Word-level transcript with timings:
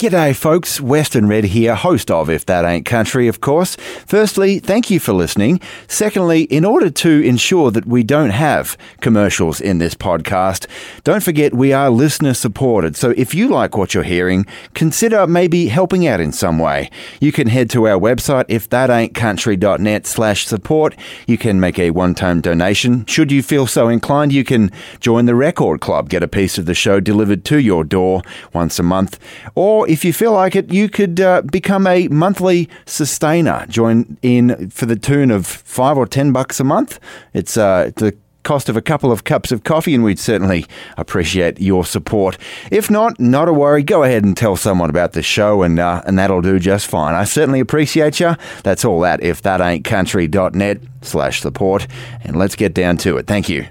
G'day, 0.00 0.34
folks. 0.34 0.80
Western 0.80 1.28
Red 1.28 1.44
here, 1.44 1.74
host 1.74 2.10
of 2.10 2.30
If 2.30 2.46
That 2.46 2.64
Ain't 2.64 2.86
Country, 2.86 3.28
of 3.28 3.42
course. 3.42 3.76
Firstly, 4.06 4.58
thank 4.58 4.90
you 4.90 4.98
for 4.98 5.12
listening. 5.12 5.60
Secondly, 5.88 6.44
in 6.44 6.64
order 6.64 6.88
to 6.88 7.20
ensure 7.20 7.70
that 7.70 7.84
we 7.84 8.02
don't 8.02 8.30
have 8.30 8.78
commercials 9.02 9.60
in 9.60 9.76
this 9.76 9.94
podcast, 9.94 10.66
don't 11.04 11.22
forget 11.22 11.52
we 11.52 11.74
are 11.74 11.90
listener 11.90 12.32
supported. 12.32 12.96
So 12.96 13.10
if 13.10 13.34
you 13.34 13.48
like 13.48 13.76
what 13.76 13.92
you're 13.92 14.02
hearing, 14.02 14.46
consider 14.72 15.26
maybe 15.26 15.68
helping 15.68 16.06
out 16.06 16.18
in 16.18 16.32
some 16.32 16.58
way. 16.58 16.90
You 17.20 17.30
can 17.30 17.48
head 17.48 17.68
to 17.68 17.86
our 17.86 18.00
website, 18.00 18.46
ifthataintcountry.net 18.46 20.06
slash 20.06 20.46
support. 20.46 20.96
You 21.26 21.36
can 21.36 21.60
make 21.60 21.78
a 21.78 21.90
one-time 21.90 22.40
donation. 22.40 23.04
Should 23.04 23.30
you 23.30 23.42
feel 23.42 23.66
so 23.66 23.88
inclined, 23.88 24.32
you 24.32 24.44
can 24.44 24.72
join 24.98 25.26
the 25.26 25.34
Record 25.34 25.82
Club, 25.82 26.08
get 26.08 26.22
a 26.22 26.28
piece 26.28 26.56
of 26.56 26.64
the 26.64 26.72
show 26.72 27.00
delivered 27.00 27.44
to 27.44 27.58
your 27.58 27.84
door 27.84 28.22
once 28.54 28.78
a 28.78 28.82
month, 28.82 29.18
or 29.54 29.89
if 29.90 30.04
you 30.04 30.12
feel 30.12 30.32
like 30.32 30.54
it, 30.54 30.72
you 30.72 30.88
could 30.88 31.20
uh, 31.20 31.42
become 31.42 31.86
a 31.86 32.06
monthly 32.08 32.68
sustainer. 32.86 33.66
Join 33.68 34.16
in 34.22 34.70
for 34.70 34.86
the 34.86 34.94
tune 34.94 35.32
of 35.32 35.46
five 35.46 35.98
or 35.98 36.06
ten 36.06 36.30
bucks 36.32 36.60
a 36.60 36.64
month. 36.64 37.00
It's 37.34 37.56
uh, 37.56 37.90
the 37.96 38.16
cost 38.44 38.68
of 38.68 38.76
a 38.76 38.80
couple 38.80 39.10
of 39.10 39.24
cups 39.24 39.50
of 39.50 39.64
coffee, 39.64 39.92
and 39.94 40.04
we'd 40.04 40.20
certainly 40.20 40.64
appreciate 40.96 41.60
your 41.60 41.84
support. 41.84 42.38
If 42.70 42.88
not, 42.88 43.18
not 43.18 43.48
a 43.48 43.52
worry. 43.52 43.82
Go 43.82 44.04
ahead 44.04 44.24
and 44.24 44.36
tell 44.36 44.56
someone 44.56 44.90
about 44.90 45.12
the 45.12 45.22
show, 45.22 45.62
and 45.62 45.80
uh, 45.80 46.02
and 46.06 46.16
that'll 46.18 46.40
do 46.40 46.60
just 46.60 46.86
fine. 46.86 47.14
I 47.14 47.24
certainly 47.24 47.58
appreciate 47.58 48.20
you. 48.20 48.36
That's 48.62 48.84
all 48.84 49.04
at 49.04 49.20
if 49.22 49.42
that 49.42 49.60
ain't 49.60 49.84
country.net 49.84 50.80
slash 51.02 51.40
support, 51.40 51.88
and 52.22 52.36
let's 52.36 52.54
get 52.54 52.74
down 52.74 52.96
to 52.98 53.16
it. 53.16 53.26
Thank 53.26 53.48
you. 53.48 53.66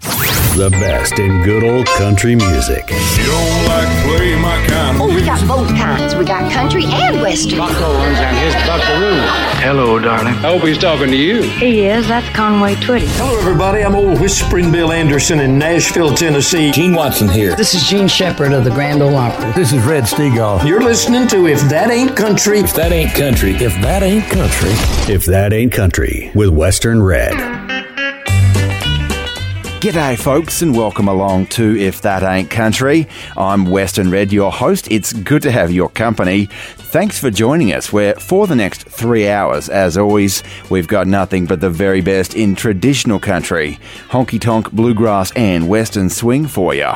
The 0.55 0.69
best 0.71 1.19
in 1.19 1.41
good 1.43 1.63
old 1.63 1.85
country 1.87 2.35
music. 2.35 2.89
You 2.89 3.25
don't 3.27 3.65
like 3.67 3.87
play 4.03 4.35
my 4.35 4.65
kind 4.67 4.95
of 4.97 5.01
Oh, 5.03 5.15
we 5.15 5.23
got 5.23 5.47
both 5.47 5.69
kinds. 5.69 6.15
We 6.15 6.25
got 6.25 6.51
country 6.51 6.83
and 6.85 7.21
western. 7.21 7.59
Buck 7.59 7.79
Owens 7.81 8.17
and 8.19 8.37
his 8.37 8.53
buckaroo. 8.67 9.21
Hello, 9.61 9.99
darling. 9.99 10.33
I 10.33 10.51
hope 10.51 10.63
he's 10.63 10.77
talking 10.77 11.07
to 11.11 11.15
you. 11.15 11.43
He 11.43 11.85
is. 11.85 12.07
That's 12.09 12.27
Conway 12.35 12.75
Twitty. 12.75 13.07
Hello, 13.17 13.39
everybody. 13.39 13.83
I'm 13.83 13.95
old 13.95 14.19
Whispering 14.19 14.69
Bill 14.69 14.91
Anderson 14.91 15.39
in 15.39 15.57
Nashville, 15.57 16.13
Tennessee. 16.13 16.71
Gene 16.71 16.93
Watson 16.93 17.29
here. 17.29 17.55
This 17.55 17.73
is 17.73 17.87
Jean 17.87 18.09
Shepard 18.09 18.51
of 18.51 18.65
the 18.65 18.71
Grand 18.71 19.01
Ole 19.01 19.15
Opry. 19.15 19.51
This 19.53 19.71
is 19.71 19.81
Red 19.85 20.03
Steagall. 20.05 20.65
You're 20.65 20.81
listening 20.81 21.27
to 21.29 21.47
If 21.47 21.61
That 21.69 21.89
Ain't 21.89 22.17
Country. 22.17 22.59
If 22.59 22.73
that 22.73 22.91
ain't 22.91 23.13
country, 23.13 23.51
if 23.53 23.73
that 23.81 24.03
ain't 24.03 24.25
country. 24.25 24.71
If 25.13 25.25
That 25.25 25.53
Ain't 25.53 25.71
Country 25.71 26.31
with 26.35 26.49
Western 26.49 27.01
Red. 27.01 27.68
G'day, 29.79 30.19
folks, 30.19 30.61
and 30.61 30.75
welcome 30.75 31.07
along 31.07 31.47
to 31.47 31.77
If 31.79 32.01
That 32.01 32.21
Ain't 32.21 32.49
Country. 32.49 33.07
I'm 33.37 33.63
Western 33.63 34.11
Red, 34.11 34.33
your 34.33 34.51
host. 34.51 34.91
It's 34.91 35.13
good 35.13 35.41
to 35.43 35.51
have 35.51 35.71
your 35.71 35.87
company. 35.87 36.47
Thanks 36.89 37.19
for 37.19 37.29
joining 37.29 37.71
us, 37.71 37.93
where 37.93 38.15
for 38.15 38.47
the 38.47 38.55
next 38.55 38.81
three 38.81 39.29
hours, 39.29 39.69
as 39.69 39.95
always, 39.95 40.41
we've 40.71 40.87
got 40.87 41.05
nothing 41.05 41.45
but 41.45 41.61
the 41.61 41.69
very 41.69 42.01
best 42.01 42.33
in 42.33 42.55
traditional 42.55 43.19
country, 43.19 43.77
honky 44.07 44.41
tonk, 44.41 44.71
bluegrass, 44.71 45.31
and 45.33 45.69
western 45.69 46.09
swing 46.09 46.47
for 46.47 46.73
you. 46.73 46.91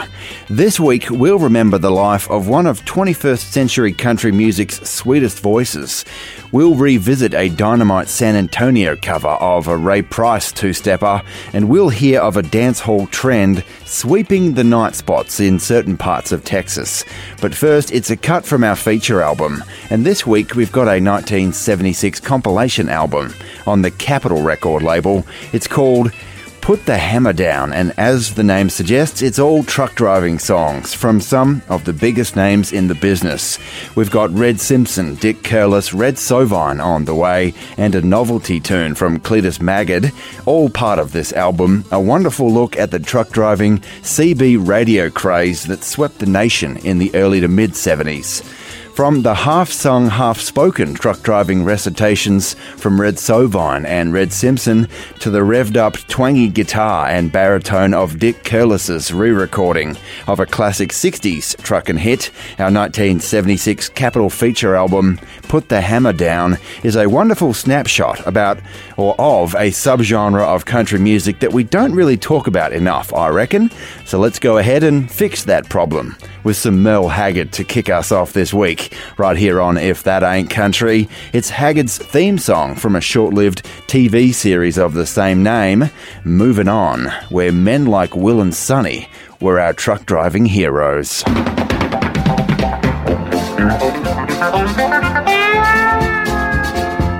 This 0.49 0.79
week, 0.79 1.11
we'll 1.11 1.37
remember 1.37 1.77
the 1.77 1.91
life 1.91 2.27
of 2.31 2.47
one 2.47 2.65
of 2.65 2.83
21st 2.85 3.37
century 3.37 3.93
country 3.93 4.31
music's 4.31 4.81
sweetest 4.89 5.41
voices. 5.41 6.05
We'll 6.51 6.73
revisit 6.73 7.35
a 7.35 7.49
dynamite 7.49 8.07
San 8.09 8.35
Antonio 8.35 8.95
cover 8.95 9.27
of 9.27 9.67
a 9.67 9.77
Ray 9.77 10.01
Price 10.01 10.51
two 10.51 10.73
stepper, 10.73 11.21
and 11.53 11.69
we'll 11.69 11.89
hear 11.89 12.19
of 12.19 12.35
a 12.35 12.41
dance 12.41 12.79
hall 12.79 13.05
trend 13.07 13.63
sweeping 13.85 14.53
the 14.53 14.63
night 14.63 14.95
spots 14.95 15.39
in 15.39 15.59
certain 15.59 15.97
parts 15.97 16.31
of 16.31 16.43
Texas. 16.43 17.05
But 17.41 17.53
first, 17.53 17.91
it's 17.91 18.09
a 18.09 18.17
cut 18.17 18.45
from 18.45 18.63
our 18.63 18.75
feature 18.75 19.21
album, 19.21 19.63
and 19.89 20.05
this 20.05 20.25
week 20.25 20.55
we've 20.55 20.71
got 20.71 20.87
a 20.87 21.01
1976 21.01 22.19
compilation 22.19 22.89
album 22.89 23.33
on 23.67 23.81
the 23.81 23.91
Capitol 23.91 24.41
record 24.41 24.83
label. 24.83 25.25
It's 25.51 25.67
called 25.67 26.11
Put 26.63 26.85
the 26.85 26.97
Hammer 26.97 27.33
Down, 27.33 27.73
and 27.73 27.93
as 27.97 28.35
the 28.35 28.43
name 28.43 28.69
suggests, 28.69 29.21
it's 29.21 29.37
all 29.37 29.65
truck 29.65 29.95
driving 29.95 30.39
songs 30.39 30.93
from 30.93 31.19
some 31.19 31.61
of 31.67 31.83
the 31.83 31.91
biggest 31.91 32.37
names 32.37 32.71
in 32.71 32.87
the 32.87 32.95
business. 32.95 33.59
We've 33.97 34.09
got 34.09 34.31
Red 34.31 34.61
Simpson, 34.61 35.15
Dick 35.15 35.43
Curless, 35.43 35.93
Red 35.93 36.15
Sovine 36.15 36.81
on 36.81 37.03
the 37.03 37.15
way, 37.15 37.53
and 37.75 37.93
a 37.95 38.01
novelty 38.01 38.61
tune 38.61 38.95
from 38.95 39.19
Cledus 39.19 39.61
Maggard, 39.61 40.13
all 40.45 40.69
part 40.69 40.99
of 40.99 41.11
this 41.11 41.33
album. 41.33 41.83
A 41.91 41.99
wonderful 41.99 42.49
look 42.49 42.77
at 42.77 42.91
the 42.91 42.99
truck 42.99 43.31
driving 43.31 43.79
CB 44.01 44.65
radio 44.65 45.09
craze 45.09 45.65
that 45.65 45.83
swept 45.83 46.19
the 46.19 46.25
nation 46.27 46.77
in 46.77 46.97
the 46.97 47.13
early 47.13 47.41
to 47.41 47.49
mid 47.49 47.71
70s. 47.71 48.41
From 48.93 49.23
the 49.23 49.33
half 49.33 49.71
sung, 49.71 50.07
half 50.07 50.39
spoken 50.39 50.93
truck 50.93 51.23
driving 51.23 51.63
recitations 51.63 52.53
from 52.77 53.01
Red 53.01 53.15
Sovine 53.15 53.87
and 53.87 54.13
Red 54.13 54.31
Simpson 54.31 54.87
to 55.17 55.31
the 55.31 55.39
revved 55.39 55.77
up 55.77 55.95
twangy 56.07 56.47
guitar 56.47 57.07
and 57.07 57.31
baritone 57.31 57.95
of 57.95 58.19
Dick 58.19 58.43
Curless's 58.43 59.11
re 59.11 59.31
recording 59.31 59.97
of 60.27 60.39
a 60.39 60.45
classic 60.45 60.91
60s 60.91 61.55
truckin' 61.63 61.97
hit, 61.97 62.29
our 62.59 62.71
1976 62.71 63.89
Capitol 63.89 64.29
feature 64.29 64.75
album, 64.75 65.19
Put 65.47 65.69
the 65.69 65.81
Hammer 65.81 66.13
Down, 66.13 66.59
is 66.83 66.95
a 66.95 67.09
wonderful 67.09 67.55
snapshot 67.55 68.25
about 68.27 68.59
or 68.95 69.15
of 69.17 69.55
a 69.55 69.71
subgenre 69.71 70.45
of 70.45 70.65
country 70.65 70.99
music 70.99 71.39
that 71.39 71.51
we 71.51 71.63
don't 71.63 71.95
really 71.95 72.15
talk 72.15 72.45
about 72.45 72.71
enough, 72.71 73.11
I 73.11 73.29
reckon. 73.29 73.71
So 74.05 74.19
let's 74.19 74.37
go 74.37 74.59
ahead 74.59 74.83
and 74.83 75.11
fix 75.11 75.43
that 75.45 75.67
problem 75.67 76.15
with 76.43 76.57
some 76.57 76.83
Merle 76.83 77.09
Haggard 77.09 77.51
to 77.53 77.63
kick 77.63 77.89
us 77.89 78.11
off 78.11 78.33
this 78.33 78.53
week, 78.53 78.93
right 79.17 79.37
here 79.37 79.61
on 79.61 79.77
If 79.77 80.03
That 80.03 80.23
Ain't 80.23 80.49
Country. 80.49 81.07
It's 81.31 81.49
Haggard's 81.49 81.97
theme 81.97 82.37
song 82.37 82.75
from 82.75 82.95
a 82.95 83.01
short 83.01 83.33
lived 83.33 83.63
TV 83.87 84.33
series 84.33 84.77
of 84.77 84.93
the 84.93 85.05
same 85.05 85.43
name, 85.43 85.89
Moving 86.23 86.67
On, 86.67 87.07
where 87.29 87.51
men 87.51 87.85
like 87.85 88.15
Will 88.15 88.41
and 88.41 88.53
Sonny 88.53 89.07
were 89.39 89.59
our 89.59 89.73
truck 89.73 90.05
driving 90.05 90.45
heroes. 90.45 91.23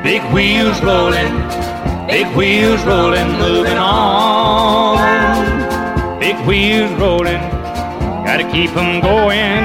Big 0.04 0.22
wheels 0.34 0.82
rolling, 0.84 1.34
big 2.08 2.28
wheels 2.36 2.84
rolling, 2.84 3.32
moving 3.40 3.78
on. 3.78 5.00
Big 6.20 6.36
wheels 6.46 6.92
rolling, 7.00 7.40
gotta 8.26 8.46
keep 8.52 8.76
'em 8.76 9.02
going. 9.02 9.64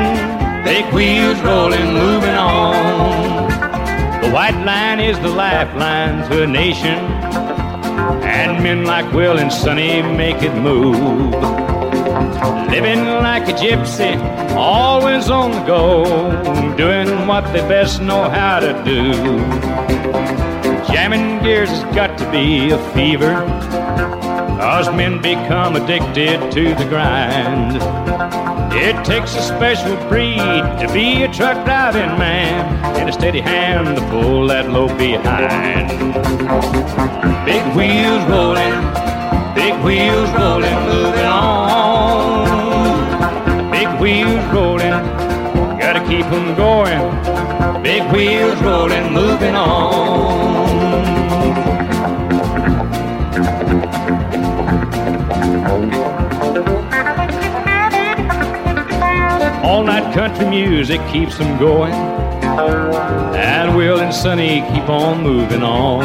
Big 0.65 0.85
wheels 0.93 1.39
rolling, 1.41 1.93
moving 1.93 2.35
on. 2.35 3.49
The 4.23 4.31
white 4.31 4.59
line 4.65 5.01
is 5.01 5.19
the 5.21 5.29
lifeline 5.29 6.29
to 6.29 6.43
a 6.43 6.47
nation, 6.47 6.99
and 8.23 8.63
men 8.63 8.85
like 8.85 9.11
Will 9.13 9.39
and 9.39 9.53
Sonny 9.53 10.03
make 10.03 10.43
it 10.43 10.55
move. 10.55 11.33
Living 12.75 13.05
like 13.29 13.49
a 13.49 13.53
gypsy, 13.53 14.13
always 14.55 15.31
on 15.31 15.53
the 15.53 15.61
go, 15.61 16.05
doing 16.77 17.27
what 17.27 17.45
they 17.53 17.63
best 17.75 18.03
know 18.03 18.29
how 18.29 18.61
to 18.61 18.73
do. 18.85 19.03
Jamming 20.93 21.43
gears 21.43 21.71
has 21.71 21.85
got 21.95 22.19
to 22.19 22.27
be 22.31 22.71
a 22.71 22.79
fever, 22.95 23.35
cause 24.59 24.91
men 24.91 25.23
become 25.23 25.77
addicted 25.77 26.51
to 26.51 26.75
the 26.75 26.85
grind. 26.89 27.77
It 28.75 29.05
takes 29.05 29.37
a 29.37 29.41
special 29.41 29.97
breed 30.09 30.37
to 30.81 30.91
be 30.93 31.23
a 31.23 31.33
truck 31.33 31.65
driving 31.65 32.19
man, 32.19 32.67
and 32.97 33.09
a 33.09 33.13
steady 33.13 33.41
hand 33.41 33.97
to 33.97 34.03
pull 34.11 34.49
that 34.49 34.69
load 34.69 34.99
behind. 34.99 35.89
Big 37.47 37.63
wheels 37.77 38.25
rolling, 38.29 38.75
big 39.55 39.75
wheels 39.85 40.29
rolling, 40.33 40.81
moving 40.91 41.25
on. 41.25 42.51
Big 43.71 43.89
wheels 44.01 44.45
rolling, 44.53 44.99
gotta 45.79 46.01
keep 46.09 46.27
'em 46.27 46.57
going. 46.57 47.01
Big 47.81 48.03
wheels 48.13 48.61
rolling, 48.61 49.13
moving 49.13 49.55
on. 49.55 50.19
All 59.65 59.83
night 59.83 60.15
country 60.15 60.47
music 60.47 61.01
keeps 61.09 61.37
them 61.39 61.59
going. 61.59 61.93
And 61.93 63.77
Will 63.77 64.01
and 64.01 64.15
Sonny 64.15 64.61
keep 64.73 64.89
on 64.89 65.23
moving 65.23 65.63
on. 65.63 66.05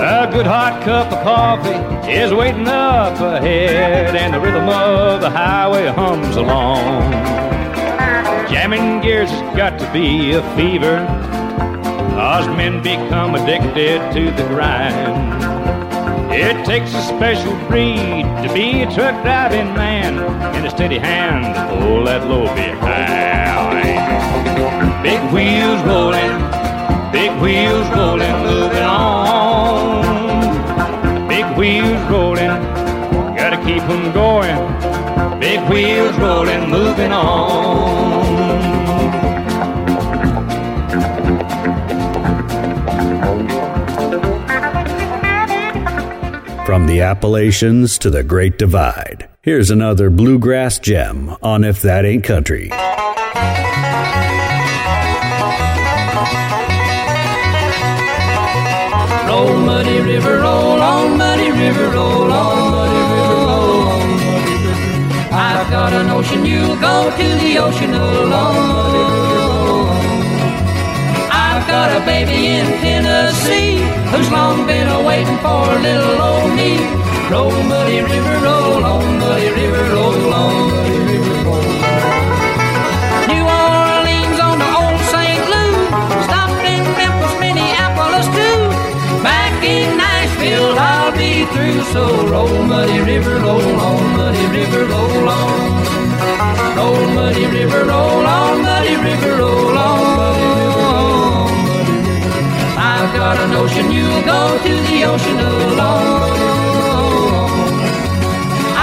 A 0.00 0.30
good 0.30 0.46
hot 0.46 0.82
cup 0.82 1.12
of 1.12 1.22
coffee 1.22 2.10
is 2.10 2.32
waiting 2.32 2.66
up 2.68 3.18
ahead, 3.20 4.16
and 4.16 4.34
the 4.34 4.40
rhythm 4.40 4.68
of 4.68 5.20
the 5.20 5.30
highway 5.30 5.86
hums 5.86 6.36
along. 6.36 7.12
Jamming 8.50 9.00
gears 9.00 9.30
has 9.30 9.56
got 9.56 9.78
to 9.78 9.92
be 9.92 10.32
a 10.32 10.42
fever, 10.56 11.04
cause 12.14 12.46
men 12.56 12.82
become 12.82 13.34
addicted 13.34 14.00
to 14.12 14.30
the 14.30 14.46
grind. 14.48 15.63
It 16.30 16.64
takes 16.64 16.94
a 16.94 17.02
special 17.02 17.54
breed 17.68 18.24
to 18.42 18.50
be 18.52 18.82
a 18.82 18.86
truck 18.92 19.22
driving 19.22 19.74
man 19.74 20.18
and 20.18 20.66
a 20.66 20.70
steady 20.70 20.98
hand 20.98 21.54
to 21.54 21.66
pull 21.78 22.04
that 22.04 22.26
load 22.26 22.54
behind. 22.54 23.84
Big 25.02 25.20
wheels 25.32 25.80
rolling, 25.82 26.40
big 27.12 27.30
wheels 27.40 27.88
rolling, 27.96 28.36
moving 28.42 28.82
on. 28.82 30.04
Big 31.28 31.44
wheels 31.56 32.02
rolling, 32.10 32.54
gotta 33.36 33.56
keep 33.64 33.82
'em 33.82 34.12
going. 34.12 34.58
Big 35.38 35.60
wheels 35.68 36.16
rolling, 36.16 36.70
moving 36.70 37.12
on. 37.12 38.73
From 46.64 46.86
the 46.86 47.02
Appalachians 47.02 47.98
to 47.98 48.08
the 48.08 48.22
Great 48.22 48.56
Divide, 48.56 49.28
here's 49.42 49.70
another 49.70 50.08
bluegrass 50.08 50.78
gem 50.78 51.36
on 51.42 51.62
If 51.62 51.82
That 51.82 52.06
Ain't 52.06 52.24
Country. 52.24 52.70
Roll, 59.28 59.58
muddy 59.60 60.00
river, 60.00 60.38
roll 60.38 60.80
on, 60.80 61.18
muddy 61.18 61.50
river, 61.50 61.90
roll 61.90 62.32
on, 62.32 62.70
muddy 62.70 63.02
river, 63.12 63.44
roll 63.44 63.88
on. 63.88 64.10
I've 65.34 65.70
got 65.70 65.92
a 65.92 66.02
notion 66.04 66.46
you'll 66.46 66.80
go 66.80 67.10
to 67.10 67.44
the 67.44 67.58
ocean 67.58 67.92
alone. 67.92 69.33
Got 71.74 71.90
a 71.90 72.06
baby 72.06 72.46
in 72.54 72.66
Tennessee 72.78 73.82
who's 74.14 74.30
long 74.30 74.64
been 74.64 74.86
a 74.86 75.02
waiting 75.02 75.38
for 75.38 75.66
a 75.74 75.78
little 75.82 76.22
old 76.22 76.54
me. 76.54 76.78
Roll, 77.26 77.50
muddy 77.66 77.98
river, 77.98 78.36
roll 78.46 78.84
on, 78.84 79.18
muddy 79.18 79.50
river, 79.58 79.82
roll 79.90 80.32
on, 80.32 80.70
muddy 80.70 80.98
river. 81.10 81.34
New 83.26 83.42
Orleans 83.42 84.38
on 84.38 84.56
the 84.62 84.70
old 84.70 85.00
St. 85.10 85.42
Louis, 85.50 85.90
stopped 86.30 86.62
in 86.62 86.82
Memphis, 86.94 87.34
Minneapolis 87.42 88.26
too. 88.38 88.58
Back 89.26 89.58
in 89.66 89.98
Nashville, 89.98 90.78
I'll 90.78 91.10
be 91.18 91.42
through. 91.52 91.82
So 91.90 92.04
roll, 92.30 92.54
muddy 92.70 93.00
river, 93.00 93.40
roll 93.42 93.80
on, 93.88 94.16
muddy 94.16 94.46
river, 94.58 94.84
roll 94.94 95.28
on. 95.28 95.58
Roll, 96.78 97.02
muddy 97.18 97.46
river, 97.46 97.82
roll 97.90 98.24
on, 98.38 98.62
muddy 98.62 98.94
river, 98.94 99.38
roll 99.42 99.76
on. 99.76 100.63
I've 100.63 100.63
got 103.24 103.40
a 103.40 103.48
notion 103.48 103.90
you'll 103.90 104.22
go 104.34 104.40
to 104.66 104.72
the 104.88 104.98
ocean 105.12 105.38
alone. 105.38 106.20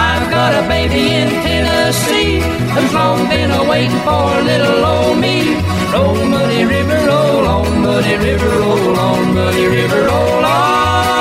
I've 0.10 0.28
got 0.36 0.52
a 0.62 0.68
baby 0.68 1.04
in 1.20 1.30
Tennessee 1.46 2.40
who's 2.74 2.92
long 2.92 3.20
been 3.30 3.52
a 3.52 3.64
waiting 3.70 4.02
for 4.08 4.30
little 4.52 4.84
old 4.94 5.20
me. 5.20 5.38
Roll, 5.94 6.26
muddy 6.34 6.64
river, 6.66 7.00
roll 7.12 7.46
on, 7.56 7.82
muddy 7.84 8.16
river, 8.16 8.50
roll 8.62 9.00
on, 9.08 9.36
muddy 9.36 9.68
river, 9.68 10.02
roll 10.10 10.46
on. 10.46 11.21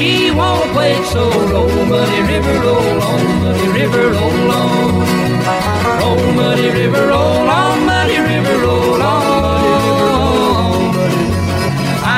She 0.00 0.30
won't 0.30 0.74
wait. 0.74 1.04
So 1.12 1.22
roll, 1.52 1.68
muddy 1.92 2.20
river, 2.32 2.56
roll 2.64 3.00
on, 3.10 3.22
muddy 3.42 3.68
river, 3.78 4.04
roll 4.16 4.50
on. 4.60 4.90
Oh, 5.52 5.60
roll, 6.00 6.22
muddy 6.40 6.68
river, 6.78 7.04
roll 7.12 7.48
on, 7.60 7.76
muddy 7.84 8.18
river, 8.30 8.56
roll 8.64 9.02
on. 9.02 9.20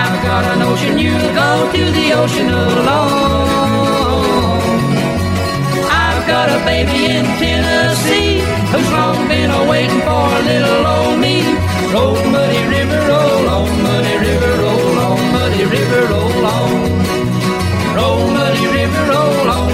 I've 0.00 0.17
got 0.29 0.44
a 0.52 0.55
notion 0.64 0.93
you'll 1.05 1.34
go 1.43 1.50
to 1.75 1.82
the 1.99 2.06
ocean 2.20 2.50
alone. 2.50 3.50
I've 6.05 6.23
got 6.32 6.46
a 6.56 6.58
baby 6.64 7.00
in 7.17 7.25
Tennessee 7.40 8.32
who's 8.70 8.90
long 8.93 9.19
been 9.26 9.50
a 9.50 9.62
waiting 9.69 10.02
for 10.06 10.26
a 10.38 10.43
little 10.50 10.87
old 10.94 11.19
me. 11.25 11.37
Oh, 11.43 12.14
roll, 12.14 12.17
muddy 12.31 12.62
river, 12.76 13.00
roll 13.11 13.46
on, 13.56 13.69
muddy 13.82 14.17
river, 14.26 14.52
roll 14.62 14.99
on, 15.06 15.19
muddy 15.35 15.64
river, 15.64 16.02
roll 16.12 16.46
on. 16.46 17.01
River, 18.73 19.11
roll 19.11 19.49
on. 19.49 19.73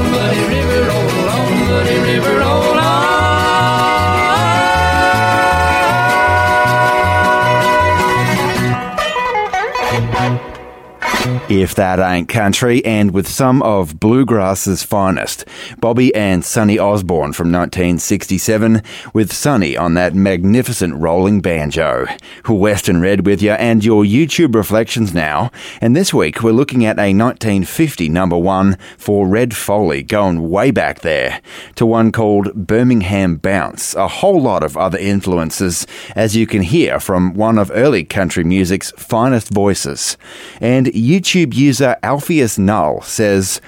If 11.50 11.75
that 11.77 11.99
ain't 11.99 12.29
country, 12.29 12.85
and 12.85 13.12
with 13.12 13.27
some 13.27 13.62
of 13.62 13.99
bluegrass's 13.99 14.83
finest, 14.83 15.47
Bobby 15.81 16.15
and 16.15 16.45
Sonny 16.45 16.79
Osborne 16.79 17.33
from 17.33 17.50
1967, 17.50 18.83
with 19.15 19.33
Sonny 19.33 19.75
on 19.75 19.95
that 19.95 20.15
magnificent 20.15 20.97
rolling 20.97 21.41
banjo. 21.41 22.06
Western 22.55 23.00
Red 23.00 23.27
with 23.27 23.43
you, 23.43 23.53
and 23.53 23.85
your 23.85 24.05
YouTube 24.05 24.55
reflections 24.55 25.12
now. 25.12 25.50
And 25.81 25.95
this 25.95 26.15
week 26.15 26.43
we're 26.43 26.53
looking 26.53 26.85
at 26.85 26.99
a 26.99 27.15
1950 27.15 28.09
number 28.09 28.37
one 28.37 28.79
for 28.97 29.27
Red 29.27 29.55
Foley, 29.56 30.03
going 30.03 30.50
way 30.50 30.71
back 30.71 31.00
there 31.00 31.41
to 31.77 31.87
one 31.87 32.12
called 32.12 32.55
Birmingham 32.55 33.37
Bounce. 33.37 33.95
A 33.95 34.09
whole 34.09 34.41
lot 34.41 34.62
of 34.62 34.77
other 34.77 34.99
influences, 34.99 35.87
as 36.15 36.37
you 36.37 36.47
can 36.47 36.62
hear 36.62 37.00
from 37.00 37.35
one 37.35 37.59
of 37.59 37.71
early 37.75 38.05
country 38.05 38.45
music's 38.45 38.93
finest 38.93 39.50
voices. 39.53 40.17
And 40.61 40.87
YouTube 40.89 41.55
user 41.55 41.97
Alpheus 42.03 42.59
Null 42.59 43.03
says, 43.03 43.61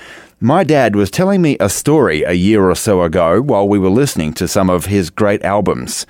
my 0.42 0.64
dad 0.64 0.96
was 0.96 1.10
telling 1.10 1.42
me 1.42 1.58
a 1.60 1.68
story 1.68 2.22
a 2.22 2.32
year 2.32 2.70
or 2.70 2.74
so 2.74 3.02
ago 3.02 3.42
while 3.42 3.68
we 3.68 3.78
were 3.78 3.90
listening 3.90 4.32
to 4.32 4.48
some 4.48 4.70
of 4.70 4.86
his 4.86 5.10
great 5.10 5.42
albums. 5.44 6.06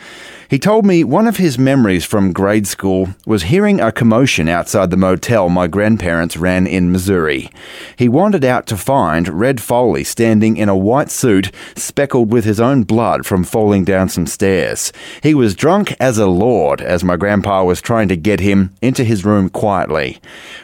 He 0.50 0.58
told 0.58 0.84
me 0.84 1.04
one 1.04 1.28
of 1.28 1.36
his 1.36 1.60
memories 1.60 2.04
from 2.04 2.32
grade 2.32 2.66
school 2.66 3.10
was 3.24 3.44
hearing 3.44 3.80
a 3.80 3.92
commotion 3.92 4.48
outside 4.48 4.90
the 4.90 4.96
motel 4.96 5.48
my 5.48 5.68
grandparents 5.68 6.36
ran 6.36 6.66
in 6.66 6.90
Missouri. 6.90 7.52
He 7.94 8.08
wandered 8.08 8.44
out 8.44 8.66
to 8.66 8.76
find 8.76 9.28
Red 9.28 9.60
Foley 9.60 10.02
standing 10.02 10.56
in 10.56 10.68
a 10.68 10.76
white 10.76 11.08
suit 11.08 11.52
speckled 11.76 12.32
with 12.32 12.44
his 12.44 12.58
own 12.58 12.82
blood 12.82 13.24
from 13.24 13.44
falling 13.44 13.84
down 13.84 14.08
some 14.08 14.26
stairs. 14.26 14.92
He 15.22 15.34
was 15.34 15.54
drunk 15.54 15.94
as 16.00 16.18
a 16.18 16.26
lord 16.26 16.80
as 16.80 17.04
my 17.04 17.16
grandpa 17.16 17.62
was 17.62 17.80
trying 17.80 18.08
to 18.08 18.16
get 18.16 18.40
him 18.40 18.74
into 18.82 19.04
his 19.04 19.24
room 19.24 19.50
quietly. 19.50 20.18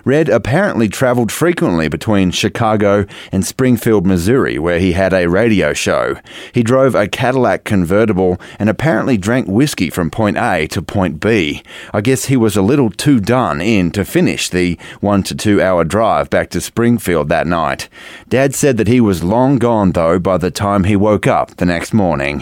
Red 0.04 0.28
apparently 0.28 0.88
traveled 0.88 1.30
frequently 1.30 1.86
between 1.86 2.32
Chicago 2.32 3.06
and 3.30 3.46
Springfield, 3.46 4.04
Missouri, 4.04 4.58
where 4.58 4.80
he 4.80 4.94
had 4.94 5.12
a 5.12 5.28
radio 5.28 5.72
show. 5.72 6.16
He 6.50 6.64
drove 6.64 6.96
a 6.96 7.06
Cadillac 7.06 7.62
convertible 7.62 8.40
and 8.58 8.68
apparently 8.68 9.16
drank 9.16 9.46
whiskey 9.46 9.75
from 9.76 10.10
point 10.10 10.38
A 10.38 10.66
to 10.68 10.80
point 10.80 11.20
B. 11.20 11.62
I 11.92 12.00
guess 12.00 12.26
he 12.26 12.36
was 12.36 12.56
a 12.56 12.62
little 12.62 12.90
too 12.90 13.20
done 13.20 13.60
in 13.60 13.90
to 13.92 14.04
finish 14.04 14.48
the 14.48 14.78
one 15.00 15.22
to 15.24 15.34
two 15.34 15.60
hour 15.62 15.84
drive 15.84 16.30
back 16.30 16.50
to 16.50 16.60
Springfield 16.60 17.28
that 17.28 17.46
night. 17.46 17.88
Dad 18.28 18.54
said 18.54 18.78
that 18.78 18.88
he 18.88 19.00
was 19.00 19.22
long 19.22 19.58
gone, 19.58 19.92
though, 19.92 20.18
by 20.18 20.38
the 20.38 20.50
time 20.50 20.84
he 20.84 20.96
woke 20.96 21.26
up 21.26 21.56
the 21.56 21.66
next 21.66 21.92
morning. 21.92 22.40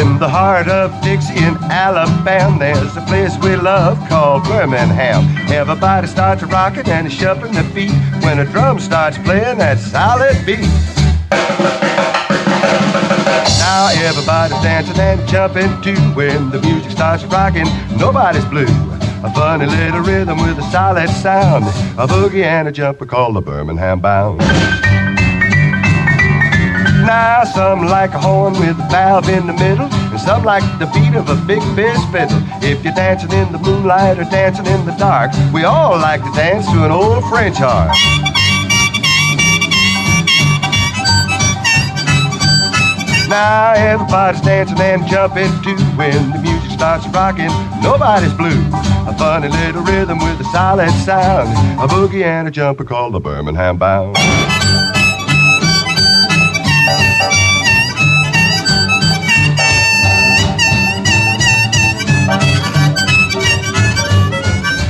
In 0.00 0.18
the 0.18 0.28
heart 0.28 0.68
of 0.68 0.92
Dixie 1.02 1.38
in 1.38 1.56
Alabama, 1.70 2.58
there's 2.58 2.96
a 2.96 3.00
place 3.02 3.34
we 3.42 3.56
love 3.56 3.96
called 4.08 4.44
Birmingham. 4.44 5.24
Everybody 5.50 6.06
starts 6.06 6.42
rocking 6.42 6.88
and 6.88 7.10
shuffling 7.10 7.52
their 7.52 7.64
feet 7.64 7.92
when 8.22 8.38
a 8.40 8.44
drum 8.44 8.78
starts 8.78 9.16
playing 9.18 9.58
that 9.58 9.78
solid 9.78 10.36
beat. 10.44 11.05
Now 13.58 13.88
everybody's 13.92 14.60
dancing 14.62 14.98
and 14.98 15.28
jumping 15.28 15.80
too 15.82 16.00
when 16.14 16.50
the 16.50 16.60
music 16.60 16.90
starts 16.90 17.24
rocking. 17.24 17.66
Nobody's 17.98 18.44
blue. 18.46 18.66
A 19.24 19.32
funny 19.34 19.66
little 19.66 20.00
rhythm 20.00 20.38
with 20.38 20.58
a 20.58 20.70
solid 20.70 21.08
sound. 21.08 21.64
A 21.98 22.06
boogie 22.06 22.44
and 22.44 22.68
a 22.68 22.72
jumper 22.72 23.06
called 23.06 23.34
the 23.36 23.40
Birmingham 23.40 24.00
Bounce. 24.00 24.42
Now 27.06 27.44
some 27.44 27.86
like 27.86 28.14
a 28.14 28.18
horn 28.18 28.54
with 28.54 28.78
a 28.80 28.88
valve 28.90 29.28
in 29.28 29.46
the 29.46 29.52
middle, 29.52 29.86
And 29.86 30.20
Some 30.20 30.44
like 30.44 30.64
the 30.78 30.86
beat 30.86 31.14
of 31.14 31.28
a 31.28 31.36
big 31.46 31.60
bass 31.76 32.04
fiddle. 32.10 32.42
If 32.62 32.84
you're 32.84 32.94
dancing 32.94 33.30
in 33.32 33.52
the 33.52 33.58
moonlight 33.58 34.18
or 34.18 34.24
dancing 34.24 34.66
in 34.66 34.84
the 34.84 34.92
dark, 34.92 35.30
we 35.52 35.62
all 35.64 35.96
like 35.98 36.22
to 36.24 36.32
dance 36.32 36.66
to 36.66 36.84
an 36.84 36.90
old 36.90 37.24
French 37.28 37.58
horn. 37.58 38.25
Now 43.28 43.72
everybody's 43.72 44.40
dancing 44.40 44.80
and 44.80 45.06
jumping 45.06 45.50
too 45.62 45.76
when 45.96 46.30
the 46.30 46.38
music 46.38 46.70
starts 46.70 47.06
rocking. 47.08 47.50
Nobody's 47.82 48.32
blue. 48.34 48.62
A 49.08 49.14
funny 49.18 49.48
little 49.48 49.82
rhythm 49.82 50.18
with 50.18 50.40
a 50.40 50.44
solid 50.44 50.90
sound. 51.04 51.48
A 51.80 51.86
boogie 51.86 52.24
and 52.24 52.46
a 52.46 52.50
jumper 52.50 52.84
called 52.84 53.14
the 53.14 53.20
Birmingham 53.20 53.78
Bounce. 53.78 54.55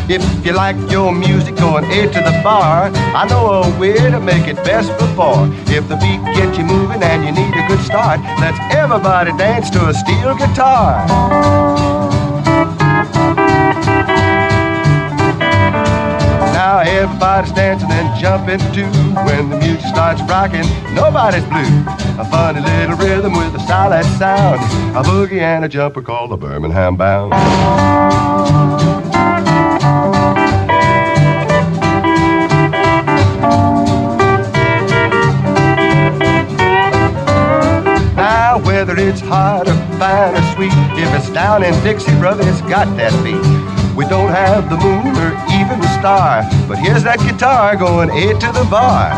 If 0.09 0.47
you 0.47 0.53
like 0.53 0.77
your 0.89 1.13
music 1.13 1.57
going 1.57 1.85
A 1.85 2.03
to 2.07 2.21
the 2.21 2.41
bar, 2.45 2.93
I 2.95 3.27
know 3.29 3.65
a 3.65 3.79
way 3.79 3.95
to 3.95 4.21
make 4.21 4.47
it 4.47 4.55
best 4.57 4.97
before. 5.01 5.49
If 5.67 5.89
the 5.89 5.97
beat 5.97 6.23
gets 6.37 6.57
you 6.57 6.65
moving 6.65 7.03
and 7.03 7.25
you 7.25 7.33
need 7.33 7.53
a 7.53 7.67
good 7.67 7.81
start, 7.85 8.21
let's 8.39 8.57
everybody 8.73 9.37
dance 9.37 9.69
to 9.71 9.89
a 9.89 9.93
steel 9.93 10.37
guitar. 10.37 11.05
Now 16.55 16.79
everybody's 16.87 17.53
dancing 17.53 17.91
and 17.91 18.21
jumping 18.21 18.61
too. 18.73 18.87
When 19.27 19.51
the 19.51 19.59
music 19.59 19.87
starts 19.87 20.23
rocking, 20.23 20.67
nobody's 20.95 21.45
blue. 21.47 21.83
A 22.23 22.25
funny 22.31 22.61
little 22.61 22.97
rhythm 22.97 23.33
with 23.33 23.57
a 23.57 23.61
solid 23.67 24.05
sound. 24.19 24.61
A 24.97 25.03
boogie 25.03 25.41
and 25.41 25.65
a 25.65 25.69
jumper 25.69 26.01
called 26.01 26.31
the 26.31 26.37
Birmingham 26.37 26.95
Bounce. 26.95 27.35
Whether 38.77 39.09
it's 39.09 39.21
hot 39.21 39.67
or 39.69 39.75
fine 39.97 40.37
or 40.37 40.43
sweet, 40.55 40.71
if 41.01 41.09
it's 41.15 41.31
down 41.31 41.65
in 41.65 41.73
Dixie, 41.83 42.15
brother, 42.19 42.47
it's 42.47 42.61
got 42.61 42.85
that 42.99 43.11
beat. 43.25 43.41
We 43.97 44.05
don't 44.05 44.29
have 44.29 44.69
the 44.69 44.77
moon 44.77 45.17
or 45.17 45.33
even 45.57 45.81
the 45.81 45.89
star, 45.99 46.45
but 46.69 46.77
here's 46.77 47.03
that 47.05 47.19
guitar 47.21 47.75
going 47.75 48.11
A 48.11 48.35
to 48.39 48.53
the 48.53 48.67
bar. 48.69 49.17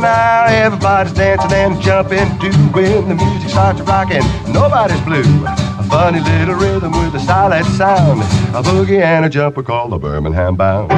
Now 0.00 0.46
everybody's 0.46 1.12
dancing 1.12 1.52
and 1.52 1.78
jumping 1.82 2.26
too 2.40 2.56
when 2.72 3.06
the 3.10 3.16
music 3.16 3.50
starts 3.50 3.82
rocking. 3.82 4.24
Nobody's 4.50 5.02
blue. 5.02 5.44
A 5.78 5.82
funny 5.82 6.20
little 6.20 6.54
rhythm 6.54 6.92
with 6.92 7.14
a 7.14 7.20
solid 7.20 7.66
sound. 7.76 8.22
A 8.56 8.62
boogie 8.62 9.02
and 9.02 9.26
a 9.26 9.28
jumper 9.28 9.62
called 9.62 9.92
the 9.92 9.98
Birmingham 9.98 10.56
Bounce. 10.56 10.94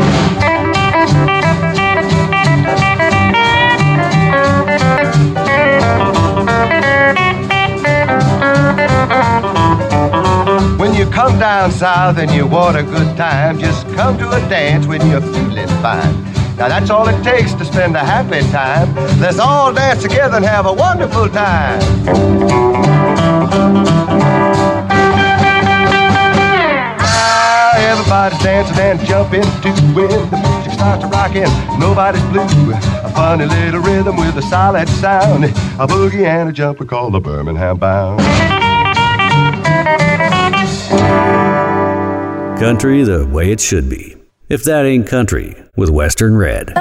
You 10.96 11.04
come 11.10 11.38
down 11.38 11.70
south 11.72 12.16
and 12.16 12.30
you 12.30 12.46
want 12.46 12.78
a 12.78 12.82
good 12.82 13.18
time, 13.18 13.58
just 13.58 13.86
come 13.88 14.16
to 14.16 14.30
a 14.30 14.40
dance 14.48 14.86
when 14.86 15.06
you're 15.10 15.20
feeling 15.20 15.68
fine. 15.82 16.24
Now 16.56 16.68
that's 16.68 16.88
all 16.88 17.06
it 17.06 17.22
takes 17.22 17.52
to 17.52 17.66
spend 17.66 17.94
a 17.94 17.98
happy 17.98 18.40
time. 18.50 18.94
Let's 19.20 19.38
all 19.38 19.74
dance 19.74 20.00
together 20.00 20.36
and 20.38 20.44
have 20.46 20.64
a 20.64 20.72
wonderful 20.72 21.28
time. 21.28 21.82
Ah, 26.98 27.76
everybody's 27.76 28.42
dancing 28.42 28.78
and 28.78 28.98
jumping 29.00 29.42
too 29.60 29.76
when 29.92 30.08
the 30.30 30.38
music 30.48 30.72
starts 30.72 31.04
rocking. 31.04 31.78
Nobody's 31.78 32.24
blue. 32.32 32.72
A 33.04 33.10
funny 33.10 33.44
little 33.44 33.80
rhythm 33.80 34.16
with 34.16 34.38
a 34.38 34.42
solid 34.48 34.88
sound. 34.88 35.44
A 35.44 35.86
boogie 35.86 36.24
and 36.24 36.48
a 36.48 36.52
jumper 36.52 36.86
called 36.86 37.12
the 37.12 37.20
Birmingham 37.20 37.76
Bounce. 37.76 38.65
Country 42.58 43.02
the 43.02 43.26
way 43.26 43.52
it 43.52 43.60
should 43.60 43.90
be. 43.90 44.16
If 44.48 44.64
that 44.64 44.86
ain't 44.86 45.06
country, 45.06 45.54
with 45.76 45.90
Western 45.90 46.38
Red. 46.38 46.72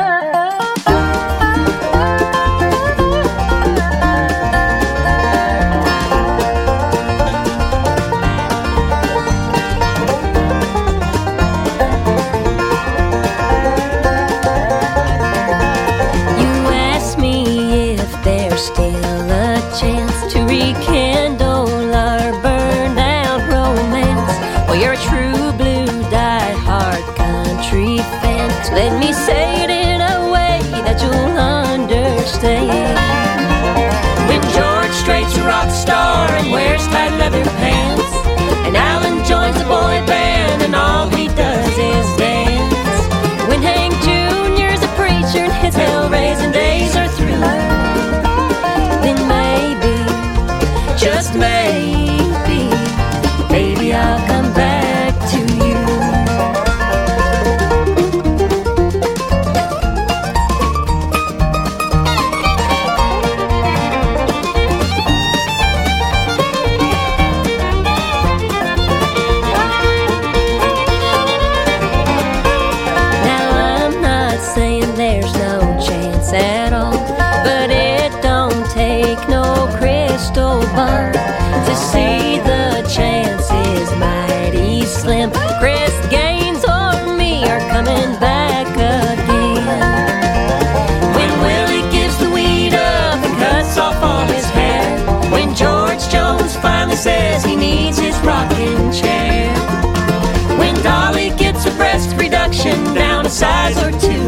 Size 103.35 103.77
or 103.83 103.91
two, 103.91 104.27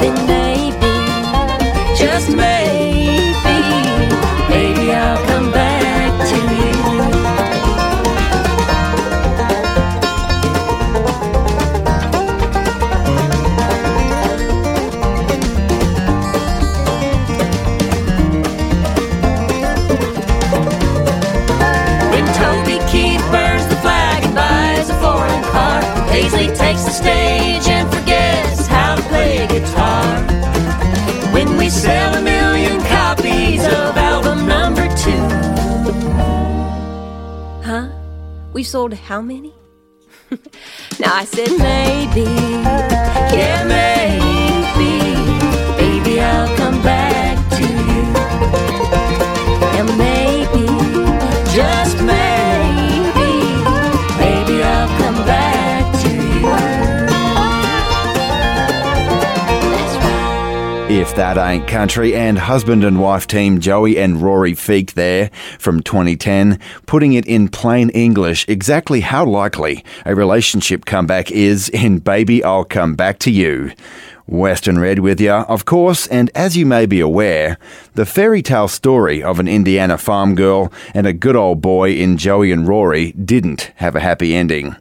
Then 0.00 0.14
maybe, 0.28 0.94
just 1.98 2.28
maybe, 2.28 3.56
maybe 4.48 4.92
I'll 4.92 5.26
come 5.26 5.50
back 5.50 6.12
to 6.30 6.36
you. 6.36 6.74
when 22.12 22.26
Toby 22.38 22.78
Keith 22.88 23.20
burns 23.32 23.66
the 23.66 23.76
flag 23.82 24.22
and 24.22 24.34
buys 24.36 24.88
a 24.88 24.94
foreign 25.00 25.42
car, 25.50 25.80
Paisley 26.10 26.46
takes 26.54 26.84
the 26.84 26.92
stage 26.92 27.39
We 38.60 38.64
sold 38.64 38.92
how 38.92 39.22
many? 39.22 39.54
now 41.00 41.14
I 41.14 41.24
said, 41.24 41.48
maybe, 41.48 42.28
yeah, 43.34 43.64
maybe, 43.64 44.92
baby, 45.80 46.20
I'll 46.20 46.54
come 46.58 46.82
back 46.82 47.38
to 47.56 47.62
you. 47.62 48.02
And 49.78 49.88
maybe, 49.96 50.66
just 51.54 52.02
maybe. 52.02 52.29
If 61.00 61.14
That 61.14 61.38
Ain't 61.38 61.66
Country, 61.66 62.14
and 62.14 62.38
husband 62.38 62.84
and 62.84 63.00
wife 63.00 63.26
team 63.26 63.58
Joey 63.58 63.96
and 63.96 64.20
Rory 64.20 64.52
Feek 64.52 64.92
there 64.92 65.30
from 65.58 65.82
2010, 65.82 66.60
putting 66.84 67.14
it 67.14 67.24
in 67.24 67.48
plain 67.48 67.88
English 67.88 68.44
exactly 68.48 69.00
how 69.00 69.24
likely 69.24 69.82
a 70.04 70.14
relationship 70.14 70.84
comeback 70.84 71.30
is 71.30 71.70
in 71.70 72.00
Baby 72.00 72.44
I'll 72.44 72.66
Come 72.66 72.96
Back 72.96 73.18
to 73.20 73.30
You. 73.30 73.72
Western 74.26 74.78
Red 74.78 74.98
with 74.98 75.22
you, 75.22 75.32
of 75.32 75.64
course, 75.64 76.06
and 76.08 76.30
as 76.34 76.54
you 76.54 76.66
may 76.66 76.84
be 76.84 77.00
aware, 77.00 77.56
the 77.94 78.04
fairy 78.04 78.42
tale 78.42 78.68
story 78.68 79.22
of 79.22 79.40
an 79.40 79.48
Indiana 79.48 79.96
farm 79.96 80.34
girl 80.34 80.70
and 80.92 81.06
a 81.06 81.14
good 81.14 81.34
old 81.34 81.62
boy 81.62 81.92
in 81.94 82.18
Joey 82.18 82.52
and 82.52 82.68
Rory 82.68 83.12
didn't 83.12 83.72
have 83.76 83.96
a 83.96 84.00
happy 84.00 84.34
ending. 84.34 84.76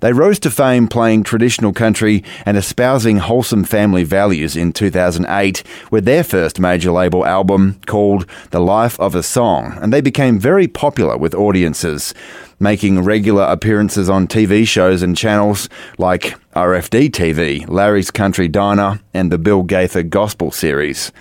They 0.00 0.12
rose 0.12 0.38
to 0.40 0.50
fame 0.50 0.86
playing 0.86 1.24
traditional 1.24 1.72
country 1.72 2.22
and 2.46 2.56
espousing 2.56 3.16
wholesome 3.18 3.64
family 3.64 4.04
values 4.04 4.56
in 4.56 4.72
2008 4.72 5.62
with 5.90 6.04
their 6.04 6.22
first 6.22 6.60
major 6.60 6.92
label 6.92 7.26
album 7.26 7.80
called 7.86 8.26
The 8.50 8.60
Life 8.60 8.98
of 9.00 9.14
a 9.14 9.22
Song, 9.22 9.76
and 9.80 9.92
they 9.92 10.00
became 10.00 10.38
very 10.38 10.68
popular 10.68 11.16
with 11.16 11.34
audiences, 11.34 12.14
making 12.60 13.02
regular 13.02 13.44
appearances 13.44 14.08
on 14.08 14.28
TV 14.28 14.66
shows 14.66 15.02
and 15.02 15.16
channels 15.16 15.68
like 15.98 16.34
RFD 16.54 17.10
TV, 17.10 17.68
Larry's 17.68 18.10
Country 18.10 18.48
Diner, 18.48 19.00
and 19.12 19.32
the 19.32 19.38
Bill 19.38 19.62
Gaither 19.62 20.02
Gospel 20.04 20.50
series. 20.50 21.12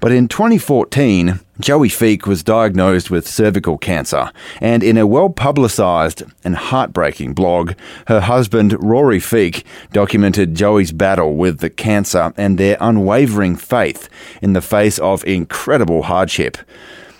But 0.00 0.12
in 0.12 0.28
2014, 0.28 1.40
Joey 1.58 1.88
Feek 1.88 2.26
was 2.26 2.42
diagnosed 2.42 3.10
with 3.10 3.26
cervical 3.26 3.78
cancer, 3.78 4.30
and 4.60 4.82
in 4.82 4.98
a 4.98 5.06
well 5.06 5.30
publicised 5.30 6.22
and 6.44 6.54
heartbreaking 6.54 7.32
blog, 7.32 7.72
her 8.08 8.20
husband 8.20 8.76
Rory 8.78 9.20
Feek 9.20 9.64
documented 9.92 10.54
Joey's 10.54 10.92
battle 10.92 11.34
with 11.34 11.60
the 11.60 11.70
cancer 11.70 12.34
and 12.36 12.58
their 12.58 12.76
unwavering 12.80 13.56
faith 13.56 14.08
in 14.42 14.52
the 14.52 14.60
face 14.60 14.98
of 14.98 15.24
incredible 15.24 16.02
hardship. 16.02 16.58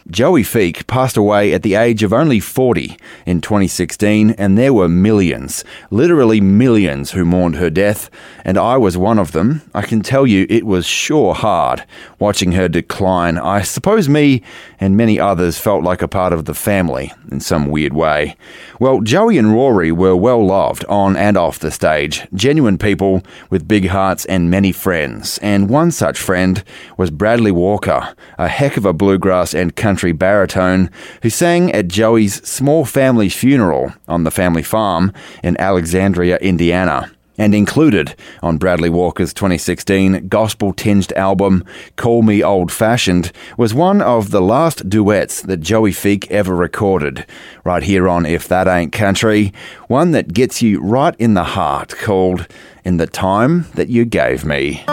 Joey 0.08 0.44
Feek 0.44 0.86
passed 0.86 1.16
away 1.16 1.52
at 1.52 1.64
the 1.64 1.74
age 1.74 2.04
of 2.04 2.12
only 2.12 2.38
40 2.38 2.96
in 3.26 3.40
2016, 3.40 4.30
and 4.30 4.56
there 4.56 4.72
were 4.72 4.88
millions, 4.88 5.64
literally 5.90 6.40
millions, 6.40 7.10
who 7.10 7.24
mourned 7.24 7.56
her 7.56 7.70
death, 7.70 8.08
and 8.44 8.56
I 8.56 8.76
was 8.76 8.96
one 8.96 9.18
of 9.18 9.32
them. 9.32 9.62
I 9.74 9.82
can 9.82 10.02
tell 10.02 10.24
you 10.24 10.46
it 10.48 10.64
was 10.64 10.86
sure 10.86 11.34
hard 11.34 11.84
watching 12.20 12.52
her 12.52 12.68
decline. 12.68 13.36
I 13.36 13.62
suppose 13.62 14.08
me 14.08 14.42
and 14.78 14.96
many 14.96 15.18
others 15.18 15.58
felt 15.58 15.82
like 15.82 16.02
a 16.02 16.08
part 16.08 16.32
of 16.32 16.44
the 16.44 16.54
family 16.54 17.12
in 17.32 17.40
some 17.40 17.66
weird 17.66 17.92
way. 17.92 18.36
Well, 18.78 19.00
Joey 19.00 19.38
and 19.38 19.52
Rory 19.52 19.90
were 19.90 20.14
well 20.14 20.46
loved 20.46 20.84
on 20.84 21.16
and 21.16 21.36
off 21.36 21.58
the 21.58 21.72
stage, 21.72 22.28
genuine 22.32 22.78
people 22.78 23.24
with 23.50 23.66
big 23.66 23.88
hearts 23.88 24.24
and 24.26 24.52
many 24.52 24.70
friends, 24.70 25.38
and 25.38 25.68
one 25.68 25.90
such 25.90 26.16
friend 26.16 26.62
was 26.96 27.10
Bradley 27.10 27.50
Walker, 27.50 28.14
a 28.38 28.46
heck 28.46 28.76
of 28.76 28.84
a 28.84 28.92
bluegrass 28.92 29.52
and 29.52 29.74
country 29.74 29.95
country 29.96 30.12
baritone 30.12 30.90
who 31.22 31.30
sang 31.30 31.72
at 31.72 31.88
Joey's 31.88 32.46
small 32.46 32.84
family 32.84 33.30
funeral 33.30 33.94
on 34.06 34.24
the 34.24 34.30
family 34.30 34.62
farm 34.62 35.10
in 35.42 35.58
Alexandria, 35.58 36.36
Indiana. 36.36 37.10
And 37.38 37.54
included 37.54 38.14
on 38.42 38.58
Bradley 38.58 38.90
Walker's 38.90 39.32
2016 39.32 40.28
gospel 40.28 40.74
tinged 40.74 41.14
album, 41.14 41.64
Call 41.96 42.20
Me 42.20 42.42
Old 42.42 42.70
Fashioned, 42.70 43.32
was 43.56 43.72
one 43.72 44.02
of 44.02 44.32
the 44.32 44.42
last 44.42 44.86
duets 44.86 45.40
that 45.40 45.60
Joey 45.60 45.92
Feek 45.92 46.30
ever 46.30 46.54
recorded, 46.54 47.24
right 47.64 47.82
here 47.82 48.06
on 48.06 48.26
If 48.26 48.46
That 48.48 48.68
Ain't 48.68 48.92
Country, 48.92 49.50
one 49.88 50.10
that 50.10 50.34
gets 50.34 50.60
you 50.60 50.78
right 50.82 51.14
in 51.18 51.32
the 51.32 51.44
heart, 51.56 51.96
called 51.96 52.46
In 52.84 52.98
the 52.98 53.06
Time 53.06 53.64
That 53.76 53.88
You 53.88 54.04
Gave 54.04 54.44
Me. 54.44 54.84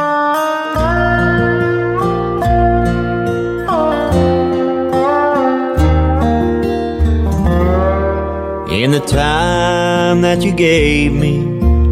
In 8.73 8.89
the 8.89 9.01
time 9.01 10.21
that 10.21 10.41
you 10.41 10.51
gave 10.51 11.13
me, 11.13 11.45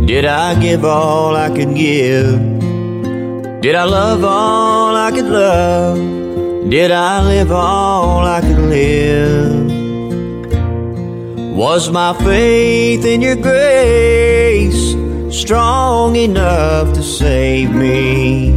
did 0.07 0.25
I 0.25 0.59
give 0.59 0.83
all 0.83 1.35
I 1.35 1.49
could 1.49 1.75
give? 1.75 2.39
Did 3.61 3.75
I 3.75 3.83
love 3.83 4.23
all 4.23 4.95
I 4.95 5.11
could 5.11 5.25
love? 5.25 5.99
Did 6.71 6.89
I 6.89 7.23
live 7.23 7.51
all 7.51 8.25
I 8.25 8.41
could 8.41 8.57
live? 8.57 9.71
Was 11.55 11.91
my 11.91 12.17
faith 12.25 13.05
in 13.05 13.21
your 13.21 13.35
grace 13.35 14.95
strong 15.29 16.15
enough 16.15 16.93
to 16.95 17.03
save 17.03 17.75
me? 17.75 18.53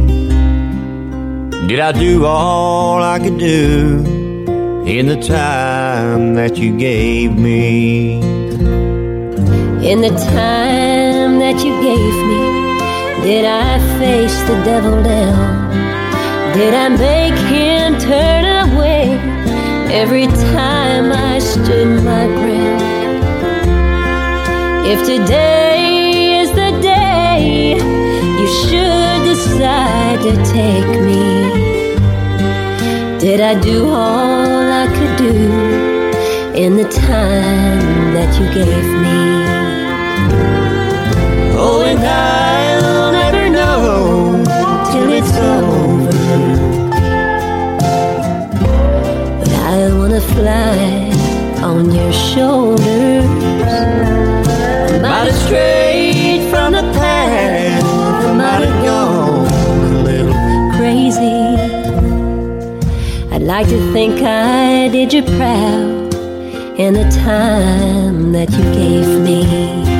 Did 1.67 1.79
I 1.79 1.91
do 1.91 2.25
all 2.25 3.03
I 3.03 3.19
could 3.19 3.37
do? 3.37 4.14
In 4.85 5.07
the 5.07 5.19
time 5.19 6.35
that 6.35 6.57
you 6.57 6.77
gave 6.77 7.35
me. 7.35 8.19
In 9.81 10.01
the 10.01 10.15
time 10.31 11.39
that 11.39 11.57
you 11.65 11.73
gave 11.81 12.15
me, 12.29 13.23
did 13.23 13.45
I 13.45 13.79
face 13.97 14.39
the 14.43 14.63
devil 14.63 15.01
down? 15.01 15.73
Did 16.53 16.75
I 16.75 16.89
make 16.89 17.39
him 17.49 17.97
turn 17.99 18.45
away 18.69 19.17
every 19.91 20.27
time 20.27 21.11
I 21.11 21.39
stood 21.39 22.03
my 22.03 22.27
ground? 22.27 22.81
If 24.85 24.99
today 25.03 26.41
is 26.41 26.49
the 26.51 26.79
day 26.79 27.73
you 28.39 28.47
should 28.61 29.23
decide 29.25 30.21
to 30.21 30.53
take 30.53 31.01
me. 31.01 31.34
Did 33.25 33.41
I 33.41 33.59
do 33.59 33.89
all 33.89 34.71
I 34.83 34.85
could 34.85 35.15
do 35.17 35.33
in 36.53 36.77
the 36.77 36.83
time 36.83 38.13
that 38.13 38.31
you 38.39 38.45
gave 38.53 38.85
me? 39.03 39.19
Oh, 41.57 41.81
and 41.87 41.99
I'll 42.05 43.11
never 43.11 43.49
know 43.49 44.43
till 44.91 45.09
it's 45.11 45.35
over. 45.55 46.11
But 49.39 49.51
I 49.73 49.91
wanna 49.97 50.21
fly 50.21 51.09
on 51.63 51.89
your 51.95 52.13
shoulders. 52.13 53.25
Might 55.01 55.31
have 55.31 55.35
strayed 55.47 55.84
like 63.45 63.67
to 63.67 63.93
think 63.93 64.23
I 64.23 64.87
did 64.87 65.13
you 65.13 65.21
proud 65.21 66.15
in 66.79 66.95
the 66.95 67.07
time 67.23 68.31
that 68.31 68.49
you 68.49 68.63
gave 68.73 69.21
me. 69.21 69.94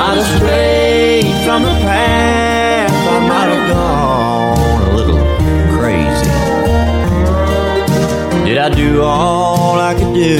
I 0.00 0.22
stray 0.36 1.22
from 1.44 1.64
the 1.64 1.74
past, 1.82 2.94
I 2.94 3.18
might 3.30 3.48
have 3.54 3.66
gone 3.74 4.80
a 4.86 4.90
little 4.94 5.22
crazy. 5.74 6.30
Did 8.46 8.58
I 8.58 8.68
do 8.68 9.02
all 9.02 9.76
I 9.80 9.94
could 9.94 10.14
do 10.14 10.38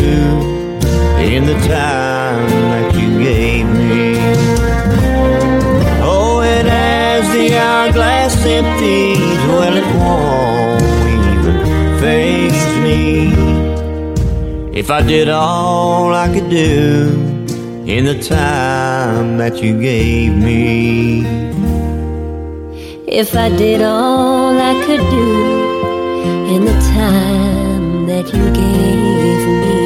in 1.35 1.45
the 1.45 1.59
time 1.67 2.49
that 2.71 2.95
you 2.95 3.09
gave 3.19 3.67
me. 3.67 4.17
Oh, 6.03 6.41
and 6.41 6.69
as 6.69 7.29
the 7.33 7.59
hourglass 7.59 8.37
empties, 8.47 9.41
well, 9.49 9.77
it 9.77 9.89
won't 9.99 10.83
even 11.35 11.57
face 11.99 12.65
me. 12.87 13.09
If 14.79 14.89
I 14.93 15.03
did 15.03 15.29
all 15.29 16.15
I 16.15 16.29
could 16.33 16.49
do 16.49 17.11
in 17.87 18.05
the 18.05 18.23
time 18.23 18.68
that 19.39 19.63
you 19.63 19.81
gave 19.81 20.35
me. 20.35 21.23
If 23.07 23.35
I 23.35 23.49
did 23.49 23.81
all 23.83 24.59
I 24.59 24.75
could 24.85 25.05
do 25.11 25.29
in 26.55 26.65
the 26.65 26.79
time 26.95 28.07
that 28.07 28.27
you 28.35 28.45
gave 28.53 29.43
me. 29.63 29.78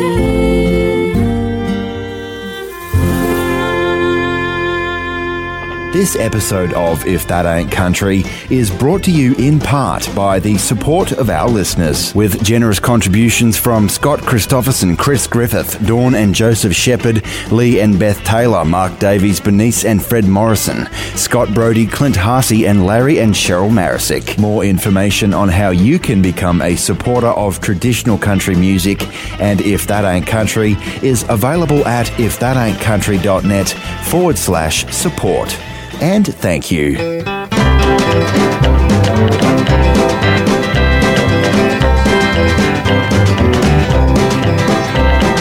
This 5.92 6.16
episode 6.16 6.72
of 6.72 7.05
If 7.07 7.28
That 7.28 7.44
Ain't 7.44 7.70
Country 7.70 8.24
is 8.48 8.70
brought 8.70 9.05
to 9.05 9.11
you 9.11 9.35
in 9.35 9.61
part 9.61 10.09
by 10.16 10.38
the 10.40 10.57
support 10.57 11.12
of 11.12 11.28
our 11.28 11.46
listeners, 11.46 12.14
with 12.14 12.42
generous 12.42 12.81
contributions 12.81 13.59
from 13.59 13.90
Scott 13.90 14.22
Christopherson, 14.22 14.96
Chris 14.96 15.26
Griffith, 15.26 15.87
Dawn 15.87 16.14
and 16.14 16.35
Joseph 16.35 16.74
Shepherd, 16.74 17.22
Lee 17.50 17.78
and 17.78 17.98
Beth 17.98 18.24
Taylor, 18.24 18.64
Mark 18.64 18.98
Davies, 19.00 19.38
Bernice 19.38 19.85
and 19.85 20.02
Fred 20.02 20.24
Morrison, 20.24 20.87
Scott 21.14 21.52
Brody, 21.52 21.87
Clint 21.87 22.16
Harsey, 22.16 22.66
and 22.66 22.87
Larry 22.87 23.20
and 23.20 23.35
Cheryl 23.35 23.70
Marisick. 23.70 24.38
More 24.38 24.64
information 24.64 25.35
on 25.35 25.50
how 25.50 25.72
you 25.72 25.98
can 25.98 26.22
become 26.22 26.62
a 26.62 26.74
supporter 26.74 27.26
of 27.26 27.61
traditional 27.61 28.16
country 28.16 28.55
music 28.55 29.07
and 29.42 29.61
If 29.61 29.87
That 29.88 30.07
Ain't 30.07 30.26
Country 30.26 30.72
is 31.02 31.26
available 31.28 31.87
at 31.87 32.07
ifthataintcountry.net 32.07 33.68
forward 34.07 34.38
slash 34.38 34.87
support 34.90 35.55
and 36.03 36.27
thank 36.35 36.73
you. 36.73 36.97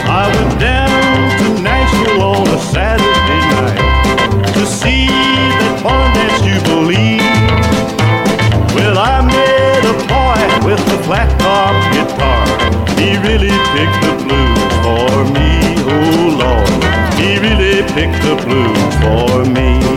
I 0.05 0.23
went 0.35 0.59
down 0.59 0.91
to 1.39 1.61
Nashville 1.63 2.21
on 2.21 2.47
a 2.47 2.59
Saturday 2.59 3.41
night 3.57 4.53
to 4.53 4.65
see 4.67 5.07
that 5.07 5.81
dance 6.13 6.39
jubilee. 6.45 7.17
Well, 8.75 8.99
I 8.99 9.25
met 9.25 9.83
a 9.83 9.95
boy 10.13 10.41
with 10.67 10.93
a 10.93 10.99
flat 11.05 11.29
top 11.41 11.73
guitar. 11.95 12.45
He 13.01 13.17
really 13.27 13.55
picked 13.73 13.99
the 14.05 14.13
blues 14.21 14.73
for 14.85 15.25
me, 15.33 15.49
oh 15.89 16.37
Lord. 16.37 16.69
He 17.17 17.39
really 17.39 17.81
picked 17.95 18.21
the 18.21 18.35
blues 18.45 18.93
for 19.01 19.43
me. 19.49 19.90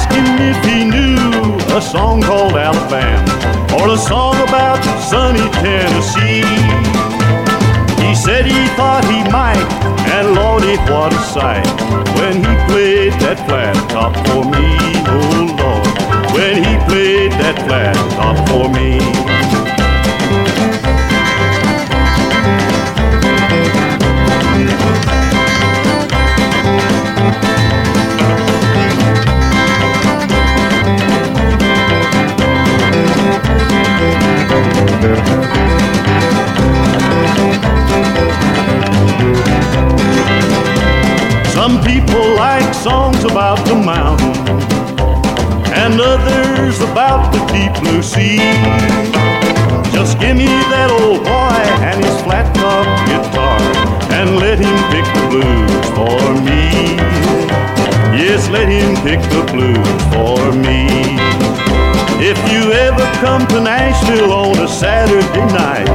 Asked 0.00 0.12
him 0.12 0.28
if 0.40 0.64
he 0.64 0.84
knew 0.84 1.76
a 1.76 1.82
song 1.82 2.22
called 2.22 2.54
Alabama 2.54 3.76
or 3.76 3.92
a 3.92 3.98
song 3.98 4.34
about 4.48 4.82
sunny 4.98 5.46
Tennessee. 5.60 6.40
He 8.00 8.14
said 8.14 8.46
he 8.46 8.66
thought 8.76 9.04
he 9.04 9.20
might, 9.30 9.60
and 10.16 10.34
lordy, 10.34 10.76
what 10.90 11.12
a 11.12 11.18
sight 11.18 11.66
when 12.16 12.36
he 12.36 12.54
played 12.72 13.12
that 13.20 13.44
flat 13.46 13.76
top 13.90 14.16
for 14.28 14.42
me, 14.42 14.72
oh 15.04 15.52
Lord, 15.60 16.32
when 16.32 16.56
he 16.64 16.74
played 16.88 17.32
that 17.32 17.58
flat 17.66 17.94
top 18.16 18.36
for 18.48 18.70
me. 18.72 19.19
Some 41.60 41.78
people 41.84 42.36
like 42.36 42.72
songs 42.72 43.22
about 43.22 43.58
the 43.68 43.74
mountain, 43.74 44.32
and 45.76 46.00
others 46.00 46.80
about 46.80 47.30
the 47.34 47.40
deep 47.52 47.74
blue 47.82 48.00
sea. 48.00 48.38
Just 49.92 50.18
give 50.18 50.38
me 50.38 50.48
that 50.72 50.88
old 50.88 51.20
boy 51.20 51.60
and 51.84 52.02
his 52.02 52.16
flat 52.22 52.48
top 52.56 52.88
guitar, 53.04 53.60
and 54.08 54.40
let 54.40 54.56
him 54.56 54.72
pick 54.88 55.04
the 55.12 55.24
blues 55.28 55.86
for 55.92 56.16
me. 56.48 56.96
Yes, 58.16 58.48
let 58.48 58.66
him 58.66 58.96
pick 59.04 59.20
the 59.28 59.44
blues 59.52 60.00
for 60.16 60.40
me. 60.64 60.88
If 62.24 62.40
you 62.48 62.72
ever 62.72 63.04
come 63.20 63.46
to 63.48 63.60
Nashville 63.60 64.32
on 64.32 64.58
a 64.60 64.66
Saturday 64.66 65.44
night, 65.52 65.92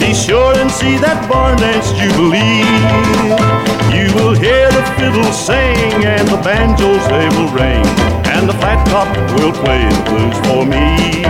be 0.00 0.12
sure 0.12 0.58
and 0.58 0.68
see 0.68 0.96
that 0.98 1.28
barn 1.30 1.56
dance 1.56 1.92
jubilee. 1.94 3.57
You 3.98 4.14
will 4.14 4.34
hear 4.34 4.70
the 4.70 4.84
fiddles 4.96 5.36
sing 5.36 6.04
and 6.04 6.28
the 6.28 6.40
banjos 6.44 7.02
they 7.08 7.28
will 7.36 7.50
ring, 7.50 7.84
and 8.30 8.48
the 8.48 8.52
flat 8.54 8.86
top 8.86 9.08
will 9.34 9.52
play 9.52 9.82
the 9.88 10.02
blues 10.08 10.38
for 10.46 10.64
me. 10.64 11.24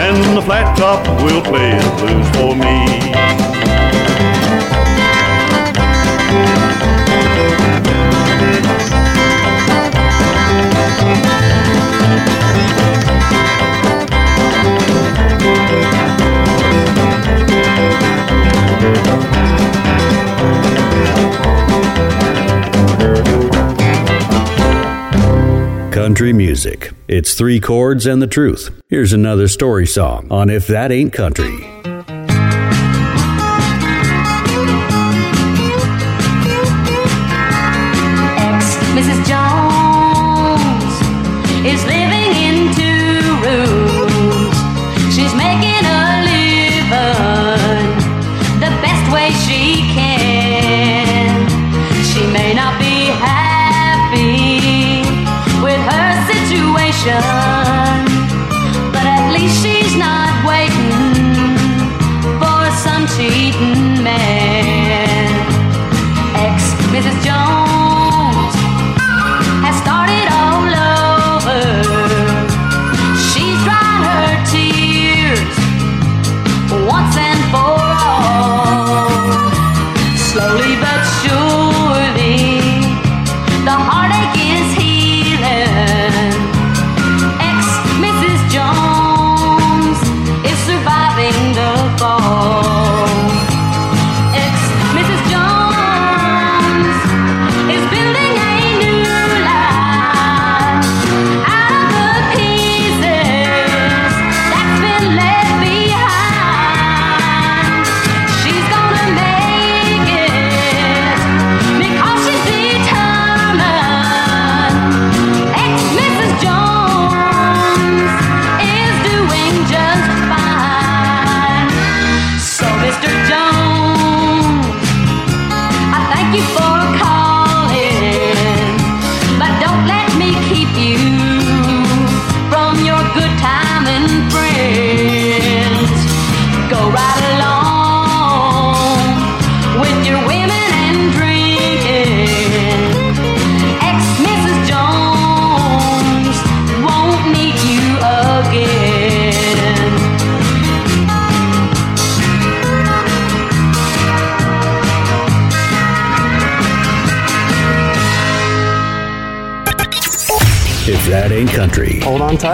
And 0.00 0.34
the 0.34 0.40
flat 0.40 0.78
top 0.78 1.06
will 1.22 1.42
play 1.42 1.76
the 1.76 1.90
blues 2.00 2.28
for 2.36 2.56
me. 2.56 3.18
Country 25.98 26.32
music. 26.32 26.92
It's 27.08 27.34
three 27.34 27.58
chords 27.58 28.06
and 28.06 28.22
the 28.22 28.28
truth. 28.28 28.70
Here's 28.86 29.12
another 29.12 29.48
story 29.48 29.84
song 29.84 30.28
on 30.30 30.48
If 30.48 30.68
That 30.68 30.92
Ain't 30.92 31.12
Country. 31.12 31.67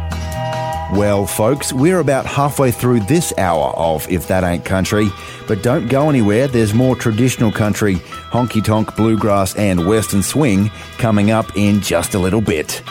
Well, 0.93 1.27
folks, 1.27 1.73
we're 1.73 2.01
about 2.01 2.27
halfway 2.27 2.71
through 2.71 3.01
this 3.01 3.33
hour 3.39 3.73
of 3.75 4.07
If 4.11 4.29
That 4.29 4.45
Ain't 4.45 4.67
Country, 4.67 5.09
but 5.49 5.63
don't 5.63 5.89
go 5.89 6.11
anywhere. 6.11 6.47
There's 6.47 6.75
more 6.75 6.95
traditional 6.95 7.51
country, 7.51 7.95
honky 7.95 8.63
tonk, 8.63 8.95
bluegrass, 8.97 9.57
and 9.57 9.87
western 9.87 10.23
swing 10.23 10.69
coming 10.99 11.31
up 11.31 11.57
in 11.57 11.81
just 11.81 12.13
a 12.13 12.19
little 12.19 12.43
bit. 12.43 12.83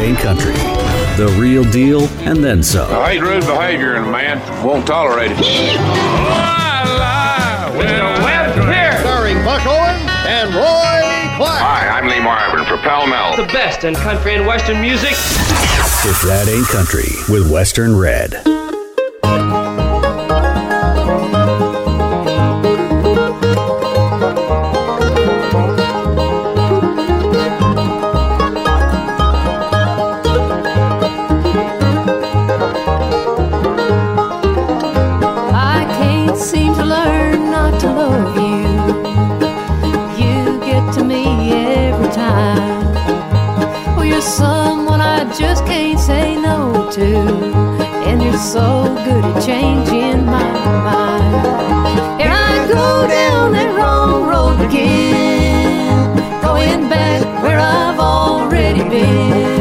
If 0.00 0.16
country. 0.16 0.54
The 1.16 1.36
real 1.38 1.62
deal 1.64 2.04
and 2.20 2.42
then 2.42 2.62
some. 2.62 2.90
I 2.90 3.12
hate 3.12 3.20
rude 3.20 3.44
behavior 3.44 3.96
in 3.96 4.04
a 4.04 4.10
man. 4.10 4.40
Won't 4.64 4.86
tolerate 4.86 5.32
it. 5.32 5.36
Here. 8.70 8.98
Starring 9.00 9.44
Buck 9.44 9.66
Owens 9.66 10.10
and 10.26 10.54
Roy 10.54 11.02
Clark. 11.36 11.60
Hi, 11.60 11.88
I'm 11.88 12.08
Lee 12.08 12.20
Marvin 12.20 12.64
for 12.64 12.78
Pall 12.78 13.06
Mall. 13.06 13.36
The 13.36 13.52
best 13.52 13.84
in 13.84 13.94
country 13.94 14.34
and 14.34 14.46
western 14.46 14.80
music. 14.80 15.12
If 15.12 16.22
that 16.22 16.48
ain't 16.48 16.66
country 16.68 17.10
with 17.28 17.50
Western 17.50 17.94
Red. 17.94 18.59
No. 47.00 47.52
And 48.04 48.22
you're 48.22 48.32
so 48.34 48.84
good 49.04 49.24
at 49.24 49.42
changing 49.44 50.24
my 50.26 50.52
mind. 50.88 52.20
Here 52.20 52.30
I 52.32 52.66
go 52.68 53.06
down 53.08 53.52
that 53.52 53.74
wrong 53.76 54.26
road 54.26 54.60
again. 54.68 56.16
Going 56.42 56.88
back 56.88 57.42
where 57.42 57.58
I've 57.58 57.98
already 57.98 58.82
been. 58.88 59.59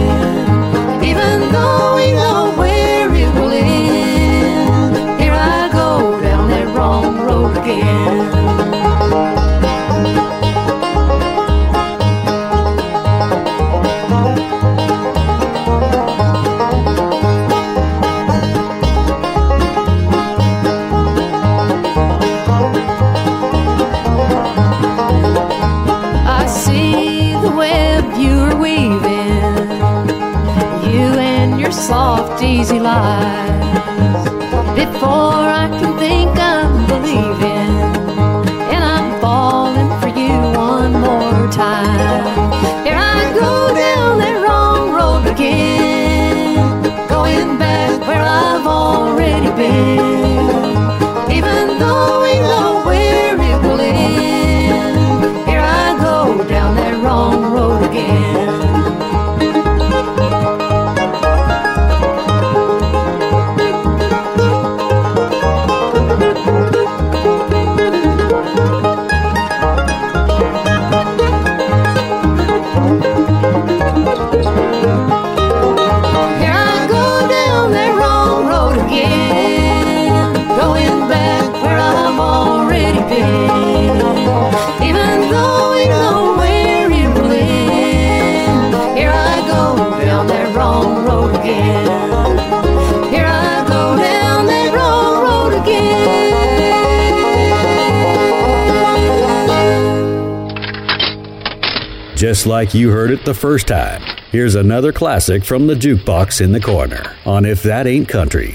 Just 102.19 102.45
like 102.45 102.73
you 102.73 102.91
heard 102.91 103.11
it 103.11 103.23
the 103.23 103.33
first 103.33 103.65
time, 103.65 104.01
here's 104.29 104.55
another 104.55 104.91
classic 104.91 105.41
from 105.45 105.67
the 105.67 105.73
jukebox 105.73 106.41
in 106.41 106.51
the 106.51 106.59
corner 106.59 107.15
on 107.25 107.45
If 107.45 107.63
That 107.63 107.87
Ain't 107.87 108.09
Country. 108.09 108.53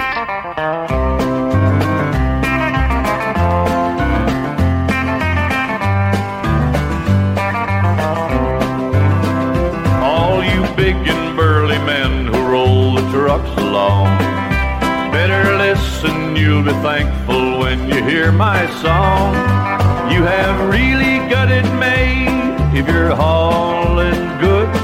Be 16.65 16.73
thankful 16.81 17.59
when 17.59 17.87
you 17.89 18.03
hear 18.05 18.33
my 18.33 18.65
song. 18.81 19.35
You 20.11 20.23
have 20.23 20.71
really 20.71 21.19
got 21.29 21.51
it 21.51 21.67
made 21.79 22.79
if 22.79 22.89
you're 22.89 23.15
hauling 23.15 24.39
goods 24.41 24.79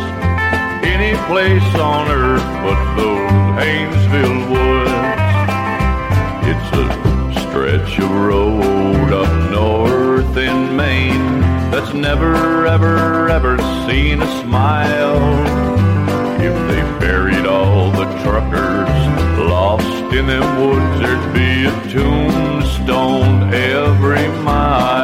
any 0.85 1.16
place 1.27 1.75
on 1.77 2.11
earth 2.11 2.45
but 2.64 2.97
those 2.97 3.31
Haynesville 3.61 4.43
woods. 4.51 4.90
It's 6.51 6.71
a 6.77 7.49
stretch 7.49 7.99
of 7.99 8.11
road 8.11 9.12
up 9.14 9.51
north 9.51 10.37
in 10.37 10.77
Maine 10.77 11.40
that's 11.71 11.95
never, 11.95 12.66
ever, 12.66 13.31
ever 13.31 13.57
seen 13.88 14.21
a 14.21 14.43
smile. 14.43 15.70
In 20.21 20.27
them 20.27 20.61
woods, 20.61 21.01
there'd 21.01 21.33
be 21.33 21.65
a 21.65 21.73
tombstone 21.91 23.55
every 23.55 24.29
mile. 24.45 25.00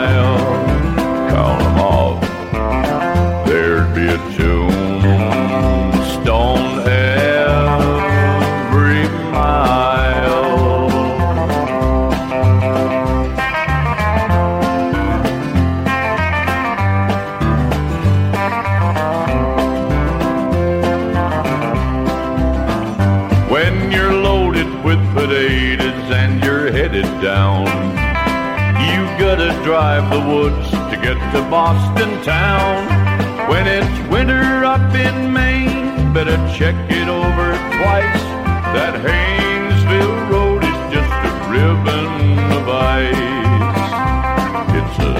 Gotta 29.47 29.65
drive 29.65 30.11
the 30.11 30.21
woods 30.29 30.71
to 30.71 30.97
get 31.01 31.15
to 31.33 31.41
Boston 31.49 32.11
town. 32.25 32.85
When 33.49 33.67
it's 33.69 34.11
winter 34.11 34.65
up 34.65 34.93
in 34.95 35.33
Maine, 35.33 36.13
better 36.13 36.37
check 36.53 36.75
it 36.91 37.09
over 37.09 37.53
twice. 37.79 38.25
That 38.75 38.95
Haynesville 39.07 40.31
road 40.31 40.65
is 40.65 40.95
just 40.95 41.13
a 41.31 41.35
ribbon 41.55 42.39
of 42.59 42.69
ice. 42.69 43.15
It's 44.79 44.99
a 44.99 45.15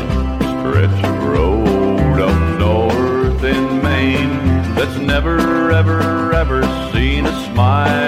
stretch 0.51 1.05
of 1.05 1.25
road 1.25 2.21
up 2.21 2.59
north 2.59 3.45
in 3.45 3.83
Maine 3.83 4.75
that's 4.75 4.99
never, 4.99 5.71
ever, 5.71 6.33
ever 6.33 6.63
seen 6.93 7.27
a 7.27 7.45
smile. 7.53 8.06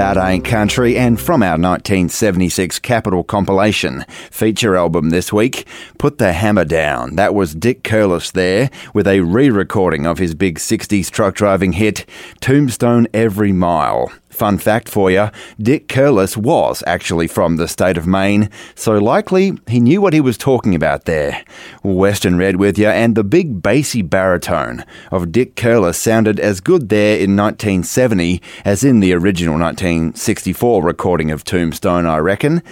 Ain't 0.00 0.46
Country, 0.46 0.96
and 0.96 1.20
from 1.20 1.42
our 1.42 1.58
1976 1.58 2.78
Capitol 2.78 3.22
compilation 3.22 4.06
feature 4.30 4.74
album 4.74 5.10
this 5.10 5.30
week, 5.30 5.66
Put 5.98 6.16
the 6.16 6.32
Hammer 6.32 6.64
Down. 6.64 7.16
That 7.16 7.34
was 7.34 7.54
Dick 7.54 7.82
Curless 7.82 8.32
there 8.32 8.70
with 8.94 9.06
a 9.06 9.20
re 9.20 9.50
recording 9.50 10.06
of 10.06 10.16
his 10.16 10.34
big 10.34 10.58
60s 10.58 11.10
truck 11.10 11.34
driving 11.34 11.72
hit, 11.72 12.06
Tombstone 12.40 13.08
Every 13.12 13.52
Mile. 13.52 14.10
Fun 14.40 14.56
fact 14.56 14.88
for 14.88 15.10
you 15.10 15.28
Dick 15.60 15.86
Curless 15.86 16.34
was 16.34 16.82
actually 16.86 17.26
from 17.26 17.56
the 17.56 17.68
state 17.68 17.98
of 17.98 18.06
Maine, 18.06 18.48
so 18.74 18.92
likely 18.92 19.58
he 19.66 19.80
knew 19.80 20.00
what 20.00 20.14
he 20.14 20.20
was 20.22 20.38
talking 20.38 20.74
about 20.74 21.04
there. 21.04 21.44
Western 21.82 22.38
Red 22.38 22.56
with 22.56 22.78
you, 22.78 22.86
and 22.86 23.14
the 23.14 23.22
big 23.22 23.60
bassy 23.60 24.00
baritone 24.00 24.86
of 25.10 25.30
Dick 25.30 25.56
Curless 25.56 25.96
sounded 25.96 26.40
as 26.40 26.60
good 26.60 26.88
there 26.88 27.16
in 27.16 27.36
1970 27.36 28.40
as 28.64 28.82
in 28.82 29.00
the 29.00 29.12
original 29.12 29.58
1964 29.58 30.82
recording 30.82 31.30
of 31.30 31.44
Tombstone, 31.44 32.06
I 32.06 32.16
reckon. 32.16 32.62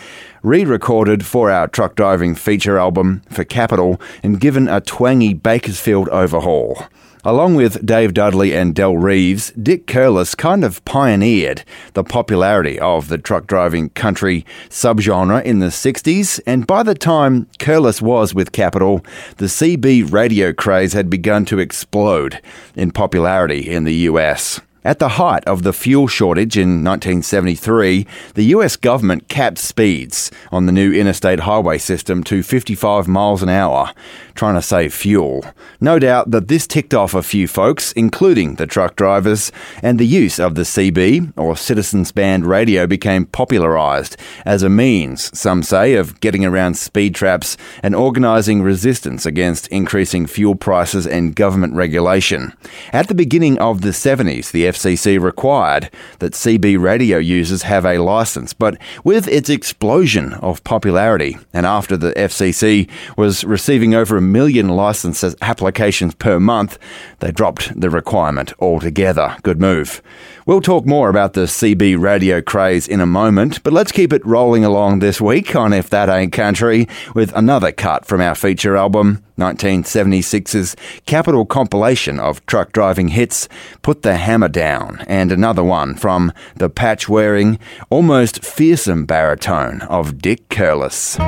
Re 0.43 0.65
recorded 0.65 1.27
for 1.27 1.51
our 1.51 1.69
truck 1.69 1.97
driving 1.97 2.35
feature 2.35 2.79
album 2.79 3.21
for 3.29 3.45
Capitol 3.45 4.01
and 4.23 4.41
given 4.41 4.69
a 4.69 4.81
twangy 4.81 5.35
Bakersfield 5.35 6.09
overhaul. 6.09 6.87
Along 7.25 7.57
with 7.57 7.85
Dave 7.85 8.15
Dudley 8.15 8.55
and 8.55 8.75
Del 8.75 8.97
Reeves, 8.97 9.51
Dick 9.53 9.87
Curless 9.87 10.37
kind 10.37 10.65
of 10.65 10.85
pioneered 10.85 11.65
the 11.95 12.05
popularity 12.05 12.79
of 12.79 13.09
the 13.09 13.19
truck 13.19 13.47
driving 13.47 13.91
country 13.91 14.47
subgenre 14.69 15.43
in 15.45 15.59
the 15.59 15.67
60s, 15.67 16.41
and 16.47 16.67
by 16.67 16.83
the 16.83 16.95
time 16.95 17.47
Curless 17.59 18.01
was 18.01 18.35
with 18.35 18.53
Capitol, 18.53 19.05
the 19.39 19.47
CB 19.47 20.13
radio 20.13 20.53
craze 20.53 20.93
had 20.93 21.11
begun 21.11 21.45
to 21.47 21.59
explode 21.59 22.41
in 22.77 22.93
popularity 22.93 23.69
in 23.69 23.85
the 23.85 23.95
US. 23.95 24.61
At 24.85 25.01
the 25.01 25.09
height 25.09 25.45
of 25.45 25.65
the 25.65 25.73
fuel 25.73 26.07
shortage 26.07 26.57
in 26.57 26.85
1973, 26.85 28.07
the 28.35 28.45
US 28.55 28.77
government 28.77 29.27
capped 29.27 29.59
speeds 29.59 30.31
on 30.53 30.67
the 30.67 30.73
new 30.73 30.93
interstate 30.93 31.41
highway 31.41 31.79
system 31.79 32.23
to 32.25 32.45
55 32.45 33.09
miles 33.09 33.43
an 33.43 33.49
hour, 33.49 33.93
trying 34.37 34.55
to 34.55 34.63
save 34.63 34.95
fuel. 34.95 35.45
No 35.81 35.99
doubt 35.99 36.31
that 36.31 36.47
this 36.47 36.69
ticked 36.69 36.95
off 36.95 37.13
a 37.13 37.25
few 37.25 37.49
folks, 37.49 37.91
including 37.93 38.55
the 38.55 38.69
truck 38.69 38.95
drivers, 38.95 39.51
and 39.83 39.99
the 39.99 40.07
use 40.07 40.39
of 40.39 40.55
the 40.55 40.63
CB, 40.63 41.33
or 41.37 41.57
Citizens 41.57 42.13
Band 42.13 42.47
radio, 42.47 42.87
became 42.87 43.27
popularised 43.27 44.17
as 44.47 44.63
a 44.63 44.69
means, 44.69 45.37
some 45.37 45.65
say, 45.65 45.95
of 45.95 46.21
getting 46.21 46.45
around 46.45 46.75
speed 46.77 47.17
traps 47.17 47.57
and 47.83 47.97
organising 47.97 48.63
resistance 48.63 49.27
against 49.27 49.67
increasing 49.69 50.29
fuel 50.29 50.55
prices 50.55 51.05
and 51.05 51.35
government 51.35 51.75
regulation. 51.75 52.53
At 52.93 53.09
the 53.09 53.15
beginning 53.15 53.59
of 53.59 53.81
the 53.81 53.91
70s, 53.91 54.53
the 54.53 54.68
FCC 54.69 55.21
required 55.21 55.91
that 56.19 56.33
CB 56.33 56.81
radio 56.81 57.19
users 57.19 57.63
have 57.63 57.85
a 57.85 57.99
license, 57.99 58.53
but 58.53 58.79
with 59.05 59.27
its 59.29 59.49
explosion 59.51 60.35
of 60.35 60.63
popularity, 60.65 61.37
and 61.53 61.67
after 61.67 61.97
the 61.97 62.13
FCC 62.13 62.89
was 63.17 63.45
receiving 63.45 63.95
over 63.95 64.17
a 64.17 64.23
million 64.23 64.69
license 64.69 65.25
applications 65.43 66.15
per 66.15 66.39
month, 66.39 66.79
they 67.21 67.31
dropped 67.31 67.79
the 67.79 67.91
requirement 67.91 68.53
altogether. 68.61 69.37
Good 69.43 69.61
move. 69.61 70.03
We'll 70.47 70.61
talk 70.61 70.87
more 70.87 71.11
about 71.11 71.35
the 71.35 71.43
CB 71.43 72.01
radio 72.01 72.41
craze 72.41 72.89
in 72.89 73.01
a 73.01 73.07
moment, 73.07 73.63
but 73.63 73.73
let's 73.73 73.93
keep 73.93 74.13
it 74.13 74.25
rolling 74.25 74.65
along 74.65 75.01
this 75.01 75.21
week 75.21 75.55
on 75.55 75.73
If 75.73 75.91
That 75.91 76.09
Ain't 76.09 76.33
Country 76.33 76.89
with 77.15 77.33
another 77.35 77.71
cut 77.71 78.07
from 78.07 78.21
our 78.21 78.35
feature 78.35 78.77
album, 78.77 79.23
1976's 79.39 80.77
Capitol 81.07 81.47
compilation 81.47 82.21
of 82.21 82.45
truck 82.47 82.73
driving 82.73 83.09
hits, 83.09 83.49
Put 83.83 84.03
the 84.03 84.17
Hammer 84.17 84.49
Down, 84.49 85.05
and 85.09 85.33
another 85.33 85.65
one 85.65 85.95
from 85.95 86.33
the 86.57 86.69
patch 86.69 87.09
wearing, 87.09 87.59
almost 87.89 88.45
fearsome 88.45 89.07
baritone 89.07 89.81
of 89.83 90.19
Dick 90.19 90.49
Curless. 90.49 91.19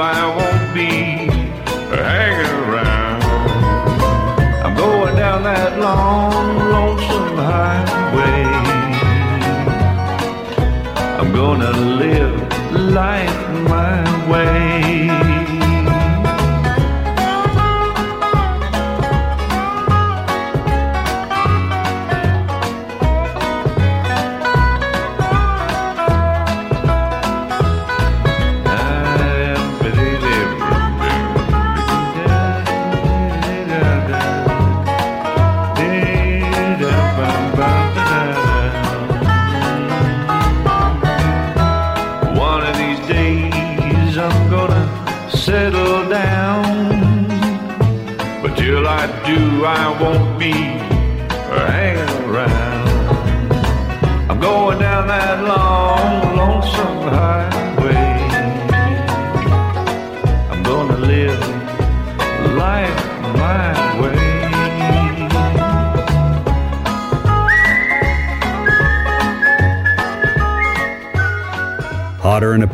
I 0.00 0.24
won't 0.36 0.74
be 0.74 0.90
hanging 1.90 2.54
around. 2.70 3.22
I'm 4.64 4.76
going 4.76 5.16
down 5.16 5.42
that 5.42 5.76
long, 5.80 6.56
lonesome 6.70 7.36
highway. 7.36 8.44
I'm 11.18 11.32
gonna 11.32 11.72
live 11.72 12.36
life 12.72 13.38
my 13.68 14.30
way. 14.30 14.77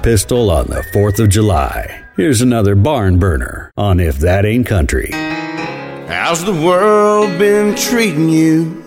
Pistol 0.05 0.51
on 0.51 0.67
the 0.67 0.83
4th 0.93 1.19
of 1.19 1.31
July. 1.31 2.05
Here's 2.15 2.43
another 2.43 2.75
barn 2.75 3.19
burner 3.19 3.73
on 3.75 3.99
If 3.99 4.19
That 4.19 4.45
Ain't 4.45 4.67
Country. 4.67 5.09
How's 5.11 6.45
the 6.45 6.53
world 6.53 7.39
been 7.39 7.75
treating 7.75 8.29
you? 8.29 8.85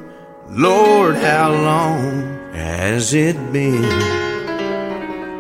Lord, 0.48 1.16
how 1.16 1.52
long 1.52 2.54
has 2.54 3.16
it 3.16 3.36
been? 3.52 3.82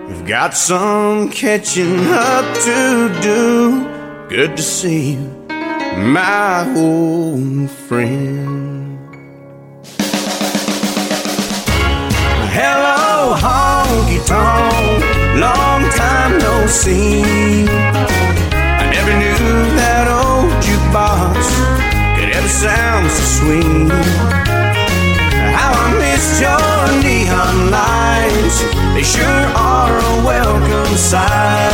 We've 0.07 0.25
got 0.25 0.55
some 0.55 1.29
catching 1.29 2.07
up 2.07 2.57
to 2.63 3.19
do. 3.21 4.27
Good 4.29 4.57
to 4.57 4.63
see 4.63 5.13
you, 5.13 5.47
my 5.97 6.73
old 6.75 7.69
friend. 7.69 8.97
Hello, 12.49 13.35
honky 13.35 14.25
tonk, 14.25 15.03
no. 16.67 17.71
I 18.51 18.91
never 18.91 19.13
knew 19.15 19.39
that 19.79 20.05
old 20.11 20.51
jukebox 20.59 21.47
could 22.19 22.35
ever 22.35 22.49
sound 22.49 23.07
so 23.09 23.23
sweet. 23.39 23.87
How 25.55 25.71
I 25.71 25.87
missed 25.95 26.41
your 26.43 26.59
neon 26.99 27.71
lights, 27.71 28.67
they 28.93 29.03
sure 29.03 29.43
are 29.55 29.95
a 29.95 30.13
welcome 30.27 30.95
sight. 30.97 31.71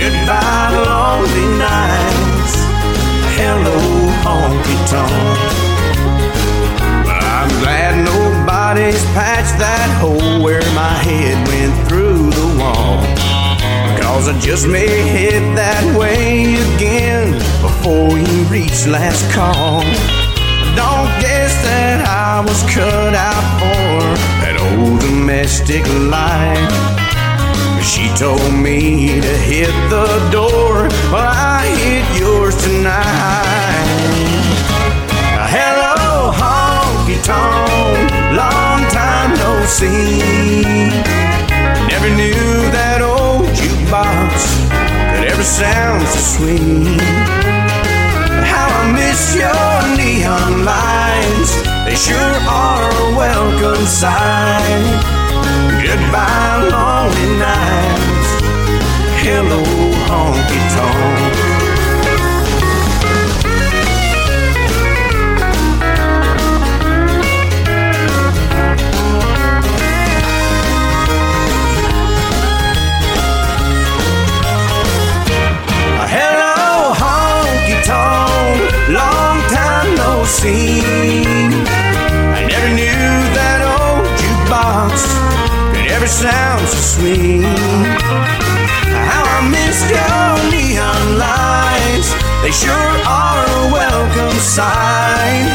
Goodbye, 0.00 0.72
lonely 0.88 1.48
nights. 1.60 2.54
Hello, 3.36 3.76
honky 4.24 4.76
tonk. 4.88 5.38
I'm 7.04 7.50
glad 7.60 8.00
nobody's 8.02 9.04
patched 9.12 9.58
that 9.60 9.90
hole 10.00 10.42
where 10.42 10.64
my 10.72 10.94
head 11.04 11.36
went 11.48 11.86
through 11.86 12.30
the 12.30 12.48
wall. 12.58 13.27
Cause 14.08 14.26
I 14.26 14.38
just 14.40 14.66
may 14.66 14.88
head 14.88 15.54
that 15.54 15.84
way 15.94 16.56
again 16.74 17.34
before 17.60 18.16
you 18.16 18.38
reach 18.48 18.86
last 18.86 19.22
call. 19.30 19.84
Don't 20.74 21.12
guess 21.20 21.52
that 21.62 22.08
I 22.08 22.40
was 22.40 22.64
cut 22.72 23.12
out 23.14 23.46
for 23.60 24.00
that 24.40 24.56
old 24.72 25.00
domestic 25.00 25.84
life. 26.08 26.72
She 27.84 28.08
told 28.16 28.48
me 28.50 29.20
to 29.20 29.34
hit 29.44 29.70
the 29.92 30.08
door, 30.32 30.88
well, 31.12 31.28
I 31.28 31.68
hit 31.76 32.06
yours 32.18 32.56
tonight. 32.64 33.04
Hello, 35.52 36.32
honky 36.32 37.20
tonk, 37.22 38.08
long 38.32 38.80
time 38.88 39.36
no 39.36 39.52
see. 39.68 40.88
Never 41.92 42.08
knew 42.16 42.47
jukebox 43.88 44.68
could 45.14 45.24
ever 45.24 45.42
sound 45.42 46.06
so 46.08 46.18
sweet. 46.18 47.00
How 48.44 48.68
I 48.68 48.92
miss 48.92 49.34
your 49.34 49.96
neon 49.96 50.64
lights, 50.64 51.62
they 51.84 51.94
sure 51.94 52.16
are 52.48 52.90
a 52.90 53.16
welcome 53.16 53.86
sight. 53.86 55.02
Goodbye, 55.82 56.68
lonely 56.70 57.38
nights. 57.38 58.28
Hello, 59.22 59.62
honky 60.06 60.60
tonk. 60.74 61.47
No 80.48 80.54
see. 80.54 80.80
I 82.36 82.46
never 82.46 82.70
knew 82.74 83.08
that 83.38 83.60
old 83.76 84.04
jukebox 84.20 84.92
could 85.72 85.90
ever 85.90 86.06
sound 86.06 86.66
so 86.68 86.78
sweet. 86.94 87.44
How 89.10 89.22
I 89.24 89.40
missed 89.48 89.88
your 89.88 90.30
neon 90.52 91.04
lights, 91.18 92.10
they 92.42 92.52
sure 92.52 92.92
are 93.04 93.44
a 93.44 93.72
welcome 93.72 94.38
sight. 94.38 95.48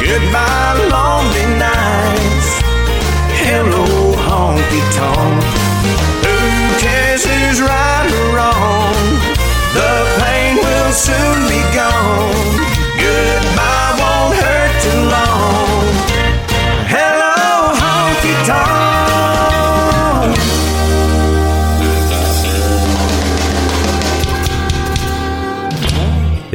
Goodbye, 0.00 0.76
lonely 0.94 1.46
nights. 1.58 2.50
Hello, 3.42 4.14
honky 4.26 4.82
tonk. 4.96 6.19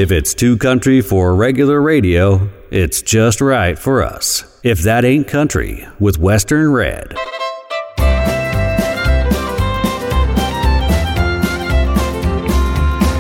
If 0.06 0.12
it's 0.12 0.36
too 0.36 0.56
country 0.56 1.02
for 1.02 1.36
regular 1.36 1.82
radio, 1.82 2.48
it's 2.70 3.02
just 3.02 3.42
right 3.42 3.76
for 3.76 4.04
us. 4.04 4.44
If 4.62 4.84
that 4.84 5.04
ain't 5.04 5.28
country 5.28 5.88
with 6.00 6.20
Western 6.20 6.72
Red. 6.72 7.16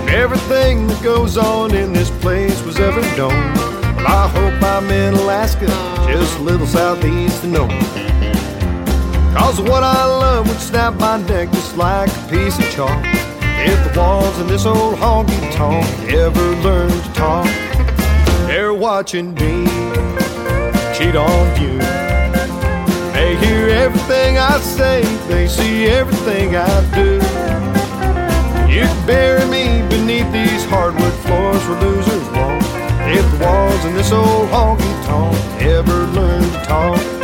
Everything 0.08 0.86
that 0.86 1.02
goes 1.04 1.38
on 1.38 1.74
in 1.74 1.92
this 1.92 2.12
place 2.22 2.62
was 2.62 2.80
ever 2.80 3.02
known. 3.18 3.34
Well, 3.34 4.06
I 4.06 4.28
hope 4.28 4.62
I'm 4.62 4.88
in 4.92 5.16
Alaska, 5.16 5.66
just 6.08 6.38
a 6.38 6.44
little 6.44 6.68
southeast 6.68 7.44
of 7.46 7.50
Nome. 7.50 7.70
Cause 9.34 9.60
what 9.60 9.82
I 9.82 10.06
love 10.06 10.48
would 10.48 10.60
snap 10.60 10.94
my 11.00 11.18
neck 11.24 11.50
just 11.52 11.78
like 11.78 12.12
a 12.16 12.28
piece 12.30 12.60
of 12.60 12.70
chalk. 12.70 13.15
If 13.68 13.94
the 13.94 14.00
walls 14.00 14.38
in 14.40 14.48
this 14.48 14.66
old 14.66 14.96
honky 14.96 15.52
tonk 15.52 15.86
ever 16.12 16.48
learn 16.62 16.92
to 16.92 17.14
talk, 17.14 17.48
they're 18.46 18.74
watching 18.74 19.34
me 19.34 19.66
cheat 20.96 21.16
on 21.16 21.62
you. 21.62 21.80
They 23.14 23.36
hear 23.38 23.70
everything 23.70 24.38
I 24.38 24.60
say, 24.60 25.02
they 25.28 25.48
see 25.48 25.86
everything 25.86 26.56
I 26.56 26.76
do. 26.94 27.16
You 28.72 28.82
can 28.82 29.08
bury 29.08 29.46
me 29.50 29.88
beneath 29.90 30.32
these 30.32 30.64
hardwood 30.66 31.14
floors 31.26 31.66
where 31.68 31.82
losers 31.82 32.28
walk. 32.36 32.62
If 33.18 33.26
the 33.32 33.46
walls 33.46 33.86
in 33.86 33.96
this 33.96 34.12
old 34.12 34.50
honky 34.50 35.06
tonk 35.06 35.36
ever 35.62 36.06
learn 36.14 36.44
to 36.44 36.62
talk, 36.66 37.15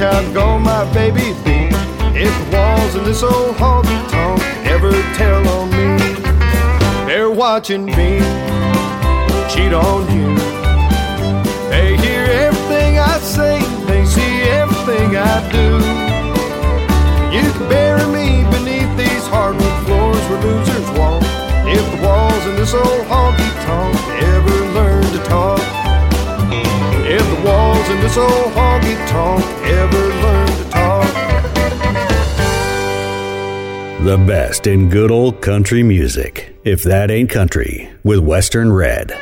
gone 0.00 0.62
my 0.62 0.90
baby 0.94 1.34
be. 1.44 1.68
If 2.16 2.32
the 2.32 2.56
walls 2.56 2.94
in 2.94 3.04
this 3.04 3.22
old 3.22 3.54
honky 3.56 4.00
tonk 4.08 4.40
ever 4.64 4.92
tell 5.14 5.46
on 5.46 5.68
me, 5.70 5.88
they're 7.06 7.30
watching 7.30 7.84
me 7.84 8.18
cheat 9.52 9.74
on 9.74 10.00
you. 10.16 10.34
They 11.68 11.98
hear 11.98 12.24
everything 12.24 12.98
I 12.98 13.18
say, 13.18 13.60
they 13.88 14.06
see 14.06 14.40
everything 14.48 15.16
I 15.16 15.36
do. 15.52 15.68
You 17.36 17.52
can 17.52 17.68
bury 17.68 18.06
me 18.06 18.44
beneath 18.50 18.96
these 18.96 19.26
hardwood 19.26 19.84
floors 19.84 20.24
where 20.30 20.40
losers 20.40 20.90
walk. 20.98 21.22
If 21.68 21.84
the 21.92 22.06
walls 22.06 22.46
in 22.46 22.56
this 22.56 22.72
old 22.72 23.04
honky 23.04 23.50
tonk 23.66 23.94
ever 24.32 24.58
learn 24.72 25.02
to 25.02 25.22
talk. 25.24 25.60
If 27.04 27.20
the 27.20 27.42
walls 27.46 27.88
in 27.90 28.00
this 28.00 28.16
old 28.16 28.52
honky 28.54 28.96
tonk 29.08 29.44
ever 29.80 30.06
learn 30.22 30.46
to 30.46 30.64
talk. 30.70 31.14
The 34.04 34.18
best 34.26 34.66
in 34.66 34.88
good 34.88 35.10
old 35.10 35.40
country 35.40 35.82
music. 35.82 36.56
If 36.64 36.82
that 36.84 37.10
ain't 37.10 37.30
country, 37.30 37.90
with 38.04 38.18
Western 38.18 38.72
Red. 38.72 39.12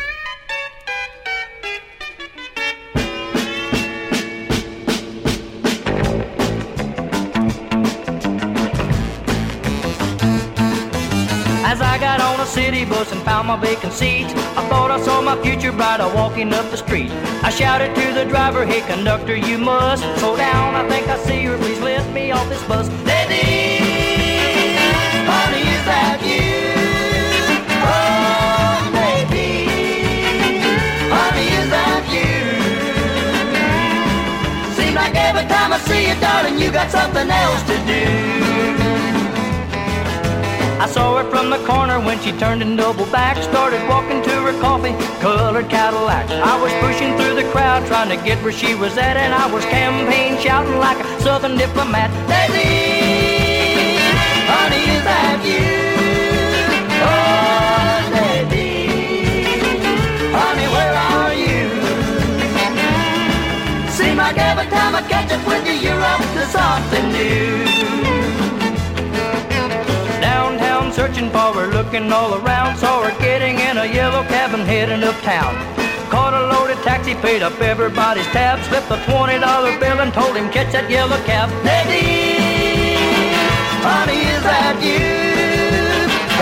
Found 13.39 13.47
my 13.47 13.57
vacant 13.57 13.93
seat, 13.93 14.27
I 14.59 14.67
thought 14.69 14.91
I 14.91 15.01
saw 15.01 15.21
my 15.23 15.41
future 15.43 15.71
bride 15.71 16.01
a 16.01 16.09
walking 16.13 16.53
up 16.53 16.69
the 16.73 16.77
street. 16.77 17.11
I 17.45 17.51
shouted 17.51 17.95
to 17.95 18.13
the 18.13 18.25
driver, 18.25 18.67
hey 18.67 18.81
conductor, 18.81 19.37
you 19.37 19.59
must 19.59 20.03
slow 20.19 20.37
down. 20.37 20.75
I 20.75 20.89
think 20.89 21.07
I 21.07 21.17
see 21.19 21.45
her, 21.45 21.57
please 21.57 21.79
lift 21.79 22.11
me 22.11 22.33
off 22.33 22.49
this 22.49 22.65
bus. 22.67 22.89
Lady, 23.07 23.79
honey, 25.31 25.65
is 25.77 25.85
that 25.87 26.19
you? 26.31 26.51
Oh, 27.87 28.91
baby, 28.99 29.71
honey, 31.15 31.49
is 31.61 31.69
that 31.71 32.03
you? 32.11 32.35
Seems 34.75 34.97
like 34.97 35.15
every 35.15 35.47
time 35.47 35.73
I 35.73 35.79
see 35.79 36.09
you, 36.09 36.17
darling, 36.21 36.59
you 36.59 36.73
got 36.73 36.91
something 36.91 37.31
else 37.31 37.63
to 37.71 37.77
do. 37.87 38.98
I 40.89 40.91
saw 40.91 41.23
her 41.23 41.29
from 41.29 41.51
the 41.51 41.59
corner 41.67 42.01
when 42.01 42.19
she 42.21 42.33
turned 42.33 42.63
and 42.63 42.75
doubled 42.75 43.13
back. 43.13 43.37
Started 43.43 43.87
walking 43.91 44.23
to 44.23 44.31
her 44.31 44.59
coffee 44.59 44.97
colored 45.21 45.69
Cadillac. 45.69 46.31
I 46.31 46.59
was 46.63 46.73
pushing 46.81 47.15
through 47.19 47.35
the 47.35 47.47
crowd 47.53 47.87
trying 47.87 48.09
to 48.09 48.17
get 48.25 48.43
where 48.43 48.53
she 48.53 48.75
was 48.75 48.97
at, 48.97 49.19
and 49.19 49.35
I 49.35 49.53
was 49.53 49.67
campaign 49.67 50.41
shouting 50.41 50.79
like 50.79 50.99
a 51.05 51.21
southern 51.21 51.59
diplomat. 51.59 52.09
Lady, 52.27 54.01
honey, 54.49 54.85
is 54.97 55.05
that 55.05 55.39
you? 55.45 55.77
Oh, 57.05 57.29
like 64.17 64.37
every 64.39 64.67
time 64.67 64.97
I 64.97 65.03
catch 65.03 65.31
up 65.33 65.47
with 65.47 65.67
you, 65.67 65.75
you're 65.75 66.01
up 66.01 66.21
to 66.21 66.45
something 66.47 67.13
new 67.13 67.88
searching 70.99 71.31
for 71.31 71.55
her, 71.55 71.69
looking 71.69 72.11
all 72.11 72.35
around. 72.43 72.77
Saw 72.77 73.05
her 73.07 73.15
getting 73.21 73.57
in 73.61 73.79
a 73.79 73.87
yellow 73.87 74.25
cab 74.25 74.53
and 74.53 74.67
heading 74.67 75.05
uptown. 75.05 75.55
Caught 76.11 76.35
a 76.35 76.43
loaded 76.53 76.79
taxi, 76.83 77.15
paid 77.15 77.41
up 77.41 77.55
everybody's 77.61 78.27
tab, 78.35 78.59
slipped 78.67 78.91
a 78.91 78.99
twenty 79.07 79.39
dollar 79.39 79.79
bill 79.79 80.01
and 80.01 80.13
told 80.13 80.35
him 80.35 80.51
catch 80.51 80.73
that 80.73 80.91
yellow 80.91 81.21
cab. 81.23 81.49
Lady, 81.63 82.35
honey, 83.87 84.21
is 84.35 84.43
that 84.51 84.77
you? 84.89 85.07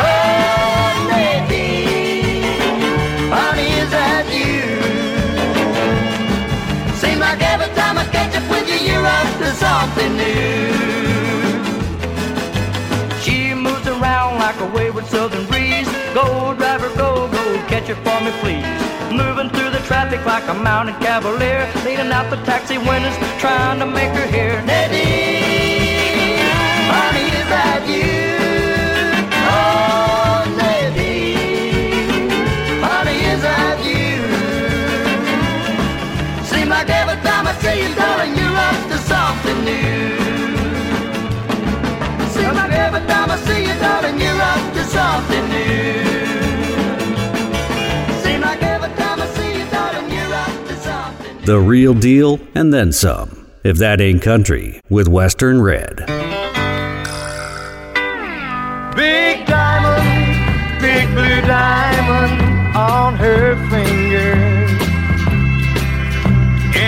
Oh, 0.09 0.89
lady, 1.13 1.69
honey, 3.37 3.69
is 3.83 3.91
that 3.99 4.25
you? 4.39 4.57
Seems 6.97 7.21
like 7.21 7.43
every 7.43 7.71
time 7.77 7.99
I 7.99 8.05
catch 8.17 8.35
up 8.41 8.47
with 8.49 8.67
you, 8.73 8.79
you're 8.89 9.05
up 9.05 9.31
to 9.43 9.49
something 9.53 10.17
new. 10.17 10.76
Like 14.59 14.71
a 14.71 14.75
wayward 14.75 15.07
southern 15.07 15.47
breeze. 15.47 15.89
Go, 16.15 16.55
driver, 16.55 16.89
go, 16.97 17.29
go, 17.31 17.67
catch 17.69 17.89
her 17.89 17.95
for 17.97 18.21
me, 18.25 18.31
please. 18.41 18.65
Moving 19.13 19.51
through 19.51 19.71
the 19.71 19.81
traffic 19.87 20.25
like 20.25 20.47
a 20.49 20.55
mounted 20.55 20.97
cavalier. 20.97 21.71
Leaning 21.85 22.13
out 22.13 22.31
the 22.31 22.37
taxi 22.45 22.79
windows, 22.79 23.17
trying 23.39 23.79
to 23.81 23.87
make 23.87 24.11
her 24.13 24.27
hear. 24.27 24.63
Oh, 29.49 30.45
lady, 30.57 31.35
honey, 32.81 33.19
is 33.33 33.43
that 33.43 33.79
you? 33.85 34.17
Seems 36.45 36.71
like 36.71 36.89
every 36.89 37.17
time 37.23 37.47
I 37.47 37.55
see 37.61 37.83
you, 37.83 37.95
darling, 37.95 38.37
you're 38.37 38.57
up 38.57 38.89
to 38.91 38.99
something 38.99 39.65
new. 39.65 40.16
Darling, 43.87 44.21
you're 44.21 44.43
up 44.53 44.65
to 44.75 44.83
something 44.99 45.45
new. 45.55 46.05
Seems 48.23 48.43
like 48.49 48.63
every 48.75 48.93
time 49.03 49.19
I 49.21 49.27
see 49.37 49.51
you, 49.59 49.67
darling, 49.71 50.09
you're 50.17 50.35
up 50.45 50.57
to 50.69 50.77
something 50.77 51.45
The 51.45 51.59
real 51.61 51.95
deal 51.95 52.41
and 52.55 52.73
then 52.75 52.91
some. 52.93 53.47
If 53.63 53.79
that 53.79 54.01
ain't 54.01 54.23
country, 54.23 54.81
with 54.89 55.09
Western 55.09 55.61
Red. 55.61 55.97
Big 58.95 59.37
diamond, 59.47 60.07
big 60.81 61.07
blue 61.17 61.41
diamond 61.55 62.37
on 62.77 63.15
her 63.17 63.57
finger. 63.71 64.35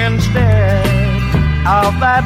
Instead 0.05 0.87
of 1.67 1.99
that 2.01 2.25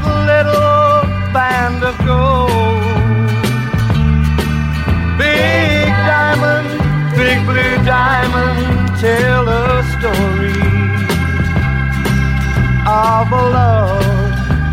a 13.33 13.45
love 13.51 14.03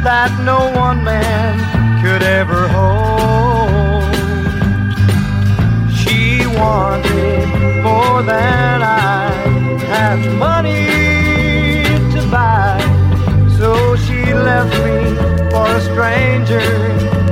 that 0.03 0.32
no 0.43 0.72
one 0.76 1.03
man 1.03 1.53
could 2.01 2.24
ever 2.24 2.68
hold. 2.68 4.14
She 5.99 6.45
wanted 6.62 7.47
more 7.84 8.22
than 8.24 8.82
I 8.82 9.32
had 9.93 10.20
money 10.38 10.86
to 12.14 12.22
buy, 12.30 12.78
so 13.57 13.95
she 13.95 14.34
left 14.34 14.76
me 14.86 14.99
for 15.51 15.68
a 15.68 15.82
stranger. 15.89 16.70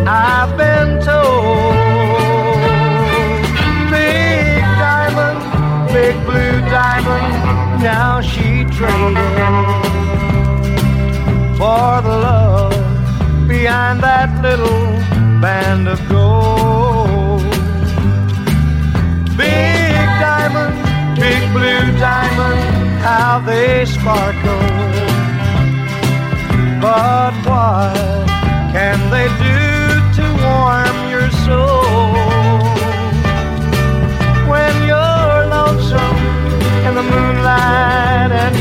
I've 0.07 0.53
been 0.57 1.01
told. 1.01 1.75
Big 3.91 4.61
diamond, 4.83 5.39
big 5.93 6.15
blue 6.25 6.59
diamond, 6.69 7.81
now 7.81 8.21
she 8.21 8.65
traded 8.77 9.86
for 11.57 12.01
the 12.03 12.15
love 12.29 13.47
behind 13.47 13.99
that 14.01 14.29
little 14.43 14.85
band 15.41 15.87
of 15.87 15.99
gold. 16.07 17.41
Big 19.35 20.05
diamond, 20.21 20.75
big 21.17 21.41
blue 21.55 21.85
diamond, 21.97 22.61
how 23.01 23.39
they 23.39 23.85
sparkle. 23.85 24.67
But 26.79 27.33
what 27.47 28.27
can 28.75 28.99
they 29.09 29.27
do 29.47 29.59
to 30.17 30.25
warm 30.45 30.97
your 31.13 31.27
soul 31.45 32.61
when 34.51 34.73
you're 34.89 35.41
lonesome 35.57 36.19
and 36.85 36.95
the 36.95 37.05
moonlight 37.13 38.31
and 38.43 38.55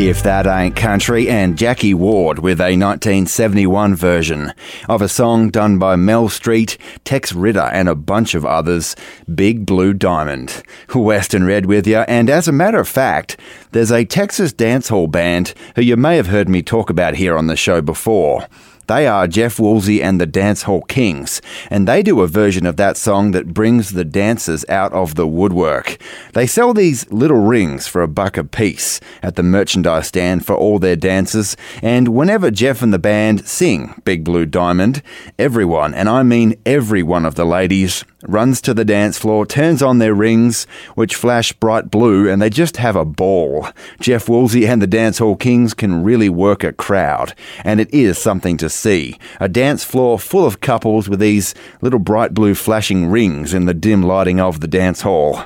If 0.00 0.22
That 0.22 0.46
Ain't 0.46 0.76
Country, 0.76 1.28
and 1.28 1.58
Jackie 1.58 1.92
Ward 1.92 2.38
with 2.38 2.60
a 2.60 2.78
1971 2.78 3.96
version 3.96 4.54
of 4.88 5.02
a 5.02 5.08
song 5.08 5.50
done 5.50 5.80
by 5.80 5.96
Mel 5.96 6.28
Street, 6.28 6.78
Tex 7.02 7.32
Ritter, 7.32 7.58
and 7.58 7.88
a 7.88 7.96
bunch 7.96 8.36
of 8.36 8.46
others, 8.46 8.94
Big 9.34 9.66
Blue 9.66 9.92
Diamond. 9.92 10.62
Western 10.94 11.46
Red 11.46 11.66
with 11.66 11.84
you, 11.84 11.98
and 11.98 12.30
as 12.30 12.46
a 12.46 12.52
matter 12.52 12.78
of 12.78 12.86
fact, 12.86 13.38
there's 13.72 13.90
a 13.90 14.04
Texas 14.04 14.52
dancehall 14.52 15.10
band 15.10 15.52
who 15.74 15.82
you 15.82 15.96
may 15.96 16.14
have 16.14 16.28
heard 16.28 16.48
me 16.48 16.62
talk 16.62 16.90
about 16.90 17.16
here 17.16 17.36
on 17.36 17.48
the 17.48 17.56
show 17.56 17.82
before. 17.82 18.46
They 18.88 19.06
are 19.06 19.28
Jeff 19.28 19.60
Woolsey 19.60 20.02
and 20.02 20.18
the 20.18 20.26
Dancehall 20.26 20.88
Kings, 20.88 21.42
and 21.68 21.86
they 21.86 22.02
do 22.02 22.22
a 22.22 22.26
version 22.26 22.64
of 22.64 22.78
that 22.78 22.96
song 22.96 23.32
that 23.32 23.52
brings 23.52 23.90
the 23.90 24.04
dancers 24.04 24.64
out 24.70 24.94
of 24.94 25.14
the 25.14 25.26
woodwork. 25.26 25.98
They 26.32 26.46
sell 26.46 26.72
these 26.72 27.06
little 27.12 27.36
rings 27.36 27.86
for 27.86 28.00
a 28.00 28.08
buck 28.08 28.38
a 28.38 28.44
piece 28.44 28.98
at 29.22 29.36
the 29.36 29.42
merchandise 29.42 30.06
stand 30.06 30.46
for 30.46 30.56
all 30.56 30.78
their 30.78 30.96
dancers, 30.96 31.54
and 31.82 32.08
whenever 32.08 32.50
Jeff 32.50 32.80
and 32.80 32.94
the 32.94 32.98
band 32.98 33.46
sing 33.46 34.00
Big 34.06 34.24
Blue 34.24 34.46
Diamond, 34.46 35.02
everyone, 35.38 35.92
and 35.92 36.08
I 36.08 36.22
mean 36.22 36.58
every 36.64 37.02
one 37.02 37.26
of 37.26 37.34
the 37.34 37.44
ladies, 37.44 38.06
runs 38.26 38.60
to 38.62 38.74
the 38.74 38.84
dance 38.84 39.18
floor, 39.18 39.46
turns 39.46 39.82
on 39.82 39.98
their 39.98 40.14
rings, 40.14 40.66
which 40.94 41.14
flash 41.14 41.52
bright 41.52 41.90
blue, 41.90 42.28
and 42.28 42.42
they 42.42 42.50
just 42.50 42.78
have 42.78 42.96
a 42.96 43.04
ball. 43.04 43.68
Jeff 44.00 44.28
Woolsey 44.28 44.66
and 44.66 44.82
the 44.82 44.86
Dance 44.86 45.18
Hall 45.18 45.36
Kings 45.36 45.74
can 45.74 46.02
really 46.02 46.28
work 46.28 46.64
a 46.64 46.72
crowd, 46.72 47.34
and 47.64 47.80
it 47.80 47.92
is 47.94 48.18
something 48.18 48.56
to 48.56 48.68
see. 48.68 49.18
A 49.40 49.48
dance 49.48 49.84
floor 49.84 50.18
full 50.18 50.44
of 50.44 50.60
couples 50.60 51.08
with 51.08 51.20
these 51.20 51.54
little 51.80 52.00
bright 52.00 52.34
blue 52.34 52.54
flashing 52.54 53.06
rings 53.06 53.54
in 53.54 53.66
the 53.66 53.74
dim 53.74 54.02
lighting 54.02 54.40
of 54.40 54.60
the 54.60 54.68
dance 54.68 55.02
hall. 55.02 55.44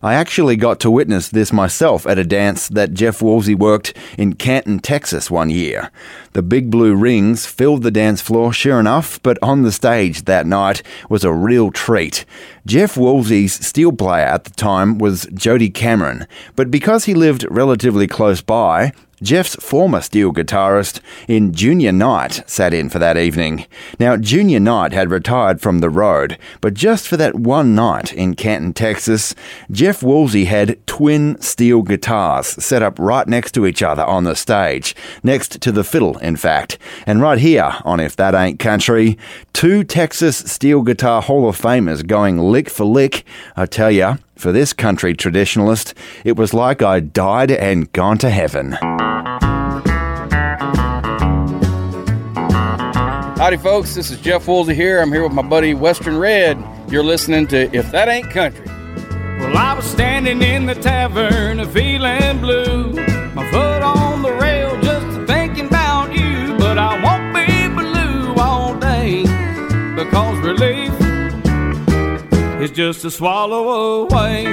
I 0.00 0.14
actually 0.14 0.54
got 0.54 0.78
to 0.80 0.92
witness 0.92 1.28
this 1.28 1.52
myself 1.52 2.06
at 2.06 2.18
a 2.18 2.24
dance 2.24 2.68
that 2.68 2.94
Jeff 2.94 3.20
Woolsey 3.20 3.56
worked 3.56 3.94
in 4.16 4.34
Canton, 4.34 4.78
Texas 4.78 5.28
one 5.28 5.50
year. 5.50 5.90
The 6.34 6.42
big 6.42 6.70
blue 6.70 6.94
rings 6.94 7.46
filled 7.46 7.82
the 7.82 7.90
dance 7.90 8.20
floor, 8.20 8.52
sure 8.52 8.78
enough, 8.78 9.20
but 9.24 9.38
on 9.42 9.62
the 9.62 9.72
stage 9.72 10.26
that 10.26 10.46
night 10.46 10.84
was 11.08 11.24
a 11.24 11.32
real 11.32 11.72
treat. 11.72 12.24
Jeff 12.64 12.96
Woolsey's 12.96 13.66
steel 13.66 13.90
player 13.90 14.26
at 14.26 14.44
the 14.44 14.50
time 14.50 14.98
was 14.98 15.26
Jody 15.34 15.68
Cameron, 15.68 16.28
but 16.54 16.70
because 16.70 17.06
he 17.06 17.14
lived 17.14 17.44
relatively 17.50 18.06
close 18.06 18.40
by, 18.40 18.92
Jeff's 19.22 19.56
former 19.56 20.00
steel 20.00 20.32
guitarist 20.32 21.00
in 21.26 21.52
Junior 21.52 21.92
Knight 21.92 22.42
sat 22.46 22.72
in 22.72 22.88
for 22.88 22.98
that 22.98 23.16
evening. 23.16 23.66
Now, 23.98 24.16
Junior 24.16 24.60
Knight 24.60 24.92
had 24.92 25.10
retired 25.10 25.60
from 25.60 25.80
the 25.80 25.90
road, 25.90 26.38
but 26.60 26.74
just 26.74 27.08
for 27.08 27.16
that 27.16 27.34
one 27.34 27.74
night 27.74 28.12
in 28.12 28.34
Canton, 28.34 28.72
Texas, 28.72 29.34
Jeff 29.70 30.02
Woolsey 30.02 30.44
had 30.44 30.84
twin 30.86 31.40
steel 31.40 31.82
guitars 31.82 32.46
set 32.46 32.82
up 32.82 32.98
right 32.98 33.26
next 33.26 33.52
to 33.52 33.66
each 33.66 33.82
other 33.82 34.04
on 34.04 34.24
the 34.24 34.36
stage, 34.36 34.94
next 35.22 35.60
to 35.62 35.72
the 35.72 35.84
fiddle, 35.84 36.18
in 36.18 36.36
fact. 36.36 36.78
And 37.06 37.20
right 37.20 37.38
here 37.38 37.74
on 37.84 38.00
If 38.00 38.16
That 38.16 38.34
Ain't 38.34 38.58
Country, 38.58 39.18
two 39.52 39.84
Texas 39.84 40.36
steel 40.38 40.82
guitar 40.82 41.22
Hall 41.22 41.48
of 41.48 41.60
Famers 41.60 42.06
going 42.06 42.38
lick 42.38 42.70
for 42.70 42.84
lick. 42.84 43.24
I 43.56 43.66
tell 43.66 43.90
ya, 43.90 44.18
for 44.36 44.52
this 44.52 44.72
country 44.72 45.14
traditionalist, 45.14 45.94
it 46.24 46.36
was 46.36 46.54
like 46.54 46.80
I 46.80 47.00
died 47.00 47.50
and 47.50 47.92
gone 47.92 48.18
to 48.18 48.30
heaven. 48.30 48.78
Howdy, 53.38 53.58
folks. 53.58 53.94
This 53.94 54.10
is 54.10 54.20
Jeff 54.20 54.48
Woolsey 54.48 54.74
here. 54.74 54.98
I'm 54.98 55.12
here 55.12 55.22
with 55.22 55.30
my 55.30 55.42
buddy 55.42 55.72
Western 55.72 56.18
Red. 56.18 56.58
You're 56.88 57.04
listening 57.04 57.46
to 57.46 57.72
If 57.72 57.92
That 57.92 58.08
Ain't 58.08 58.28
Country. 58.30 58.66
Well, 58.66 59.56
I 59.56 59.74
was 59.74 59.84
standing 59.84 60.42
in 60.42 60.66
the 60.66 60.74
tavern, 60.74 61.64
feeling 61.70 62.40
blue. 62.40 62.94
My 63.34 63.48
foot 63.52 63.80
on 63.80 64.22
the 64.22 64.32
rail, 64.32 64.76
just 64.80 65.06
thinking 65.28 65.66
about 65.66 66.12
you. 66.12 66.58
But 66.58 66.78
I 66.78 67.00
won't 67.00 67.32
be 67.32 67.68
blue 67.68 68.34
all 68.42 68.74
day 68.74 69.22
because 69.94 70.38
relief 70.40 70.92
is 72.60 72.72
just 72.72 73.04
a 73.04 73.10
swallow 73.12 74.02
away. 74.02 74.46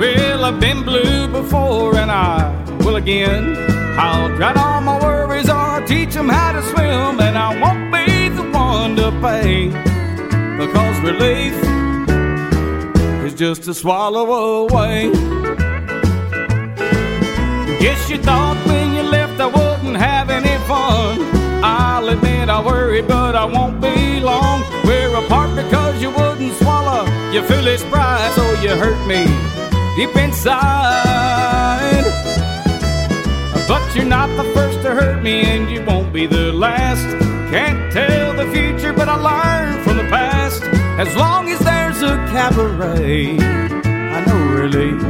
Well, 0.00 0.44
I've 0.44 0.58
been 0.58 0.82
blue 0.82 1.28
before 1.28 1.96
and 1.96 2.10
I 2.10 2.50
will 2.80 2.96
again. 2.96 3.56
I'll 3.96 4.34
drown 4.34 4.58
all 4.58 4.80
my 4.80 5.00
worries 5.00 5.48
or 5.48 5.52
I'll 5.52 5.63
teach 5.86 6.14
them 6.14 6.28
how 6.28 6.52
to 6.52 6.62
swim, 6.62 7.20
and 7.20 7.36
I 7.36 7.60
won't 7.60 7.92
be 7.92 8.28
the 8.28 8.42
one 8.50 8.96
to 8.96 9.10
pay 9.20 9.68
because 10.56 11.00
relief 11.00 11.54
is 13.24 13.34
just 13.34 13.68
a 13.68 13.74
swallow 13.74 14.66
away. 14.66 15.10
Guess 17.80 18.08
you 18.08 18.18
thought 18.18 18.56
when 18.66 18.94
you 18.94 19.02
left 19.02 19.40
I 19.40 19.46
wouldn't 19.46 19.96
have 19.96 20.30
any 20.30 20.56
fun. 20.66 21.20
I'll 21.62 22.08
admit 22.08 22.48
I 22.48 22.64
worried, 22.64 23.06
but 23.08 23.34
I 23.34 23.44
won't 23.44 23.80
be 23.80 24.20
long. 24.20 24.62
We're 24.84 25.14
apart 25.16 25.54
because 25.56 26.00
you 26.00 26.10
wouldn't 26.10 26.54
swallow 26.54 27.04
your 27.30 27.42
foolish 27.42 27.82
pride, 27.84 28.32
so 28.34 28.42
you 28.62 28.70
hurt 28.70 29.06
me 29.06 29.26
deep 29.96 30.16
inside. 30.16 31.24
But 33.66 33.94
you're 33.94 34.04
not 34.04 34.28
the 34.36 34.44
first 34.52 34.82
to 34.82 34.90
hurt 34.90 35.22
me, 35.22 35.42
and 35.42 35.70
you 35.70 35.82
won't 35.84 36.12
be 36.12 36.26
the 36.26 36.52
last. 36.52 37.06
Can't 37.50 37.92
tell 37.92 38.34
the 38.34 38.46
future, 38.52 38.92
but 38.92 39.08
I 39.08 39.16
learned 39.16 39.84
from 39.84 39.96
the 39.96 40.04
past. 40.04 40.62
As 40.98 41.14
long 41.16 41.48
as 41.48 41.58
there's 41.60 42.02
a 42.02 42.16
cabaret, 42.32 43.38
I 43.38 44.24
know 44.26 44.40
relief 44.62 45.02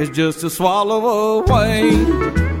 is 0.00 0.10
just 0.10 0.44
a 0.44 0.50
swallow 0.50 1.40
away. 1.40 2.55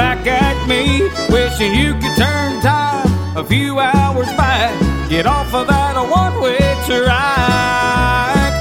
Back 0.00 0.26
at 0.26 0.56
me, 0.66 1.02
wishing 1.28 1.74
you 1.74 1.92
could 2.00 2.16
turn 2.16 2.58
time 2.62 3.06
a 3.36 3.44
few 3.44 3.78
hours 3.78 4.30
back. 4.42 4.72
Get 5.10 5.26
off 5.26 5.52
of 5.52 5.66
that 5.66 5.94
one 6.20 6.40
way 6.40 6.56
track. 6.88 8.52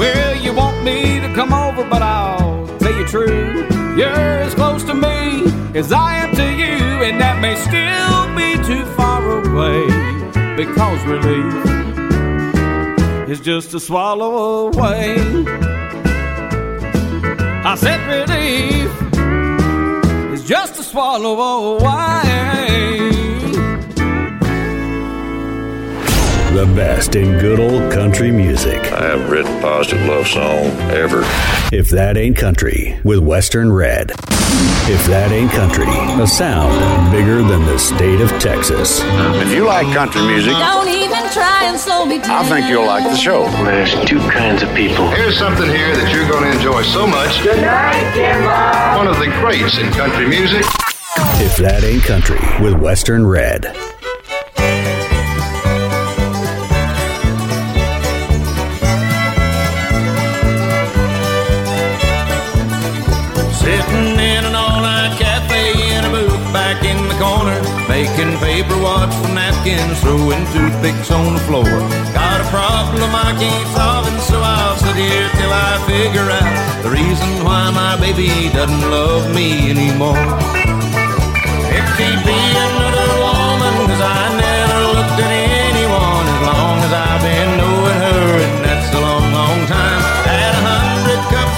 Well, 0.00 0.36
you 0.44 0.52
want 0.52 0.84
me 0.84 1.20
to 1.20 1.32
come 1.34 1.54
over, 1.54 1.88
but 1.88 2.02
I'll 2.02 2.66
tell 2.80 2.94
you 2.98 3.06
true. 3.06 3.66
You're 3.98 4.42
as 4.46 4.54
close 4.54 4.84
to 4.90 4.94
me 5.06 5.46
as 5.74 5.90
I 5.90 6.16
am 6.16 6.36
to 6.36 6.46
you, 6.62 6.76
and 7.06 7.18
that 7.22 7.36
may 7.40 7.54
still 7.68 8.24
be 8.40 8.50
too 8.70 8.84
far 8.98 9.22
way 9.58 9.86
because 10.54 11.00
relief 11.14 11.64
is 13.32 13.40
just 13.40 13.72
a 13.72 13.80
swallow 13.80 14.68
away. 14.68 15.16
I 17.70 17.74
said 17.76 18.00
relief 18.16 18.83
swallow 20.94 21.74
away. 21.74 23.10
The 26.54 26.72
best 26.76 27.16
in 27.16 27.36
good 27.40 27.58
old 27.58 27.92
country 27.92 28.30
music. 28.30 28.78
I 28.92 29.06
haven't 29.06 29.28
written 29.28 29.58
a 29.58 29.60
positive 29.60 30.06
love 30.06 30.28
song 30.28 30.66
ever. 30.94 31.22
If 31.72 31.90
that 31.90 32.16
ain't 32.16 32.36
country 32.36 32.96
with 33.02 33.18
Western 33.18 33.72
Red. 33.72 34.12
If 34.86 35.04
that 35.06 35.32
ain't 35.32 35.50
country, 35.50 35.88
a 36.22 36.28
sound 36.28 37.10
bigger 37.10 37.42
than 37.42 37.64
the 37.66 37.76
state 37.76 38.20
of 38.20 38.30
Texas. 38.38 39.00
If 39.42 39.50
you 39.52 39.64
like 39.64 39.92
country 39.92 40.22
music, 40.22 40.52
Don't 40.52 40.86
even 40.86 41.28
try 41.32 41.64
and 41.64 41.76
slow 41.76 42.06
me 42.06 42.18
down. 42.18 42.44
I 42.44 42.48
think 42.48 42.68
you'll 42.68 42.86
like 42.86 43.02
the 43.02 43.16
show. 43.16 43.48
There's 43.64 43.92
two 44.04 44.20
kinds 44.30 44.62
of 44.62 44.72
people. 44.76 45.10
Here's 45.10 45.36
something 45.36 45.66
here 45.66 45.96
that 45.96 46.14
you're 46.14 46.28
going 46.28 46.44
to 46.44 46.52
enjoy 46.56 46.82
so 46.82 47.04
much. 47.04 47.42
Good 47.42 47.62
night, 47.62 48.14
Kimba. 48.14 48.96
One 48.96 49.08
of 49.08 49.18
the 49.18 49.26
greats 49.40 49.78
in 49.78 49.90
country 49.90 50.28
music. 50.28 50.64
If 51.16 51.58
that 51.58 51.84
ain't 51.84 52.02
country 52.02 52.40
with 52.60 52.74
Western 52.74 53.24
Red. 53.24 53.62
Sitting 63.54 64.18
in 64.18 64.42
an 64.44 64.54
all-night 64.56 65.14
cafe 65.16 65.78
in 65.94 66.04
a 66.04 66.10
booth 66.10 66.52
back 66.52 66.82
in 66.82 66.98
the 67.06 67.14
corner, 67.22 67.62
making 67.86 68.34
paper 68.42 68.76
watch 68.82 69.14
from 69.22 69.34
napkins, 69.34 70.00
throwing 70.00 70.44
toothpicks 70.50 71.12
on 71.12 71.34
the 71.34 71.40
floor. 71.46 71.70
Got 72.10 72.40
a 72.42 72.48
problem 72.50 73.14
I 73.14 73.30
can't 73.38 73.68
solve, 73.76 74.08
and 74.08 74.20
so 74.20 74.40
I'll 74.42 74.76
sit 74.76 74.96
here 74.96 75.30
till 75.38 75.52
I 75.52 75.78
figure 75.86 76.26
out 76.26 76.82
the 76.82 76.90
reason 76.90 77.44
why 77.44 77.70
my 77.70 77.94
baby 78.00 78.50
doesn't 78.50 78.90
love 78.90 79.32
me 79.32 79.70
anymore. 79.70 80.63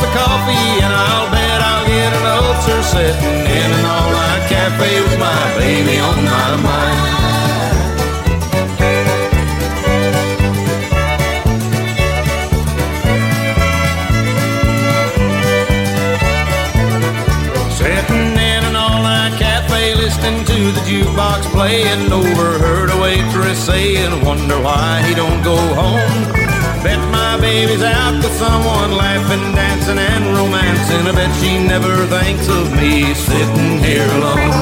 Of 0.06 0.14
coffee, 0.14 0.70
and 0.84 0.92
I'll 0.92 1.30
bet 1.30 1.60
I'll 1.62 1.86
get 1.86 2.12
an 2.12 2.26
ulcer 2.38 2.82
sitting 2.82 3.40
in 3.58 3.68
an 3.78 3.84
all-night 3.84 4.48
cafe 4.48 5.00
with 5.02 5.18
my 5.18 5.42
baby 5.58 5.98
on 5.98 6.24
my 6.24 6.56
mind. 6.62 7.16
To 20.46 20.72
the 20.72 20.80
jukebox 20.80 21.42
playing 21.52 22.10
Overheard 22.10 22.90
a 22.90 23.00
waitress 23.00 23.66
saying 23.66 24.24
Wonder 24.24 24.58
why 24.60 25.02
he 25.02 25.14
don't 25.14 25.42
go 25.42 25.56
home 25.56 26.35
Bet 26.86 27.02
my 27.10 27.34
baby's 27.40 27.82
out 27.82 28.14
with 28.22 28.30
someone 28.38 28.94
Laughing, 28.94 29.42
dancing 29.58 29.98
and 29.98 30.24
romancing. 30.38 31.02
I 31.10 31.12
bet 31.18 31.34
she 31.42 31.58
never 31.58 32.06
thinks 32.06 32.46
of 32.46 32.70
me 32.78 33.10
Sitting 33.10 33.82
here 33.82 34.06
alone. 34.14 34.54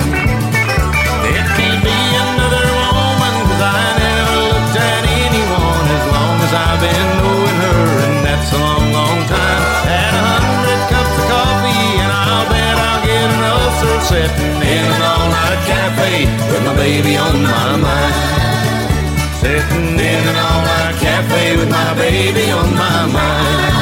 It 1.29 1.45
can't 1.53 1.83
be 1.85 2.01
another 2.25 2.65
woman 2.81 3.35
Cause 3.45 3.61
I 3.61 3.85
never 4.01 4.37
looked 4.41 4.73
at 4.73 5.05
anyone 5.05 5.85
As 5.97 6.05
long 6.17 6.37
as 6.41 6.53
I've 6.65 6.81
been 6.81 7.09
knowing 7.21 7.59
her 7.61 7.85
And 8.09 8.17
that's 8.25 8.49
a 8.57 8.59
long, 8.65 8.85
long 8.97 9.21
time. 9.29 9.63
Had 9.85 10.13
a 10.17 10.25
hundred 10.49 10.81
cups 10.89 11.17
of 11.21 11.27
coffee 11.29 11.89
And 12.01 12.09
I'll 12.09 12.49
bet 12.49 12.77
I'll 12.89 13.03
get 13.05 13.29
an 13.37 13.45
ulcer 13.53 13.97
Sitting 14.09 14.65
in 14.65 14.85
an 14.97 15.03
all-night 15.13 15.61
cafe 15.69 16.25
With 16.49 16.65
my 16.65 16.73
baby 16.73 17.21
on 17.21 17.37
my 17.37 17.77
mind. 17.85 18.17
Sitting 19.45 20.01
in 20.01 20.23
an 20.25 20.37
all-night 20.41 21.04
cafe 21.15 21.57
With 21.57 21.71
my 21.71 21.95
baby 21.95 22.51
on 22.51 22.75
my 22.75 23.07
mind 23.07 23.75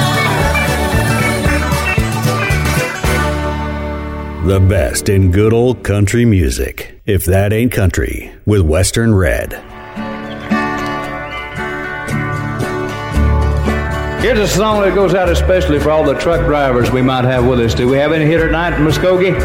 The 4.48 4.60
best 4.60 5.08
in 5.08 5.30
good 5.30 5.52
old 5.52 5.84
country 5.84 6.24
music. 6.24 7.00
If 7.06 7.26
that 7.26 7.52
ain't 7.52 7.70
country 7.70 8.32
with 8.44 8.62
Western 8.62 9.14
Red. 9.14 9.52
Here's 14.20 14.40
a 14.40 14.48
song 14.48 14.80
that 14.82 14.96
goes 14.96 15.14
out 15.14 15.28
especially 15.28 15.78
for 15.78 15.92
all 15.92 16.02
the 16.02 16.14
truck 16.14 16.44
drivers 16.44 16.90
we 16.90 17.02
might 17.02 17.24
have 17.24 17.46
with 17.46 17.60
us. 17.60 17.72
Do 17.72 17.88
we 17.88 17.98
have 17.98 18.10
any 18.10 18.26
here 18.26 18.44
tonight 18.44 18.74
in 18.74 18.84
Muskogee? 18.84 19.38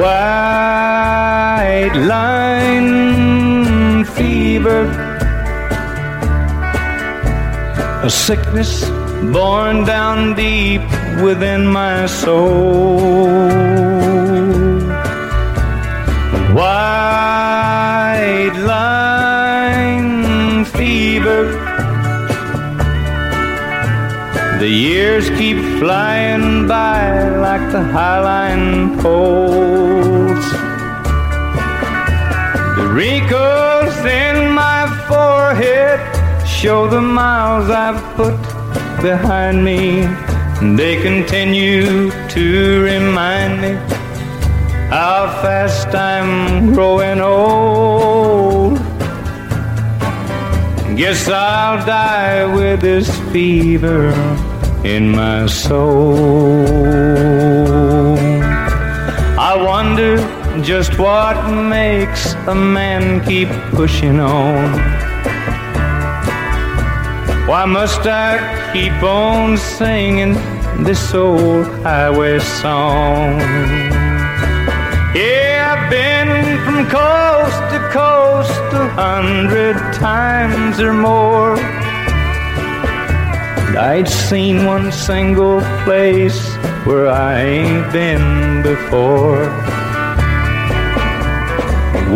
White 0.00 1.92
line 2.06 2.99
a 8.02 8.08
sickness 8.08 8.88
born 9.30 9.84
down 9.84 10.34
deep 10.34 10.80
within 11.22 11.66
my 11.66 12.06
soul. 12.06 13.26
White 16.54 18.56
line 18.74 20.64
fever. 20.64 21.44
The 24.60 24.68
years 24.68 25.28
keep 25.38 25.58
flying 25.78 26.66
by 26.66 27.28
like 27.36 27.70
the 27.70 27.84
highline 27.96 28.98
poles. 29.02 30.46
The 32.78 32.86
wrinkles 32.94 33.96
in 34.06 34.52
my 34.52 34.86
forehead 35.06 36.09
show 36.60 36.86
the 36.86 37.00
miles 37.00 37.70
I've 37.70 38.02
put 38.16 38.36
behind 39.00 39.64
me. 39.64 40.04
They 40.76 41.00
continue 41.00 42.10
to 42.10 42.82
remind 42.82 43.62
me 43.62 43.72
how 44.90 45.40
fast 45.40 45.88
I'm 45.94 46.74
growing 46.74 47.18
old. 47.18 48.76
Guess 50.98 51.30
I'll 51.30 51.78
die 51.86 52.44
with 52.54 52.82
this 52.82 53.08
fever 53.32 54.12
in 54.84 55.08
my 55.08 55.46
soul. 55.46 56.66
I 59.48 59.52
wonder 59.56 60.18
just 60.62 60.98
what 60.98 61.38
makes 61.50 62.34
a 62.48 62.54
man 62.54 63.24
keep 63.24 63.48
pushing 63.72 64.20
on. 64.20 64.99
Why 67.50 67.64
must 67.64 68.06
I 68.06 68.38
keep 68.72 69.02
on 69.02 69.58
singing 69.58 70.34
this 70.84 71.12
old 71.12 71.66
highway 71.82 72.38
song? 72.38 73.40
Yeah, 75.18 75.72
I've 75.72 75.90
been 75.90 76.64
from 76.64 76.88
coast 76.88 77.60
to 77.72 77.80
coast 77.90 78.72
a 78.72 78.88
hundred 78.90 79.74
times 79.94 80.78
or 80.78 80.92
more. 80.92 81.58
And 83.66 83.76
I 83.76 83.94
ain't 83.96 84.08
seen 84.08 84.64
one 84.64 84.92
single 84.92 85.60
place 85.82 86.54
where 86.86 87.08
I 87.08 87.40
ain't 87.40 87.92
been 87.92 88.62
before. 88.62 89.50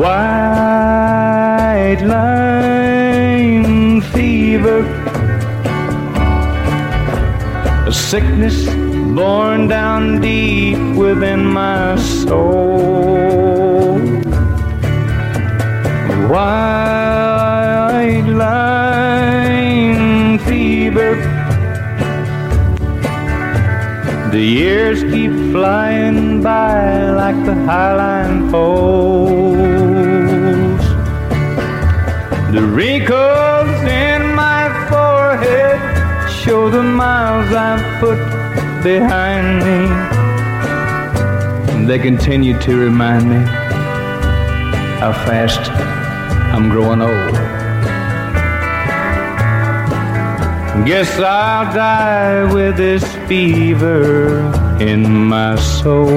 White 0.01 2.03
line 2.05 2.84
sickness 8.15 8.59
born 9.19 9.67
down 9.67 10.21
deep 10.21 10.79
within 10.95 11.45
my 11.45 11.97
soul. 11.97 13.99
White 16.31 18.29
line 18.45 20.39
fever. 20.47 21.13
The 24.31 24.45
years 24.61 25.03
keep 25.13 25.33
flying 25.51 26.41
by 26.41 27.11
like 27.11 27.41
the 27.45 27.57
highline 27.69 28.49
poles. 28.53 29.35
The 32.55 32.63
forehead 32.63 33.54
show 36.45 36.69
the 36.69 36.83
miles 36.83 37.51
I've 37.55 38.01
put 38.01 38.19
behind 38.83 39.65
me. 39.65 39.79
They 41.87 41.99
continue 41.99 42.59
to 42.61 42.77
remind 42.77 43.31
me 43.31 43.37
how 45.01 45.13
fast 45.25 45.71
I'm 46.55 46.69
growing 46.69 47.01
old. 47.01 47.35
Guess 50.87 51.19
I'll 51.19 51.73
die 51.73 52.53
with 52.53 52.77
this 52.77 53.05
fever 53.27 54.41
in 54.81 55.03
my 55.27 55.57
soul. 55.57 56.11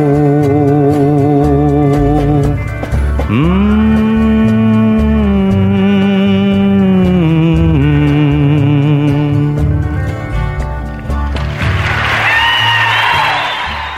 Mm. 3.29 4.06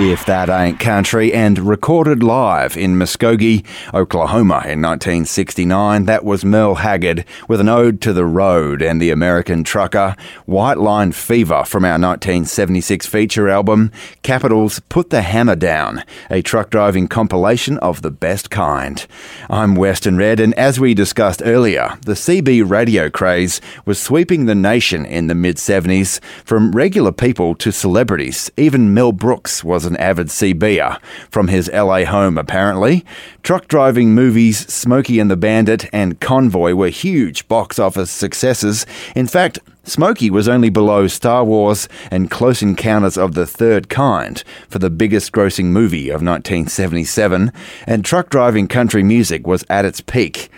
If 0.10 0.26
That 0.26 0.50
Ain't 0.50 0.80
Country, 0.80 1.32
and 1.32 1.60
recorded 1.60 2.24
live 2.24 2.76
in 2.76 2.96
Muskogee, 2.96 3.64
Oklahoma 3.94 4.64
in 4.66 4.82
1969. 4.82 6.06
That 6.06 6.26
was 6.26 6.44
Merle 6.44 6.76
Haggard 6.76 7.26
with 7.48 7.62
an 7.62 7.70
ode 7.70 8.02
to 8.02 8.12
the 8.12 8.26
road 8.26 8.82
and 8.82 9.00
the 9.00 9.12
American 9.12 9.64
trucker, 9.64 10.16
White 10.48 10.80
Line 10.80 11.12
Fever 11.12 11.64
from 11.64 11.86
our 11.86 12.00
1976 12.00 13.06
feature 13.06 13.50
album, 13.50 13.92
Capitol's 14.24 14.80
Put 14.90 15.12
the 15.12 15.22
Hammer 15.22 15.56
Down, 15.56 16.04
a 16.32 16.42
truck 16.42 16.72
driving 16.72 17.08
compilation 17.08 17.78
of 17.78 18.02
the 18.02 18.10
best 18.10 18.50
kind. 18.50 19.06
I'm 19.48 19.76
Western 19.76 20.18
Red, 20.18 20.40
and 20.40 20.56
as 20.56 20.80
we 20.80 20.96
discussed 20.96 21.44
earlier, 21.46 22.00
the 22.02 22.14
CB 22.14 22.68
radio 22.68 23.12
craze 23.12 23.62
was 23.86 24.02
sweeping 24.02 24.48
the 24.48 24.56
nation 24.56 25.06
in 25.06 25.28
the 25.28 25.36
mid 25.36 25.58
70s, 25.58 26.20
from 26.44 26.72
regular 26.72 27.12
people 27.12 27.54
to 27.54 27.72
celebrities. 27.72 28.50
Even 28.58 28.96
Mel 28.96 29.12
Brooks 29.12 29.64
was 29.64 29.86
an 29.86 29.99
avid 30.00 30.28
CBer 30.28 31.00
from 31.30 31.50
his 31.50 31.70
LA 31.72 32.06
home, 32.06 32.38
apparently. 32.38 33.06
Truck 33.44 33.68
driving 33.68 34.16
movies 34.16 34.72
Smokey 34.74 35.20
and 35.20 35.30
the 35.30 35.38
Bandit 35.38 35.90
and 35.94 36.20
Convoy 36.20 36.74
were 36.74 36.90
huge 36.90 37.48
box 37.48 37.78
office 37.78 38.10
successes. 38.10 38.86
In 39.16 39.28
fact, 39.28 39.60
Smokey 39.84 40.30
was 40.30 40.48
only 40.48 40.70
below 40.70 41.08
Star 41.08 41.44
Wars 41.44 41.90
and 42.12 42.30
Close 42.30 42.62
Encounters 42.62 43.18
of 43.18 43.34
the 43.34 43.48
Third 43.48 43.90
Kind 43.90 44.44
for 44.68 44.78
the 44.78 44.90
biggest 44.90 45.32
grossing 45.32 45.66
movie 45.66 46.10
of 46.10 46.22
1977, 46.22 47.52
and 47.88 48.06
truck 48.06 48.30
driving 48.30 48.68
country 48.68 49.02
music 49.02 49.48
was 49.48 49.66
at 49.70 49.86
its 49.86 50.00
peak. 50.00 50.50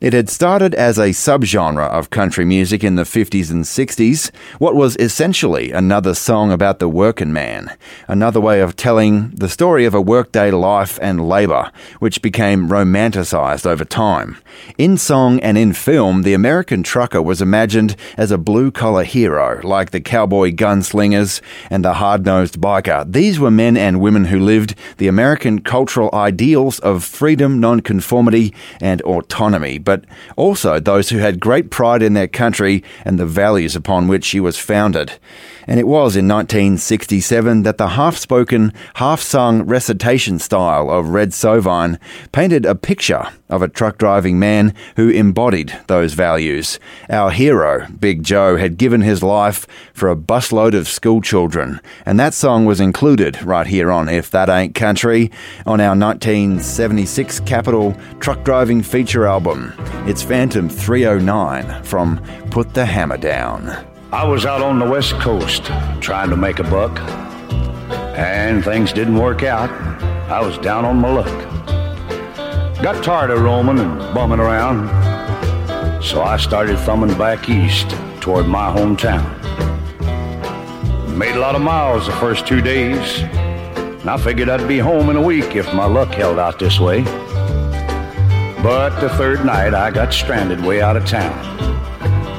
It 0.00 0.14
had 0.14 0.30
started 0.30 0.74
as 0.74 0.96
a 0.96 1.10
subgenre 1.10 1.86
of 1.86 2.08
country 2.08 2.46
music 2.46 2.82
in 2.82 2.94
the 2.94 3.02
50s 3.02 3.50
and 3.50 3.64
60s, 3.64 4.34
what 4.58 4.74
was 4.74 4.96
essentially 4.96 5.72
another 5.72 6.14
song 6.14 6.50
about 6.50 6.78
the 6.78 6.88
working 6.88 7.34
man, 7.34 7.76
another 8.08 8.40
way 8.40 8.62
of 8.62 8.76
telling 8.76 9.28
the 9.34 9.50
story 9.50 9.84
of 9.84 9.92
a 9.92 10.00
workday 10.00 10.50
life 10.50 10.98
and 11.02 11.28
labour, 11.28 11.70
which 11.98 12.22
became 12.22 12.72
romanticised 12.72 13.66
over 13.66 13.84
time. 13.84 14.38
In 14.78 14.96
song 14.96 15.38
and 15.40 15.58
in 15.58 15.74
film, 15.74 16.22
the 16.22 16.32
American 16.32 16.82
trucker 16.82 17.20
was 17.20 17.42
imagined 17.42 17.94
as 18.16 18.30
a 18.30 18.38
blue 18.38 18.70
collar 18.70 19.04
hero, 19.04 19.60
like 19.64 19.90
the 19.90 20.00
cowboy 20.00 20.52
gunslingers 20.52 21.42
and 21.68 21.84
the 21.84 21.92
hard 21.94 22.24
nosed 22.24 22.58
biker. 22.58 23.04
These 23.12 23.38
were 23.38 23.50
men 23.50 23.76
and 23.76 24.00
women 24.00 24.24
who 24.24 24.40
lived 24.40 24.74
the 24.96 25.08
American 25.08 25.60
cultural 25.60 26.08
ideals 26.14 26.78
of 26.78 27.04
freedom, 27.04 27.60
nonconformity, 27.60 28.54
and 28.80 29.02
autonomy 29.02 29.76
but 29.90 30.04
also 30.36 30.78
those 30.78 31.08
who 31.08 31.18
had 31.18 31.40
great 31.40 31.68
pride 31.68 32.00
in 32.00 32.14
their 32.14 32.28
country 32.28 32.84
and 33.04 33.18
the 33.18 33.26
values 33.26 33.74
upon 33.74 34.06
which 34.06 34.24
she 34.24 34.38
was 34.38 34.56
founded. 34.56 35.18
And 35.66 35.78
it 35.78 35.86
was 35.86 36.16
in 36.16 36.28
1967 36.28 37.62
that 37.62 37.78
the 37.78 37.88
half 37.88 38.16
spoken, 38.16 38.72
half 38.94 39.20
sung 39.20 39.62
recitation 39.62 40.38
style 40.38 40.90
of 40.90 41.10
Red 41.10 41.30
Sovine 41.30 41.98
painted 42.32 42.64
a 42.64 42.74
picture 42.74 43.28
of 43.50 43.62
a 43.62 43.68
truck 43.68 43.98
driving 43.98 44.38
man 44.38 44.74
who 44.96 45.10
embodied 45.10 45.78
those 45.88 46.14
values. 46.14 46.78
Our 47.08 47.30
hero, 47.30 47.86
Big 47.98 48.22
Joe, 48.22 48.56
had 48.56 48.78
given 48.78 49.02
his 49.02 49.22
life 49.22 49.66
for 49.92 50.08
a 50.08 50.16
busload 50.16 50.74
of 50.74 50.88
school 50.88 51.20
children, 51.20 51.80
and 52.06 52.18
that 52.18 52.34
song 52.34 52.64
was 52.64 52.80
included 52.80 53.42
right 53.42 53.66
here 53.66 53.90
on 53.90 54.08
If 54.08 54.30
That 54.30 54.48
Ain't 54.48 54.74
Country 54.74 55.30
on 55.66 55.80
our 55.80 55.96
1976 55.96 57.40
Capitol 57.40 57.96
truck 58.20 58.44
driving 58.44 58.82
feature 58.82 59.26
album. 59.26 59.74
It's 60.06 60.22
Phantom 60.22 60.68
309 60.68 61.82
from 61.82 62.18
Put 62.50 62.74
the 62.74 62.86
Hammer 62.86 63.16
Down. 63.16 63.89
I 64.12 64.24
was 64.24 64.44
out 64.44 64.60
on 64.60 64.80
the 64.80 64.84
West 64.84 65.12
Coast 65.20 65.66
trying 66.00 66.30
to 66.30 66.36
make 66.36 66.58
a 66.58 66.64
buck, 66.64 66.98
and 68.18 68.64
things 68.64 68.92
didn't 68.92 69.14
work 69.14 69.44
out. 69.44 69.70
I 70.28 70.40
was 70.40 70.58
down 70.58 70.84
on 70.84 70.96
my 70.96 71.12
luck. 71.12 71.28
Got 72.82 73.04
tired 73.04 73.30
of 73.30 73.40
roaming 73.40 73.78
and 73.78 74.12
bumming 74.12 74.40
around, 74.40 74.88
so 76.02 76.22
I 76.22 76.38
started 76.38 76.76
thumbing 76.80 77.16
back 77.16 77.48
east 77.48 77.90
toward 78.20 78.48
my 78.48 78.74
hometown. 78.76 79.24
Made 81.16 81.36
a 81.36 81.40
lot 81.40 81.54
of 81.54 81.62
miles 81.62 82.06
the 82.06 82.12
first 82.14 82.48
two 82.48 82.60
days, 82.60 83.20
and 83.20 84.10
I 84.10 84.16
figured 84.16 84.48
I'd 84.48 84.66
be 84.66 84.78
home 84.78 85.10
in 85.10 85.14
a 85.14 85.22
week 85.22 85.54
if 85.54 85.72
my 85.72 85.86
luck 85.86 86.08
held 86.08 86.40
out 86.40 86.58
this 86.58 86.80
way. 86.80 87.04
But 88.60 88.98
the 88.98 89.08
third 89.10 89.44
night, 89.46 89.72
I 89.72 89.92
got 89.92 90.12
stranded 90.12 90.64
way 90.64 90.82
out 90.82 90.96
of 90.96 91.06
town 91.06 91.69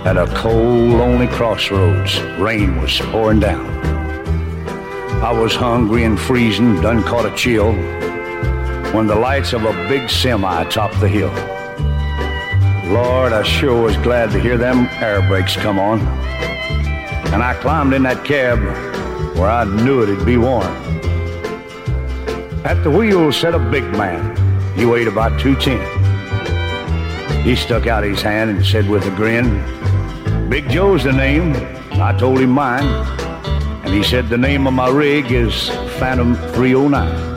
at 0.05 0.17
a 0.17 0.25
cold, 0.35 0.89
lonely 0.89 1.27
crossroads. 1.27 2.19
Rain 2.39 2.81
was 2.81 2.97
pouring 3.11 3.39
down. 3.39 3.67
I 5.23 5.31
was 5.31 5.53
hungry 5.53 6.05
and 6.05 6.19
freezing, 6.19 6.81
done 6.81 7.03
caught 7.03 7.25
a 7.25 7.35
chill, 7.35 7.73
when 8.93 9.05
the 9.05 9.15
lights 9.15 9.53
of 9.53 9.63
a 9.63 9.73
big 9.87 10.09
semi 10.09 10.63
topped 10.65 10.99
the 10.99 11.07
hill. 11.07 11.31
Lord, 12.91 13.31
I 13.31 13.43
sure 13.43 13.83
was 13.83 13.95
glad 13.97 14.31
to 14.31 14.39
hear 14.39 14.57
them 14.57 14.87
air 14.93 15.21
brakes 15.27 15.55
come 15.55 15.77
on. 15.77 15.99
And 17.31 17.43
I 17.43 17.53
climbed 17.61 17.93
in 17.93 18.01
that 18.03 18.25
cab 18.25 18.59
where 19.37 19.49
I 19.49 19.63
knew 19.63 20.01
it'd 20.01 20.25
be 20.25 20.37
warm. 20.37 20.65
At 22.65 22.83
the 22.83 22.89
wheel 22.89 23.31
sat 23.31 23.53
a 23.53 23.59
big 23.59 23.83
man. 23.91 24.35
He 24.75 24.85
weighed 24.85 25.07
about 25.07 25.39
210. 25.39 25.79
He 27.43 27.55
stuck 27.55 27.87
out 27.87 28.03
his 28.03 28.21
hand 28.21 28.49
and 28.49 28.65
said 28.65 28.89
with 28.89 29.05
a 29.05 29.11
grin, 29.11 29.63
Big 30.51 30.69
Joe's 30.69 31.05
the 31.05 31.13
name. 31.13 31.53
I 31.93 32.13
told 32.19 32.41
him 32.41 32.49
mine. 32.49 32.83
And 33.85 33.93
he 33.93 34.03
said 34.03 34.27
the 34.27 34.37
name 34.37 34.67
of 34.67 34.73
my 34.73 34.89
rig 34.89 35.31
is 35.31 35.69
Phantom 35.97 36.35
309. 36.35 37.35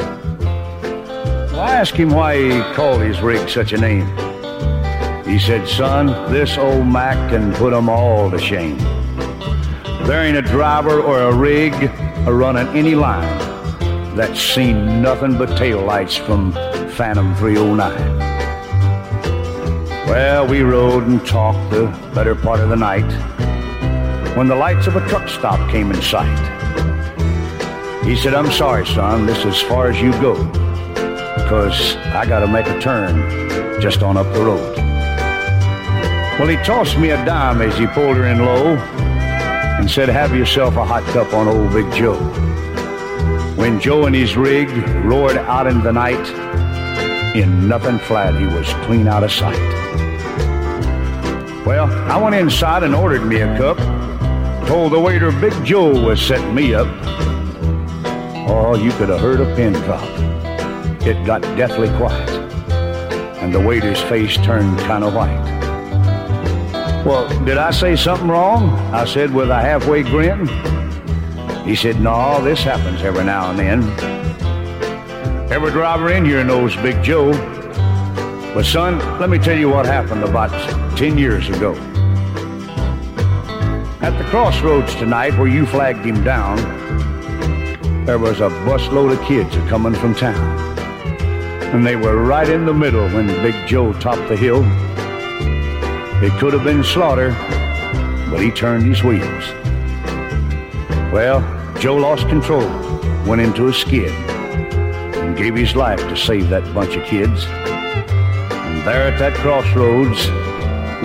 Well, 1.53 1.61
I 1.61 1.77
asked 1.77 1.95
him 1.95 2.11
why 2.11 2.37
he 2.37 2.75
called 2.75 3.03
his 3.03 3.21
rig 3.21 3.49
such 3.49 3.73
a 3.73 3.79
name. 3.79 4.05
He 5.25 5.39
said, 5.39 5.69
son, 5.69 6.09
this 6.33 6.59
old 6.59 6.89
Mack 6.89 7.31
can 7.31 7.55
put 7.55 7.73
'em 7.73 7.89
all 7.89 8.33
to 8.33 8.39
shame. 8.41 8.79
There 10.09 10.21
ain't 10.21 10.37
a 10.37 10.43
driver 10.43 11.01
or 11.01 11.23
a 11.23 11.33
rig 11.33 11.73
a 12.27 12.35
running 12.35 12.67
any 12.77 12.97
line 12.97 13.39
that's 14.17 14.41
seen 14.41 15.01
nothing 15.03 15.39
but 15.39 15.57
tail 15.57 15.83
lights 15.83 16.17
from 16.17 16.51
Phantom 16.97 17.33
309. 17.37 18.24
Well, 20.07 20.47
we 20.47 20.61
rode 20.61 21.05
and 21.05 21.25
talked 21.27 21.71
the 21.71 21.87
better 22.15 22.35
part 22.35 22.61
of 22.61 22.69
the 22.69 22.77
night 22.77 23.11
when 24.37 24.49
the 24.49 24.55
lights 24.55 24.87
of 24.87 24.97
a 24.97 25.09
truck 25.09 25.31
stop 25.31 25.71
came 25.71 25.91
in 25.91 26.03
sight. 26.03 26.39
He 28.05 28.15
said, 28.15 28.35
I'm 28.35 28.53
sorry, 28.53 28.87
son, 28.87 29.25
this 29.25 29.39
is 29.39 29.47
as 29.47 29.63
far 29.63 29.89
as 29.89 29.99
you 29.99 30.13
go, 30.21 30.35
because 31.37 31.97
I 32.13 32.27
got 32.29 32.41
to 32.41 32.47
make 32.47 32.67
a 32.67 32.79
turn 32.81 33.81
just 33.81 34.03
on 34.03 34.19
up 34.19 34.31
the 34.35 34.45
road. 34.45 34.77
Well, 36.39 36.49
he 36.49 36.57
tossed 36.57 36.99
me 36.99 37.11
a 37.11 37.25
dime 37.25 37.63
as 37.63 37.79
he 37.79 37.87
pulled 37.87 38.19
her 38.19 38.27
in 38.27 38.45
low 38.45 38.77
and 38.77 39.91
said, 39.91 40.11
Have 40.11 40.37
yourself 40.37 40.77
a 40.77 40.85
hot 40.85 41.05
cup 41.15 41.33
on 41.33 41.49
old 41.49 41.73
Big 41.73 41.91
Joe. 41.95 42.19
When 43.57 43.81
Joe 43.81 44.05
and 44.05 44.15
his 44.15 44.37
rig 44.37 44.69
roared 45.03 45.39
out 45.39 45.67
in 45.67 45.83
the 45.83 45.93
night, 45.93 46.44
in 47.35 47.69
nothing 47.69 47.99
flat, 47.99 48.35
he 48.35 48.47
was 48.47 48.69
clean 48.87 49.09
out 49.09 49.25
of 49.25 49.33
sight. 49.33 49.59
Well, 51.67 51.91
I 52.11 52.17
went 52.17 52.37
inside 52.37 52.85
and 52.85 52.95
ordered 52.95 53.27
me 53.27 53.41
a 53.41 53.59
cup. 53.59 53.77
Told 54.69 54.93
the 54.93 55.01
waiter 55.01 55.33
Big 55.33 55.53
Joe 55.65 55.91
was 56.05 56.23
setting 56.23 56.55
me 56.55 56.75
up. 56.75 56.87
Oh, 58.49 58.77
you 58.77 58.93
could 58.93 59.09
have 59.09 59.21
heard 59.21 59.41
a 59.41 59.57
pin 59.57 59.73
drop. 59.73 60.03
It 61.03 61.27
got 61.27 61.43
deathly 61.57 61.89
quiet, 61.97 62.31
and 63.43 63.53
the 63.53 63.61
waiter's 63.61 64.01
face 64.03 64.37
turned 64.37 64.79
kind 64.81 65.05
of 65.05 65.15
white. 65.15 65.43
Well, 67.05 67.29
did 67.45 67.59
I 67.59 67.71
say 67.73 67.97
something 67.97 68.29
wrong? 68.29 68.71
I 68.95 69.05
said 69.05 69.35
with 69.35 69.51
a 69.51 69.61
halfway 69.61 70.03
grin. 70.03 70.47
He 71.67 71.75
said, 71.75 72.01
No, 72.01 72.43
this 72.43 72.63
happens 72.63 73.03
every 73.03 73.25
now 73.25 73.51
and 73.51 73.59
then. 73.59 74.14
Every 75.55 75.71
driver 75.71 76.11
in 76.11 76.25
here 76.25 76.43
knows 76.43 76.75
Big 76.79 77.01
Joe. 77.05 77.31
But 78.55 78.65
son, 78.65 78.99
let 79.21 79.31
me 79.31 79.39
tell 79.39 79.57
you 79.57 79.69
what 79.69 79.87
happened 79.87 80.25
about 80.25 80.51
10 80.99 81.17
years 81.17 81.49
ago. 81.49 81.75
At 84.01 84.19
the 84.19 84.25
crossroads 84.31 84.97
tonight 84.97 85.39
where 85.39 85.47
you 85.47 85.65
flagged 85.65 86.05
him 86.05 86.25
down, 86.25 86.57
there 88.05 88.19
was 88.19 88.41
a 88.41 88.49
busload 88.67 89.13
of 89.13 89.25
kids 89.29 89.55
coming 89.71 89.95
from 89.95 90.17
town. 90.17 90.59
and 91.73 91.87
they 91.87 91.95
were 91.95 92.25
right 92.25 92.49
in 92.49 92.67
the 92.67 92.75
middle 92.75 93.09
when 93.11 93.29
Big 93.29 93.55
Joe 93.69 93.93
topped 93.93 94.29
the 94.29 94.37
hill. 94.37 94.65
It 96.21 96.33
could 96.41 96.53
have 96.53 96.65
been 96.65 96.83
slaughter, 96.83 97.31
but 98.29 98.41
he 98.41 98.51
turned 98.51 98.87
his 98.87 99.05
wheels. 99.05 99.45
Well, 101.13 101.43
Joe 101.79 101.95
lost 101.95 102.29
control, 102.29 102.69
went 103.25 103.41
into 103.41 103.69
a 103.69 103.73
skid, 103.73 104.13
gave 105.45 105.57
his 105.57 105.77
life 105.77 105.99
to 105.99 106.17
save 106.17 106.49
that 106.49 106.65
bunch 106.73 106.97
of 106.97 107.05
kids. 107.05 107.45
And 107.45 108.81
there 108.87 109.13
at 109.13 109.19
that 109.19 109.35
crossroads 109.35 110.27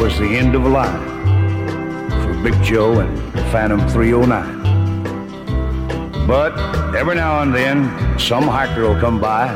was 0.01 0.17
the 0.17 0.37
end 0.37 0.55
of 0.55 0.63
a 0.63 0.69
line 0.69 2.09
for 2.23 2.33
Big 2.41 2.55
Joe 2.63 3.01
and 3.01 3.19
Phantom 3.51 3.85
309. 3.89 6.25
But 6.25 6.57
every 6.95 7.15
now 7.15 7.41
and 7.41 7.53
then, 7.53 8.17
some 8.17 8.43
hiker 8.43 8.83
will 8.83 8.97
come 8.97 9.19
by, 9.19 9.49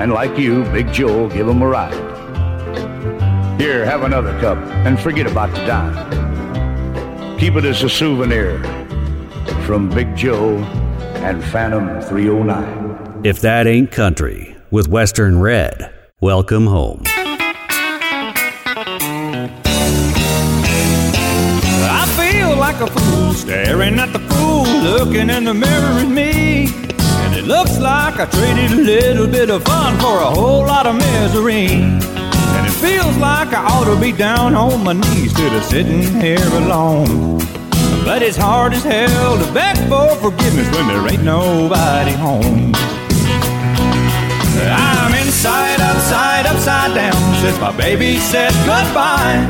and 0.00 0.14
like 0.14 0.38
you, 0.38 0.64
Big 0.72 0.90
Joe 0.90 1.18
will 1.18 1.28
give 1.28 1.46
him 1.46 1.60
a 1.60 1.68
ride. 1.68 1.92
Here, 3.60 3.84
have 3.84 4.02
another 4.02 4.32
cup, 4.40 4.56
and 4.86 4.98
forget 4.98 5.26
about 5.26 5.50
the 5.50 5.66
dime. 5.66 7.38
Keep 7.38 7.56
it 7.56 7.66
as 7.66 7.82
a 7.82 7.90
souvenir 7.90 8.62
from 9.66 9.90
Big 9.90 10.16
Joe 10.16 10.56
and 11.20 11.44
Phantom 11.44 12.00
309. 12.00 12.77
If 13.24 13.40
that 13.40 13.66
ain't 13.66 13.90
country, 13.90 14.56
with 14.70 14.86
Western 14.86 15.40
Red, 15.40 15.92
welcome 16.20 16.68
home. 16.68 17.02
I 17.04 17.26
feel 22.16 22.56
like 22.56 22.80
a 22.80 22.86
fool 22.86 23.32
staring 23.32 23.98
at 23.98 24.12
the 24.12 24.20
fool 24.20 24.62
looking 24.62 25.30
in 25.30 25.42
the 25.42 25.52
mirror 25.52 25.98
at 25.98 26.06
me. 26.06 26.68
And 27.24 27.34
it 27.34 27.44
looks 27.44 27.76
like 27.80 28.20
I 28.20 28.26
traded 28.26 28.78
a 28.78 28.82
little 28.82 29.26
bit 29.26 29.50
of 29.50 29.64
fun 29.64 29.98
for 29.98 30.20
a 30.20 30.30
whole 30.30 30.64
lot 30.64 30.86
of 30.86 30.94
misery. 30.94 31.66
And 31.66 32.66
it 32.68 32.74
feels 32.74 33.16
like 33.16 33.48
I 33.48 33.64
ought 33.64 33.92
to 33.92 34.00
be 34.00 34.12
down 34.12 34.54
on 34.54 34.84
my 34.84 34.92
knees 34.92 35.32
instead 35.32 35.52
of 35.56 35.64
sitting 35.64 36.20
here 36.20 36.38
alone. 36.52 37.38
But 38.04 38.22
it's 38.22 38.36
hard 38.36 38.74
as 38.74 38.84
hell 38.84 39.36
to 39.44 39.52
beg 39.52 39.76
for 39.88 40.14
forgiveness 40.14 40.70
when 40.76 40.86
there 40.86 41.12
ain't 41.12 41.24
nobody 41.24 42.12
home. 42.12 42.74
I'm 44.66 45.14
inside, 45.14 45.80
upside, 45.80 46.46
upside 46.46 46.94
down 46.94 47.34
since 47.40 47.58
my 47.60 47.72
baby 47.76 48.18
said 48.18 48.52
goodbye. 48.66 49.46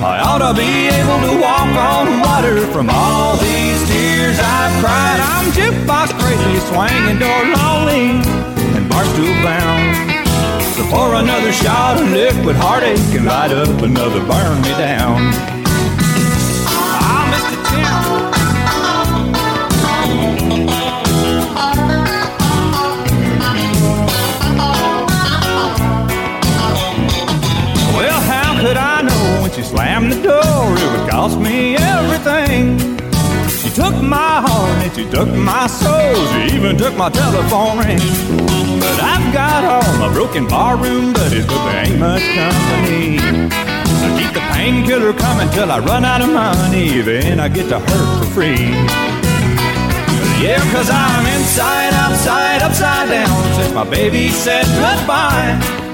I 0.00 0.22
ought 0.24 0.40
to 0.40 0.54
be 0.56 0.88
able 0.88 1.20
to 1.28 1.40
walk 1.40 1.68
on 1.76 2.20
water 2.20 2.66
from 2.72 2.88
all 2.88 3.36
these 3.36 3.80
tears 3.90 4.38
I've 4.40 4.72
cried. 4.80 5.20
I'm 5.20 5.52
jukebox 5.52 6.16
crazy, 6.16 6.56
swinging 6.72 7.18
door 7.18 7.42
lonely, 7.52 8.24
and 8.76 8.88
barstool 8.88 9.36
bound. 9.44 10.00
So 10.74 10.84
pour 10.88 11.14
another 11.16 11.52
shot 11.52 12.00
of 12.00 12.10
liquid 12.10 12.56
heartache 12.56 13.12
and 13.12 13.26
light 13.26 13.52
up 13.52 13.82
another 13.82 14.20
burn 14.24 14.62
me 14.62 14.70
down. 14.80 15.20
Ah, 16.64 17.28
Mr. 17.28 17.58
Tim. 17.68 18.39
Slammed 29.80 30.12
the 30.12 30.20
door 30.22 30.76
it 30.76 30.88
would 30.92 31.08
cost 31.10 31.38
me 31.38 31.74
everything? 31.76 32.76
She 33.48 33.70
took 33.70 33.96
my 34.02 34.34
heart 34.44 34.76
and 34.84 34.92
she 34.94 35.04
took 35.08 35.28
my 35.34 35.66
soul. 35.66 36.14
She 36.32 36.56
even 36.56 36.76
took 36.76 36.94
my 36.96 37.08
telephone 37.08 37.78
ring. 37.78 38.02
But 38.84 38.98
I've 39.12 39.32
got 39.32 39.60
all 39.72 39.92
my 40.02 40.12
broken 40.12 40.46
barroom 40.46 41.14
buddies, 41.14 41.46
but 41.46 41.60
there 41.64 41.84
ain't 41.86 41.98
much 41.98 42.24
company. 42.40 43.18
I 44.04 44.08
keep 44.18 44.32
the 44.38 44.44
painkiller 44.52 45.14
coming 45.14 45.48
till 45.56 45.70
I 45.72 45.78
run 45.78 46.04
out 46.04 46.20
of 46.20 46.30
money. 46.30 47.00
Then 47.00 47.40
I 47.40 47.48
get 47.48 47.68
to 47.70 47.78
hurt 47.78 48.08
for 48.18 48.28
free. 48.36 48.68
Yeah, 50.44 50.60
cause 50.72 50.90
I'm 50.90 51.24
inside, 51.36 51.92
outside, 52.04 52.62
upside 52.62 53.08
down 53.08 53.54
since 53.56 53.72
my 53.74 53.84
baby 53.88 54.28
said 54.28 54.64
goodbye. 54.84 55.89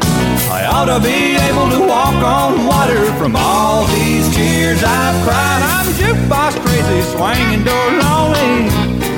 I 0.57 0.65
ought 0.73 0.89
to 0.89 0.99
be 1.05 1.37
able 1.37 1.69
to 1.69 1.87
walk 1.87 2.17
on 2.25 2.65
water 2.65 3.13
from 3.21 3.37
all 3.37 3.85
these 3.89 4.25
tears 4.35 4.83
I've 4.83 5.21
cried. 5.21 5.61
I'm 5.61 5.85
jukebox 6.01 6.57
crazy, 6.65 7.03
swinging 7.13 7.61
door 7.61 7.89
lonely, 8.01 8.65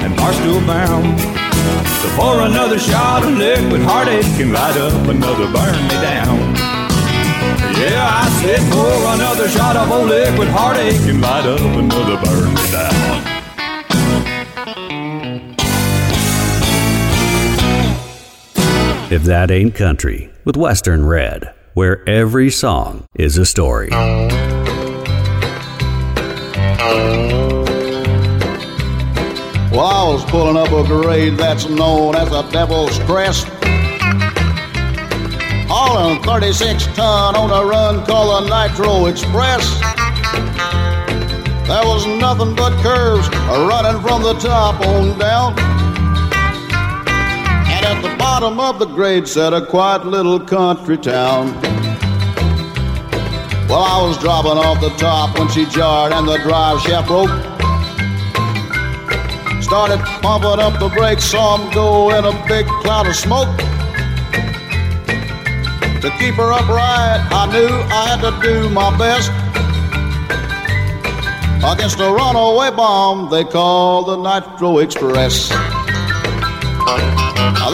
and 0.03 0.18
barstool 0.18 0.59
bound. 0.66 1.14
So 2.03 2.09
pour 2.18 2.43
another 2.43 2.76
shot 2.80 3.22
of 3.22 3.39
liquid 3.39 3.82
heartache 3.82 4.26
can 4.34 4.53
light 4.53 4.76
up 4.78 5.07
another 5.07 5.47
burn 5.55 5.78
me 5.86 5.99
down. 6.03 6.59
Yeah, 7.78 8.03
I 8.03 8.26
said 8.43 8.59
pour 8.74 8.99
another 9.14 9.49
shot 9.49 9.76
of 9.76 9.93
old 9.93 10.09
liquid 10.09 10.49
heartache 10.49 11.07
and 11.07 11.20
light 11.20 11.47
up 11.47 11.61
another 11.61 12.18
burn 12.18 12.53
me 12.53 12.66
down. 12.72 13.28
If 19.11 19.23
that 19.23 19.51
ain't 19.51 19.75
country, 19.75 20.31
with 20.45 20.59
Western 20.59 21.07
Red, 21.07 21.55
where 21.73 22.07
every 22.07 22.51
song 22.51 23.07
is 23.15 23.39
a 23.39 23.47
story. 23.47 23.89
Well, 29.73 29.81
I 29.81 30.05
was 30.13 30.23
pulling 30.27 30.59
up 30.59 30.71
a 30.73 30.87
grade 30.87 31.39
that's 31.39 31.67
known 31.71 32.17
as 32.17 32.29
the 32.29 32.43
Devil's 32.51 32.99
Crest. 33.01 33.49
Hauling 35.71 36.23
36 36.25 36.85
ton 36.89 37.35
on 37.35 37.51
a 37.51 37.65
run 37.67 38.05
called 38.05 38.45
the 38.45 38.51
Nitro 38.51 39.07
Express. 39.07 39.81
There 41.67 41.83
was 41.87 42.07
nothing 42.07 42.55
but 42.55 42.77
curves 42.83 43.27
running 43.49 44.03
from 44.03 44.23
the 44.23 44.35
top 44.35 44.79
on 44.85 45.19
down. 45.19 45.88
At 47.99 48.03
the 48.03 48.16
bottom 48.16 48.61
of 48.61 48.78
the 48.78 48.86
grade 48.86 49.26
sat 49.26 49.53
a 49.53 49.61
quiet 49.61 50.07
little 50.07 50.38
country 50.38 50.96
town. 50.96 51.53
Well, 53.68 53.82
I 53.82 54.01
was 54.07 54.16
dropping 54.18 54.53
off 54.53 54.80
the 54.80 54.90
top 54.90 55.36
when 55.36 55.49
she 55.49 55.66
jarred 55.66 56.12
and 56.12 56.28
the 56.28 56.38
drive 56.38 56.80
shaft 56.82 57.09
broke. 57.09 57.28
Started 59.61 59.99
pumping 60.22 60.61
up 60.61 60.78
the 60.78 60.88
brakes, 60.96 61.24
saw 61.24 61.57
'em 61.59 61.68
go 61.72 62.11
in 62.11 62.24
a 62.24 62.30
big 62.46 62.68
cloud 62.82 63.09
of 63.09 63.16
smoke. 63.16 63.49
To 66.03 66.09
keep 66.20 66.36
her 66.36 66.53
upright, 66.53 67.20
I 67.32 67.46
knew 67.51 67.72
I 67.90 68.03
had 68.11 68.20
to 68.20 68.32
do 68.40 68.68
my 68.68 68.96
best. 68.96 69.32
Against 71.64 71.99
a 71.99 72.09
runaway 72.12 72.70
bomb 72.70 73.28
they 73.28 73.42
called 73.42 74.07
the 74.07 74.16
Nitro 74.16 74.78
Express. 74.78 75.51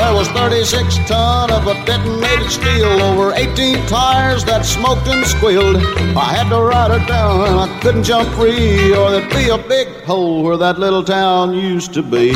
There 0.04 0.12
was 0.12 0.28
36 0.28 0.96
ton 1.08 1.50
of 1.50 1.66
a 1.66 1.74
detonated 1.86 2.50
steel 2.50 3.02
over 3.02 3.32
18 3.34 3.84
tires 3.86 4.44
that 4.44 4.64
smoked 4.64 5.08
and 5.08 5.26
squealed. 5.26 5.76
I 6.16 6.34
had 6.36 6.50
to 6.50 6.60
ride 6.60 6.92
her 6.92 7.04
down, 7.04 7.48
and 7.48 7.58
I 7.58 7.80
couldn't 7.80 8.04
jump 8.04 8.28
free, 8.34 8.94
or 8.94 9.10
there'd 9.10 9.28
be 9.30 9.48
a 9.48 9.58
big 9.58 9.88
hole 10.04 10.44
where 10.44 10.56
that 10.58 10.78
little 10.78 11.02
town 11.02 11.52
used 11.54 11.94
to 11.94 12.02
be. 12.02 12.32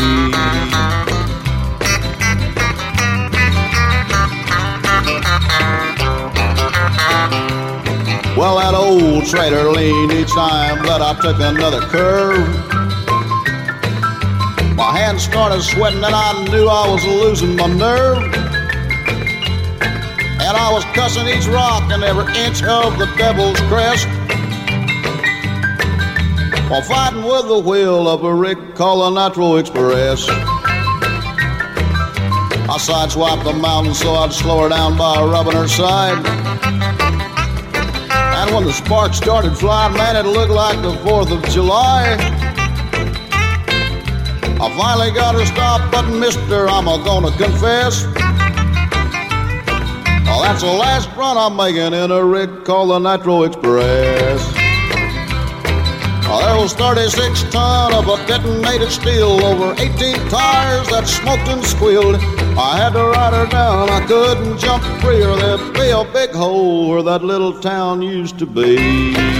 Well, 8.36 8.56
that 8.58 8.74
old 8.74 9.26
trailer 9.26 9.70
leaned 9.70 10.12
each 10.12 10.32
time 10.32 10.82
that 10.86 11.00
I 11.00 11.14
took 11.20 11.38
another 11.38 11.80
curve. 11.80 12.77
My 14.78 14.96
hands 14.96 15.24
started 15.24 15.60
sweating 15.60 16.04
and 16.04 16.14
I 16.14 16.44
knew 16.44 16.68
I 16.68 16.88
was 16.88 17.04
losing 17.04 17.56
my 17.56 17.66
nerve. 17.66 18.22
And 19.82 20.56
I 20.56 20.70
was 20.72 20.84
cussing 20.94 21.26
each 21.26 21.48
rock 21.48 21.90
and 21.90 22.04
every 22.04 22.32
inch 22.38 22.62
of 22.62 22.96
the 22.96 23.06
devil's 23.16 23.58
crest. 23.62 24.06
While 26.70 26.82
fighting 26.82 27.24
with 27.24 27.48
the 27.48 27.58
wheel 27.58 28.06
of 28.06 28.22
a 28.22 28.32
rig 28.32 28.76
called 28.76 29.16
the 29.16 29.28
Nitro 29.28 29.56
Express. 29.56 30.28
I 32.70 32.76
sideswiped 32.78 33.42
the 33.42 33.54
mountain 33.54 33.94
so 33.94 34.14
I'd 34.14 34.32
slow 34.32 34.62
her 34.62 34.68
down 34.68 34.96
by 34.96 35.20
rubbing 35.20 35.54
her 35.54 35.66
side. 35.66 36.24
And 38.12 38.54
when 38.54 38.64
the 38.64 38.72
sparks 38.72 39.16
started 39.16 39.58
flying, 39.58 39.94
man, 39.94 40.14
it 40.14 40.28
looked 40.28 40.52
like 40.52 40.80
the 40.82 40.92
4th 41.02 41.32
of 41.36 41.42
July. 41.50 42.47
I 44.60 44.76
finally 44.76 45.12
got 45.12 45.36
her 45.36 45.46
stopped, 45.46 45.92
but 45.92 46.10
mister, 46.10 46.68
I'm 46.68 46.88
a 46.88 46.98
gonna 47.04 47.30
confess. 47.36 48.04
Oh, 50.30 50.42
that's 50.42 50.62
the 50.62 50.66
last 50.66 51.08
run 51.16 51.36
I'm 51.36 51.54
making 51.54 51.94
in 51.94 52.10
a 52.10 52.24
rig 52.24 52.64
called 52.64 52.90
the 52.90 52.98
Nitro 52.98 53.44
Express. 53.44 54.40
Oh, 56.30 56.42
there 56.44 56.60
was 56.60 56.74
36 56.74 57.44
ton 57.52 57.94
of 57.94 58.08
a 58.08 58.16
detonated 58.26 58.90
steel 58.90 59.44
over 59.44 59.72
18 59.80 60.16
tires 60.28 60.88
that 60.88 61.06
smoked 61.06 61.48
and 61.48 61.64
squealed. 61.64 62.16
I 62.58 62.76
had 62.76 62.94
to 62.94 63.04
ride 63.04 63.34
her 63.34 63.46
down, 63.46 63.88
I 63.90 64.04
couldn't 64.06 64.58
jump 64.58 64.82
free, 65.00 65.22
or 65.22 65.36
there'd 65.36 65.72
be 65.72 65.90
a 65.90 66.04
big 66.12 66.32
hole 66.32 66.90
where 66.90 67.02
that 67.04 67.22
little 67.22 67.58
town 67.60 68.02
used 68.02 68.38
to 68.40 68.46
be. 68.46 69.37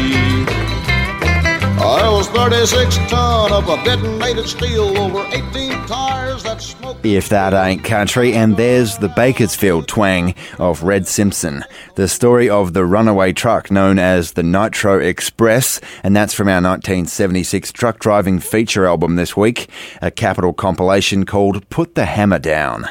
There 1.97 2.13
was 2.13 2.29
36 2.29 2.97
ton 3.09 3.51
of 3.51 3.67
a 3.67 4.47
steel 4.47 4.99
over 4.99 5.25
18 5.33 5.71
tires 5.87 6.43
that. 6.43 6.99
If 7.03 7.31
that 7.31 7.55
ain't 7.55 7.83
country, 7.83 8.35
and 8.35 8.59
there's 8.59 8.99
the 8.99 9.09
Bakersfield 9.09 9.89
twang 9.89 10.35
of 10.59 10.83
Red 10.83 11.07
Simpson, 11.07 11.65
the 11.95 12.07
story 12.07 12.51
of 12.51 12.75
the 12.75 12.85
runaway 12.85 13.33
truck 13.33 13.71
known 13.71 13.99
as 13.99 14.33
the 14.33 14.43
Nitro 14.43 14.99
Express, 14.99 15.81
and 16.03 16.15
that's 16.15 16.35
from 16.35 16.49
our 16.49 16.61
1976 16.61 17.73
truck 17.73 17.99
driving 18.01 18.39
feature 18.39 18.87
album 18.87 19.17
this 19.17 19.35
week, 19.35 19.71
a 20.03 20.11
Capitol 20.11 20.53
compilation 20.53 21.25
called 21.25 21.69
Put 21.71 21.95
the 21.95 22.05
Hammer 22.05 22.39
Down. 22.39 22.87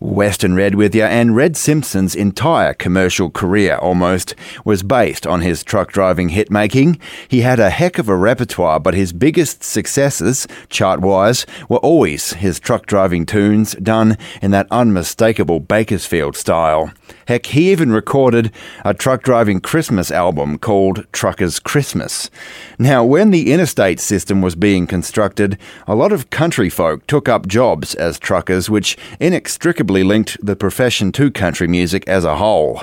Western 0.00 0.54
Red 0.54 0.76
with 0.76 0.94
you, 0.94 1.02
and 1.02 1.34
Red 1.34 1.56
Simpson's 1.56 2.14
entire 2.14 2.72
commercial 2.72 3.30
career 3.30 3.76
almost 3.76 4.36
was 4.64 4.84
based 4.84 5.26
on 5.26 5.40
his 5.40 5.64
truck 5.64 5.90
driving 5.90 6.28
hit 6.28 6.52
making. 6.52 7.00
He 7.26 7.40
had 7.40 7.58
a 7.58 7.70
heck 7.70 7.98
of 7.98 8.08
a 8.08 8.16
repertoire, 8.16 8.78
but 8.78 8.94
his 8.94 9.12
biggest 9.12 9.64
successes, 9.64 10.46
chart 10.68 11.00
wise, 11.00 11.46
were 11.68 11.78
always 11.78 12.34
his 12.34 12.60
truck 12.60 12.86
driving 12.86 13.26
tunes 13.26 13.74
done 13.74 14.16
in 14.40 14.52
that 14.52 14.68
unmistakable 14.70 15.58
Bakersfield 15.58 16.36
style. 16.36 16.92
Heck, 17.26 17.46
he 17.46 17.70
even 17.72 17.92
recorded 17.92 18.52
a 18.84 18.94
truck 18.94 19.22
driving 19.22 19.60
Christmas 19.60 20.10
album 20.10 20.58
called 20.58 21.06
Trucker's 21.12 21.58
Christmas. 21.58 22.30
Now, 22.78 23.04
when 23.04 23.30
the 23.30 23.52
interstate 23.52 24.00
system 24.00 24.42
was 24.42 24.54
being 24.54 24.86
constructed, 24.86 25.58
a 25.86 25.94
lot 25.94 26.12
of 26.12 26.30
country 26.30 26.70
folk 26.70 27.06
took 27.06 27.28
up 27.28 27.46
jobs 27.46 27.94
as 27.94 28.18
truckers, 28.18 28.70
which 28.70 28.96
inextricably 29.20 30.04
linked 30.04 30.36
the 30.44 30.56
profession 30.56 31.12
to 31.12 31.30
country 31.30 31.68
music 31.68 32.06
as 32.08 32.24
a 32.24 32.36
whole. 32.36 32.82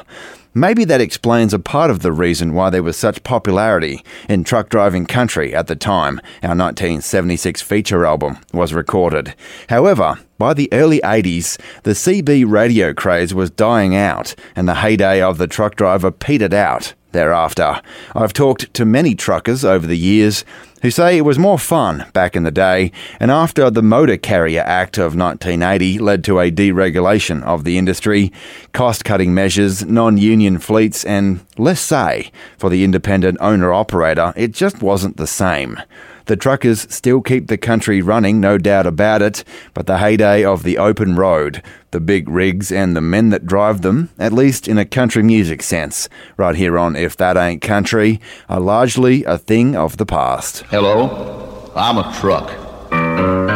Maybe 0.58 0.86
that 0.86 1.02
explains 1.02 1.54
a 1.54 1.60
part 1.60 1.92
of 1.92 2.00
the 2.00 2.14
reason 2.14 2.54
why 2.54 2.70
there 2.70 2.82
was 2.82 2.96
such 2.96 3.24
popularity 3.24 4.06
in 4.30 4.46
truck 4.46 4.70
driving 4.70 5.06
country 5.06 5.54
at 5.54 5.68
the 5.68 5.76
time 5.76 6.22
our 6.42 6.56
1976 6.56 7.62
feature 7.62 8.06
album 8.06 8.38
was 8.54 8.74
recorded. 8.74 9.36
However, 9.68 10.18
by 10.38 10.54
the 10.54 10.70
early 10.72 11.02
80s, 11.02 11.60
the 11.84 11.92
CB 11.92 12.50
radio 12.50 12.94
craze 12.94 13.34
was 13.34 13.50
dying 13.50 13.98
out 13.98 14.34
and 14.56 14.66
the 14.66 14.76
heyday 14.76 15.22
of 15.22 15.40
the 15.40 15.48
truck 15.48 15.76
driver 15.76 16.10
petered 16.10 16.54
out 16.54 16.94
thereafter. 17.16 17.82
I've 18.14 18.34
talked 18.34 18.72
to 18.76 18.86
many 18.86 19.16
truckers 19.16 19.66
over 19.66 19.88
the 19.88 19.98
years 19.98 20.46
who 20.84 20.92
say 20.92 21.18
it 21.18 21.22
was 21.22 21.40
more 21.40 21.58
fun 21.58 22.06
back 22.14 22.36
in 22.36 22.44
the 22.44 22.52
day, 22.52 22.92
and 23.20 23.32
after 23.32 23.72
the 23.72 23.82
Motor 23.82 24.18
Carrier 24.18 24.62
Act 24.62 25.00
of 25.00 25.16
1980 25.16 25.98
led 25.98 26.24
to 26.26 26.40
a 26.40 26.52
deregulation 26.52 27.42
of 27.42 27.64
the 27.64 27.80
industry, 27.80 28.32
cost 28.72 29.04
cutting 29.04 29.34
measures, 29.34 29.84
non 29.84 30.18
union 30.18 30.60
fleets, 30.60 31.04
and 31.04 31.44
less 31.58 31.82
say 31.82 32.32
for 32.60 32.70
the 32.70 32.84
independent 32.84 33.40
owner 33.42 33.74
operator, 33.74 34.32
it 34.36 34.52
just 34.52 34.84
wasn't 34.84 35.18
the 35.18 35.26
same. 35.26 35.80
The 36.26 36.36
truckers 36.36 36.88
still 36.94 37.22
keep 37.22 37.48
the 37.48 37.58
country 37.58 38.02
running, 38.02 38.42
no 38.42 38.58
doubt 38.58 38.88
about 38.88 39.22
it, 39.22 39.44
but 39.76 39.86
the 39.86 40.00
heyday 40.00 40.44
of 40.44 40.64
the 40.64 40.80
open 40.80 41.16
road, 41.16 41.62
the 41.92 42.00
big 42.00 42.28
rigs, 42.28 42.72
and 42.72 42.96
the 42.96 43.02
men 43.02 43.30
that 43.30 43.46
drive 43.46 43.82
them, 43.82 44.10
at 44.18 44.34
least 44.34 44.68
in 44.68 44.80
a 44.80 44.86
country 44.86 45.22
music 45.22 45.62
sense, 45.62 46.10
right 46.36 46.56
here 46.56 46.80
on 46.80 46.96
If 46.96 47.16
That 47.18 47.38
Ain't 47.38 47.62
Country, 47.62 48.20
are 48.50 48.60
largely 48.60 49.24
a 49.24 49.38
thing 49.38 49.76
of 49.76 49.98
the 49.98 50.06
past. 50.06 50.64
Hello, 50.70 51.72
I'm 51.76 51.98
a 52.00 52.12
truck. 52.20 53.55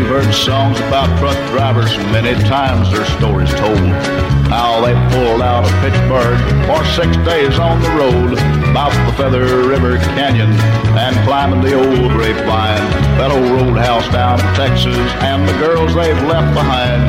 You've 0.00 0.08
heard 0.08 0.32
songs 0.32 0.78
about 0.80 1.12
truck 1.18 1.36
drivers, 1.50 1.94
many 2.08 2.32
times 2.48 2.90
their 2.90 3.04
stories 3.20 3.50
told. 3.60 3.76
How 4.48 4.80
they 4.80 4.96
pulled 5.12 5.42
out 5.42 5.66
of 5.66 5.72
Pittsburgh 5.84 6.40
for 6.64 6.82
six 6.96 7.14
days 7.28 7.58
on 7.58 7.82
the 7.82 7.90
road, 7.90 8.32
about 8.72 8.96
the 9.04 9.12
Feather 9.18 9.44
River 9.68 9.98
Canyon, 10.16 10.52
and 10.96 11.14
climbing 11.28 11.60
the 11.60 11.74
old 11.74 12.12
grapevine, 12.12 12.80
that 13.20 13.30
old 13.30 13.44
roadhouse 13.44 14.08
down 14.08 14.40
in 14.40 14.46
Texas, 14.56 14.96
and 15.20 15.46
the 15.46 15.52
girls 15.60 15.94
they've 15.94 16.16
left 16.24 16.54
behind. 16.54 17.04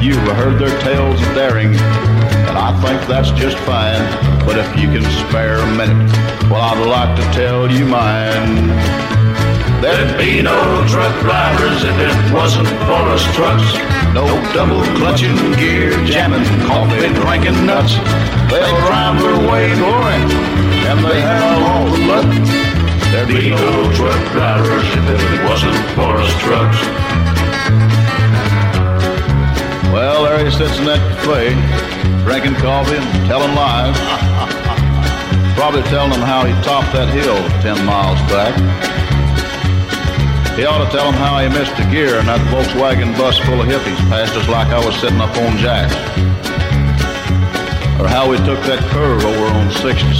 You've 0.00 0.22
heard 0.38 0.60
their 0.60 0.80
tales 0.82 1.20
of 1.20 1.34
daring, 1.34 1.74
and 1.74 2.56
I 2.56 2.70
think 2.80 3.08
that's 3.08 3.32
just 3.32 3.58
fine. 3.66 4.06
But 4.46 4.56
if 4.56 4.68
you 4.78 4.86
can 4.86 5.02
spare 5.26 5.58
a 5.58 5.70
minute, 5.74 6.12
well, 6.48 6.62
I'd 6.62 6.86
like 6.86 7.16
to 7.16 7.24
tell 7.36 7.68
you 7.68 7.86
mine. 7.86 9.25
There'd 9.80 10.16
be 10.16 10.40
no 10.40 10.56
truck 10.88 11.20
drivers 11.20 11.84
if 11.84 11.96
it 12.00 12.32
wasn't 12.32 12.68
for 12.88 13.02
us 13.12 13.22
trucks. 13.36 13.76
No 14.14 14.24
double 14.54 14.82
clutching, 14.96 15.36
gear 15.60 15.92
jamming, 16.06 16.44
coffee 16.66 17.12
drinking 17.12 17.66
nuts. 17.66 17.94
They'll 18.48 18.76
drive 18.88 19.20
their 19.20 19.36
way 19.50 19.74
glory, 19.76 20.16
and 20.88 21.04
they 21.04 21.20
have 21.20 21.60
all 21.62 21.84
the 21.92 22.00
luck. 22.08 22.76
There'd 23.12 23.28
be 23.28 23.50
no 23.50 23.92
truck 23.92 24.32
drivers 24.32 24.88
if 24.96 25.04
it 25.12 25.44
wasn't 25.44 25.76
for 25.92 26.16
us 26.24 26.32
trucks. 26.40 26.80
Well, 29.92 30.24
there 30.24 30.44
he 30.44 30.50
sits 30.50 30.78
in 30.78 30.86
that 30.86 31.00
cafe, 31.20 31.52
drinking 32.24 32.56
coffee 32.60 32.96
and 32.96 33.26
telling 33.26 33.54
lies. 33.54 33.96
Probably 35.56 35.82
telling 35.84 36.10
them 36.10 36.20
how 36.20 36.44
he 36.44 36.52
topped 36.62 36.92
that 36.92 37.08
hill 37.12 37.36
10 37.62 37.84
miles 37.86 38.20
back. 38.32 39.05
He 40.56 40.64
ought 40.64 40.82
to 40.82 40.90
tell 40.90 41.12
them 41.12 41.20
how 41.20 41.38
he 41.38 41.50
missed 41.50 41.76
a 41.78 41.84
gear 41.92 42.16
and 42.18 42.28
that 42.28 42.40
Volkswagen 42.48 43.12
bus 43.18 43.36
full 43.40 43.60
of 43.60 43.68
hippies 43.68 44.00
passed 44.08 44.34
us 44.36 44.48
like 44.48 44.68
I 44.68 44.80
was 44.80 44.96
sitting 44.96 45.20
up 45.20 45.36
on 45.36 45.58
jacks. 45.58 45.92
Or 48.00 48.08
how 48.08 48.24
we 48.30 48.38
took 48.38 48.64
that 48.64 48.80
curve 48.88 49.22
over 49.22 49.44
on 49.52 49.70
66. 49.70 50.16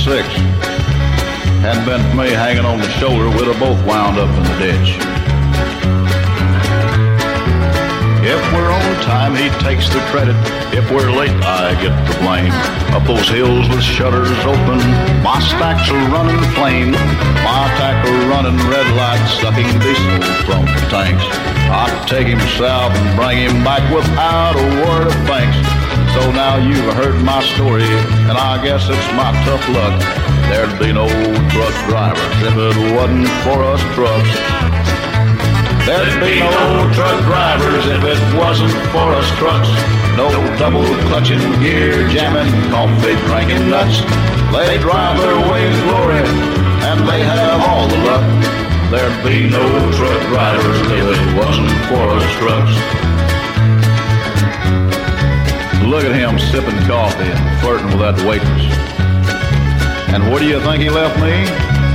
Hadn't 1.64 1.86
been 1.88 2.04
for 2.10 2.16
me 2.20 2.28
hanging 2.36 2.66
on 2.66 2.76
the 2.78 2.90
shoulder, 3.00 3.30
we'd 3.30 3.48
have 3.48 3.58
both 3.58 3.80
wound 3.88 4.18
up 4.18 4.28
in 4.28 4.44
the 4.44 4.56
ditch. 4.60 5.35
If 8.26 8.42
we're 8.50 8.74
on 8.74 8.94
time, 9.06 9.38
he 9.38 9.46
takes 9.62 9.86
the 9.86 10.02
credit. 10.10 10.34
If 10.74 10.90
we're 10.90 11.14
late, 11.14 11.30
I 11.46 11.78
get 11.78 11.94
the 12.10 12.18
blame. 12.18 12.50
Up 12.90 13.06
those 13.06 13.30
hills 13.30 13.70
with 13.70 13.86
shutters 13.86 14.34
open, 14.42 14.82
my 15.22 15.38
stacks 15.38 15.86
are 15.94 16.06
running 16.10 16.42
flame. 16.58 16.90
My 17.46 17.70
tackle 17.78 18.18
running 18.26 18.58
red 18.66 18.82
lights, 18.98 19.30
sucking 19.38 19.70
diesel 19.78 20.18
from 20.42 20.66
the 20.66 20.82
tanks. 20.90 21.22
I 21.70 21.86
take 22.10 22.26
him 22.26 22.42
south 22.58 22.90
and 22.98 23.14
bring 23.14 23.46
him 23.46 23.62
back 23.62 23.86
without 23.94 24.58
a 24.58 24.66
word 24.82 25.06
of 25.06 25.18
thanks. 25.30 25.54
So 26.18 26.26
now 26.34 26.58
you've 26.58 26.98
heard 26.98 27.22
my 27.22 27.46
story, 27.54 27.86
and 28.26 28.34
I 28.34 28.58
guess 28.58 28.90
it's 28.90 29.08
my 29.14 29.30
tough 29.46 29.62
luck. 29.70 30.02
There'd 30.50 30.74
be 30.82 30.90
no 30.90 31.06
truck 31.54 31.76
drivers 31.86 32.42
if 32.42 32.58
it 32.58 32.76
wasn't 32.90 33.30
for 33.46 33.62
us 33.62 33.82
trucks. 33.94 34.95
There'd 35.86 36.18
be 36.18 36.40
no 36.40 36.90
truck 36.94 37.22
drivers 37.22 37.86
if 37.86 38.02
it 38.02 38.18
wasn't 38.36 38.74
for 38.90 39.06
us 39.14 39.30
trucks. 39.38 39.70
No 40.18 40.26
double 40.58 40.82
clutching, 41.06 41.38
gear 41.62 42.08
jamming, 42.08 42.50
coffee 42.72 43.14
drinking 43.30 43.70
nuts. 43.70 44.02
They 44.50 44.78
drive 44.82 45.16
their 45.22 45.38
way 45.46 45.62
to 45.70 45.78
glory, 45.86 46.26
and 46.90 47.06
they 47.06 47.22
have 47.22 47.62
all 47.62 47.86
the 47.86 48.02
luck. 48.02 48.26
There'd 48.90 49.22
be 49.22 49.48
no 49.48 49.62
truck 49.94 50.20
drivers 50.26 50.80
if 50.90 51.06
it 51.06 51.36
wasn't 51.38 51.70
for 51.86 52.18
us 52.18 52.26
trucks. 52.42 52.74
Look 55.86 56.02
at 56.02 56.16
him 56.18 56.36
sipping 56.50 56.82
coffee 56.90 57.30
and 57.30 57.60
flirting 57.60 57.86
with 57.94 58.00
that 58.00 58.18
waitress. 58.26 58.66
And 60.12 60.32
what 60.32 60.40
do 60.40 60.48
you 60.48 60.58
think 60.62 60.82
he 60.82 60.90
left 60.90 61.14
me? 61.20 61.46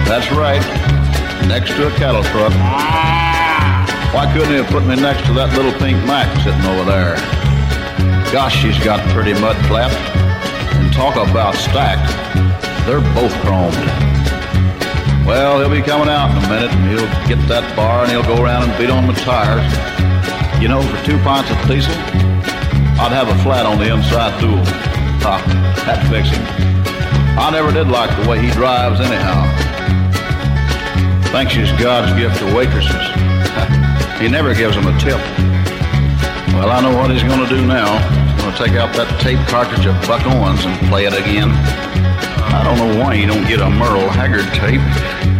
That's 0.07 0.31
right, 0.31 0.63
next 1.45 1.72
to 1.72 1.88
a 1.88 1.91
cattle 1.97 2.23
truck. 2.23 3.20
Why 4.11 4.27
couldn't 4.33 4.51
he 4.51 4.59
have 4.59 4.67
put 4.67 4.83
me 4.83 4.99
next 4.99 5.25
to 5.27 5.33
that 5.39 5.55
little 5.55 5.71
pink 5.79 5.95
Mack 6.03 6.27
sitting 6.43 6.67
over 6.67 6.83
there? 6.83 7.15
Gosh, 8.27 8.59
she's 8.59 8.75
got 8.83 8.99
pretty 9.15 9.31
mud 9.39 9.55
flapped. 9.71 9.95
And 10.75 10.91
talk 10.91 11.15
about 11.15 11.55
stacked. 11.55 12.11
They're 12.83 12.99
both 13.15 13.31
chromed. 13.39 13.71
Well, 15.23 15.63
he'll 15.63 15.71
be 15.71 15.79
coming 15.79 16.11
out 16.11 16.35
in 16.35 16.43
a 16.43 16.47
minute, 16.51 16.75
and 16.75 16.91
he'll 16.91 17.07
get 17.23 17.39
that 17.47 17.63
bar, 17.71 18.03
and 18.03 18.11
he'll 18.11 18.27
go 18.27 18.43
around 18.43 18.67
and 18.67 18.75
beat 18.75 18.91
on 18.91 19.07
the 19.07 19.15
tires. 19.23 19.63
You 20.59 20.67
know, 20.67 20.83
for 20.83 20.99
two 21.07 21.15
pints 21.23 21.47
of 21.47 21.55
diesel, 21.63 21.95
I'd 22.99 23.15
have 23.15 23.31
a 23.31 23.38
flat 23.47 23.65
on 23.65 23.79
the 23.79 23.95
inside 23.95 24.35
tool. 24.43 24.59
Ha, 25.23 25.39
that 25.88 26.03
fix 26.11 26.27
him. 26.27 26.43
I 27.39 27.47
never 27.47 27.71
did 27.71 27.88
like 27.88 28.11
the 28.19 28.27
way 28.27 28.43
he 28.43 28.51
drives 28.51 28.99
anyhow. 28.99 29.47
Thinks 31.31 31.55
he's 31.55 31.71
God's 31.79 32.11
gift 32.19 32.43
to 32.43 32.45
waitresses. 32.53 33.31
He 34.22 34.27
never 34.30 34.53
gives 34.53 34.76
them 34.76 34.85
a 34.85 34.99
tip. 34.99 35.18
Well, 36.53 36.69
I 36.69 36.80
know 36.80 36.95
what 36.95 37.10
he's 37.10 37.23
going 37.23 37.39
to 37.39 37.49
do 37.49 37.65
now. 37.65 37.98
He's 38.30 38.43
going 38.43 38.53
to 38.53 38.64
take 38.64 38.73
out 38.77 38.93
that 38.95 39.19
tape 39.19 39.39
cartridge 39.49 39.88
of 39.88 39.95
Buck 40.06 40.22
Owens 40.27 40.64
and 40.64 40.77
play 40.89 41.06
it 41.06 41.14
again. 41.14 41.49
I 42.53 42.61
don't 42.64 42.77
know 42.77 43.03
why 43.03 43.15
you 43.15 43.26
don't 43.26 43.48
get 43.48 43.61
a 43.61 43.69
Merle 43.69 44.10
Haggard 44.10 44.45
tape. 44.53 45.31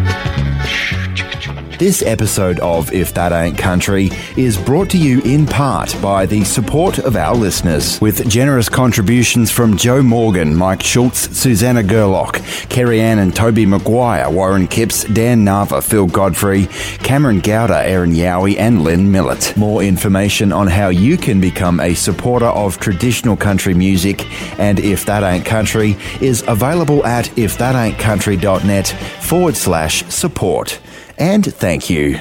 This 1.82 2.04
episode 2.04 2.60
of 2.60 2.94
If 2.94 3.16
That 3.16 3.32
Ain't 3.32 3.58
Country 3.58 4.12
is 4.38 4.56
brought 4.56 4.92
to 4.92 5.00
you 5.00 5.20
in 5.22 5.48
part 5.48 6.00
by 6.00 6.28
the 6.28 6.44
support 6.44 7.00
of 7.00 7.16
our 7.16 7.34
listeners, 7.34 8.00
with 8.00 8.30
generous 8.30 8.70
contributions 8.70 9.50
from 9.50 9.76
Joe 9.78 10.04
Morgan, 10.04 10.56
Mike 10.56 10.84
Schultz, 10.84 11.36
Susanna 11.36 11.82
Gerlock, 11.82 12.36
Kerry 12.70 13.02
Ann 13.02 13.18
and 13.18 13.36
Toby 13.36 13.66
McGuire, 13.66 14.32
Warren 14.32 14.68
Kipps, 14.68 15.06
Dan 15.06 15.44
Nava, 15.44 15.82
Phil 15.84 16.06
Godfrey, 16.06 16.68
Cameron 17.00 17.40
Gowder, 17.40 17.84
Aaron 17.84 18.12
Yowie, 18.12 18.60
and 18.60 18.84
Lynn 18.84 19.12
Millett. 19.12 19.58
More 19.58 19.82
information 19.82 20.52
on 20.52 20.68
how 20.68 20.90
you 20.90 21.18
can 21.18 21.42
become 21.42 21.80
a 21.80 21.96
supporter 21.96 22.46
of 22.46 22.78
traditional 22.78 23.36
country 23.36 23.74
music 23.74 24.28
and 24.60 24.80
If 24.80 25.08
That 25.08 25.24
Ain't 25.24 25.48
Country 25.48 25.98
is 26.22 26.44
available 26.48 27.04
at 27.08 27.26
ifthataintcountry.net 27.26 28.88
forward 29.20 29.56
slash 29.56 30.06
support 30.10 30.80
and 31.22 31.54
thank 31.54 31.88
you. 31.88 32.18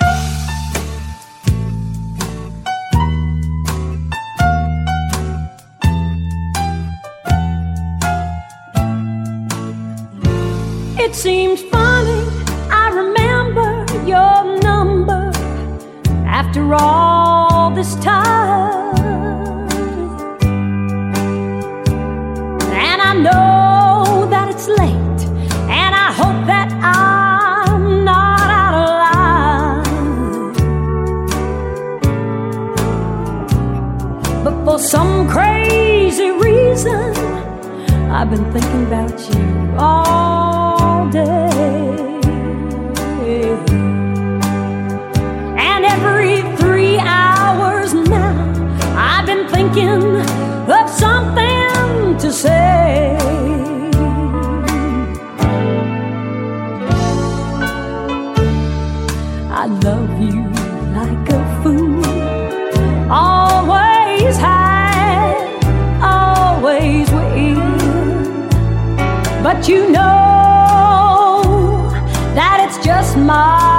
My 73.31 73.70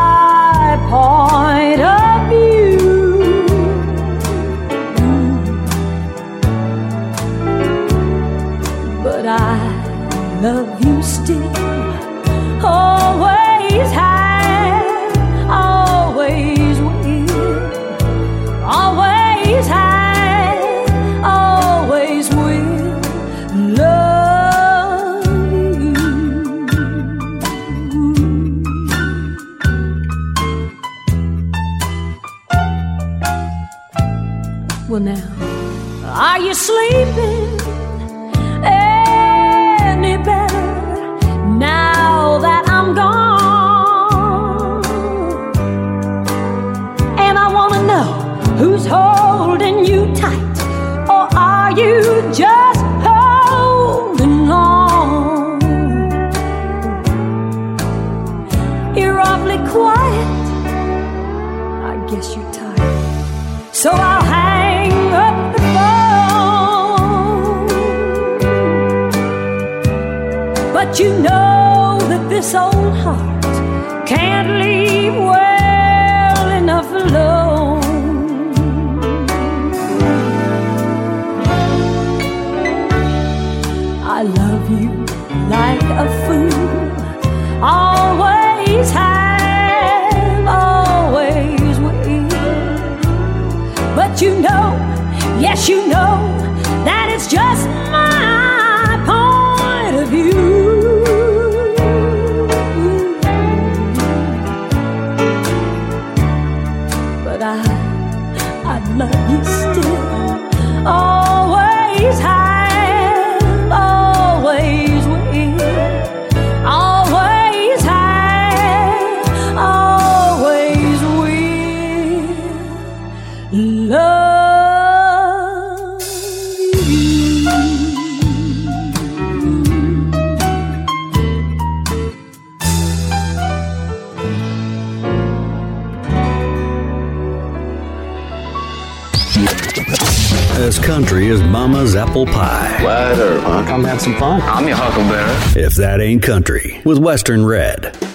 country, 146.32 146.80
with 146.86 146.98
Western 146.98 147.46
Red. 147.46 148.11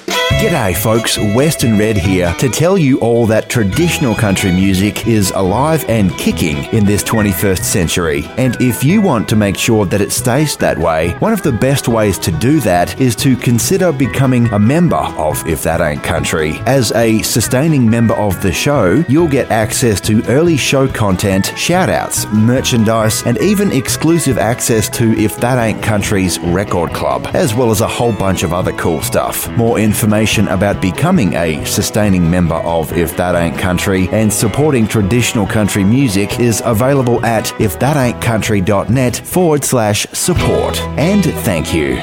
G'day, 0.46 0.76
folks. 0.76 1.18
Western 1.18 1.76
Red 1.76 1.96
here 1.96 2.32
to 2.34 2.48
tell 2.48 2.78
you 2.78 3.00
all 3.00 3.26
that 3.26 3.48
traditional 3.48 4.14
country 4.14 4.52
music 4.52 5.08
is 5.08 5.32
alive 5.32 5.84
and 5.88 6.16
kicking 6.18 6.72
in 6.72 6.84
this 6.84 7.02
21st 7.02 7.64
century. 7.64 8.24
And 8.38 8.56
if 8.60 8.84
you 8.84 9.02
want 9.02 9.28
to 9.30 9.34
make 9.34 9.56
sure 9.56 9.86
that 9.86 10.00
it 10.00 10.12
stays 10.12 10.56
that 10.58 10.78
way, 10.78 11.14
one 11.14 11.32
of 11.32 11.42
the 11.42 11.50
best 11.50 11.88
ways 11.88 12.16
to 12.20 12.30
do 12.30 12.60
that 12.60 13.00
is 13.00 13.16
to 13.16 13.36
consider 13.36 13.90
becoming 13.90 14.46
a 14.52 14.58
member 14.58 14.94
of 14.94 15.44
If 15.48 15.64
That 15.64 15.80
Ain't 15.80 16.04
Country. 16.04 16.52
As 16.64 16.92
a 16.92 17.20
sustaining 17.22 17.90
member 17.90 18.14
of 18.14 18.40
the 18.40 18.52
show, 18.52 19.04
you'll 19.08 19.26
get 19.26 19.50
access 19.50 20.00
to 20.02 20.24
early 20.28 20.56
show 20.56 20.86
content, 20.86 21.46
shoutouts, 21.56 22.32
merchandise, 22.32 23.24
and 23.24 23.36
even 23.38 23.72
exclusive 23.72 24.38
access 24.38 24.88
to 24.90 25.10
If 25.18 25.38
That 25.38 25.58
Ain't 25.58 25.82
Country's 25.82 26.38
record 26.38 26.92
club, 26.92 27.26
as 27.34 27.52
well 27.52 27.72
as 27.72 27.80
a 27.80 27.88
whole 27.88 28.12
bunch 28.12 28.44
of 28.44 28.52
other 28.52 28.72
cool 28.74 29.02
stuff. 29.02 29.50
More 29.56 29.80
information 29.80 30.35
about 30.44 30.80
becoming 30.82 31.34
a 31.34 31.64
sustaining 31.64 32.30
member 32.30 32.56
of 32.56 32.92
If 32.92 33.16
That 33.16 33.34
Ain't 33.34 33.58
Country 33.58 34.08
and 34.10 34.32
supporting 34.32 34.86
traditional 34.86 35.46
country 35.46 35.82
music 35.82 36.38
is 36.38 36.62
available 36.64 37.24
at 37.24 37.46
ifthataintcountry.net 37.58 39.16
forward 39.16 39.64
slash 39.64 40.06
support. 40.12 40.78
And 40.98 41.24
thank 41.24 41.74
you. 41.74 41.96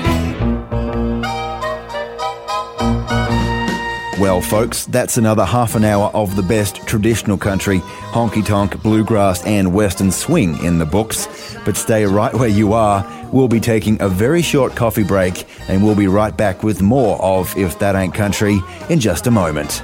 Well, 4.19 4.41
folks, 4.41 4.85
that's 4.85 5.17
another 5.17 5.43
half 5.43 5.75
an 5.75 5.83
hour 5.83 6.09
of 6.13 6.35
the 6.35 6.43
best 6.43 6.87
traditional 6.87 7.37
country, 7.37 7.79
honky 7.79 8.45
tonk, 8.45 8.81
bluegrass, 8.81 9.45
and 9.45 9.73
western 9.73 10.11
swing 10.11 10.63
in 10.63 10.77
the 10.77 10.85
books. 10.85 11.27
But 11.65 11.75
stay 11.75 12.05
right 12.05 12.33
where 12.33 12.47
you 12.47 12.73
are. 12.73 13.05
We'll 13.33 13.47
be 13.47 13.59
taking 13.59 14.01
a 14.01 14.07
very 14.07 14.41
short 14.41 14.75
coffee 14.75 15.03
break 15.03 15.45
and 15.67 15.83
we'll 15.83 15.95
be 15.95 16.07
right 16.07 16.35
back 16.35 16.63
with 16.63 16.81
more 16.81 17.21
of 17.21 17.55
If 17.57 17.79
That 17.79 17.95
Ain't 17.95 18.13
Country 18.13 18.61
in 18.89 18.99
just 18.99 19.27
a 19.27 19.31
moment. 19.31 19.81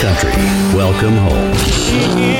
country. 0.00 0.32
Welcome 0.72 1.14
home. 1.20 1.52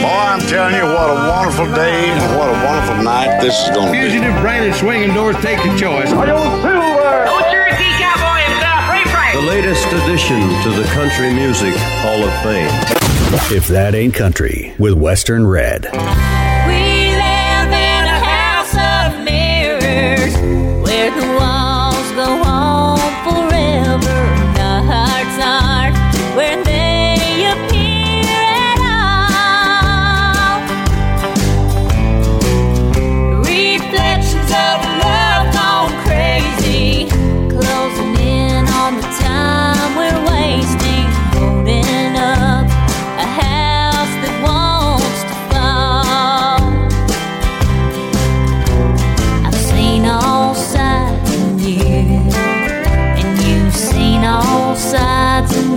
Boy, 0.01 0.09
I'm 0.09 0.41
telling 0.49 0.74
you, 0.74 0.85
what 0.85 1.11
a 1.11 1.28
wonderful 1.28 1.66
day 1.74 2.09
and 2.09 2.39
what 2.39 2.49
a 2.49 2.57
wonderful 2.65 3.05
night 3.05 3.41
this 3.43 3.55
is 3.65 3.70
going 3.70 3.87
to 3.87 3.93
be. 3.93 4.01
Fugitive 4.01 4.35
branded 4.41 4.74
swinging 4.74 5.12
doors 5.12 5.37
take 5.37 5.59
the 5.59 5.77
choice. 5.77 6.11
Are 6.11 6.27
you 6.27 6.41
silver? 6.65 7.24
Don't 7.28 7.53
you 7.53 7.61
cowboy 8.01 8.41
himself, 8.49 8.91
Ray 8.91 9.05
Price. 9.12 9.37
The 9.37 9.43
latest 9.43 9.87
addition 9.93 10.41
to 10.65 10.70
the 10.70 10.89
Country 10.95 11.32
Music 11.35 11.74
Hall 12.01 12.24
of 12.24 12.32
Fame. 12.43 12.73
If 13.55 13.69
that 13.69 13.95
ain't 13.95 14.15
country 14.15 14.74
with 14.78 14.95
Western 14.95 15.47
Red. 15.47 15.87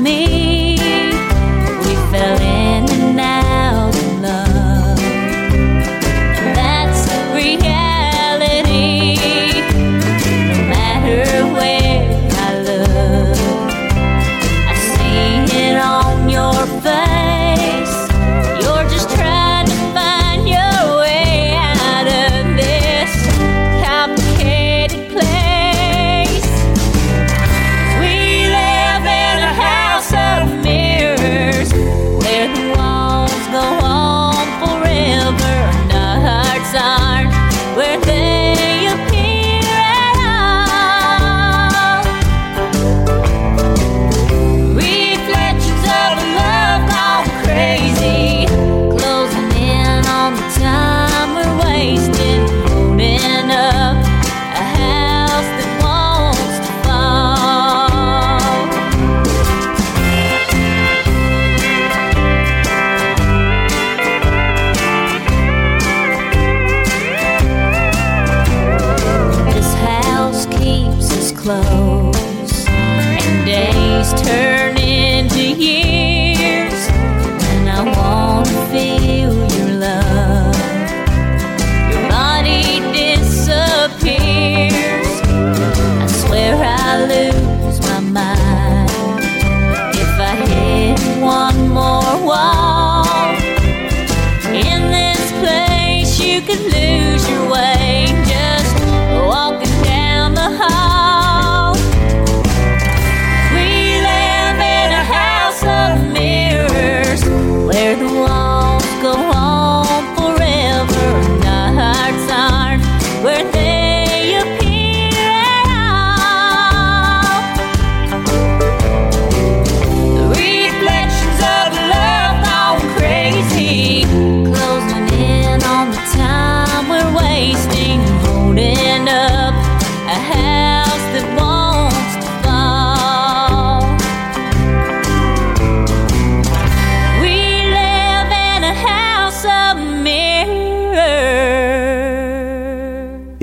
me. 0.04 0.43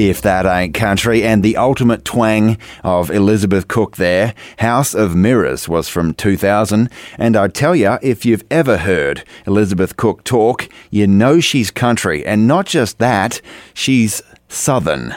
If 0.09 0.23
That 0.23 0.47
Ain't 0.47 0.73
Country, 0.73 1.23
and 1.23 1.43
the 1.43 1.59
ultimate 1.59 2.07
twang 2.07 2.57
of 2.83 3.11
Elizabeth 3.11 3.69
Cook 3.69 3.97
there. 3.97 4.33
House 4.57 4.95
of 4.95 5.15
Mirrors 5.15 5.69
was 5.69 5.91
from 5.91 6.15
2000, 6.15 6.89
and 7.19 7.37
I 7.37 7.49
tell 7.49 7.77
you, 7.77 7.99
if 8.01 8.25
you've 8.25 8.43
ever 8.51 8.79
heard 8.79 9.25
Elizabeth 9.47 9.99
Cook 9.99 10.25
talk, 10.25 10.71
you 10.89 11.07
know 11.07 11.39
she's 11.39 11.71
country, 11.71 12.25
and 12.25 12.49
not 12.49 12.65
just 12.65 12.97
that, 12.97 13.43
she's 13.75 14.23
southern. 14.49 15.09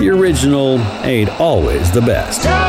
The 0.00 0.10
original 0.12 0.80
ain't 1.04 1.30
always 1.40 1.92
the 1.92 2.00
best. 2.00 2.65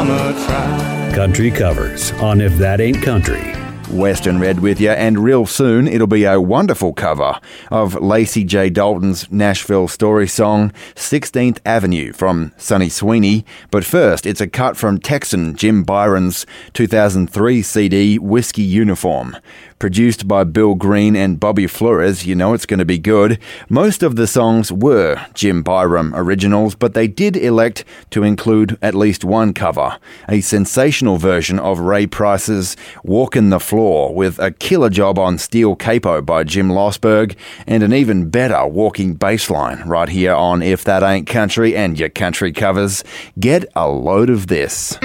Country 0.00 1.50
covers 1.50 2.12
on 2.12 2.40
If 2.40 2.56
That 2.56 2.80
Ain't 2.80 3.02
Country. 3.02 3.54
Western 3.90 4.38
Red 4.38 4.60
with 4.60 4.80
you, 4.80 4.88
and 4.88 5.18
real 5.18 5.44
soon 5.44 5.86
it'll 5.86 6.06
be 6.06 6.24
a 6.24 6.40
wonderful 6.40 6.94
cover 6.94 7.38
of 7.70 7.96
Lacy 7.96 8.42
J. 8.44 8.70
Dalton's 8.70 9.30
Nashville 9.30 9.88
story 9.88 10.26
song, 10.26 10.72
16th 10.94 11.58
Avenue 11.66 12.14
from 12.14 12.52
Sunny 12.56 12.88
Sweeney. 12.88 13.44
But 13.70 13.84
first, 13.84 14.24
it's 14.24 14.40
a 14.40 14.46
cut 14.46 14.78
from 14.78 15.00
Texan 15.00 15.54
Jim 15.54 15.82
Byron's 15.82 16.46
2003 16.72 17.60
CD, 17.60 18.18
Whiskey 18.18 18.62
Uniform. 18.62 19.36
Produced 19.80 20.28
by 20.28 20.44
Bill 20.44 20.74
Green 20.74 21.16
and 21.16 21.40
Bobby 21.40 21.66
Flores, 21.66 22.26
you 22.26 22.34
know 22.34 22.52
it's 22.52 22.66
going 22.66 22.80
to 22.80 22.84
be 22.84 22.98
good. 22.98 23.38
Most 23.70 24.02
of 24.02 24.14
the 24.14 24.26
songs 24.26 24.70
were 24.70 25.18
Jim 25.32 25.62
Byram 25.62 26.12
originals, 26.14 26.74
but 26.74 26.92
they 26.92 27.08
did 27.08 27.34
elect 27.34 27.86
to 28.10 28.22
include 28.22 28.76
at 28.82 28.94
least 28.94 29.24
one 29.24 29.54
cover, 29.54 29.96
a 30.28 30.42
sensational 30.42 31.16
version 31.16 31.58
of 31.58 31.78
Ray 31.78 32.06
Price's 32.06 32.76
Walkin' 33.02 33.48
the 33.48 33.58
Floor 33.58 34.14
with 34.14 34.38
a 34.38 34.50
killer 34.50 34.90
job 34.90 35.18
on 35.18 35.38
Steel 35.38 35.74
Capo 35.74 36.20
by 36.20 36.44
Jim 36.44 36.68
Loessberg, 36.68 37.34
and 37.66 37.82
an 37.82 37.94
even 37.94 38.28
better 38.28 38.66
walking 38.66 39.14
bass 39.14 39.48
line 39.48 39.80
right 39.88 40.10
here 40.10 40.34
on 40.34 40.60
If 40.60 40.84
That 40.84 41.02
Ain't 41.02 41.26
Country 41.26 41.74
and 41.74 41.98
Your 41.98 42.10
Country 42.10 42.52
Covers. 42.52 43.02
Get 43.38 43.64
a 43.74 43.88
load 43.88 44.28
of 44.28 44.48
this. 44.48 44.98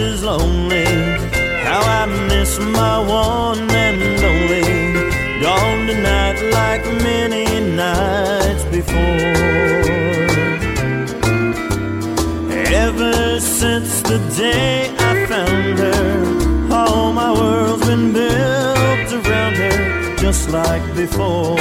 As 0.00 0.22
lonely. 0.24 0.84
How 1.66 1.80
I 2.00 2.06
miss 2.28 2.58
my 2.58 2.98
one 2.98 3.70
and 3.70 4.02
only. 4.30 5.42
Gone 5.42 5.86
tonight 5.86 6.38
like 6.58 6.84
many 7.02 7.46
nights 7.76 8.64
before. 8.76 9.60
Ever 12.86 13.40
since 13.40 14.02
the 14.02 14.18
day 14.36 14.90
I 15.10 15.26
found 15.26 15.78
her, 15.78 16.74
all 16.74 17.12
my 17.12 17.32
world's 17.32 17.86
been 17.86 18.12
built 18.12 19.10
around 19.18 19.54
her, 19.64 20.16
just 20.16 20.50
like 20.50 20.84
before. 20.94 21.58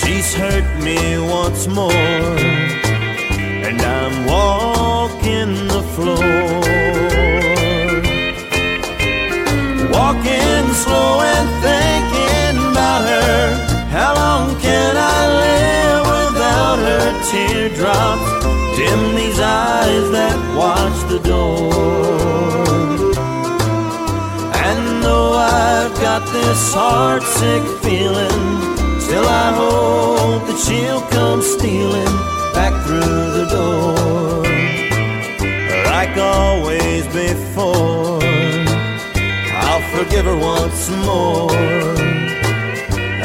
She's 0.00 0.34
hurt 0.34 0.68
me 0.82 1.18
once 1.18 1.66
more 1.66 2.83
and 3.74 3.82
I'm 3.82 4.26
walking 4.26 5.68
the 5.68 5.82
floor. 5.94 6.60
Walking 9.90 10.66
slow 10.74 11.20
and 11.20 11.48
thinking 11.62 12.56
about 12.70 13.02
her. 13.12 13.44
How 13.90 14.14
long 14.14 14.60
can 14.60 14.96
I 14.96 15.20
live 15.44 16.04
without 16.14 16.78
her 16.88 17.06
teardrops? 17.30 18.30
Dim 18.76 19.14
these 19.14 19.40
eyes 19.40 20.10
that 20.10 20.38
watch 20.56 20.98
the 21.08 21.20
door. 21.20 21.72
And 24.68 25.02
though 25.02 25.32
I've 25.34 25.94
got 26.00 26.26
this 26.32 26.74
heartsick 26.74 27.64
feeling, 27.82 29.00
still 29.00 29.26
I 29.26 29.52
hope 29.52 30.46
that 30.48 30.58
she'll 30.66 31.02
come 31.16 31.42
stealing 31.42 32.14
back 32.54 32.86
through 32.86 33.33
Like 35.86 36.16
always 36.16 37.04
before, 37.06 38.20
I'll 39.66 39.84
forgive 39.96 40.24
her 40.26 40.36
once 40.36 40.90
more 40.90 41.50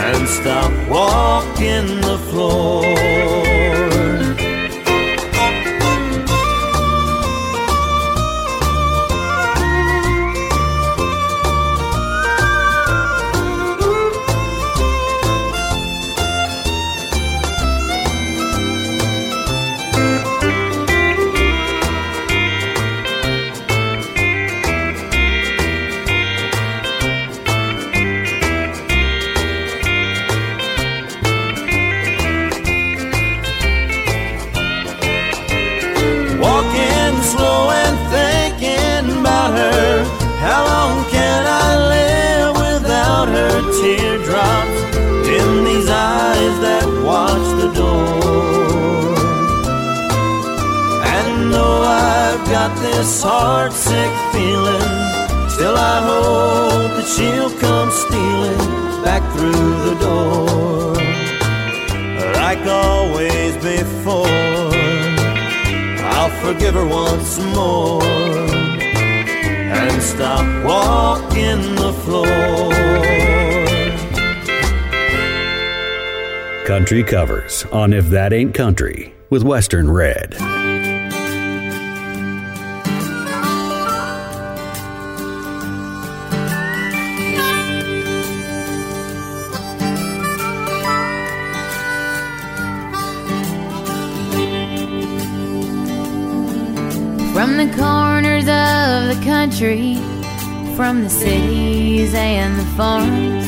and 0.07 0.27
stop 0.27 0.72
walking 0.89 2.01
the 2.01 2.18
floor. 2.30 3.48
Got 52.60 52.76
this 52.81 53.23
heartsick 53.23 54.14
feeling. 54.34 55.49
Still, 55.49 55.77
I 55.77 56.02
hope 56.10 56.91
that 56.98 57.07
she'll 57.15 57.53
come 57.57 57.90
stealing 57.90 58.57
back 59.02 59.23
through 59.34 59.72
the 59.88 59.95
door. 60.07 60.94
Like 62.34 62.65
always 62.68 63.53
before, 63.64 64.27
I'll 66.15 66.36
forgive 66.44 66.73
her 66.73 66.86
once 66.86 67.40
more 67.56 68.03
and 69.80 70.02
stop 70.02 70.45
walking 70.65 71.61
the 71.76 71.94
floor. 72.03 72.73
Country 76.68 77.03
covers 77.06 77.65
on 77.72 77.94
If 77.94 78.10
That 78.10 78.34
Ain't 78.34 78.53
Country 78.53 79.14
with 79.30 79.44
Western 79.44 79.90
Red. 79.90 80.48
Country, 99.60 99.95
from 100.77 101.03
the 101.03 101.10
cities 101.10 102.14
and 102.14 102.57
the 102.57 102.65
farms, 102.77 103.45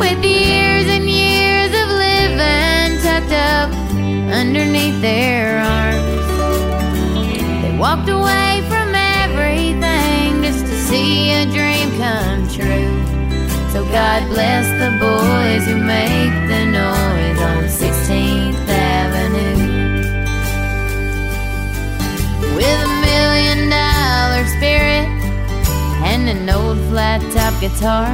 with 0.00 0.24
years 0.24 0.86
and 0.86 1.06
years 1.06 1.68
of 1.68 1.88
living 2.06 2.98
tucked 3.02 3.32
up 3.32 3.70
underneath 4.32 4.98
their 5.02 5.58
arms, 5.58 6.28
they 7.62 7.76
walked 7.76 8.08
away 8.08 8.62
from 8.68 8.94
everything 8.94 10.42
just 10.42 10.64
to 10.64 10.76
see 10.88 11.32
a 11.32 11.44
dream 11.44 11.90
come 11.98 12.48
true. 12.48 12.88
So 13.70 13.84
God 13.92 14.26
bless 14.30 14.64
the 14.80 14.96
boys 14.96 15.66
who 15.66 15.76
make 15.76 16.32
the 16.48 16.64
noise 16.72 17.38
on 17.42 17.64
16th 17.64 17.87
old 26.50 26.78
flat 26.88 27.20
top 27.34 27.54
guitar. 27.60 28.08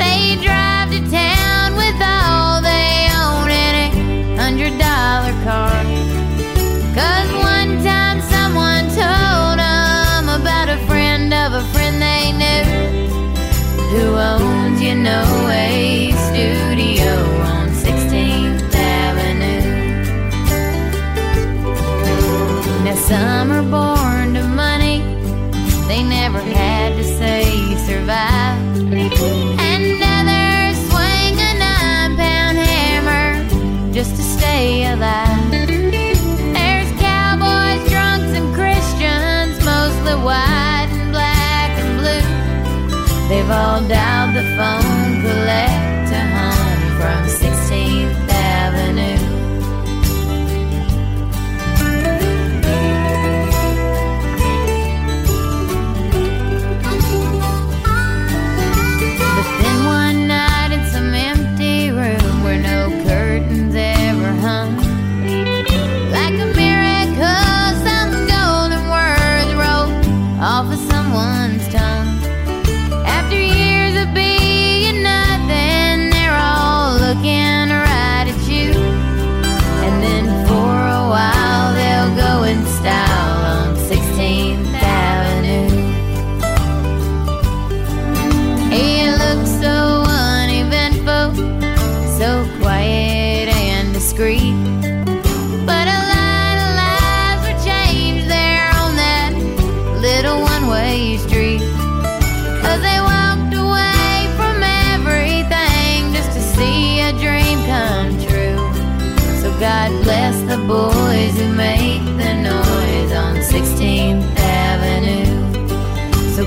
They 0.00 0.36
drive 0.40 0.90
to 0.90 1.00
town 1.10 1.76
with 1.76 1.98
all 2.00 2.62
they 2.62 3.08
own 3.12 3.48
in 3.50 3.74
a 3.84 3.88
hundred 4.40 4.78
dollar 4.78 5.34
car. 5.44 5.76
Cause 6.96 7.30
one 7.52 7.82
time 7.84 8.20
someone 8.34 8.84
told 9.02 9.58
them 9.58 10.24
about 10.40 10.68
a 10.68 10.78
friend 10.86 11.34
of 11.34 11.52
a 11.52 11.64
friend 11.72 12.00
they 12.00 12.32
knew 12.32 12.64
who 13.92 14.16
owns, 14.16 14.80
you 14.80 14.94
know, 14.94 15.26
a 15.50 16.12
studio 16.28 17.12
on 17.52 17.68
16th 17.84 18.74
Avenue. 18.74 19.64
Now 22.84 22.94
some 22.94 23.50
are 23.52 23.95
the 44.36 44.42
phone, 44.54 44.85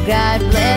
God 0.09 0.39
bless 0.49 0.68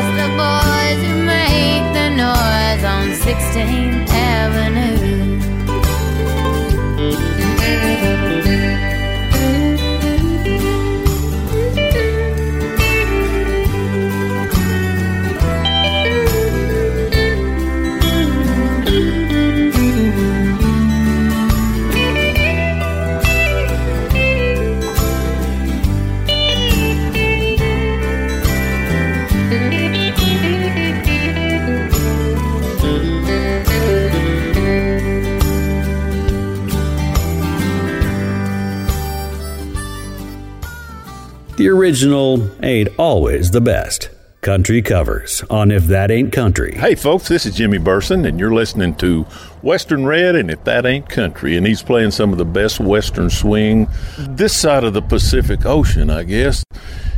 original 41.92 42.50
ain't 42.62 42.88
always 42.98 43.50
the 43.50 43.60
best. 43.60 44.08
Country 44.40 44.80
covers 44.80 45.44
on 45.50 45.70
If 45.70 45.84
That 45.88 46.10
Ain't 46.10 46.32
Country. 46.32 46.74
Hey, 46.74 46.94
folks, 46.94 47.28
this 47.28 47.44
is 47.44 47.54
Jimmy 47.54 47.76
Burson, 47.76 48.24
and 48.24 48.40
you're 48.40 48.54
listening 48.54 48.94
to 48.94 49.24
Western 49.60 50.06
Red, 50.06 50.34
and 50.34 50.50
If 50.50 50.64
That 50.64 50.86
Ain't 50.86 51.10
Country. 51.10 51.54
And 51.54 51.66
he's 51.66 51.82
playing 51.82 52.12
some 52.12 52.32
of 52.32 52.38
the 52.38 52.46
best 52.46 52.80
Western 52.80 53.28
swing 53.28 53.88
this 54.16 54.56
side 54.56 54.84
of 54.84 54.94
the 54.94 55.02
Pacific 55.02 55.66
Ocean, 55.66 56.08
I 56.08 56.22
guess. 56.22 56.64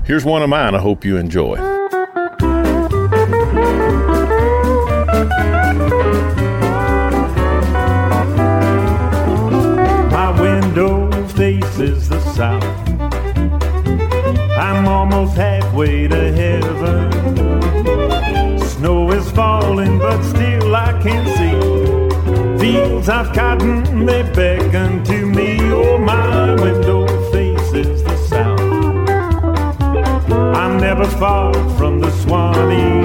Here's 0.06 0.24
one 0.24 0.42
of 0.42 0.48
mine 0.48 0.74
I 0.74 0.80
hope 0.80 1.04
you 1.04 1.18
enjoy. 1.18 1.54
My 10.10 10.40
window 10.40 11.12
faces 11.28 12.08
the 12.08 12.18
south. 12.34 12.73
I'm 14.56 14.86
almost 14.86 15.36
halfway 15.36 16.08
to 16.08 16.32
heaven. 16.32 17.10
Snow 18.60 19.10
is 19.10 19.30
falling, 19.32 19.98
but 19.98 20.22
still 20.22 20.74
I 20.74 20.92
can't 21.02 21.28
see 21.36 21.84
fields 22.64 23.08
of 23.08 23.32
cotton. 23.32 24.06
They 24.06 24.22
beckon 24.22 25.04
to 25.04 25.26
me. 25.26 25.58
Oh, 25.72 25.98
my 25.98 26.54
window 26.54 27.06
faces 27.30 28.02
the 28.02 28.16
south. 28.28 28.60
I'm 30.30 30.78
never 30.78 31.04
far 31.04 31.52
from 31.76 32.00
the 32.00 32.10
Swanee. 32.22 33.04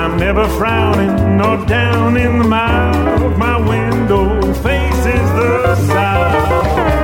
I'm 0.00 0.18
never 0.18 0.46
frowning 0.58 1.36
nor 1.38 1.56
down 1.66 2.16
in 2.16 2.38
the 2.38 2.44
mouth. 2.44 3.36
My 3.38 3.56
window 3.56 4.40
faces 4.62 5.26
the 5.40 5.74
south. 5.86 6.95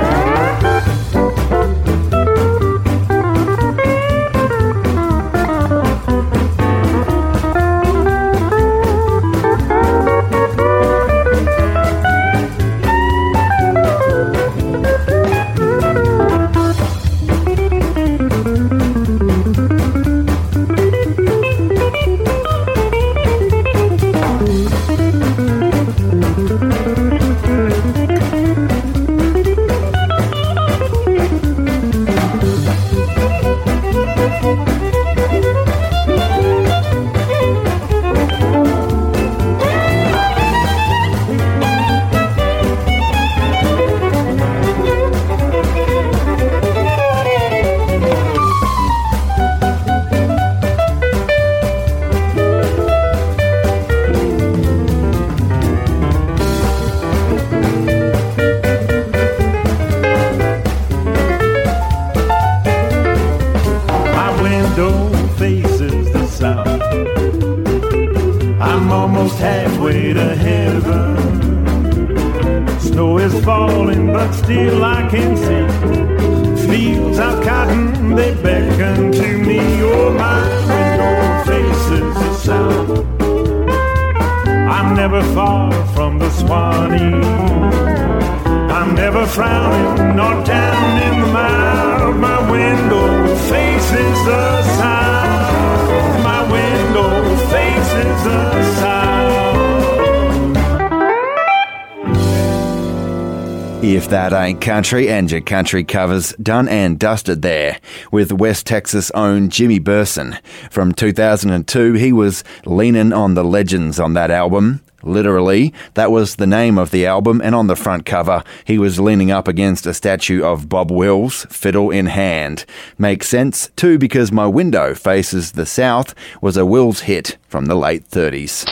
That 104.33 104.45
ain't 104.45 104.61
country, 104.61 105.09
and 105.09 105.29
your 105.29 105.41
country 105.41 105.83
covers 105.83 106.33
done 106.41 106.67
and 106.67 106.97
dusted 106.97 107.43
there 107.43 107.77
with 108.11 108.31
West 108.31 108.65
Texas' 108.65 109.11
own 109.11 109.49
Jimmy 109.49 109.77
Burson. 109.77 110.39
From 110.71 110.91
2002, 110.91 111.93
he 111.93 112.11
was 112.11 112.43
leaning 112.65 113.13
on 113.13 113.35
the 113.35 113.43
legends 113.43 113.99
on 113.99 114.13
that 114.15 114.31
album. 114.31 114.81
literally. 115.03 115.73
That 115.95 116.11
was 116.11 116.37
the 116.37 116.47
name 116.47 116.77
of 116.77 116.91
the 116.91 117.05
album, 117.05 117.41
and 117.43 117.53
on 117.53 117.67
the 117.67 117.75
front 117.75 118.05
cover, 118.05 118.43
he 118.65 118.77
was 118.77 118.99
leaning 118.99 119.31
up 119.31 119.47
against 119.47 119.85
a 119.85 119.93
statue 119.93 120.43
of 120.43 120.69
Bob 120.69 120.91
Wills, 120.91 121.45
fiddle 121.49 121.91
in 121.91 122.07
hand. 122.07 122.65
Makes 122.97 123.27
sense, 123.27 123.69
too, 123.75 123.97
because 123.97 124.31
My 124.31 124.47
Window 124.47 124.95
Faces 124.95 125.51
the 125.51 125.65
South 125.65 126.15
was 126.41 126.57
a 126.57 126.65
Wills 126.65 127.01
hit 127.01 127.37
from 127.49 127.65
the 127.65 127.75
late 127.75 128.09
30s. 128.09 128.65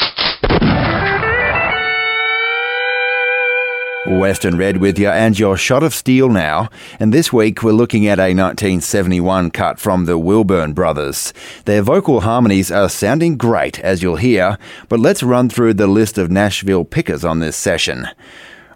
Western 4.07 4.57
Red 4.57 4.77
with 4.77 4.97
you 4.97 5.09
and 5.09 5.37
your 5.37 5.55
shot 5.55 5.83
of 5.83 5.93
steel 5.93 6.29
now. 6.29 6.69
And 6.99 7.13
this 7.13 7.31
week 7.31 7.61
we're 7.61 7.71
looking 7.71 8.07
at 8.07 8.17
a 8.17 8.33
1971 8.33 9.51
cut 9.51 9.79
from 9.79 10.05
the 10.05 10.17
Wilburn 10.17 10.73
Brothers. 10.73 11.33
Their 11.65 11.83
vocal 11.83 12.21
harmonies 12.21 12.71
are 12.71 12.89
sounding 12.89 13.37
great, 13.37 13.79
as 13.79 14.01
you'll 14.01 14.15
hear, 14.15 14.57
but 14.89 14.99
let's 14.99 15.21
run 15.21 15.49
through 15.49 15.75
the 15.75 15.87
list 15.87 16.17
of 16.17 16.31
Nashville 16.31 16.83
pickers 16.83 17.23
on 17.23 17.39
this 17.39 17.55
session. 17.55 18.07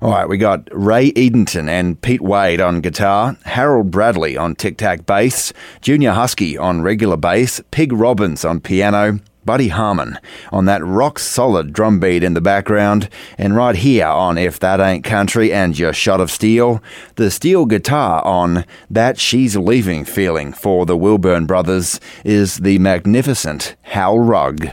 All 0.01 0.11
right, 0.11 0.29
we 0.29 0.37
got 0.37 0.67
Ray 0.71 1.11
Edenton 1.15 1.67
and 1.67 1.99
Pete 1.99 2.21
Wade 2.21 2.61
on 2.61 2.81
guitar, 2.81 3.37
Harold 3.45 3.89
Bradley 3.89 4.37
on 4.37 4.53
tic 4.53 4.77
tac 4.77 5.07
bass, 5.07 5.53
Junior 5.81 6.11
Huskey 6.11 6.59
on 6.59 6.83
regular 6.83 7.17
bass, 7.17 7.61
Pig 7.71 7.91
Robbins 7.91 8.45
on 8.45 8.59
piano, 8.59 9.19
Buddy 9.45 9.67
Harman 9.67 10.17
on 10.51 10.65
that 10.65 10.83
rock 10.83 11.19
solid 11.19 11.71
drum 11.71 11.99
beat 11.99 12.23
in 12.23 12.33
the 12.33 12.41
background, 12.41 13.09
and 13.37 13.55
right 13.55 13.75
here 13.75 14.07
on 14.07 14.39
If 14.39 14.59
That 14.59 14.79
Ain't 14.79 15.05
Country 15.05 15.53
and 15.53 15.77
Your 15.77 15.93
Shot 15.93 16.19
of 16.19 16.31
Steel, 16.31 16.81
the 17.15 17.29
steel 17.29 17.65
guitar 17.67 18.25
on 18.25 18.65
That 18.89 19.19
She's 19.19 19.55
Leaving 19.55 20.03
feeling 20.03 20.51
for 20.51 20.87
the 20.87 20.97
Wilburn 20.97 21.45
Brothers 21.45 21.99
is 22.23 22.57
the 22.57 22.79
magnificent 22.79 23.75
Hal 23.83 24.17
Rugg. 24.17 24.71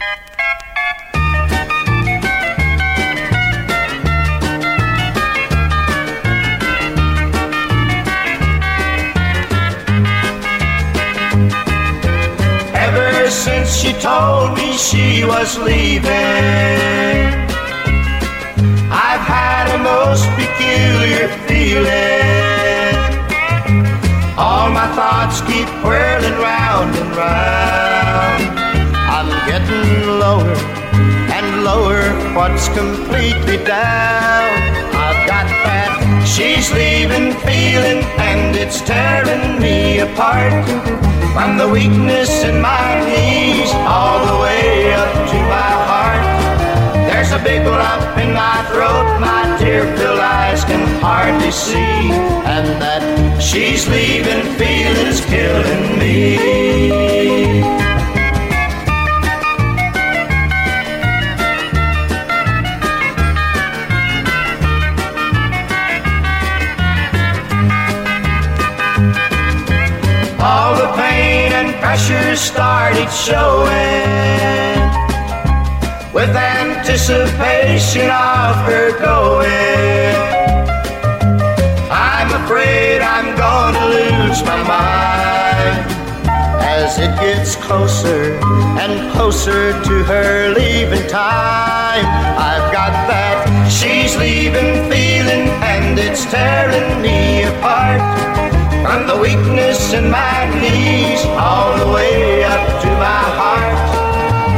She 13.72 13.92
told 13.94 14.54
me 14.56 14.72
she 14.76 15.24
was 15.24 15.58
leaving. 15.58 16.10
I've 18.92 19.24
had 19.24 19.66
a 19.74 19.78
most 19.82 20.28
peculiar 20.36 21.28
feeling. 21.48 22.96
All 24.36 24.68
my 24.70 24.86
thoughts 24.94 25.40
keep 25.42 25.68
whirling 25.82 26.38
round 26.38 26.94
and 26.96 27.10
round. 27.16 28.42
I'm 29.16 29.30
getting 29.48 30.18
lower 30.20 30.54
and 31.32 31.64
lower, 31.64 32.02
what's 32.36 32.68
completely 32.68 33.56
down. 33.64 34.52
I've 34.94 35.26
got 35.26 35.48
that 35.64 36.24
she's 36.26 36.70
leaving 36.72 37.32
feeling, 37.40 38.04
and 38.18 38.54
it's 38.54 38.82
tearing 38.82 39.60
me 39.60 40.00
apart. 40.00 41.11
From 41.32 41.56
the 41.56 41.66
weakness 41.66 42.44
in 42.44 42.60
my 42.60 43.00
knees 43.06 43.70
all 43.72 44.24
the 44.26 44.42
way 44.42 44.92
up 44.92 45.12
to 45.30 45.38
my 45.56 45.72
heart. 45.88 46.24
There's 47.08 47.32
a 47.32 47.42
big 47.42 47.66
lump 47.66 48.18
in 48.18 48.34
my 48.34 48.62
throat, 48.70 49.18
my 49.18 49.56
tear-filled 49.58 50.20
eyes 50.20 50.62
can 50.64 50.86
hardly 51.00 51.50
see. 51.50 52.12
And 52.54 52.80
that 52.82 53.40
she's 53.40 53.88
leaving 53.88 54.42
feeling's 54.58 55.22
killing 55.24 55.98
me. 55.98 57.81
Pressure 71.92 72.36
started 72.36 73.10
showing 73.10 73.68
with 76.14 76.34
anticipation 76.34 78.08
of 78.08 78.56
her 78.64 78.98
going. 78.98 80.16
I'm 81.90 82.30
afraid 82.44 83.02
I'm 83.02 83.36
gonna 83.36 83.84
lose 83.88 84.42
my 84.42 84.62
mind 84.62 85.76
as 86.64 86.98
it 86.98 87.14
gets 87.20 87.56
closer 87.56 88.40
and 88.80 89.12
closer 89.12 89.72
to 89.82 90.04
her 90.04 90.54
leaving 90.54 91.06
time. 91.08 92.06
I've 92.48 92.72
got 92.72 92.94
that 93.12 93.68
she's 93.70 94.16
leaving 94.16 94.90
feeling 94.90 95.46
and 95.60 95.98
it's 95.98 96.24
tearing 96.24 97.02
me 97.02 97.42
apart. 97.42 98.61
From 98.82 99.06
the 99.06 99.16
weakness 99.16 99.92
in 99.92 100.10
my 100.10 100.50
knees 100.60 101.24
all 101.38 101.78
the 101.78 101.86
way 101.92 102.44
up 102.44 102.82
to 102.82 102.88
my 102.98 103.24
heart. 103.38 103.78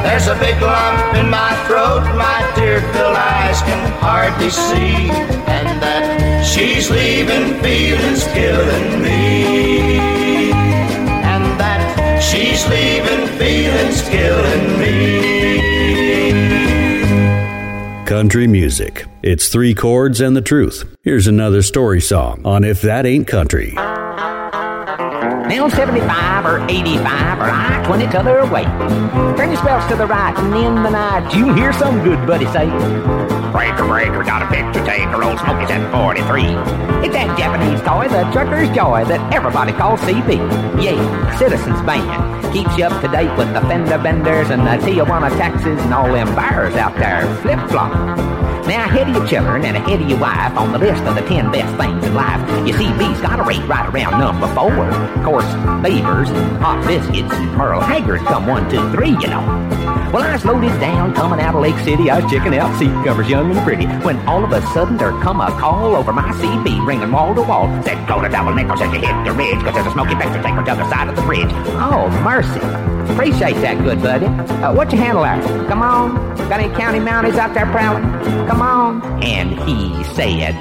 There's 0.02 0.26
a 0.28 0.34
big 0.40 0.60
lump 0.62 1.14
in 1.16 1.28
my 1.28 1.54
throat, 1.66 2.04
my 2.16 2.52
tear-filled 2.56 3.16
eyes 3.16 3.60
can 3.62 3.92
hardly 4.00 4.50
see. 4.50 5.10
And 5.46 5.82
that 5.82 6.44
she's 6.44 6.90
leaving 6.90 7.60
feelings 7.62 8.24
killing 8.32 9.02
me. 9.02 10.50
And 10.52 11.60
that 11.60 12.22
she's 12.22 12.66
leaving 12.68 13.26
feelings 13.38 14.02
killing 14.08 14.78
me. 14.78 15.34
Country 18.06 18.46
music. 18.46 19.06
It's 19.22 19.48
three 19.48 19.74
chords 19.74 20.20
and 20.20 20.36
the 20.36 20.42
truth. 20.42 20.84
Here's 21.02 21.26
another 21.26 21.62
story 21.62 22.00
song 22.00 22.40
on 22.44 22.64
If 22.64 22.82
That 22.82 23.04
Ain't 23.06 23.26
Country. 23.26 23.74
Now 25.48 25.68
75 25.68 26.46
or 26.46 26.64
85 26.70 27.38
or 27.38 27.44
I-20 27.44 28.10
t'other 28.10 28.50
way. 28.50 28.64
Turn 29.36 29.50
your 29.50 29.58
spells 29.58 29.86
to 29.90 29.96
the 29.96 30.06
right 30.06 30.34
and 30.38 30.54
in 30.54 30.82
the 30.82 30.90
night 30.90 31.34
you 31.34 31.52
hear 31.52 31.72
some 31.72 32.02
good 32.02 32.26
buddy 32.26 32.46
say. 32.46 32.66
Breaker, 33.52 33.86
breaker, 33.86 34.24
got 34.24 34.42
a 34.42 34.46
picture 34.48 34.84
taker, 34.84 35.22
old 35.22 35.38
Smokey's 35.38 35.70
at 35.70 35.92
43. 35.92 36.42
It's 37.04 37.14
that 37.14 37.38
Japanese 37.38 37.80
toy, 37.82 38.08
the 38.08 38.24
trucker's 38.32 38.68
joy, 38.74 39.04
that 39.04 39.34
everybody 39.34 39.72
calls 39.72 40.00
CB. 40.00 40.36
Yeah, 40.82 41.38
Citizens 41.38 41.80
Band. 41.82 42.43
Keeps 42.54 42.78
you 42.78 42.84
up 42.84 43.02
to 43.02 43.08
date 43.08 43.36
with 43.36 43.52
the 43.52 43.60
fender 43.62 43.98
benders 43.98 44.48
and 44.50 44.62
the 44.62 44.78
Tijuana 44.86 45.28
taxis 45.30 45.82
and 45.82 45.92
all 45.92 46.06
them 46.06 46.32
bars 46.36 46.76
out 46.76 46.94
there 46.94 47.26
flip-flop. 47.42 47.92
Now, 48.68 48.84
ahead 48.84 49.08
of 49.08 49.16
your 49.16 49.26
children 49.26 49.64
and 49.64 49.76
ahead 49.76 50.00
of 50.00 50.08
your 50.08 50.20
wife 50.20 50.56
on 50.56 50.70
the 50.70 50.78
list 50.78 51.02
of 51.02 51.16
the 51.16 51.22
10 51.22 51.50
best 51.50 51.76
things 51.76 52.04
in 52.04 52.14
life, 52.14 52.40
you 52.64 52.72
see, 52.74 52.86
B's 52.96 53.20
got 53.20 53.40
a 53.40 53.42
rate 53.42 53.66
right 53.66 53.92
around 53.92 54.20
number 54.20 54.46
four. 54.54 54.86
Of 54.86 55.24
course, 55.24 55.52
Beavers, 55.82 56.28
Hot 56.62 56.86
Biscuits, 56.86 57.34
and 57.34 57.56
Merle 57.56 57.80
Haggard 57.80 58.20
come 58.20 58.46
one, 58.46 58.70
two, 58.70 58.88
three, 58.92 59.10
you 59.10 59.26
know. 59.26 59.42
Well, 60.14 60.22
I 60.22 60.32
was 60.32 60.44
loaded 60.44 60.78
down 60.78 61.12
coming 61.12 61.40
out 61.40 61.56
of 61.56 61.60
Lake 61.60 61.76
City. 61.84 62.08
I 62.08 62.20
was 62.20 62.30
checking 62.32 62.56
out 62.56 62.78
seat 62.78 62.94
covers 63.04 63.28
young 63.28 63.50
and 63.50 63.60
pretty. 63.66 63.84
When 64.06 64.16
all 64.28 64.44
of 64.44 64.52
a 64.52 64.62
sudden 64.68 64.96
there 64.96 65.10
come 65.20 65.40
a 65.40 65.50
call 65.58 65.96
over 65.96 66.12
my 66.12 66.30
CB 66.38 66.86
ringing 66.86 67.10
wall 67.10 67.34
to 67.34 67.42
wall. 67.42 67.66
Said, 67.82 68.06
go 68.06 68.22
to 68.22 68.28
double 68.28 68.54
nickel, 68.54 68.76
said 68.76 68.94
you 68.94 69.00
hit 69.00 69.24
the 69.24 69.32
ridge, 69.32 69.58
cause 69.60 69.74
there's 69.74 69.86
a 69.86 69.90
smoky 69.90 70.14
picture 70.14 70.40
to 70.40 70.62
the 70.62 70.70
other 70.70 70.84
side 70.84 71.08
of 71.08 71.16
the 71.16 71.22
bridge. 71.22 71.50
Oh, 71.82 72.08
mercy. 72.22 72.43
Appreciate 73.14 73.54
that, 73.62 73.78
good 73.82 74.02
buddy. 74.02 74.26
Uh, 74.26 74.72
what's 74.74 74.92
your 74.92 75.02
handle 75.02 75.22
there? 75.22 75.40
Come 75.68 75.82
on. 75.82 76.36
Got 76.48 76.60
any 76.60 76.74
county 76.74 76.98
mounties 76.98 77.36
out 77.36 77.54
there 77.54 77.66
prowling? 77.66 78.04
Come 78.46 78.60
on. 78.60 79.22
And 79.22 79.58
he 79.60 80.02
said, 80.14 80.54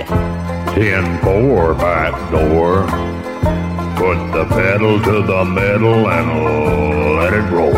10-4 0.75 1.77
back 1.77 2.31
door. 2.31 2.83
Put 3.97 4.31
the 4.31 4.45
pedal 4.49 5.01
to 5.01 5.21
the 5.25 5.45
metal 5.45 6.09
and 6.09 7.15
let 7.17 7.33
it 7.33 7.49
roar. 7.51 7.73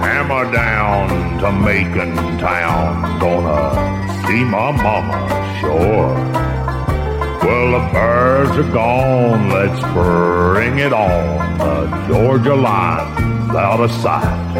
Hammer 0.00 0.52
down 0.52 1.38
to 1.40 1.52
Macon 1.52 2.38
town. 2.38 3.20
Gonna 3.20 4.26
see 4.26 4.44
my 4.44 4.70
mama, 4.70 5.58
sure. 5.60 6.49
Well, 7.50 7.72
the 7.72 7.92
birds 7.92 8.56
are 8.58 8.72
gone, 8.72 9.48
let's 9.48 9.82
bring 9.92 10.78
it 10.78 10.92
on. 10.92 11.58
The 11.58 12.06
Georgia 12.06 12.54
line's 12.54 13.56
out 13.56 13.80
of 13.80 13.90
sight. 13.90 14.54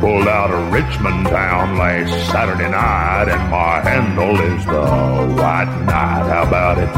Pulled 0.00 0.28
out 0.28 0.52
of 0.52 0.72
Richmond 0.72 1.26
town 1.26 1.76
last 1.76 2.30
Saturday 2.30 2.70
night, 2.70 3.26
and 3.28 3.50
my 3.50 3.80
handle 3.80 4.38
is 4.40 4.64
the 4.64 5.34
White 5.42 5.74
Knight. 5.86 6.28
How 6.30 6.44
about 6.46 6.78
it? 6.78 6.88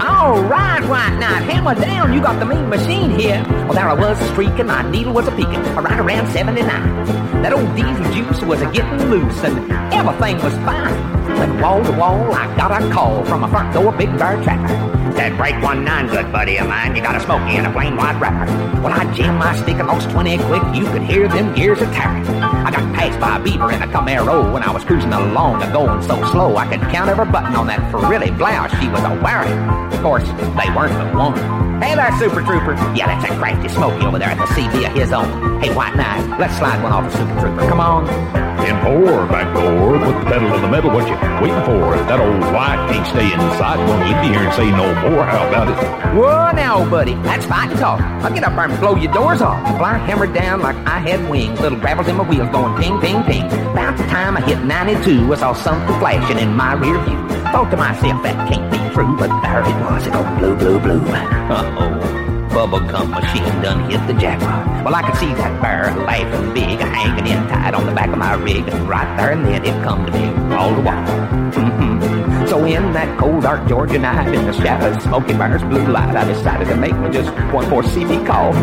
All 0.00 0.40
right, 0.44 0.80
White 0.88 1.18
Knight, 1.18 1.42
hammer 1.42 1.74
down. 1.74 2.14
You 2.14 2.22
got 2.22 2.38
the 2.38 2.46
mean 2.46 2.70
machine 2.70 3.10
here. 3.10 3.44
Well, 3.46 3.74
there 3.74 3.90
I 3.90 3.92
was 3.92 4.18
streaking, 4.30 4.68
my 4.68 4.90
needle 4.90 5.12
was 5.12 5.28
a 5.28 5.32
peeking, 5.32 5.62
right 5.74 6.00
around 6.00 6.32
79. 6.32 7.42
That 7.42 7.52
old 7.52 7.76
diesel 7.76 8.10
juice 8.14 8.40
was 8.40 8.62
a 8.62 8.72
getting 8.72 9.10
loose, 9.10 9.44
and 9.44 9.70
everything 9.92 10.36
was 10.42 10.54
fine. 10.64 11.25
Went 11.36 11.60
wall 11.60 11.84
to 11.84 11.92
wall, 11.92 12.34
I 12.34 12.56
got 12.56 12.82
a 12.82 12.90
call 12.90 13.24
from 13.24 13.44
a 13.44 13.48
front 13.48 13.74
door 13.74 13.92
big 13.92 14.08
bear 14.18 14.42
tracker. 14.42 14.96
Said 15.12 15.36
break 15.36 15.62
one 15.62 15.84
nine, 15.84 16.08
good 16.08 16.32
buddy 16.32 16.56
of 16.58 16.66
mine. 16.66 16.96
You 16.96 17.02
got 17.02 17.16
a 17.16 17.20
smoky 17.20 17.56
and 17.56 17.66
a 17.66 17.72
plain 17.72 17.96
white 17.96 18.18
wrapper. 18.20 18.50
Well, 18.80 18.92
I 18.92 19.10
jammed 19.14 19.38
my 19.38 19.54
stick 19.56 19.76
and 19.76 19.86
lost 19.86 20.10
20 20.10 20.38
quick. 20.38 20.62
You 20.74 20.84
could 20.86 21.02
hear 21.02 21.28
them 21.28 21.54
gears 21.54 21.80
a 21.80 21.86
tearing. 21.92 22.26
I 22.42 22.70
got 22.70 22.94
passed 22.94 23.20
by 23.20 23.36
a 23.36 23.42
beaver 23.42 23.70
in 23.72 23.82
a 23.82 23.86
Camaro 23.86 24.52
when 24.52 24.62
I 24.62 24.70
was 24.70 24.84
cruising 24.84 25.12
along, 25.12 25.62
a 25.62 25.72
going 25.72 26.02
so 26.02 26.16
slow 26.30 26.56
I 26.56 26.66
could 26.68 26.80
count 26.92 27.10
every 27.10 27.26
button 27.26 27.54
on 27.54 27.66
that 27.66 27.90
frilly 27.90 28.30
blouse 28.30 28.70
she 28.80 28.88
was 28.88 29.02
a 29.04 29.20
wearing. 29.22 29.58
Of 29.92 30.02
course, 30.02 30.28
they 30.28 30.68
weren't 30.74 30.96
the 30.96 31.16
one. 31.16 31.36
Hey 31.82 31.94
there, 31.94 32.12
Super 32.18 32.42
Trooper. 32.42 32.74
Yeah, 32.96 33.06
that's 33.06 33.30
a 33.30 33.36
crafty 33.36 33.68
Smoky 33.68 34.06
over 34.06 34.18
there 34.18 34.30
at 34.30 34.38
the 34.38 34.46
CB 34.54 34.86
of 34.86 34.92
his 34.94 35.12
own. 35.12 35.60
Hey, 35.60 35.74
White 35.74 35.96
Knight, 35.96 36.38
let's 36.38 36.56
slide 36.56 36.82
one 36.82 36.92
off 36.92 37.10
the 37.12 37.18
Super 37.18 37.40
Trooper. 37.40 37.68
Come 37.68 37.80
on. 37.80 38.45
In 38.66 38.74
four, 38.82 39.26
back 39.30 39.54
door, 39.54 39.96
put 39.98 40.18
the 40.18 40.26
pedal 40.26 40.50
to 40.50 40.60
the 40.60 40.68
metal. 40.68 40.90
What 40.90 41.06
you 41.06 41.14
waiting 41.40 41.64
for? 41.64 41.94
If 41.94 42.08
that 42.08 42.18
old 42.18 42.42
white 42.52 42.82
can't 42.90 43.06
stay 43.06 43.32
inside, 43.32 43.78
won't 43.78 44.02
leave 44.02 44.18
you 44.24 44.30
here 44.34 44.42
and 44.42 44.54
say 44.54 44.70
no 44.70 44.86
more. 45.08 45.24
How 45.24 45.46
about 45.46 45.68
it? 45.70 45.78
Whoa, 46.18 46.50
now, 46.50 46.88
buddy, 46.90 47.14
that's 47.22 47.46
fine 47.46 47.70
talk. 47.76 48.00
I'll 48.00 48.32
get 48.32 48.42
up 48.42 48.56
there 48.56 48.64
and 48.64 48.80
blow 48.80 48.96
your 48.96 49.12
doors 49.12 49.40
off. 49.40 49.60
Fly 49.78 49.98
hammered 49.98 50.34
down 50.34 50.62
like 50.62 50.76
I 50.86 50.98
had 50.98 51.30
wings. 51.30 51.60
Little 51.60 51.78
gravels 51.78 52.08
in 52.08 52.16
my 52.16 52.28
wheels 52.28 52.48
going 52.50 52.76
ping, 52.80 52.98
ping, 53.00 53.22
ping. 53.22 53.46
About 53.70 53.96
the 53.96 54.04
time 54.04 54.36
I 54.36 54.40
hit 54.40 54.64
92, 54.64 55.32
I 55.32 55.36
saw 55.36 55.52
something 55.52 55.98
flashing 56.00 56.38
in 56.38 56.56
my 56.56 56.72
rear 56.74 56.98
view. 57.04 57.28
Thought 57.52 57.70
to 57.70 57.76
myself, 57.76 58.22
that 58.24 58.48
can't 58.48 58.70
be 58.70 58.78
true, 58.94 59.16
but 59.16 59.28
there 59.42 59.60
it 59.60 59.76
was, 59.84 60.06
it 60.06 60.12
go 60.12 60.22
blue, 60.38 60.56
blue, 60.56 60.80
blue. 60.80 61.00
Uh-oh 61.06 62.15
bubblegum 62.56 63.10
machine 63.10 63.60
done 63.60 63.90
hit 63.90 64.00
the 64.06 64.14
jackpot. 64.14 64.82
Well, 64.82 64.94
I 64.94 65.02
could 65.02 65.16
see 65.16 65.26
that 65.34 65.60
bear 65.60 65.94
laughing 66.06 66.54
big, 66.54 66.78
hanging 66.78 67.30
in 67.30 67.46
tight 67.48 67.74
on 67.74 67.84
the 67.84 67.92
back 67.92 68.08
of 68.08 68.16
my 68.16 68.32
rig. 68.32 68.64
Right 68.88 69.14
there 69.18 69.32
and 69.32 69.44
then 69.44 69.62
it 69.62 69.84
come 69.84 70.06
to 70.06 70.12
me, 70.12 70.54
all 70.54 70.74
the 70.74 70.80
while. 70.80 71.06
Mm-hmm. 71.52 72.46
So 72.46 72.64
in 72.64 72.94
that 72.94 73.18
cold, 73.18 73.42
dark 73.42 73.68
Georgia 73.68 73.98
night, 73.98 74.34
in 74.34 74.46
the 74.46 74.54
shadows, 74.54 75.02
Smoky 75.02 75.34
Bear's 75.34 75.62
blue 75.64 75.86
light, 75.86 76.16
I 76.16 76.24
decided 76.24 76.68
to 76.68 76.76
make 76.76 76.96
me 76.96 77.10
just 77.10 77.28
one 77.52 77.68
more 77.68 77.82
CB 77.82 78.26
call. 78.26 78.54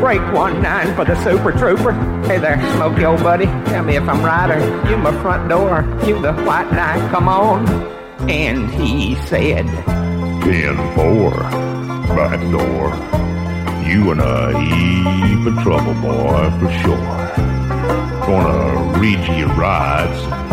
Break 0.00 0.22
one 0.32 0.62
nine 0.62 0.94
for 0.94 1.04
the 1.04 1.14
Super 1.22 1.52
Trooper. 1.52 1.92
Hey 2.26 2.38
there, 2.38 2.58
Smoky 2.76 3.04
old 3.04 3.22
buddy. 3.22 3.44
Tell 3.44 3.84
me 3.84 3.96
if 3.96 4.08
I'm 4.08 4.24
right 4.24 4.50
or 4.52 4.90
you 4.90 4.96
my 4.96 5.12
front 5.20 5.50
door. 5.50 5.84
You 6.06 6.18
the 6.18 6.32
white 6.32 6.72
knight, 6.72 7.10
come 7.10 7.28
on. 7.28 7.68
And 8.30 8.70
he 8.70 9.16
said, 9.26 9.66
10 9.66 10.94
4, 10.94 11.30
back 12.16 12.40
door. 12.50 13.24
You 13.84 14.10
and 14.12 14.20
a 14.20 14.58
heap 14.60 15.46
of 15.46 15.62
trouble, 15.62 15.94
boy, 16.00 16.50
for 16.58 16.72
sure. 16.82 17.14
Gonna 18.26 18.98
read 18.98 19.20
you 19.28 19.34
your 19.34 19.54
rights 19.54 20.44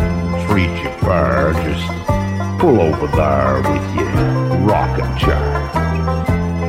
treat 0.51 0.83
you 0.83 0.89
fair. 0.99 1.53
Just 1.63 1.87
pull 2.59 2.81
over 2.81 3.07
there 3.15 3.61
with 3.71 3.95
your 3.95 4.11
rocking 4.67 5.15
chair. 5.17 5.49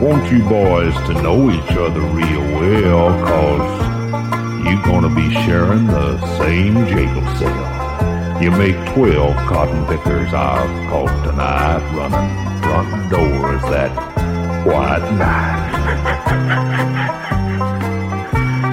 Want 0.00 0.30
you 0.30 0.38
boys 0.44 0.94
to 1.08 1.14
know 1.20 1.50
each 1.50 1.72
other 1.72 2.00
real 2.00 2.44
well, 2.60 3.10
cause 3.26 4.64
you 4.64 4.80
gonna 4.84 5.12
be 5.12 5.32
sharing 5.44 5.88
the 5.88 6.16
same 6.38 6.74
jail 6.86 7.36
cell. 7.38 8.40
You 8.40 8.52
make 8.52 8.76
12 8.94 9.34
cotton 9.48 9.84
pickers 9.86 10.32
I've 10.32 10.88
caught 10.88 11.24
tonight 11.24 11.82
running 11.96 12.62
front 12.62 13.10
doors 13.10 13.62
that 13.62 13.90
white 14.64 15.12
knight. 15.18 16.08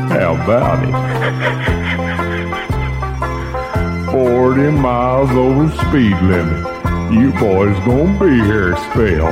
How 0.10 0.36
about 0.36 0.84
it? 0.84 0.94
40 4.12 4.72
miles 4.72 5.32
over 5.32 5.70
speed 5.88 6.18
limit. 6.22 6.66
You 7.12 7.32
boys 7.40 7.80
gonna 7.86 8.20
be 8.20 8.36
here 8.44 8.74
a 8.74 8.78
spell. 8.92 9.32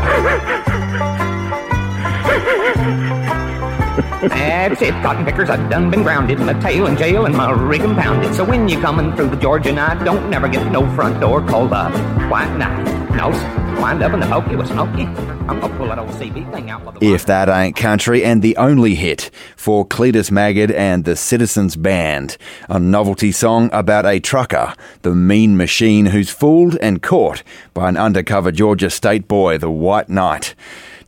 That's 4.29 4.81
it, 4.81 4.91
cotton 5.03 5.25
pickers. 5.25 5.49
I've 5.49 5.69
done 5.69 5.89
been 5.89 6.03
grounded, 6.03 6.39
my 6.39 6.53
tail 6.53 6.87
in 6.87 6.97
jail 6.97 7.25
and 7.25 7.35
my 7.35 7.51
rig 7.51 7.81
impounded. 7.81 8.35
So 8.35 8.43
when 8.43 8.67
you 8.67 8.79
coming 8.79 9.15
through 9.15 9.29
the 9.29 9.37
Georgia 9.37 9.71
night, 9.71 10.03
don't 10.03 10.29
never 10.29 10.47
get 10.47 10.71
no 10.71 10.85
front 10.95 11.19
door 11.21 11.41
called 11.41 11.71
up. 11.71 11.91
White 12.29 12.55
Knight. 12.57 12.83
No, 13.15 13.31
wind 13.79 14.03
up 14.03 14.13
in 14.13 14.19
the 14.19 14.57
with 14.57 14.67
Smoky. 14.67 15.03
I'm 15.03 15.59
gonna 15.59 15.77
pull 15.77 15.87
that 15.87 15.99
old 15.99 16.09
CB 16.09 16.51
thing 16.51 16.69
out. 16.69 16.97
If 17.01 17.25
that 17.27 17.47
ain't 17.47 17.75
country, 17.75 18.23
and 18.23 18.41
the 18.41 18.57
only 18.57 18.95
hit 18.95 19.29
for 19.55 19.85
Cledus 19.85 20.31
Maggard 20.31 20.71
and 20.71 21.05
the 21.05 21.15
Citizens 21.15 21.75
Band, 21.75 22.37
a 22.69 22.79
novelty 22.79 23.31
song 23.31 23.69
about 23.71 24.05
a 24.05 24.19
trucker, 24.19 24.73
the 25.03 25.15
mean 25.15 25.55
machine 25.55 26.07
who's 26.07 26.29
fooled 26.29 26.75
and 26.77 27.01
caught 27.01 27.43
by 27.73 27.87
an 27.89 27.97
undercover 27.97 28.51
Georgia 28.51 28.89
state 28.89 29.27
boy, 29.27 29.57
the 29.57 29.71
White 29.71 30.09
Knight. 30.09 30.55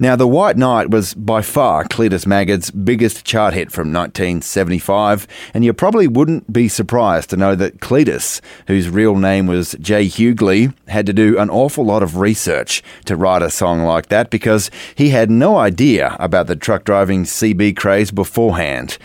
Now, 0.01 0.15
The 0.15 0.30
White 0.30 0.55
Knight 0.55 0.91
was 0.91 1.13
by 1.13 1.41
far 1.41 1.84
Cledus 1.84 2.26
Maggard's 2.26 2.71
biggest 2.71 3.26
chart 3.26 3.53
hit 3.53 3.69
from 3.69 3.91
1975, 3.91 5.27
and 5.53 5.65
you 5.65 5.73
probably 5.73 6.07
wouldn't 6.07 6.53
be 6.53 6.69
surprised 6.69 7.30
to 7.31 7.35
know 7.35 7.53
that 7.55 7.81
Cledus, 7.81 8.39
whose 8.67 8.88
real 8.88 9.17
name 9.17 9.45
was 9.45 9.76
Jay 9.81 10.05
Huguely, 10.05 10.71
had 10.88 11.05
to 11.05 11.11
do 11.11 11.38
an 11.38 11.49
awful 11.49 11.84
lot 11.84 12.01
of 12.01 12.15
research 12.15 12.81
to 13.07 13.17
write 13.17 13.41
a 13.41 13.49
song 13.49 13.81
like 13.81 14.07
that 14.07 14.30
because 14.30 14.71
he 14.95 15.09
had 15.09 15.30
no 15.30 15.57
idea 15.57 16.15
about 16.17 16.47
the 16.47 16.55
truck 16.55 16.85
driving 16.85 17.26
CB 17.26 17.76
craze 17.76 18.09
beforehand. 18.09 18.97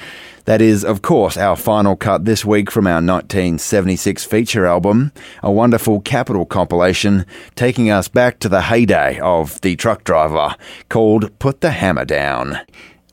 That 0.47 0.61
is, 0.61 0.85
of 0.85 1.01
course, 1.01 1.39
our 1.39 1.57
final 1.57 1.97
cut 1.97 2.27
this 2.27 2.45
week 2.45 2.71
from 2.71 2.87
our 2.87 3.01
1976 3.01 4.25
feature 4.25 4.66
album, 4.66 5.11
a 5.43 5.51
wonderful 5.51 6.01
Capitol 6.01 6.45
compilation 6.45 7.25
taking 7.55 7.91
us 7.91 8.09
back 8.09 8.41
to 8.41 8.51
the 8.51 8.62
heyday 8.62 9.19
of 9.21 9.59
the 9.62 9.75
truck 9.75 10.05
driver 10.05 10.55
called 10.91 11.39
Put 11.39 11.62
the 11.62 11.71
Hammer 11.71 12.05
Down. 12.05 12.59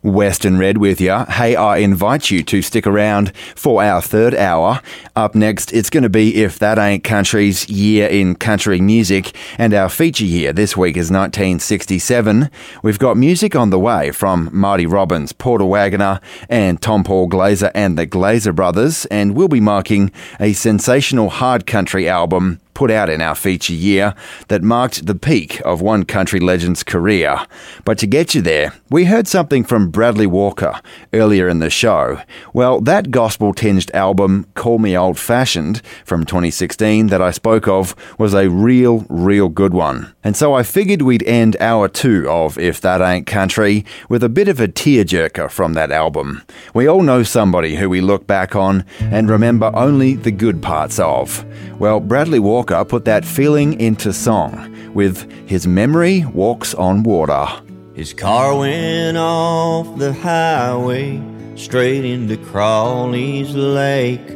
Western 0.03 0.57
Red 0.57 0.77
with 0.77 0.99
you. 0.99 1.25
Hey, 1.25 1.55
I 1.55 1.77
invite 1.77 2.31
you 2.31 2.43
to 2.43 2.61
stick 2.61 2.87
around 2.87 3.35
for 3.55 3.83
our 3.83 4.01
third 4.01 4.33
hour. 4.35 4.81
Up 5.15 5.35
next, 5.35 5.73
it's 5.73 5.89
going 5.89 6.03
to 6.03 6.09
be 6.09 6.43
If 6.43 6.59
That 6.59 6.77
Ain't 6.77 7.03
Country's 7.03 7.69
Year 7.69 8.07
in 8.07 8.35
Country 8.35 8.81
Music, 8.81 9.35
and 9.57 9.73
our 9.73 9.89
feature 9.89 10.25
year 10.25 10.53
this 10.53 10.75
week 10.75 10.97
is 10.97 11.11
1967. 11.11 12.49
We've 12.81 12.99
got 12.99 13.17
music 13.17 13.55
on 13.55 13.69
the 13.69 13.79
way 13.79 14.11
from 14.11 14.49
Marty 14.51 14.85
Robbins, 14.85 15.33
Porter 15.33 15.65
Wagoner, 15.65 16.19
and 16.49 16.81
Tompall 16.81 17.29
Glaser 17.29 17.71
and 17.75 17.97
the 17.97 18.05
Glaser 18.05 18.53
Brothers, 18.53 19.05
and 19.05 19.35
we'll 19.35 19.47
be 19.47 19.61
marking 19.61 20.11
a 20.39 20.53
sensational 20.53 21.29
hard 21.29 21.67
country 21.67 22.09
album 22.09 22.59
put 22.73 22.91
out 22.91 23.09
in 23.09 23.21
our 23.21 23.35
feature 23.35 23.73
year 23.73 24.15
that 24.47 24.63
marked 24.63 25.05
the 25.05 25.15
peak 25.15 25.61
of 25.65 25.81
one 25.81 26.05
country 26.05 26.39
legend's 26.39 26.83
career. 26.83 27.45
But 27.85 27.97
to 27.99 28.07
get 28.07 28.35
you 28.35 28.41
there, 28.41 28.73
we 28.89 29.05
heard 29.05 29.27
something 29.27 29.63
from 29.63 29.89
Bradley 29.89 30.27
Walker 30.27 30.79
earlier 31.13 31.47
in 31.47 31.59
the 31.59 31.69
show. 31.69 32.21
Well, 32.53 32.81
that 32.81 33.11
gospel 33.11 33.53
tinged 33.53 33.91
album, 33.93 34.45
Call 34.55 34.79
Me 34.79 34.97
Old 34.97 35.17
Fashioned, 35.17 35.81
from 36.05 36.25
2016 36.25 37.07
that 37.07 37.21
I 37.21 37.31
spoke 37.31 37.67
of, 37.67 37.95
was 38.17 38.33
a 38.33 38.49
real, 38.49 39.05
real 39.09 39.49
good 39.49 39.73
one. 39.73 40.13
And 40.23 40.35
so 40.35 40.53
I 40.53 40.63
figured 40.63 41.01
we'd 41.01 41.23
end 41.23 41.57
hour 41.59 41.87
two 41.87 42.29
of 42.29 42.57
If 42.57 42.81
That 42.81 43.01
Ain't 43.01 43.27
Country 43.27 43.85
with 44.09 44.23
a 44.23 44.29
bit 44.29 44.47
of 44.47 44.59
a 44.59 44.67
tearjerker 44.67 45.49
from 45.49 45.73
that 45.73 45.91
album. 45.91 46.43
We 46.73 46.87
all 46.87 47.01
know 47.01 47.23
somebody 47.23 47.75
who 47.75 47.89
we 47.89 48.01
look 48.01 48.27
back 48.27 48.55
on 48.55 48.85
and 48.99 49.29
remember 49.29 49.71
only 49.73 50.15
the 50.15 50.31
good 50.31 50.61
parts 50.61 50.99
of. 50.99 51.45
Well, 51.79 51.99
Bradley 51.99 52.39
Walker 52.61 52.85
put 52.85 53.05
that 53.05 53.25
feeling 53.25 53.81
into 53.81 54.13
song 54.13 54.93
with 54.93 55.27
His 55.49 55.65
Memory 55.65 56.25
Walks 56.25 56.75
on 56.75 57.01
Water. 57.01 57.47
His 57.95 58.13
car 58.13 58.55
went 58.55 59.17
off 59.17 59.97
the 59.97 60.13
highway 60.13 61.19
straight 61.55 62.05
into 62.05 62.37
Crawley's 62.37 63.55
Lake. 63.55 64.27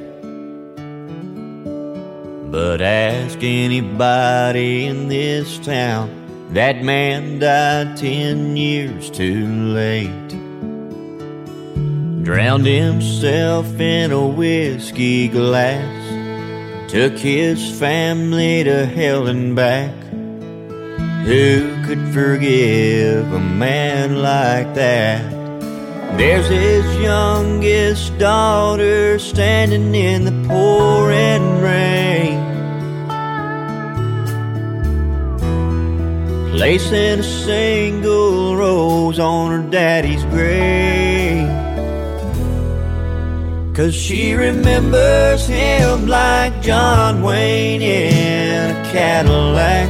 But 2.52 2.81
ask 2.81 3.38
anybody 3.43 4.88
in 4.88 5.07
this 5.07 5.60
town, 5.60 6.10
that 6.53 6.81
man 6.81 7.38
died 7.38 7.95
ten 7.95 8.57
years 8.57 9.11
too 9.11 9.45
late. 9.68 10.30
Drowned 12.23 12.65
himself 12.65 13.80
in 13.80 14.11
a 14.11 14.27
whiskey 14.27 15.27
glass 15.27 16.05
Took 16.87 17.17
his 17.17 17.77
family 17.79 18.63
to 18.63 18.85
hell 18.85 19.27
and 19.27 19.55
back. 19.55 19.93
Who 21.25 21.83
could 21.83 22.13
forgive 22.13 23.33
a 23.33 23.39
man 23.39 24.21
like 24.21 24.75
that? 24.75 25.31
There's 26.17 26.47
his 26.47 26.85
youngest 27.01 28.17
daughter 28.19 29.17
standing 29.17 29.95
in 29.95 30.25
the 30.25 30.47
pouring 30.47 31.61
rain. 31.61 32.41
Placing 36.51 37.19
a 37.19 37.23
single 37.23 38.55
rose 38.55 39.19
on 39.19 39.51
her 39.51 39.69
daddy's 39.69 40.23
grave. 40.25 41.55
Cause 43.76 43.93
she 43.93 44.34
remembers 44.34 45.47
him 45.47 46.07
like 46.07 46.61
John 46.61 47.22
Wayne 47.22 47.81
in 47.81 48.73
a 48.73 48.89
Cadillac. 48.89 49.89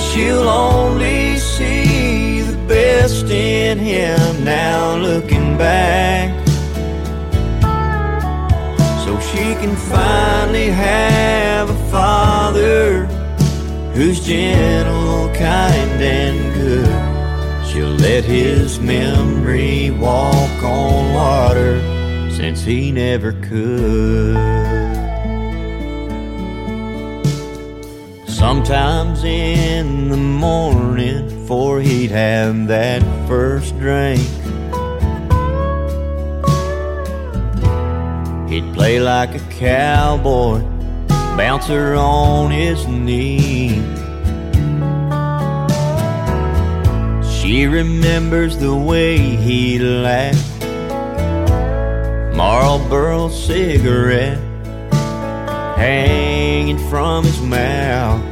She'll 0.00 0.48
only 0.48 1.36
see 1.36 2.40
the 2.40 2.56
best 2.66 3.26
in 3.26 3.78
him 3.78 4.44
now 4.44 4.96
looking 4.96 5.56
back. 5.56 6.34
So 9.04 9.16
she 9.30 9.54
can 9.62 9.76
finally 9.76 10.70
have 10.70 11.70
a 11.70 11.88
father 11.88 13.06
who's 13.94 14.26
gentle, 14.26 15.32
kind, 15.34 16.02
and 16.02 16.54
good. 16.54 17.17
She'll 17.68 17.90
let 17.90 18.24
his 18.24 18.80
memory 18.80 19.90
walk 19.90 20.62
on 20.62 21.12
water 21.12 21.80
since 22.30 22.64
he 22.64 22.90
never 22.90 23.32
could. 23.32 24.36
Sometimes 28.26 29.22
in 29.22 30.08
the 30.08 30.16
morning, 30.16 31.28
before 31.28 31.80
he'd 31.80 32.10
have 32.10 32.68
that 32.68 33.02
first 33.28 33.78
drink, 33.78 34.20
he'd 38.48 38.72
play 38.72 38.98
like 38.98 39.34
a 39.34 39.40
cowboy, 39.50 40.60
bouncer 41.36 41.94
on 41.96 42.50
his 42.50 42.86
knee. 42.86 44.07
She 47.48 47.66
remembers 47.66 48.58
the 48.58 48.76
way 48.76 49.16
he 49.16 49.78
laughed. 49.78 50.62
Marlboro 52.36 53.30
cigarette 53.30 54.36
hanging 55.78 56.76
from 56.90 57.24
his 57.24 57.40
mouth. 57.40 58.22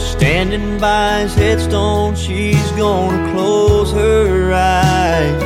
Standing 0.00 0.80
by 0.80 1.20
his 1.24 1.34
headstone, 1.34 2.16
she's 2.16 2.70
gonna 2.72 3.30
close 3.34 3.92
her 3.92 4.54
eyes. 4.54 5.42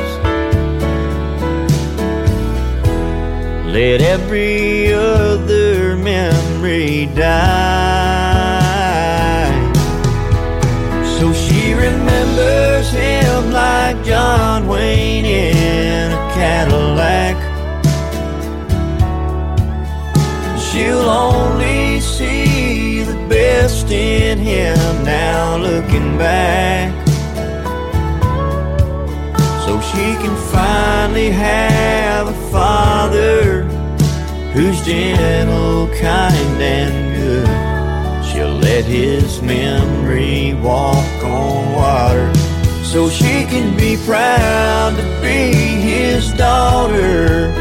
Let 3.73 3.99
every 3.99 4.93
other 4.93 5.97
memory 5.97 7.07
die. 7.07 7.88
Remembers 12.29 12.91
him 12.91 13.51
like 13.51 14.03
John 14.03 14.67
Wayne 14.67 15.25
in 15.25 16.11
a 16.11 16.33
Cadillac. 16.33 17.37
She'll 20.59 21.09
only 21.09 21.99
see 21.99 23.03
the 23.03 23.15
best 23.27 23.89
in 23.91 24.37
him 24.37 25.03
now 25.03 25.57
looking 25.57 26.17
back. 26.17 26.93
So 29.65 29.79
she 29.81 30.15
can 30.21 30.35
finally 30.51 31.31
have 31.31 32.27
a 32.27 32.51
father 32.51 33.63
who's 34.53 34.81
gentle, 34.85 35.87
kind, 35.99 36.61
and. 36.61 37.08
She'll 38.39 38.55
let 38.55 38.85
his 38.85 39.41
memory 39.41 40.53
walk 40.53 41.23
on 41.25 41.73
water 41.73 42.33
so 42.85 43.09
she 43.09 43.43
can 43.43 43.75
be 43.75 43.97
proud 44.05 44.95
to 44.95 45.03
be 45.21 45.51
his 45.51 46.31
daughter. 46.35 47.51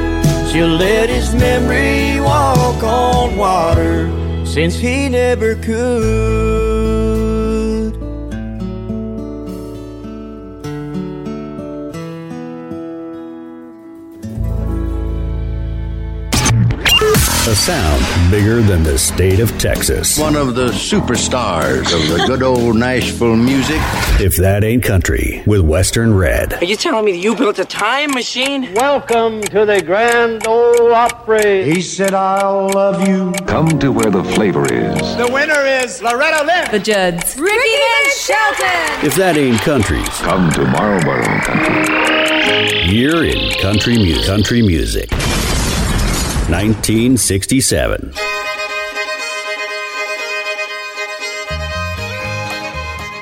She'll 0.52 0.68
let 0.68 1.08
his 1.10 1.34
memory 1.34 2.20
walk 2.20 2.80
on 2.84 3.36
water 3.36 4.08
since 4.46 4.76
he 4.76 5.08
never 5.08 5.56
could. 5.56 7.27
A 17.48 17.54
sound 17.54 18.30
bigger 18.30 18.60
than 18.60 18.82
the 18.82 18.98
state 18.98 19.40
of 19.40 19.58
Texas. 19.58 20.18
One 20.18 20.36
of 20.36 20.54
the 20.54 20.66
superstars 20.66 21.94
of 21.94 22.06
the 22.12 22.22
good 22.26 22.42
old 22.42 22.76
Nashville 22.76 23.36
music. 23.36 23.78
If 24.20 24.36
that 24.36 24.64
ain't 24.64 24.82
country, 24.82 25.42
with 25.46 25.62
Western 25.62 26.12
Red. 26.12 26.52
Are 26.52 26.64
you 26.66 26.76
telling 26.76 27.06
me 27.06 27.12
that 27.12 27.18
you 27.18 27.34
built 27.34 27.58
a 27.58 27.64
time 27.64 28.10
machine? 28.10 28.74
Welcome 28.74 29.40
to 29.44 29.64
the 29.64 29.80
Grand 29.80 30.46
Ole 30.46 30.92
Opry. 30.92 31.64
He 31.64 31.80
said, 31.80 32.12
I'll 32.12 32.68
love 32.68 33.08
you. 33.08 33.32
Come 33.46 33.78
to 33.78 33.92
where 33.92 34.10
the 34.10 34.24
flavor 34.24 34.70
is. 34.70 35.16
The 35.16 35.30
winner 35.32 35.64
is 35.64 36.02
Loretta 36.02 36.44
Lynn. 36.44 36.70
The 36.70 36.80
Judds. 36.80 37.34
Ricky 37.38 37.56
and 37.56 38.12
Shelton. 38.12 39.06
If 39.06 39.14
that 39.14 39.38
ain't 39.38 39.58
country, 39.62 40.02
come 40.20 40.52
to 40.52 40.66
Marlboro 40.66 41.24
Country. 41.40 42.94
Year 42.94 43.24
in 43.24 43.58
country 43.58 43.96
music. 43.96 44.26
Country 44.26 44.60
music. 44.60 45.08
1967. 46.48 48.12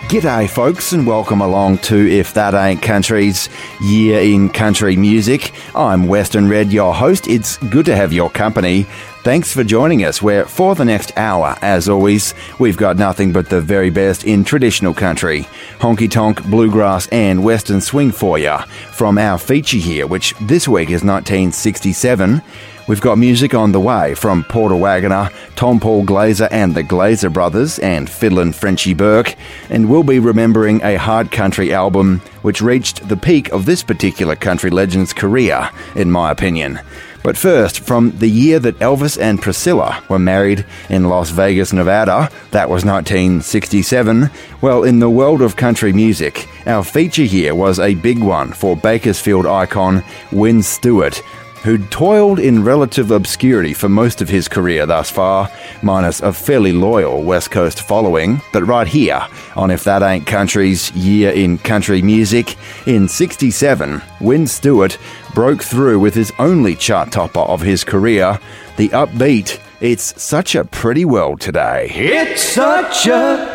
G'day, 0.09 0.49
folks, 0.49 0.93
and 0.93 1.05
welcome 1.05 1.41
along 1.41 1.79
to 1.79 1.97
If 1.97 2.35
That 2.35 2.55
Ain't 2.55 2.81
Country's 2.81 3.49
Year 3.83 4.21
in 4.21 4.49
Country 4.49 4.95
Music. 4.95 5.53
I'm 5.75 6.07
Western 6.07 6.49
Red, 6.49 6.73
your 6.73 6.95
host. 6.95 7.27
It's 7.27 7.57
good 7.57 7.87
to 7.87 7.97
have 7.97 8.13
your 8.13 8.31
company. 8.31 8.85
Thanks 9.25 9.53
for 9.53 9.65
joining 9.65 10.05
us, 10.05 10.23
where 10.23 10.45
for 10.45 10.77
the 10.77 10.85
next 10.85 11.11
hour, 11.19 11.57
as 11.61 11.89
always, 11.89 12.33
we've 12.61 12.77
got 12.77 12.97
nothing 12.97 13.33
but 13.33 13.51
the 13.51 13.61
very 13.61 13.91
best 13.91 14.23
in 14.23 14.45
traditional 14.45 14.95
country, 14.95 15.49
honky 15.81 16.09
tonk, 16.09 16.45
bluegrass, 16.45 17.09
and 17.09 17.43
western 17.43 17.81
swing 17.81 18.13
for 18.13 18.39
you. 18.39 18.57
From 18.93 19.19
our 19.19 19.37
feature 19.37 19.79
here, 19.79 20.07
which 20.07 20.33
this 20.43 20.69
week 20.69 20.91
is 20.91 21.03
1967. 21.03 22.41
We've 22.89 23.01
got 23.01 23.19
music 23.19 23.53
on 23.53 23.73
the 23.73 23.81
way 23.81 24.15
from 24.15 24.45
Porter 24.45 24.77
Wagoner, 24.77 25.31
Tompall 25.57 26.07
Glaser 26.07 26.47
and 26.53 26.73
the 26.73 26.85
Glaser 26.85 27.29
Brothers, 27.29 27.81
and 27.81 28.09
Fiddlin' 28.09 28.53
Frenchy 28.53 28.95
Burke, 28.95 29.35
and 29.71 29.91
we'll 29.91 30.05
be 30.05 30.21
remembering 30.21 30.81
a 30.83 30.95
hard 30.95 31.33
country 31.33 31.75
album 31.75 32.21
which 32.43 32.63
reached 32.63 33.09
the 33.09 33.17
peak 33.17 33.51
of 33.51 33.67
this 33.67 33.83
particular 33.83 34.37
country 34.37 34.71
legend's 34.71 35.13
career, 35.13 35.69
in 35.97 36.13
my 36.13 36.31
opinion. 36.31 36.79
But 37.25 37.37
first, 37.37 37.81
from 37.81 38.17
the 38.19 38.29
year 38.29 38.61
that 38.61 38.79
Elvis 38.79 39.21
and 39.21 39.43
Priscilla 39.43 40.01
were 40.09 40.21
married 40.21 40.65
in 40.89 41.09
Las 41.09 41.31
Vegas, 41.31 41.73
Nevada, 41.73 42.31
that 42.53 42.71
was 42.71 42.85
1967. 42.85 44.31
Well, 44.61 44.85
in 44.85 45.01
the 45.01 45.11
world 45.11 45.43
of 45.43 45.57
country 45.57 45.93
music, 45.93 46.49
our 46.67 46.85
feature 46.85 47.25
here 47.25 47.53
was 47.53 47.81
a 47.81 47.97
big 47.97 48.21
one 48.21 48.53
for 48.53 48.77
Bakersfield 48.77 49.45
icon 49.45 50.05
Wynn 50.31 50.63
Stewart 50.63 51.21
who'd 51.67 51.91
toiled 51.91 52.39
in 52.39 52.63
relative 52.63 53.11
obscurity 53.11 53.75
for 53.75 53.89
most 53.89 54.23
of 54.23 54.29
his 54.29 54.47
career 54.47 54.87
thus 54.87 55.11
far, 55.11 55.51
minus 55.83 56.21
a 56.21 56.33
fairly 56.33 56.73
loyal 56.73 57.25
West 57.25 57.51
Coast 57.51 57.83
following. 57.83 58.41
But 58.53 58.63
right 58.63 58.87
here, 58.87 59.27
on 59.57 59.73
If 59.73 59.83
That 59.83 60.01
Ain't 60.01 60.29
Country's 60.29 60.93
Year 60.93 61.33
in 61.33 61.59
Country 61.59 62.03
Music, 62.03 62.57
in 62.87 63.09
67, 63.09 64.01
Wynn 64.21 64.47
Stewart 64.47 64.97
broke 65.35 65.61
through 65.61 65.99
with 65.99 66.15
his 66.15 66.33
only 66.39 66.77
chart 66.77 67.11
topper 67.11 67.41
of 67.41 67.63
his 67.63 67.83
career, 67.83 68.39
the 68.77 68.91
upbeat 68.91 69.59
It's 69.81 70.23
Such 70.23 70.55
a 70.55 70.65
Pretty 70.65 71.05
World 71.05 71.41
Today. 71.41 71.91
It's 71.91 72.43
such 72.43 73.09
a 73.09 73.53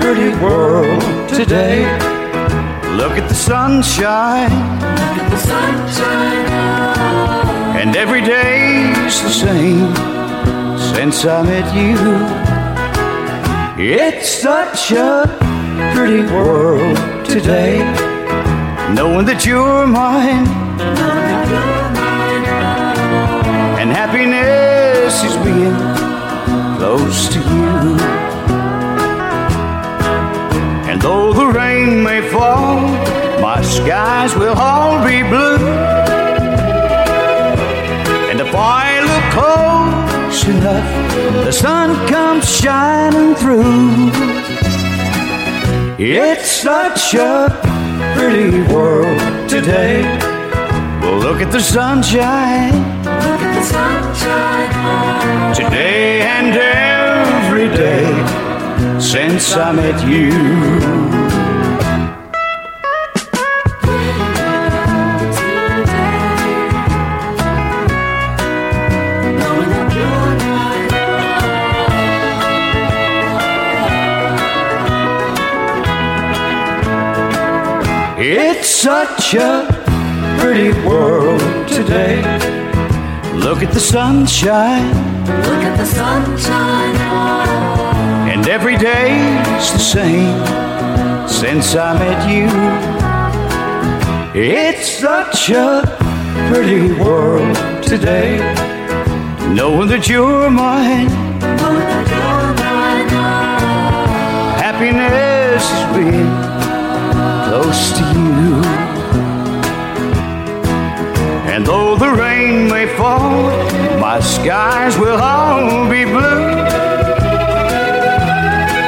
pretty 0.00 0.28
world 0.40 1.02
today. 1.28 1.82
Look 2.96 3.18
at 3.18 3.28
the 3.28 3.34
sunshine. 3.34 4.50
Look 4.50 5.18
at 5.18 5.30
the 5.30 5.38
sunshine. 5.38 6.97
And 7.80 7.94
every 7.94 8.22
day's 8.22 9.22
the 9.22 9.30
same 9.30 9.94
since 10.94 11.24
I 11.24 11.42
met 11.42 11.68
you. 11.80 11.96
It's 13.78 14.28
such 14.28 14.90
a 14.90 15.22
pretty 15.94 16.22
world 16.34 16.96
today. 17.24 17.78
Knowing 18.96 19.26
that 19.26 19.46
you're 19.46 19.86
mine. 19.86 20.48
And 23.80 23.90
happiness 23.92 25.22
is 25.22 25.36
being 25.46 25.78
close 26.78 27.28
to 27.28 27.38
you. 27.38 27.96
And 30.90 31.00
though 31.00 31.32
the 31.32 31.46
rain 31.46 32.02
may 32.02 32.28
fall, 32.28 32.80
my 33.40 33.62
skies 33.62 34.34
will 34.34 34.58
all 34.58 35.06
be 35.06 35.22
blue. 35.22 35.87
Close 40.38 40.56
enough, 40.56 41.44
the 41.44 41.52
sun 41.52 42.08
comes 42.08 42.48
shining 42.48 43.34
through. 43.34 44.10
It's 45.98 46.50
such 46.50 47.14
a 47.14 47.48
pretty 48.16 48.60
world 48.72 49.20
today. 49.48 50.02
Well, 51.00 51.18
look 51.18 51.40
at 51.40 51.50
the 51.50 51.60
sunshine. 51.60 52.72
Look 53.04 53.40
at 53.40 53.54
the 53.54 53.64
sunshine. 53.64 55.54
Today 55.54 56.20
and 56.22 56.56
every 56.56 57.68
day 57.76 59.00
since 59.00 59.54
I 59.54 59.72
met 59.72 60.06
you. 60.06 61.27
Such 78.88 79.34
a 79.34 79.68
pretty 80.40 80.70
world 80.88 81.42
today. 81.68 82.22
Look 83.34 83.62
at 83.62 83.70
the 83.74 83.80
sunshine. 83.80 84.88
Look 85.48 85.62
at 85.68 85.76
the 85.76 85.84
sunshine. 85.84 86.96
And 88.32 88.48
every 88.48 88.78
day's 88.78 89.66
the 89.72 89.84
same 89.96 90.38
since 91.28 91.76
I 91.76 91.98
met 92.02 92.20
you. 92.34 92.48
It's 94.40 94.88
such 94.88 95.50
a 95.50 95.82
pretty 96.50 96.90
world 97.04 97.54
today. 97.82 98.38
Knowing 99.52 99.88
that 99.88 100.08
you're 100.08 100.48
mine. 100.48 101.10
Happiness 104.64 105.64
is 105.76 105.84
being 105.94 106.32
close 107.48 107.92
to 107.98 108.04
you. 108.12 108.17
And 111.58 111.66
though 111.66 111.96
the 111.96 112.10
rain 112.12 112.68
may 112.68 112.86
fall, 112.96 113.50
my 113.98 114.20
skies 114.20 114.96
will 114.96 115.20
all 115.20 115.90
be 115.90 116.04
blue. 116.04 116.54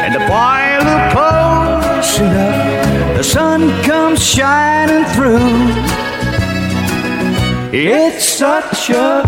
And 0.05 0.15
the 0.15 0.21
while 0.31 0.85
the 0.85 1.11
close 1.11 2.21
enough, 2.21 3.17
the 3.17 3.25
sun 3.25 3.73
comes 3.83 4.25
shining 4.25 5.05
through. 5.15 5.75
It's 7.73 8.25
such 8.25 8.91
a 8.91 9.25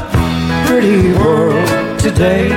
pretty 0.68 1.12
world 1.14 1.98
today. 1.98 2.48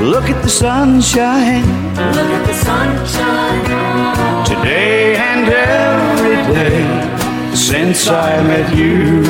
Look 0.00 0.24
at 0.24 0.42
the 0.42 0.50
sunshine. 0.50 1.64
Look 1.94 2.32
at 2.38 2.44
the 2.44 2.54
sunshine. 2.54 4.44
Today 4.46 5.14
and 5.14 5.48
every 5.48 6.52
day 6.52 7.15
since 7.56 8.06
I 8.06 8.42
met 8.42 8.76
you. 8.76 9.22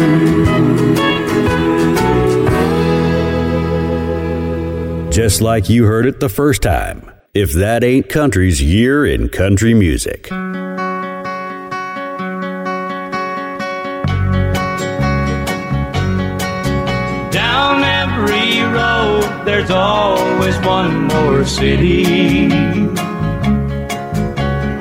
Just 5.11 5.40
like 5.40 5.69
you 5.69 5.85
heard 5.86 6.07
it 6.07 6.19
the 6.19 6.28
first 6.28 6.61
time. 6.61 7.11
If 7.35 7.53
that 7.53 7.85
ain't 7.85 8.09
country's 8.09 8.61
year 8.61 9.07
in 9.07 9.28
country 9.28 9.74
music. 9.74 10.28
Down 17.31 17.85
every 17.85 18.62
road, 18.62 19.44
there's 19.44 19.70
always 19.70 20.59
one 20.59 21.05
more 21.05 21.44
city. 21.44 22.47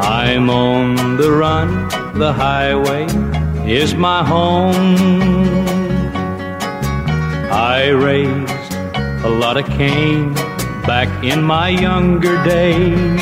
I'm 0.02 0.50
on 0.50 1.18
the 1.18 1.32
run, 1.32 1.88
the 2.18 2.34
highway 2.34 3.25
is 3.68 3.96
my 3.96 4.24
home. 4.24 4.76
I 7.52 7.90
raised 7.90 8.74
a 9.26 9.30
lot 9.30 9.58
of 9.58 9.66
cane 9.66 10.34
back 10.86 11.24
in 11.24 11.42
my 11.44 11.70
younger 11.70 12.44
days. 12.44 13.22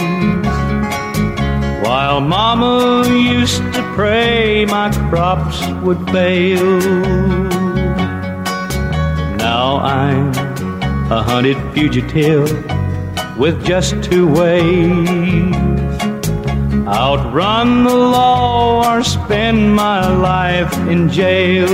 While 1.86 2.20
Mama 2.20 3.08
used 3.08 3.64
to 3.74 3.82
pray 3.96 4.66
my 4.66 4.92
crops 5.10 5.66
would 5.82 6.00
fail. 6.12 6.80
Now 9.38 9.78
I'm 9.78 10.34
a 11.10 11.24
hunted 11.24 11.58
fugitive 11.74 12.50
with 13.38 13.66
just 13.66 14.04
two 14.04 14.28
ways 14.28 15.53
outrun 16.88 17.86
the 17.86 17.96
law 17.96 18.94
or 18.94 19.04
spend 19.04 19.76
my 19.76 20.08
life 20.08 20.74
in 20.88 21.10
jail. 21.10 21.70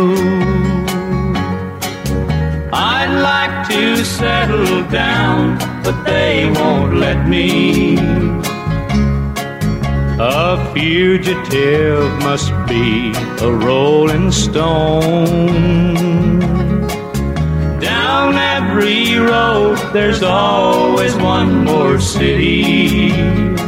I'd 2.72 3.20
like 3.22 3.68
to 3.70 4.04
settle 4.06 4.84
down, 4.90 5.58
but 5.84 6.04
they 6.04 6.50
won't 6.52 6.96
let 6.96 7.28
me. 7.28 7.98
A 10.22 10.74
fugitive 10.74 12.12
must 12.20 12.52
be 12.68 13.12
a 13.42 13.52
rolling 13.52 14.32
stone. 14.32 16.40
Down 17.80 18.36
every 18.36 19.18
road, 19.18 19.78
there's 19.94 20.22
always 20.22 21.16
one 21.16 21.64
more 21.64 22.00
city. 22.00 23.59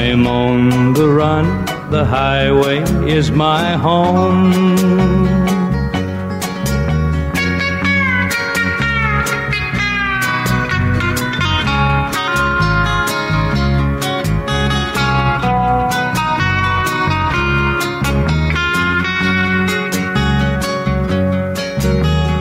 I'm 0.00 0.28
on 0.28 0.92
the 0.92 1.08
run, 1.08 1.64
the 1.90 2.04
highway 2.04 2.78
is 3.10 3.32
my 3.32 3.72
home. 3.72 5.26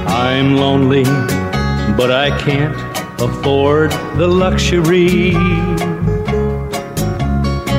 I'm 0.08 0.58
lonely, 0.58 1.06
but 1.98 2.12
I 2.12 2.30
can't 2.40 2.76
afford 3.20 3.92
the 4.16 4.28
luxury 4.28 5.34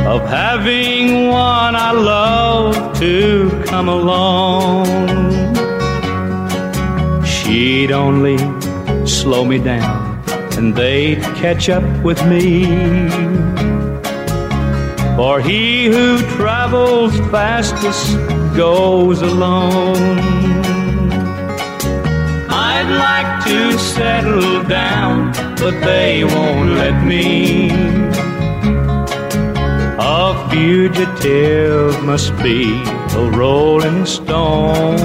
of 0.09 0.27
having 0.27 1.29
one 1.29 1.77
I 1.77 1.93
love 1.93 2.99
to 2.99 3.63
come 3.67 3.91
along. 3.91 4.87
She'd 7.27 7.93
only 7.93 8.39
slow 9.07 9.45
me 9.45 9.59
down 9.59 10.25
and 10.57 10.75
they'd 10.75 11.21
catch 11.43 11.69
up 11.69 11.85
with 12.03 12.25
me. 12.27 12.65
For 15.15 15.43
he 15.43 15.87
who 15.89 16.23
travels 16.39 17.15
fastest 17.31 18.17
goes 18.57 19.21
alone. 19.21 20.19
I'd 22.49 22.91
like 23.07 23.45
to 23.45 23.79
settle 23.79 24.63
down, 24.63 25.33
but 25.57 25.79
they 25.85 26.25
won't 26.25 26.71
let 26.71 27.05
me. 27.05 27.98
Fugitive 30.51 32.03
must 32.05 32.35
be 32.43 32.83
a 33.15 33.31
rolling 33.37 34.07
stone. 34.07 34.97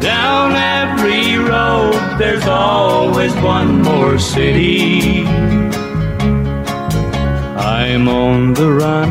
Down 0.00 0.52
every 0.54 1.36
road, 1.36 2.16
there's 2.18 2.46
always 2.46 3.34
one 3.36 3.82
more 3.82 4.18
city. 4.18 5.26
I'm 7.56 8.08
on 8.08 8.54
the 8.54 8.72
run, 8.72 9.10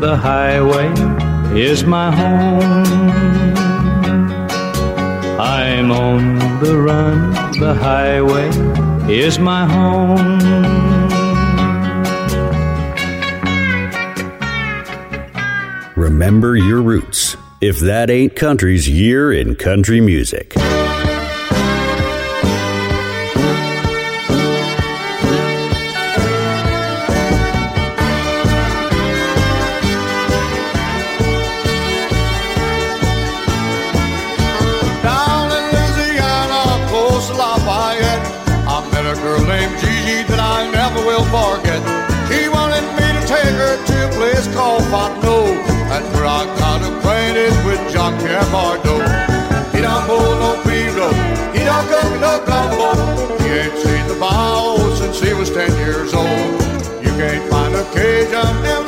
the 0.00 0.16
highway 0.16 0.92
is 1.56 1.84
my 1.84 2.10
home. 2.10 2.86
I'm 5.38 5.92
on 5.92 6.38
the 6.60 6.76
run, 6.76 7.32
the 7.60 7.74
highway 7.74 8.48
is 9.08 9.38
my 9.38 9.64
home. 9.66 10.71
Remember 16.22 16.54
your 16.54 16.80
roots. 16.80 17.36
If 17.60 17.80
that 17.80 18.08
ain't 18.08 18.36
country's 18.36 18.88
year 18.88 19.32
in 19.32 19.56
country 19.56 20.00
music. 20.00 20.50
Down 20.50 20.92
Pierre 48.10 48.42
Bardot. 48.50 49.02
He 49.74 49.80
don't 49.80 50.04
pull 50.06 50.34
no 50.42 50.60
Pedro, 50.64 51.08
he 51.52 51.62
don't 51.64 51.86
cook 51.86 52.10
no 52.20 52.32
gumbo. 52.44 52.90
He 53.42 53.48
ain't 53.62 53.78
seen 53.78 54.06
the 54.08 54.16
bow 54.18 54.76
since 54.98 55.20
he 55.20 55.32
was 55.34 55.50
ten 55.50 55.70
years 55.76 56.12
old. 56.12 56.26
You 57.04 57.12
can't 57.20 57.48
find 57.50 57.74
a 57.74 57.84
Cajun 57.94 58.81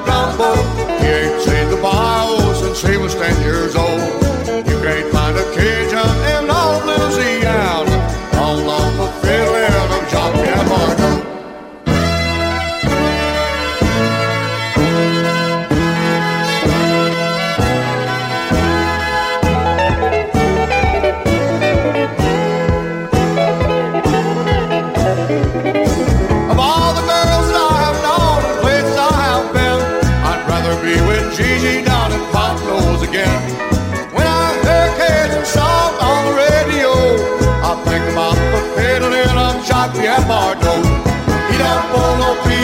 no 0.00 0.06
gumbo. 0.06 0.54
He 1.00 1.06
ain't 1.06 1.42
seen 1.42 1.70
the 1.70 1.78
Bayou 1.82 2.54
since 2.54 2.82
he 2.82 2.96
was 2.96 3.14
ten 3.14 3.40
years 3.42 3.74
old. 3.74 4.29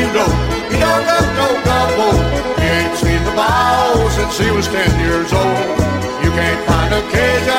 Pull 0.05 0.56
he 0.70 0.77
don't 0.78 1.05
got 1.09 1.27
no 1.40 1.48
gumbo. 1.64 2.09
He 2.60 2.66
ain't 2.66 2.97
seen 2.98 3.23
the 3.24 3.32
bow 3.32 4.09
since 4.10 4.39
he 4.39 4.51
was 4.51 4.66
ten 4.68 4.90
years 5.01 5.32
old. 5.32 5.78
You 6.24 6.31
can't 6.31 6.60
find 6.68 6.93
a 6.93 7.02
Cajun 7.12 7.56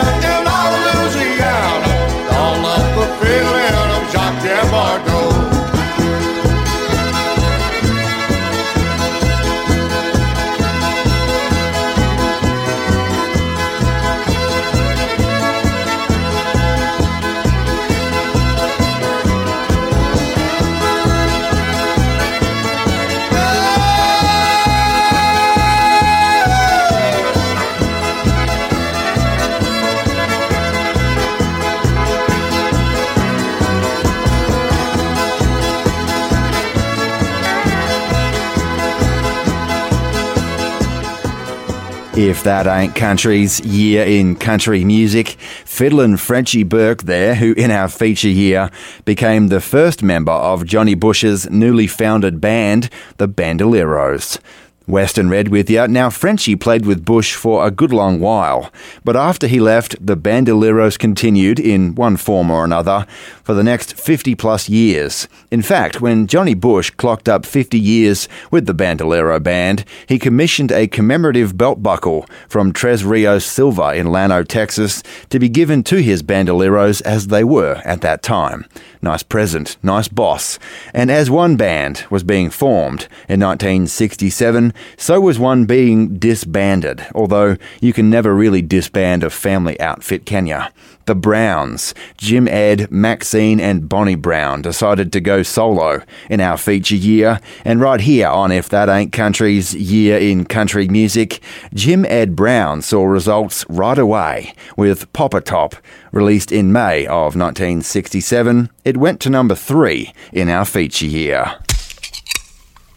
If 42.18 42.41
that 42.45 42.65
ain't 42.65 42.95
country's 42.95 43.60
year 43.60 44.03
in 44.03 44.38
country 44.38 44.84
music, 44.84 45.38
fiddlin' 45.65 46.18
Frenchy 46.18 46.64
Burke 46.64 47.03
there, 47.03 47.35
who 47.35 47.53
in 47.53 47.69
our 47.69 47.88
feature 47.88 48.27
year 48.27 48.72
became 49.06 49.49
the 49.49 49.61
first 49.61 50.02
member 50.02 50.31
of 50.31 50.65
Johnny 50.65 50.95
Bush's 50.95 51.48
newly 51.52 51.85
founded 51.85 52.41
band, 52.41 52.89
the 53.18 53.27
Bandoleros. 53.27 54.39
Western 54.88 55.30
Red 55.30 55.49
with 55.49 55.69
you. 55.69 55.85
Now, 55.88 56.09
Frenchy 56.09 56.55
played 56.55 56.85
with 56.85 57.03
Bush 57.03 57.35
for 57.35 57.65
a 57.65 57.72
good 57.72 57.91
long 57.91 58.22
while, 58.22 58.72
but 59.03 59.18
after 59.18 59.45
he 59.45 59.59
left, 59.59 59.95
the 60.05 60.15
Bandoleros 60.15 60.97
continued, 60.97 61.59
in 61.59 61.93
one 61.93 62.15
form 62.15 62.49
or 62.49 62.64
another, 62.64 63.05
for 63.43 63.53
the 63.53 63.64
next 63.64 63.97
50 63.97 64.34
plus 64.35 64.69
years. 64.69 65.27
In 65.51 65.61
fact, 65.61 65.99
when 65.99 66.26
Johnny 66.26 66.53
Bush 66.53 66.89
clocked 66.91 67.27
up 67.27 67.45
50 67.45 67.77
years 67.77 68.30
with 68.49 68.65
the 68.65 68.73
Bandolero 68.73 69.39
Band, 69.39 69.84
he 70.07 70.18
commissioned 70.18 70.72
a 70.72 70.88
commemorative 70.88 71.57
belt 71.57 71.84
buckle 71.84 72.26
from 72.47 72.72
Tres 72.72 73.03
Rios 73.03 73.45
Silva 73.45 73.93
in 73.93 74.11
Llano, 74.11 74.43
Texas, 74.43 75.03
to 75.30 75.38
be 75.38 75.49
given 75.49 75.84
to 75.84 76.01
his 76.01 76.23
Bandoleros 76.23 77.01
as 77.01 77.27
they 77.27 77.43
were 77.43 77.81
at 77.84 78.01
that 78.01 78.23
time. 78.23 78.65
Nice 79.02 79.24
present, 79.24 79.78
nice 79.84 80.07
boss. 80.07 80.57
And 80.94 81.11
as 81.11 81.30
one 81.30 81.56
band 81.56 82.06
was 82.10 82.24
being 82.24 82.49
formed 82.49 83.07
in 83.30 83.40
1967, 83.40 84.74
so 84.98 85.22
was 85.22 85.38
one 85.40 85.65
being 85.65 86.18
disbanded, 86.18 87.06
although 87.14 87.57
you 87.80 87.94
can 87.94 88.10
never 88.10 88.34
really 88.34 88.61
disband 88.61 89.24
a 89.24 89.30
family 89.30 89.80
outfit, 89.80 90.26
can 90.26 90.48
ya? 90.48 90.69
The 91.07 91.15
Browns, 91.15 91.95
Jim 92.17 92.49
Ed, 92.49 92.91
Maxine, 92.91 93.61
and 93.61 93.88
Bonnie 93.88 94.15
Brown 94.15 94.61
decided 94.61 95.13
to 95.13 95.21
go 95.21 95.41
solo 95.41 96.01
in 96.29 96.41
our 96.41 96.57
feature 96.57 96.97
year, 96.97 97.39
and 97.63 97.79
right 97.79 98.01
here 98.01 98.27
on 98.27 98.51
If 98.51 98.67
That 98.67 98.89
Ain't 98.89 99.13
Country's 99.13 99.73
Year 99.73 100.17
in 100.17 100.43
Country 100.43 100.89
Music, 100.89 101.39
Jim 101.73 102.05
Ed 102.05 102.35
Brown 102.35 102.81
saw 102.81 103.05
results 103.05 103.65
right 103.69 103.97
away 103.97 104.53
with 104.75 105.11
Pop 105.13 105.34
a 105.34 105.39
Top, 105.39 105.75
released 106.11 106.51
in 106.51 106.73
May 106.73 107.05
of 107.05 107.38
1967. 107.38 108.69
It 108.84 108.97
went 108.97 109.21
to 109.21 109.29
number 109.29 109.55
three 109.55 110.13
in 110.34 110.49
our 110.49 110.65
feature 110.65 111.05
year. 111.05 111.55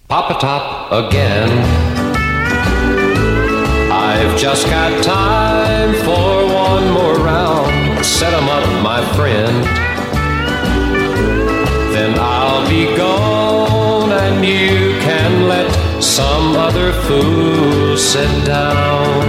Pop 0.08 0.36
a 0.36 0.40
Top 0.40 0.90
again. 0.90 1.48
I've 3.92 4.36
just 4.36 4.66
got 4.66 5.04
time 5.04 5.49
Set 8.18 8.32
'em 8.34 8.48
up, 8.48 8.66
my 8.82 9.00
friend. 9.16 9.56
Then 11.94 12.12
I'll 12.18 12.64
be 12.68 12.84
gone, 12.96 14.12
and 14.24 14.44
you 14.44 14.98
can 15.06 15.48
let 15.48 15.68
some 16.02 16.56
other 16.66 16.92
fool 17.04 17.96
sit 17.96 18.32
down. 18.44 19.22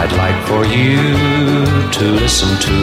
I'd 0.00 0.14
like 0.22 0.40
for 0.50 0.64
you 0.64 0.96
to 1.96 2.04
listen 2.22 2.52
to 2.68 2.78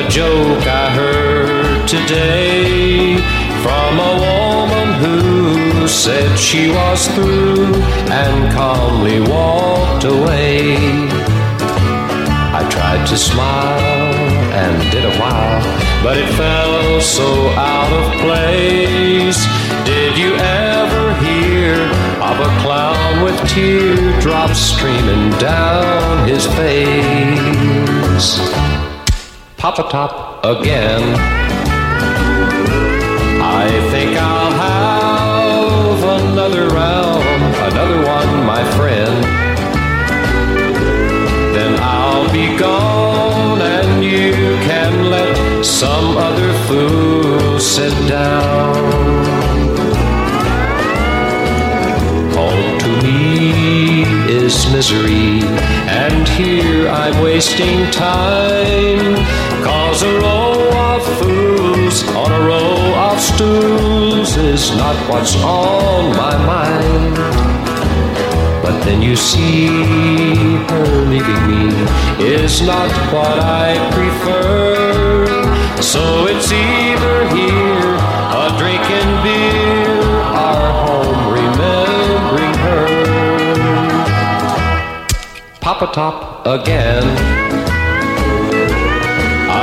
a 0.00 0.02
joke 0.18 0.64
I 0.84 0.86
heard 1.00 1.88
today 1.88 3.16
from 3.64 3.92
a 4.10 4.14
woman 4.28 4.88
who 5.02 5.88
said 5.88 6.28
she 6.38 6.62
was 6.68 7.00
through 7.14 7.72
and 8.22 8.52
calmly 8.52 9.20
walked 9.20 10.04
away. 10.04 11.23
I 12.56 12.62
tried 12.68 13.04
to 13.08 13.16
smile 13.18 13.80
and 14.54 14.92
did 14.92 15.04
a 15.04 15.18
while, 15.18 15.60
but 16.04 16.16
it 16.16 16.28
fell 16.34 17.00
so 17.00 17.48
out 17.58 17.92
of 17.92 18.20
place. 18.20 19.44
Did 19.84 20.16
you 20.16 20.36
ever 20.36 21.14
hear 21.26 21.74
of 22.22 22.38
a 22.38 22.50
clown 22.62 23.24
with 23.24 23.36
teardrops 23.48 24.60
streaming 24.60 25.30
down 25.40 26.28
his 26.28 26.46
face? 26.46 28.38
Pop 29.56 29.80
a 29.80 29.90
Top 29.90 30.44
again. 30.44 31.02
I 33.42 33.68
think 33.90 34.16
I'll 34.16 34.52
have 34.68 36.02
another 36.22 36.68
round, 36.68 37.24
another 37.72 38.06
one, 38.06 38.46
my 38.46 38.62
friend. 38.76 38.93
Gone, 42.58 43.60
and 43.60 44.04
you 44.04 44.32
can 44.68 45.10
let 45.10 45.64
some 45.64 46.16
other 46.16 46.52
fool 46.66 47.58
sit 47.58 47.92
down. 48.08 48.74
Home 52.34 52.78
to 52.78 53.02
me 53.02 54.02
is 54.28 54.54
misery. 54.72 55.42
And 55.86 56.26
here 56.28 56.88
I'm 56.88 57.22
wasting 57.22 57.90
time. 57.90 59.14
Cause 59.64 60.02
a 60.02 60.12
row 60.18 60.54
of 60.92 61.02
fools 61.18 62.02
on 62.08 62.32
a 62.32 62.40
row 62.40 63.10
of 63.10 63.20
stools 63.20 64.36
is 64.36 64.76
not 64.76 64.96
what's 65.08 65.36
on 65.36 66.16
my 66.16 66.36
mind. 66.46 67.43
But 68.64 68.80
then 68.82 69.02
you 69.02 69.14
see 69.14 69.66
her 70.70 71.04
leaving 71.04 71.42
me 71.46 71.68
is 72.18 72.62
not 72.62 72.90
what 73.12 73.38
I 73.38 73.76
prefer. 73.92 75.26
So 75.82 76.26
it's 76.26 76.50
either 76.50 77.28
here, 77.36 77.94
a 78.42 78.56
drink 78.56 78.80
and 79.00 79.22
beer, 79.22 80.00
or 80.44 80.64
home 80.86 81.20
remembering 81.30 82.54
her. 82.64 82.86
Pop 85.60 85.82
a 85.82 85.92
Top 85.92 86.46
again. 86.46 87.04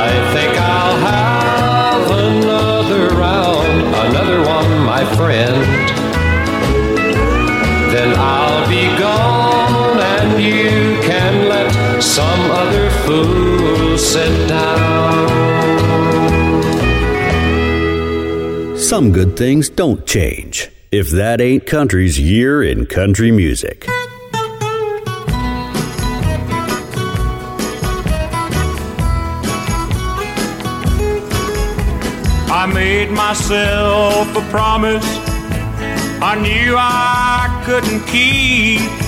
I 0.04 0.10
think 0.32 0.56
I'll 0.56 0.98
have 1.10 2.08
another 2.08 3.08
round, 3.16 3.82
another 4.06 4.38
one, 4.46 4.84
my 4.84 5.04
friend. 5.16 5.71
Some 12.02 12.50
other 12.50 12.90
fool 13.06 13.96
sit 13.96 14.48
down. 14.48 15.28
Some 18.76 19.12
good 19.12 19.36
things 19.36 19.68
don't 19.68 20.04
change. 20.06 20.68
If 20.90 21.10
that 21.10 21.40
ain't 21.40 21.64
country's 21.64 22.18
year 22.18 22.62
in 22.62 22.86
country 22.86 23.30
music. 23.30 23.86
I 32.54 32.66
made 32.66 33.10
myself 33.10 34.36
a 34.36 34.42
promise 34.50 35.06
I 36.24 36.38
knew 36.40 36.76
I 36.76 37.62
couldn't 37.64 38.06
keep. 38.06 39.01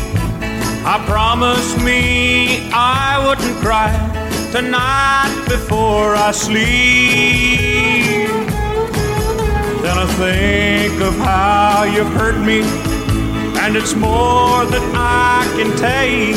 I 0.87 1.03
promised 1.07 1.79
me 1.83 2.71
I 2.71 3.17
wouldn't 3.27 3.57
cry 3.65 3.89
tonight 4.53 5.47
before 5.49 6.15
I 6.15 6.31
sleep. 6.31 8.29
Then 9.81 9.97
I 9.97 10.07
think 10.21 11.01
of 11.01 11.17
how 11.17 11.85
you've 11.85 12.13
hurt 12.13 12.39
me, 12.45 12.61
and 13.63 13.77
it's 13.77 13.95
more 13.95 14.67
than 14.67 14.83
I 14.95 15.51
can 15.57 15.75
take. 15.79 16.37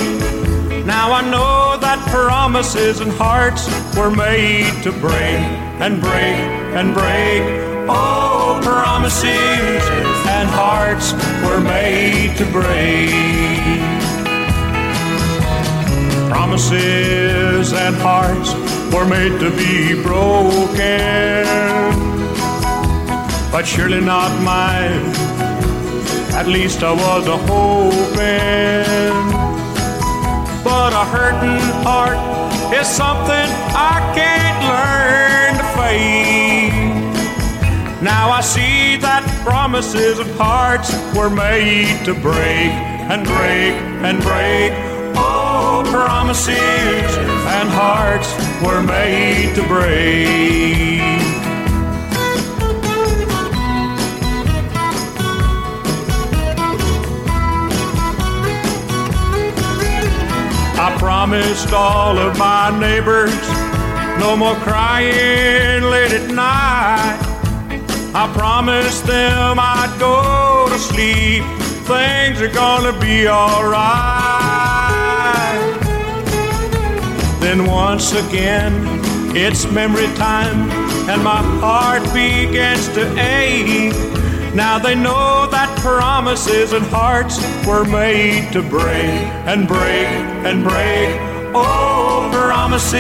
Now 0.86 1.12
I 1.12 1.30
know 1.30 1.78
that 1.82 2.00
promises 2.10 3.02
and 3.02 3.12
hearts 3.12 3.68
were 3.98 4.10
made 4.10 4.82
to 4.84 4.94
break 4.94 5.44
and 5.84 6.00
break 6.00 6.40
and 6.80 6.94
break. 6.94 7.44
Oh, 7.90 8.62
promises 8.64 9.84
and 10.26 10.48
hearts 10.48 11.12
were 11.44 11.60
made 11.60 12.38
to 12.38 12.46
break. 12.46 13.87
Promises 16.30 17.74
and 17.74 17.96
hearts 17.96 18.54
were 18.94 19.06
made 19.06 19.40
to 19.40 19.50
be 19.52 19.94
broken, 20.02 21.46
but 23.52 23.66
surely 23.66 24.02
not 24.02 24.32
mine. 24.44 25.06
At 26.36 26.48
least 26.48 26.84
I 26.84 26.92
was 26.92 27.28
a 27.28 27.38
hoping. 27.38 28.08
But 30.64 30.92
a 30.94 31.06
hurting 31.06 31.66
heart 31.84 32.20
is 32.74 32.88
something 32.88 33.48
I 33.74 33.96
can't 34.14 34.60
learn 34.72 35.58
to 35.58 35.66
fade. 35.78 36.74
Now 38.04 38.30
I 38.30 38.42
see 38.42 38.98
that 38.98 39.24
promises 39.44 40.20
and 40.20 40.30
hearts 40.32 40.92
were 41.16 41.30
made 41.30 42.04
to 42.06 42.14
break 42.14 42.72
and 43.10 43.26
break 43.26 43.74
and 44.04 44.22
break. 44.22 44.87
Promises 45.92 47.18
and 47.48 47.70
hearts 47.70 48.30
were 48.62 48.84
made 48.84 49.56
to 49.56 49.64
break. 49.68 51.08
I 60.80 60.96
promised 61.00 61.74
all 61.74 62.18
of 62.18 62.38
my 62.38 62.78
neighbors 62.80 63.34
no 64.20 64.36
more 64.36 64.56
crying 64.56 65.84
late 65.84 66.12
at 66.12 66.30
night. 66.30 67.20
I 68.14 68.32
promised 68.34 69.06
them 69.06 69.58
I'd 69.60 69.96
go 70.00 70.68
to 70.70 70.78
sleep. 70.78 71.44
Things 71.86 72.42
are 72.42 72.54
gonna 72.54 72.98
be 73.00 73.28
alright. 73.28 74.27
Then 77.48 77.66
once 77.66 78.12
again, 78.12 78.74
it's 79.34 79.66
memory 79.72 80.08
time, 80.16 80.70
and 81.10 81.24
my 81.24 81.42
heart 81.62 82.04
begins 82.14 82.90
to 82.90 83.04
ache. 83.18 83.94
Now 84.54 84.78
they 84.80 84.96
know 84.96 85.48
that 85.50 85.74
promises 85.80 86.74
and 86.74 86.86
hearts 86.88 87.40
were 87.66 87.86
made 87.86 88.52
to 88.52 88.62
break 88.62 89.24
and 89.48 89.66
break 89.66 90.10
and 90.44 90.62
break. 90.62 91.16
Oh, 91.56 92.30
promises 92.34 92.94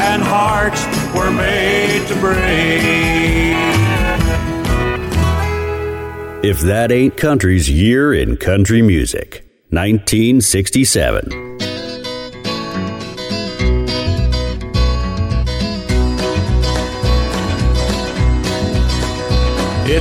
and 0.00 0.22
hearts 0.22 0.82
were 1.14 1.30
made 1.30 2.08
to 2.08 2.14
break. 2.20 3.52
If 6.42 6.60
that 6.60 6.90
ain't 6.90 7.18
country's 7.18 7.68
year 7.68 8.14
in 8.14 8.38
country 8.38 8.80
music, 8.80 9.44
1967. 9.68 11.41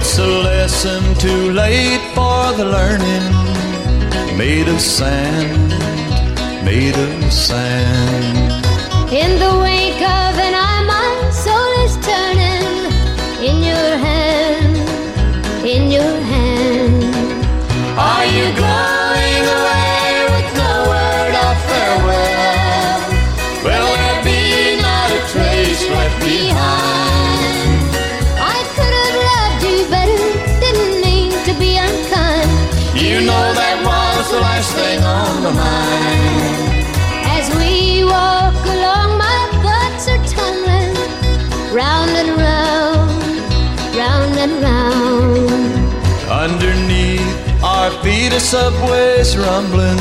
It's 0.03 0.17
a 0.17 0.25
lesson 0.25 1.03
too 1.19 1.51
late 1.51 2.01
for 2.15 2.53
the 2.57 2.65
learning. 2.65 3.27
Made 4.35 4.67
of 4.67 4.81
sand, 4.81 5.69
made 6.65 6.97
of 6.97 7.31
sand. 7.31 8.65
In 9.13 9.37
the 9.37 9.60
walk 38.13 38.59
along, 38.75 39.09
my 39.17 39.39
thoughts 39.63 40.05
are 40.13 40.23
tumbling 40.35 40.95
round 41.73 42.11
and 42.21 42.31
round, 42.47 43.21
round 43.95 44.33
and 44.43 44.53
round. 44.67 45.61
Underneath 46.45 47.31
our 47.63 47.91
feet, 48.03 48.33
a 48.33 48.39
subway's 48.39 49.37
rumbling. 49.37 49.99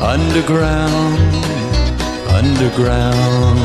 Underground, 0.00 1.18
underground. 2.40 3.60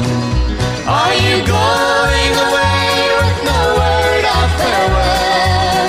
Are 0.85 1.15
you 1.27 1.37
going 1.57 2.33
away 2.47 2.87
with 3.19 3.37
no 3.51 3.61
word 3.81 4.25
of 4.37 4.47
farewell? 4.59 5.87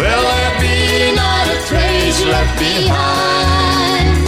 Will 0.00 0.24
there 0.32 0.54
be 0.60 0.78
not 1.16 1.44
a 1.48 1.58
trace 1.70 2.20
left 2.32 2.54
behind? 2.58 4.18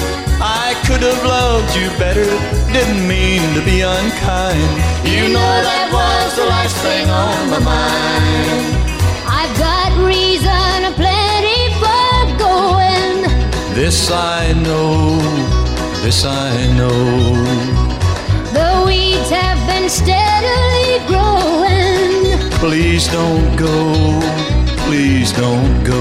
I 0.41 0.75
could 0.87 1.03
have 1.03 1.23
loved 1.23 1.71
you 1.77 1.89
better, 2.05 2.31
didn't 2.73 3.07
mean 3.07 3.43
to 3.55 3.63
be 3.63 3.83
unkind. 3.83 4.73
You 5.05 5.29
know 5.29 5.53
that 5.69 5.89
was 5.93 6.37
the 6.41 6.47
last 6.47 6.77
thing 6.81 7.07
on 7.11 7.51
my 7.53 7.61
mind. 7.61 8.61
I've 9.29 9.53
got 9.61 9.93
reason 10.01 10.89
aplenty 10.89 11.69
for 11.77 12.17
going. 12.41 13.29
This 13.77 14.11
I 14.11 14.53
know, 14.65 15.21
this 16.01 16.25
I 16.25 16.73
know. 16.73 17.37
The 18.57 18.85
weeds 18.87 19.29
have 19.29 19.61
been 19.69 19.89
steadily 19.91 20.97
growing. 21.13 22.41
Please 22.57 23.07
don't 23.09 23.55
go, 23.57 23.77
please 24.89 25.31
don't 25.33 25.85
go. 25.85 26.01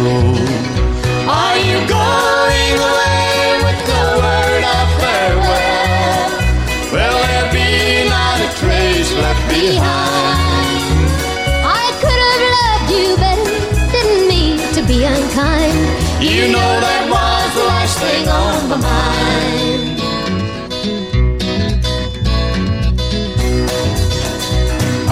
Are 1.27 1.57
you 1.57 1.80
going 1.88 2.76
away 2.80 3.10
left 9.22 9.48
behind. 9.49 11.10
I 11.64 11.85
could 12.02 12.22
have 12.27 12.43
loved 12.57 12.89
you, 12.98 13.07
better. 13.23 13.49
didn't 13.93 14.27
mean 14.27 14.57
to 14.76 14.81
be 14.91 15.03
unkind. 15.06 15.77
You 16.22 16.52
know 16.52 16.72
that 16.85 17.03
was 17.14 17.49
the 17.57 17.65
last 17.73 17.95
thing 18.02 18.26
on 18.27 18.69
my 18.72 18.77
mind. 18.89 19.81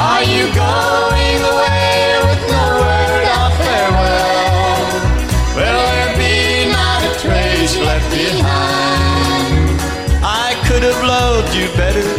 Are 0.10 0.23
you 0.23 0.45
going 0.65 1.40
away 1.53 1.98
with 2.27 2.41
no 2.56 2.65
word 2.81 3.26
of 3.41 3.49
farewell? 3.60 4.80
Will 5.57 5.81
there 5.91 6.14
be 6.18 6.72
not 6.73 6.99
a 7.10 7.14
trace 7.23 7.76
left 7.77 8.07
behind? 8.10 9.80
I 10.23 10.49
could 10.68 10.84
have 10.84 11.02
loved 11.03 11.53
you 11.53 11.68
better 11.77 12.19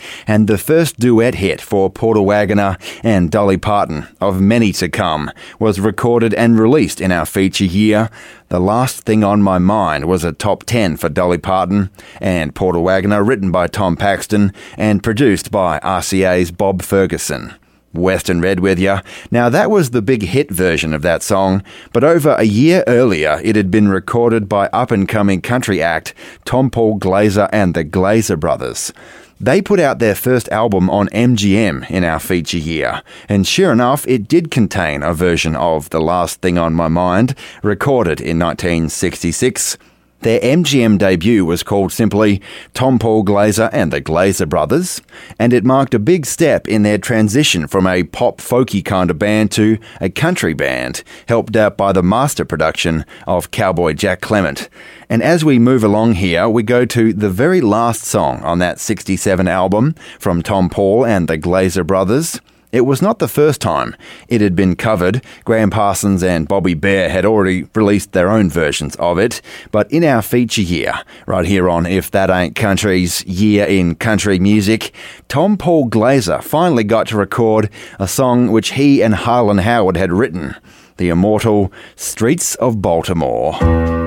and 0.27 0.47
the 0.47 0.57
first 0.57 0.99
duet 0.99 1.35
hit 1.35 1.61
for 1.61 1.89
Porter 1.89 2.21
Wagoner 2.21 2.77
and 3.03 3.31
Dolly 3.31 3.57
Parton, 3.57 4.07
of 4.19 4.41
many 4.41 4.71
to 4.73 4.89
come, 4.89 5.31
was 5.59 5.79
recorded 5.79 6.33
and 6.33 6.59
released 6.59 7.01
in 7.01 7.11
our 7.11 7.25
feature 7.25 7.65
year. 7.65 8.09
The 8.49 8.59
Last 8.59 9.01
Thing 9.01 9.23
on 9.23 9.41
My 9.41 9.59
Mind 9.59 10.05
was 10.05 10.23
a 10.23 10.31
top 10.31 10.63
10 10.63 10.97
for 10.97 11.09
Dolly 11.09 11.37
Parton 11.37 11.89
and 12.19 12.53
Porter 12.53 12.79
Wagoner, 12.79 13.23
written 13.23 13.51
by 13.51 13.67
Tom 13.67 13.95
Paxton 13.95 14.53
and 14.77 15.03
produced 15.03 15.51
by 15.51 15.79
RCA's 15.79 16.51
Bob 16.51 16.81
Ferguson. 16.81 17.53
Western 17.93 18.41
Red 18.41 18.59
with 18.59 18.79
you. 18.79 18.99
Now, 19.31 19.49
that 19.49 19.69
was 19.69 19.89
the 19.89 20.01
big 20.01 20.23
hit 20.23 20.49
version 20.49 20.93
of 20.93 21.01
that 21.01 21.23
song, 21.23 21.63
but 21.93 22.03
over 22.03 22.35
a 22.37 22.43
year 22.43 22.83
earlier, 22.87 23.39
it 23.43 23.55
had 23.55 23.69
been 23.69 23.89
recorded 23.89 24.47
by 24.47 24.67
up 24.67 24.91
and 24.91 25.07
coming 25.07 25.41
country 25.41 25.81
act 25.81 26.13
Tompall 26.45 26.99
Glaser 26.99 27.49
and 27.51 27.73
the 27.73 27.83
Glaser 27.83 28.37
Brothers. 28.37 28.93
They 29.41 29.59
put 29.59 29.79
out 29.79 29.97
their 29.97 30.13
first 30.13 30.49
album 30.49 30.87
on 30.87 31.07
MGM 31.07 31.89
in 31.89 32.03
our 32.03 32.19
feature 32.19 32.59
year, 32.59 33.01
and 33.27 33.47
sure 33.47 33.71
enough, 33.71 34.07
it 34.07 34.27
did 34.27 34.51
contain 34.51 35.01
a 35.01 35.15
version 35.15 35.55
of 35.55 35.89
The 35.89 35.99
Last 35.99 36.41
Thing 36.41 36.59
on 36.59 36.75
My 36.75 36.87
Mind, 36.87 37.33
recorded 37.63 38.21
in 38.21 38.37
1966. 38.37 39.79
Their 40.19 40.39
MGM 40.41 40.99
debut 40.99 41.43
was 41.43 41.63
called 41.63 41.91
simply 41.91 42.39
Tompall 42.75 43.25
Glaser 43.25 43.71
and 43.73 43.91
the 43.91 43.99
Glaser 43.99 44.45
Brothers, 44.45 45.01
and 45.39 45.51
it 45.51 45.65
marked 45.65 45.95
a 45.95 45.99
big 45.99 46.27
step 46.27 46.67
in 46.67 46.83
their 46.83 46.99
transition 46.99 47.65
from 47.65 47.87
a 47.87 48.03
pop 48.03 48.37
folky 48.37 48.85
kind 48.85 49.09
of 49.09 49.17
band 49.17 49.49
to 49.53 49.79
a 49.99 50.11
country 50.11 50.53
band, 50.53 51.03
helped 51.27 51.55
out 51.55 51.75
by 51.75 51.91
the 51.91 52.03
master 52.03 52.45
production 52.45 53.03
of 53.25 53.49
cowboy 53.49 53.93
Jack 53.93 54.21
Clement. 54.21 54.69
And 55.11 55.21
as 55.21 55.43
we 55.43 55.59
move 55.59 55.83
along 55.83 56.13
here, 56.13 56.47
we 56.47 56.63
go 56.63 56.85
to 56.85 57.11
the 57.11 57.29
very 57.29 57.59
last 57.59 58.05
song 58.05 58.41
on 58.43 58.59
that 58.59 58.79
67 58.79 59.45
album 59.45 59.93
from 60.17 60.41
Tompall 60.41 61.05
and 61.05 61.27
the 61.27 61.35
Glaser 61.35 61.83
Brothers. 61.83 62.39
It 62.71 62.85
was 62.85 63.01
not 63.01 63.19
the 63.19 63.27
first 63.27 63.59
time 63.59 63.93
it 64.29 64.39
had 64.39 64.55
been 64.55 64.77
covered. 64.77 65.21
Gram 65.43 65.69
Parsons 65.69 66.23
and 66.23 66.47
Bobby 66.47 66.75
Bare 66.75 67.09
had 67.09 67.25
already 67.25 67.67
released 67.75 68.13
their 68.13 68.29
own 68.29 68.49
versions 68.49 68.95
of 68.95 69.19
it. 69.19 69.41
But 69.69 69.91
in 69.91 70.05
our 70.05 70.21
feature 70.21 70.61
year, 70.61 71.01
right 71.27 71.45
here 71.45 71.69
on 71.69 71.85
If 71.85 72.09
That 72.11 72.29
Ain't 72.29 72.55
Country's 72.55 73.21
Year 73.25 73.65
in 73.65 73.95
Country 73.95 74.39
Music, 74.39 74.93
Tompall 75.27 75.89
Glaser 75.89 76.41
finally 76.41 76.85
got 76.85 77.07
to 77.07 77.17
record 77.17 77.69
a 77.99 78.07
song 78.07 78.49
which 78.49 78.75
he 78.75 79.03
and 79.03 79.13
Harlan 79.13 79.57
Howard 79.57 79.97
had 79.97 80.13
written 80.13 80.55
the 80.95 81.09
immortal 81.09 81.69
Streets 81.97 82.55
of 82.55 82.81
Baltimore. 82.81 84.00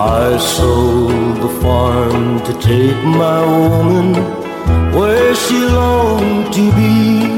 I 0.00 0.38
sold 0.38 1.36
the 1.44 1.60
farm 1.60 2.42
to 2.44 2.52
take 2.54 3.04
my 3.04 3.40
woman 3.44 4.14
where 4.94 5.34
she 5.34 5.58
longed 5.58 6.54
to 6.54 6.64
be. 6.72 7.28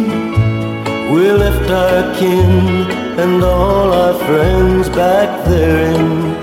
We 1.12 1.32
left 1.32 1.68
our 1.68 2.14
kin 2.14 2.89
and 3.18 3.43
all 3.43 3.93
our 3.93 4.14
friends 4.26 4.89
back 4.90 5.44
there 5.44 5.86
in 5.93 6.36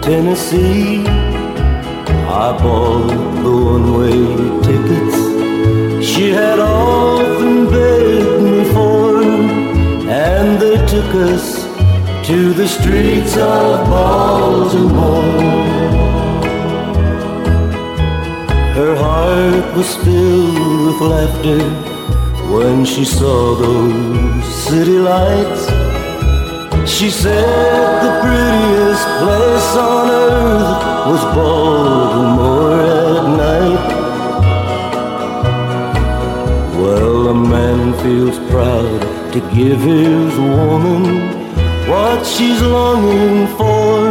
Tennessee. 0.00 1.06
I 2.44 2.56
bought 2.62 3.08
the 3.44 3.54
one-way 3.72 4.24
tickets 4.68 5.18
she 6.10 6.30
had 6.30 6.58
often 6.58 7.68
begged 7.68 8.42
me 8.42 8.64
for, 8.72 9.22
and 10.08 10.58
they 10.62 10.78
took 10.86 11.14
us 11.28 11.67
to 12.28 12.52
the 12.52 12.68
streets 12.68 13.38
of 13.38 13.88
Baltimore. 13.88 15.22
Her 18.78 18.94
heart 18.96 19.74
was 19.74 19.96
filled 20.04 20.84
with 20.84 21.00
laughter 21.00 21.64
when 22.52 22.84
she 22.84 23.06
saw 23.06 23.54
those 23.54 24.44
city 24.44 24.98
lights. 24.98 25.64
She 26.86 27.08
said 27.08 28.02
the 28.04 28.12
prettiest 28.20 29.06
place 29.20 29.72
on 29.88 30.10
earth 30.10 30.82
was 31.08 31.22
Baltimore 31.34 32.82
at 33.06 33.24
night. 33.46 33.84
Well, 36.76 37.28
a 37.28 37.34
man 37.34 37.94
feels 38.02 38.38
proud 38.50 39.00
to 39.32 39.40
give 39.56 39.80
his 39.80 40.38
woman 40.38 41.37
what 41.88 42.26
she's 42.26 42.60
longing 42.60 43.46
for, 43.56 44.10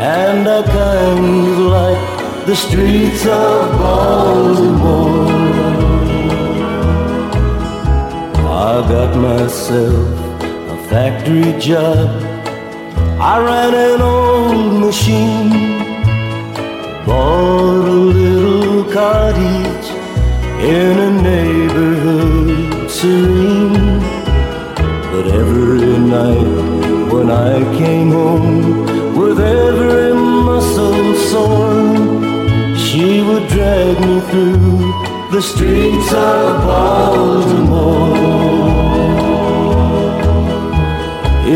and 0.00 0.48
I 0.48 0.62
kind 0.62 1.48
of 1.52 1.58
like 1.76 2.46
the 2.46 2.56
streets 2.56 3.26
of 3.26 3.72
Baltimore. 3.78 5.28
I 8.70 8.88
got 8.88 9.14
myself 9.16 10.08
a 10.74 10.76
factory 10.88 11.52
job. 11.60 12.08
I 13.20 13.38
ran 13.48 13.74
an 13.74 14.00
old 14.00 14.80
machine, 14.80 15.50
bought 17.04 17.84
a 17.84 18.00
little 18.16 18.84
cottage 18.92 19.88
in 20.62 20.98
a 21.08 21.10
neighborhood 21.22 22.90
serene. 22.90 24.00
But 25.12 25.26
every 25.34 25.98
night 25.98 26.67
when 27.28 27.36
I 27.36 27.76
came 27.76 28.10
home 28.10 29.16
with 29.18 29.38
every 29.38 30.14
muscle 30.14 31.14
sore, 31.30 32.76
she 32.76 33.20
would 33.22 33.46
drag 33.48 34.00
me 34.00 34.20
through 34.30 34.94
the 35.32 35.42
streets 35.42 36.10
of 36.12 36.64
Baltimore. 36.64 38.16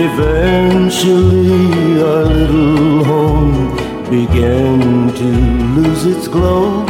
Eventually, 0.06 1.52
our 2.02 2.24
little 2.24 3.04
home 3.04 3.74
began 4.10 5.14
to 5.14 5.24
lose 5.76 6.04
its 6.04 6.28
glow. 6.28 6.84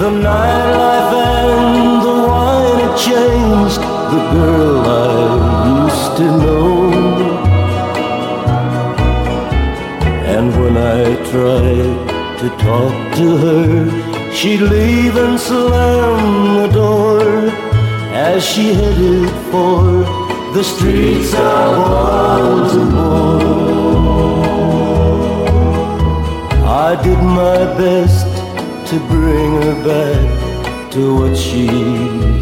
The 0.00 0.10
nightlife 0.26 1.12
and 1.12 2.02
the 2.06 2.16
wine 2.28 2.78
had 2.84 2.96
changed 3.08 3.80
the 4.12 4.20
girl 4.36 4.80
I 4.86 5.84
used 5.84 6.16
to 6.16 6.24
know. 6.24 7.31
When 10.72 10.82
I 10.82 11.04
tried 11.30 12.38
to 12.38 12.48
talk 12.56 13.16
to 13.16 13.36
her, 13.36 14.32
she'd 14.32 14.60
leave 14.60 15.16
and 15.16 15.38
slam 15.38 16.56
the 16.62 16.68
door 16.72 17.20
as 18.14 18.44
she 18.44 18.72
headed 18.72 19.30
for 19.50 19.82
the 20.54 20.62
streets 20.62 21.34
of 21.34 21.76
Baltimore. 21.92 23.42
I 26.66 27.00
did 27.02 27.18
my 27.22 27.58
best 27.82 28.26
to 28.90 28.98
bring 29.08 29.62
her 29.62 29.76
back 29.84 30.92
to 30.92 31.16
what 31.18 31.36
she 31.36 31.66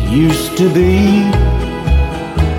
used 0.09 0.57
to 0.59 0.73
be. 0.73 1.60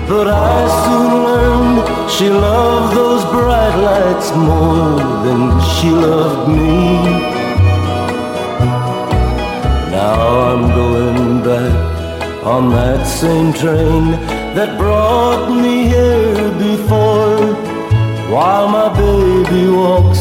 But 0.08 0.26
I 0.28 0.56
soon 0.84 1.12
learned 1.28 2.10
she 2.10 2.28
loved 2.28 2.96
those 2.96 3.24
bright 3.26 3.76
lights 3.76 4.30
more 4.36 4.98
than 5.24 5.60
she 5.74 5.90
loved 5.90 6.48
me. 6.48 7.32
Now 9.90 10.18
I'm 10.48 10.64
going 10.80 11.42
back 11.42 12.44
on 12.44 12.70
that 12.70 13.06
same 13.06 13.52
train 13.52 14.10
that 14.56 14.76
brought 14.78 15.48
me 15.48 15.86
here 15.86 16.50
before, 16.68 17.54
while 18.30 18.68
my 18.68 18.88
baby 18.94 19.68
walks 19.68 20.20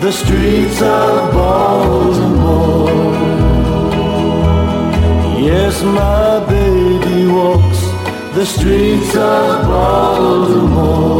the 0.00 0.12
streets 0.12 0.80
of 0.80 1.32
Baltimore. 1.32 2.90
Yes, 5.38 5.82
my 5.82 6.40
baby 6.48 7.26
walks 7.26 7.75
the 8.36 8.44
streets 8.44 9.16
of 9.16 9.66
Baltimore. 9.66 11.16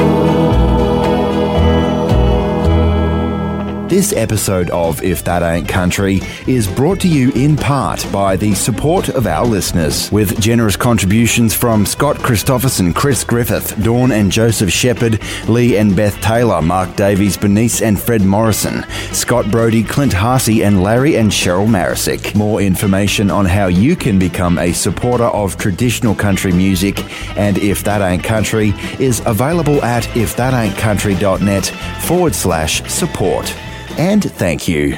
This 3.89 4.13
episode 4.13 4.69
of 4.71 5.01
If 5.05 5.23
That 5.23 5.45
Ain't 5.45 5.69
Country 5.69 6.21
is 6.49 6.67
brought 6.67 6.99
to 7.03 7.09
you 7.09 7.31
in 7.37 7.57
part 7.57 8.05
by 8.13 8.35
the 8.35 8.53
support 8.53 9.09
of 9.11 9.29
our 9.29 9.47
listeners, 9.47 10.11
with 10.11 10.41
generous 10.41 10.75
contributions 10.75 11.55
from 11.55 11.87
Scott 11.87 12.19
Christopherson, 12.19 12.93
Chris 12.93 13.23
Griffith, 13.23 13.81
Dawn 13.85 14.11
and 14.11 14.33
Joseph 14.33 14.73
Shepherd, 14.73 15.23
Lee 15.47 15.77
and 15.77 15.95
Beth 15.95 16.21
Taylor, 16.21 16.61
Mark 16.61 16.97
Davies, 16.97 17.37
Bernice 17.37 17.81
and 17.81 17.97
Fred 17.97 18.23
Morrison, 18.23 18.85
Scott 19.13 19.53
Brody, 19.53 19.85
Clint 19.85 20.13
Harsey, 20.13 20.65
and 20.65 20.83
Larry 20.83 21.17
and 21.17 21.31
Cheryl 21.31 21.69
Marisick. 21.69 22.35
More 22.35 22.61
information 22.61 23.31
on 23.31 23.45
how 23.45 23.69
you 23.69 23.95
can 23.95 24.19
become 24.19 24.59
a 24.59 24.73
supporter 24.73 25.27
of 25.27 25.59
traditional 25.59 26.17
country 26.17 26.51
music 26.51 27.05
and 27.39 27.57
If 27.59 27.85
That 27.85 28.03
Ain't 28.03 28.25
Country 28.25 28.75
is 28.99 29.23
available 29.27 29.81
at 29.85 30.03
ifthataintcountry.net 30.03 31.67
forward 32.03 32.35
slash 32.35 32.83
support 32.91 33.55
and 33.99 34.23
thank 34.23 34.69
you. 34.69 34.91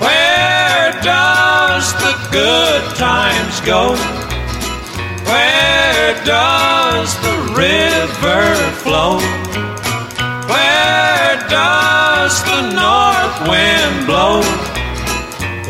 Where 0.00 0.92
does 1.02 1.92
the 1.94 2.28
good 2.32 2.96
times 2.96 3.60
go? 3.60 3.94
Where 5.26 6.24
does 6.24 7.14
the 7.20 7.36
river 7.54 8.54
flow? 8.82 9.18
Where 10.48 11.36
does 11.48 12.42
the 12.44 12.72
north 12.72 13.48
wind 13.48 14.06
blow? 14.06 14.71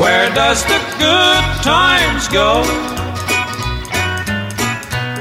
Where 0.02 0.34
does 0.34 0.64
the 0.64 0.80
good 0.98 1.44
times 1.62 2.26
go? 2.26 2.62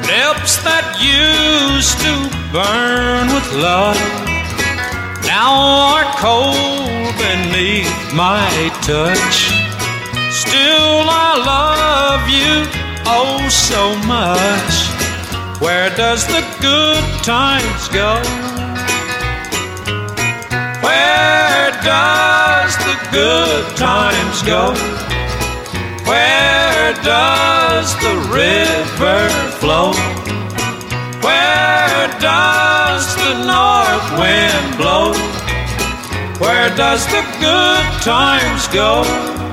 Lips 0.10 0.58
that 0.66 0.98
used 0.98 2.02
to 2.02 2.14
burn 2.49 3.30
with 3.30 3.45
love 3.62 4.02
now 5.22 5.53
are 5.94 6.10
cold 6.18 7.14
beneath 7.22 7.94
my 8.18 8.49
touch. 8.82 9.53
Still, 10.34 11.06
I 11.14 11.32
love 11.53 12.26
you 12.26 12.66
oh 13.06 13.38
so 13.53 13.94
much. 14.10 14.74
Where 15.62 15.95
does 15.95 16.26
the 16.26 16.41
good 16.60 17.06
times 17.22 17.88
go? 17.90 18.18
Where 20.82 21.70
does 21.84 22.41
the 22.77 22.98
good 23.11 23.77
times 23.77 24.41
go? 24.43 24.73
Where 26.10 26.93
does 27.03 27.95
the 28.06 28.15
river 28.30 29.30
flow? 29.60 29.93
Where 31.22 32.07
does 32.19 33.15
the 33.15 33.34
north 33.53 34.07
wind 34.19 34.77
blow? 34.77 35.14
Where 36.39 36.69
does 36.76 37.06
the 37.07 37.23
good 37.39 37.85
times 38.02 38.68
go? 38.68 39.51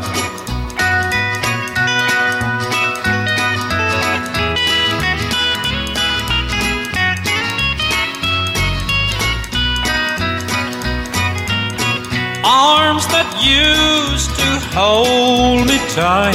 Arms 12.50 13.06
that 13.08 13.28
used 13.44 14.32
to 14.40 14.48
hold 14.72 15.68
me 15.68 15.76
tight, 15.92 16.32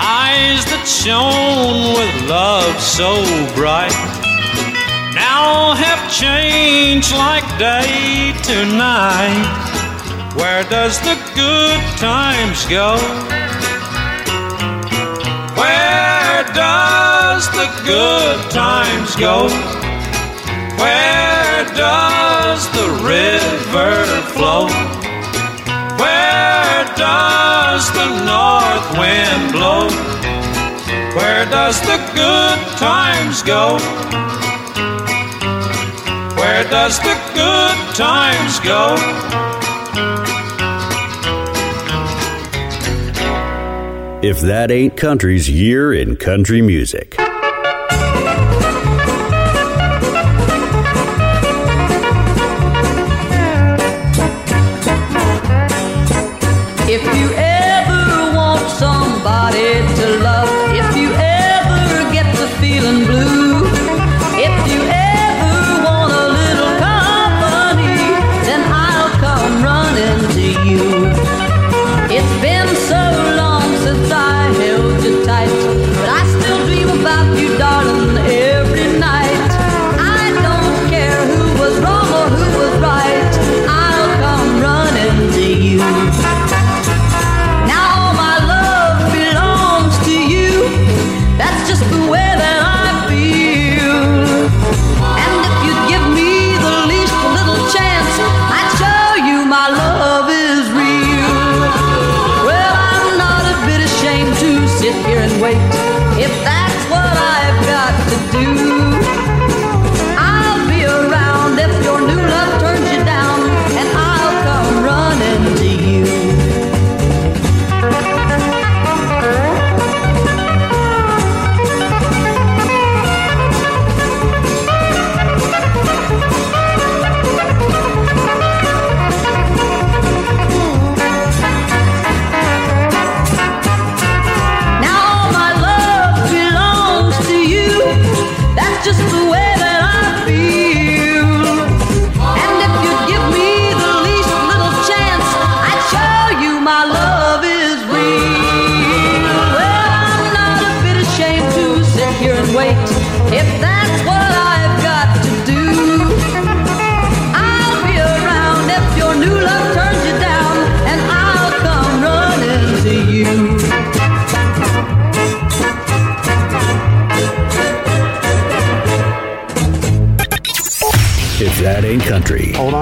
eyes 0.00 0.64
that 0.64 0.88
shone 0.88 1.92
with 1.92 2.08
love 2.24 2.72
so 2.80 3.20
bright, 3.52 3.92
now 5.12 5.76
have 5.76 6.00
changed 6.08 7.12
like 7.12 7.44
day 7.60 8.32
to 8.48 8.64
night. 8.80 9.44
Where 10.40 10.64
does 10.72 10.96
the 11.04 11.20
good 11.36 11.84
times 12.00 12.64
go? 12.72 12.96
Where 15.52 16.48
does 16.56 17.44
the 17.52 17.68
good 17.84 18.40
times 18.50 19.16
go? 19.16 19.52
Where 20.80 21.47
does 21.64 22.68
the 22.70 22.88
river 23.02 24.06
flow? 24.32 24.66
Where 25.98 26.84
does 26.96 27.90
the 27.92 28.08
north 28.24 28.98
wind 28.98 29.52
blow? 29.52 29.88
Where 31.16 31.44
does 31.46 31.80
the 31.80 31.98
good 32.14 32.58
times 32.78 33.42
go? 33.42 33.78
Where 36.36 36.64
does 36.70 36.98
the 37.00 37.16
good 37.34 37.94
times 37.96 38.60
go? 38.60 38.96
If 44.22 44.40
that 44.40 44.70
ain't 44.70 44.96
country's 44.96 45.48
year 45.48 45.92
in 45.92 46.16
country 46.16 46.60
music. 46.62 47.16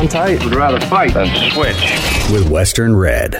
Country. 0.08 0.36
Hold 0.36 0.38
on 0.38 0.38
tight. 0.38 0.44
Would 0.44 0.54
rather 0.54 0.80
fight 0.86 1.14
than 1.14 1.50
switch. 1.50 1.92
With 2.32 2.48
Western 2.50 2.96
Red. 2.96 3.34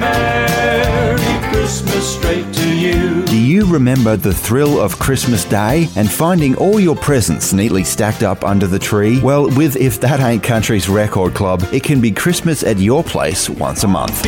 Where 0.00 1.18
Christmas 1.52 2.16
straight 2.16 2.52
to 2.54 2.76
you. 2.76 3.24
Do 3.24 3.38
you 3.38 3.66
remember 3.66 4.16
the 4.16 4.34
thrill 4.34 4.80
of 4.80 4.98
Christmas 4.98 5.44
Day 5.44 5.88
and 5.96 6.10
finding 6.10 6.56
all 6.56 6.80
your 6.80 6.96
presents 6.96 7.52
neatly 7.52 7.84
stacked 7.84 8.22
up 8.22 8.44
under 8.44 8.66
the 8.66 8.78
tree? 8.78 9.20
Well, 9.20 9.48
with 9.50 9.76
If 9.76 10.00
That 10.00 10.20
Ain't 10.20 10.42
Country's 10.42 10.88
Record 10.88 11.34
Club, 11.34 11.62
it 11.72 11.84
can 11.84 12.00
be 12.00 12.10
Christmas 12.10 12.62
at 12.62 12.78
your 12.78 13.04
place 13.04 13.48
once 13.48 13.84
a 13.84 13.88
month. 13.88 14.26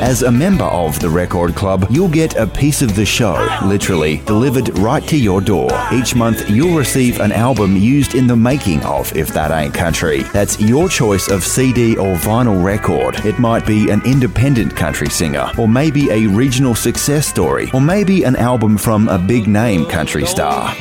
As 0.00 0.22
a 0.22 0.30
member 0.32 0.64
of 0.64 0.98
the 0.98 1.08
Record 1.08 1.54
Club, 1.54 1.86
you'll 1.88 2.08
get 2.08 2.34
a 2.36 2.46
piece 2.46 2.82
of 2.82 2.96
the 2.96 3.06
show, 3.06 3.34
literally, 3.64 4.18
delivered 4.26 4.76
right 4.78 5.02
to 5.08 5.16
your 5.16 5.40
door. 5.40 5.70
Each 5.92 6.14
month, 6.14 6.50
you'll 6.50 6.76
receive 6.76 7.20
an 7.20 7.30
album 7.30 7.76
used 7.76 8.14
in 8.14 8.26
the 8.26 8.34
making 8.36 8.82
of 8.82 9.14
If 9.16 9.28
That 9.28 9.52
Ain't 9.52 9.72
Country. 9.72 10.24
That's 10.32 10.60
your 10.60 10.88
choice 10.88 11.28
of 11.30 11.44
CD 11.44 11.96
or 11.96 12.16
vinyl 12.16 12.64
record. 12.64 13.24
It 13.24 13.38
might 13.38 13.64
be 13.64 13.90
an 13.90 14.02
independent 14.04 14.74
country 14.74 15.08
singer, 15.08 15.50
or 15.56 15.68
maybe 15.68 16.10
a 16.10 16.26
regional 16.26 16.74
success 16.74 17.26
story, 17.26 17.70
or 17.72 17.80
maybe 17.80 18.24
an 18.24 18.36
album 18.36 18.76
from 18.76 19.08
a 19.08 19.18
big 19.18 19.46
name 19.46 19.86
country 19.86 20.26
star. 20.26 20.74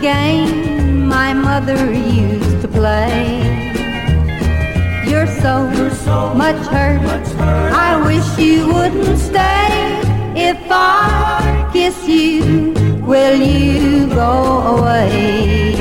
Game 0.00 1.08
my 1.08 1.32
mother 1.32 1.92
used 1.92 2.60
to 2.62 2.68
play. 2.68 3.42
You're 5.08 5.26
so, 5.26 5.70
so 6.04 6.34
much 6.34 6.60
hurt. 6.66 7.00
I 7.40 7.90
wish 8.04 8.26
you 8.38 8.66
wouldn't 8.72 9.18
stay. 9.18 9.66
If 10.34 10.58
I 10.70 11.70
kiss 11.72 11.96
you, 12.06 12.74
will 13.02 13.40
you 13.40 14.08
go 14.08 14.32
away? 14.76 15.74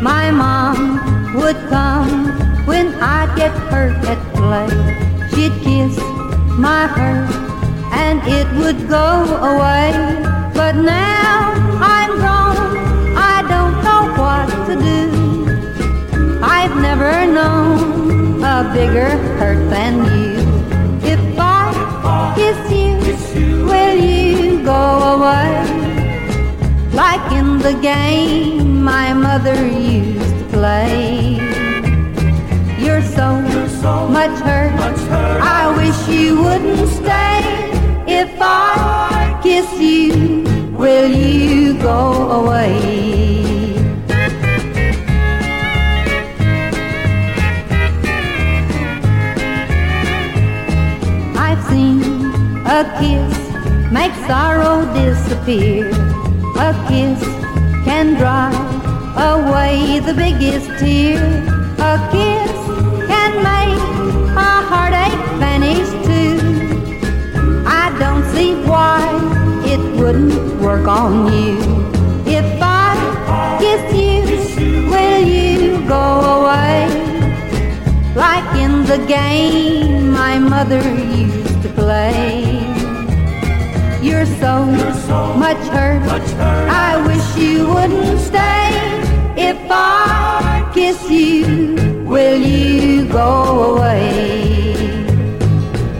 My 0.00 0.30
mom 0.30 1.34
would 1.34 1.58
come 1.68 2.12
when 2.66 2.94
I 3.02 3.20
get 3.36 3.52
hurt 3.70 3.96
at 4.12 4.20
play. 4.34 4.70
She'd 5.30 5.52
kiss 5.62 5.98
my 6.66 6.86
hurt 6.86 7.30
and 7.92 8.20
it 8.38 8.48
would 8.58 8.88
go 8.88 9.08
away. 9.52 9.92
But 10.54 10.74
now 10.76 11.52
I'm 11.94 12.12
grown, 12.22 12.45
never 16.96 17.30
known 17.30 18.42
a 18.42 18.70
bigger 18.72 19.10
hurt 19.38 19.68
than 19.68 19.94
you. 20.14 20.40
If 21.12 21.20
I 21.38 22.32
kiss 22.34 22.60
you, 22.72 23.66
will 23.66 23.96
you 23.96 24.64
go 24.64 24.82
away? 25.14 25.50
Like 26.92 27.32
in 27.32 27.58
the 27.58 27.74
game 27.82 28.82
my 28.82 29.12
mother 29.12 29.56
used 29.66 30.38
to 30.38 30.44
play. 30.56 31.36
You're 32.78 33.02
so, 33.02 33.42
much 34.08 34.38
hurt. 34.40 34.72
I 35.58 35.62
wish 35.76 36.08
you 36.08 36.42
wouldn't 36.42 36.88
stay. 36.88 37.40
If 38.06 38.30
I 38.40 39.38
kiss 39.42 39.68
you, 39.78 40.44
will 40.72 41.10
you 41.10 41.78
go 41.78 42.30
away? 42.40 43.25
A 52.76 52.84
kiss 53.00 53.34
make 53.90 54.12
sorrow 54.26 54.84
disappear. 54.92 55.88
A 56.58 56.72
kiss 56.88 57.20
can 57.86 58.06
dry 58.20 58.52
away 59.32 59.98
the 60.00 60.12
biggest 60.12 60.68
tear. 60.78 61.22
A 61.90 61.94
kiss 62.12 62.52
can 63.10 63.32
make 63.50 63.80
a 64.48 64.52
heartache 64.70 65.26
vanish 65.40 65.88
too. 66.06 66.36
I 67.66 67.84
don't 67.98 68.24
see 68.34 68.52
why 68.70 69.00
it 69.64 69.80
wouldn't 69.98 70.60
work 70.60 70.86
on 70.86 71.32
you. 71.32 71.56
If 72.26 72.60
I 72.60 72.92
kiss 73.58 73.84
you, 74.02 74.90
will 74.90 75.22
you 75.26 75.88
go 75.88 76.04
away? 76.36 76.84
Like 78.14 78.48
in 78.64 78.84
the 78.84 78.98
game 79.06 80.10
my 80.10 80.38
mother 80.38 80.82
used 80.82 81.62
to 81.62 81.70
play. 81.70 82.45
You're 84.16 84.24
so, 84.24 84.64
much 85.36 85.58
hurt. 85.68 86.00
I 86.70 87.06
wish 87.06 87.36
you 87.36 87.68
wouldn't 87.68 88.18
stay. 88.18 88.70
If 89.36 89.58
I 89.68 90.70
kiss 90.72 91.10
you, 91.10 92.02
will 92.06 92.40
you 92.40 93.06
go 93.12 93.74
away? 93.74 94.72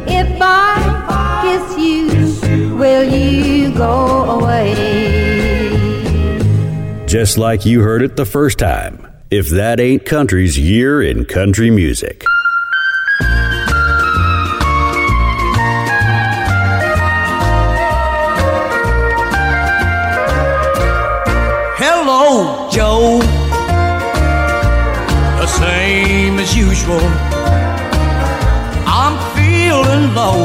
If 0.09 0.39
I 0.41 0.79
kiss 1.45 1.79
you, 1.79 2.75
will 2.75 3.05
you 3.05 3.75
go 3.75 4.41
away? 4.41 4.73
Just 7.05 7.37
like 7.37 7.67
you 7.67 7.83
heard 7.83 8.01
it 8.01 8.17
the 8.17 8.25
first 8.25 8.59
time. 8.59 9.07
If 9.31 9.51
that 9.51 9.79
ain't 9.79 10.07
country's 10.07 10.59
year 10.59 11.03
in 11.03 11.27
country 11.27 11.71
music. 11.71 12.25
Joe. 22.77 23.21
The 25.41 25.47
same 25.47 26.39
as 26.39 26.55
usual. 26.55 27.01
I'm 28.85 29.17
feeling 29.35 30.15
low, 30.15 30.45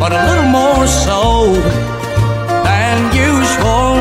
but 0.00 0.10
a 0.10 0.22
little 0.24 0.48
more 0.60 0.86
so 0.86 1.52
than 2.64 2.96
usual. 3.12 3.92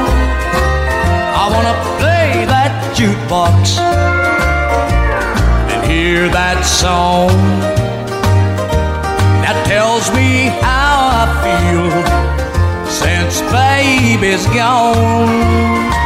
I 1.41 1.45
wanna 1.53 1.75
play 1.99 2.45
that 2.47 2.71
jukebox 2.95 3.77
and 5.73 5.91
hear 5.91 6.29
that 6.29 6.63
song 6.63 7.35
that 9.43 9.57
tells 9.67 10.09
me 10.15 10.47
how 10.63 10.95
I 11.21 11.25
feel 11.43 11.91
since 12.87 13.41
baby's 13.51 14.47
gone. 14.55 16.04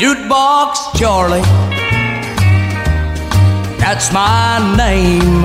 Jukebox 0.00 0.96
Charlie, 0.98 1.42
that's 3.76 4.10
my 4.10 4.56
name. 4.74 5.42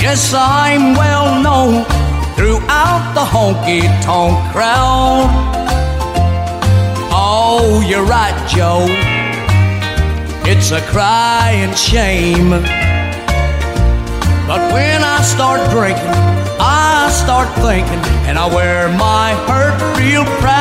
Yes, 0.00 0.32
I'm 0.32 0.94
well 0.94 1.42
known 1.42 1.84
throughout 2.36 3.14
the 3.14 3.24
honky 3.24 3.82
tonk 4.04 4.38
crowd. 4.52 5.26
Oh, 7.10 7.84
you're 7.84 8.06
right, 8.06 8.38
Joe. 8.48 8.86
It's 10.48 10.70
a 10.70 10.80
crying 10.92 11.74
shame. 11.74 12.50
But 14.46 14.72
when 14.72 15.02
I 15.02 15.20
start 15.22 15.68
drinking, 15.72 16.14
I 16.60 17.10
start 17.10 17.48
thinking, 17.56 17.98
and 18.28 18.38
I 18.38 18.46
wear 18.54 18.88
my 18.90 19.34
hurt 19.48 19.98
real 19.98 20.24
proud. 20.38 20.57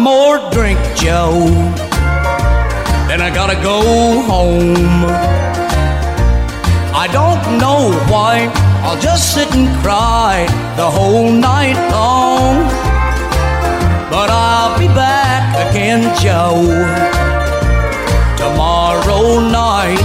More 0.00 0.38
drink, 0.50 0.78
Joe. 0.96 1.44
Then 3.08 3.20
I 3.20 3.30
gotta 3.32 3.60
go 3.62 4.22
home. 4.22 5.04
I 6.94 7.06
don't 7.12 7.58
know 7.58 7.92
why, 8.08 8.50
I'll 8.82 9.00
just 9.00 9.34
sit 9.34 9.54
and 9.54 9.68
cry 9.82 10.46
the 10.76 10.90
whole 10.90 11.30
night 11.30 11.78
long. 11.90 12.64
But 14.10 14.30
I'll 14.30 14.78
be 14.78 14.88
back 14.88 15.44
again, 15.70 16.02
Joe, 16.22 16.64
tomorrow 18.36 19.40
night. 19.40 20.02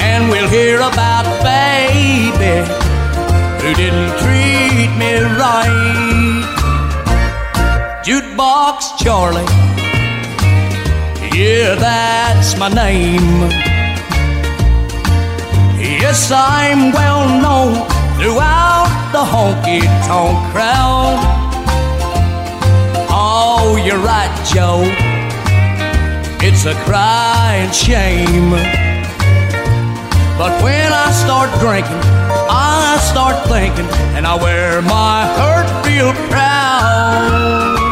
And 0.00 0.30
we'll 0.30 0.48
hear 0.48 0.78
about 0.78 1.24
baby 1.42 2.64
who 3.60 3.74
didn't 3.74 4.12
treat 4.18 4.90
me 4.96 5.18
right. 5.38 6.15
Jukebox 8.06 8.96
Charlie, 9.02 9.42
yeah, 11.36 11.74
that's 11.74 12.56
my 12.56 12.68
name. 12.68 13.50
Yes, 15.76 16.30
I'm 16.30 16.92
well 16.92 17.26
known 17.42 17.74
throughout 18.16 19.10
the 19.10 19.18
honky 19.18 19.82
tonk 20.06 20.38
crowd. 20.52 21.18
Oh, 23.10 23.74
you're 23.84 23.98
right, 23.98 24.30
Joe. 24.54 24.84
It's 26.46 26.64
a 26.64 26.74
crying 26.84 27.72
shame. 27.72 28.52
But 30.38 30.62
when 30.62 30.92
I 30.92 31.10
start 31.10 31.50
drinking, 31.58 31.98
I 32.48 32.98
start 33.10 33.48
thinking, 33.48 33.86
and 34.14 34.28
I 34.28 34.36
wear 34.36 34.80
my 34.82 35.26
hurt 35.26 35.86
real 35.86 36.12
proud. 36.30 37.85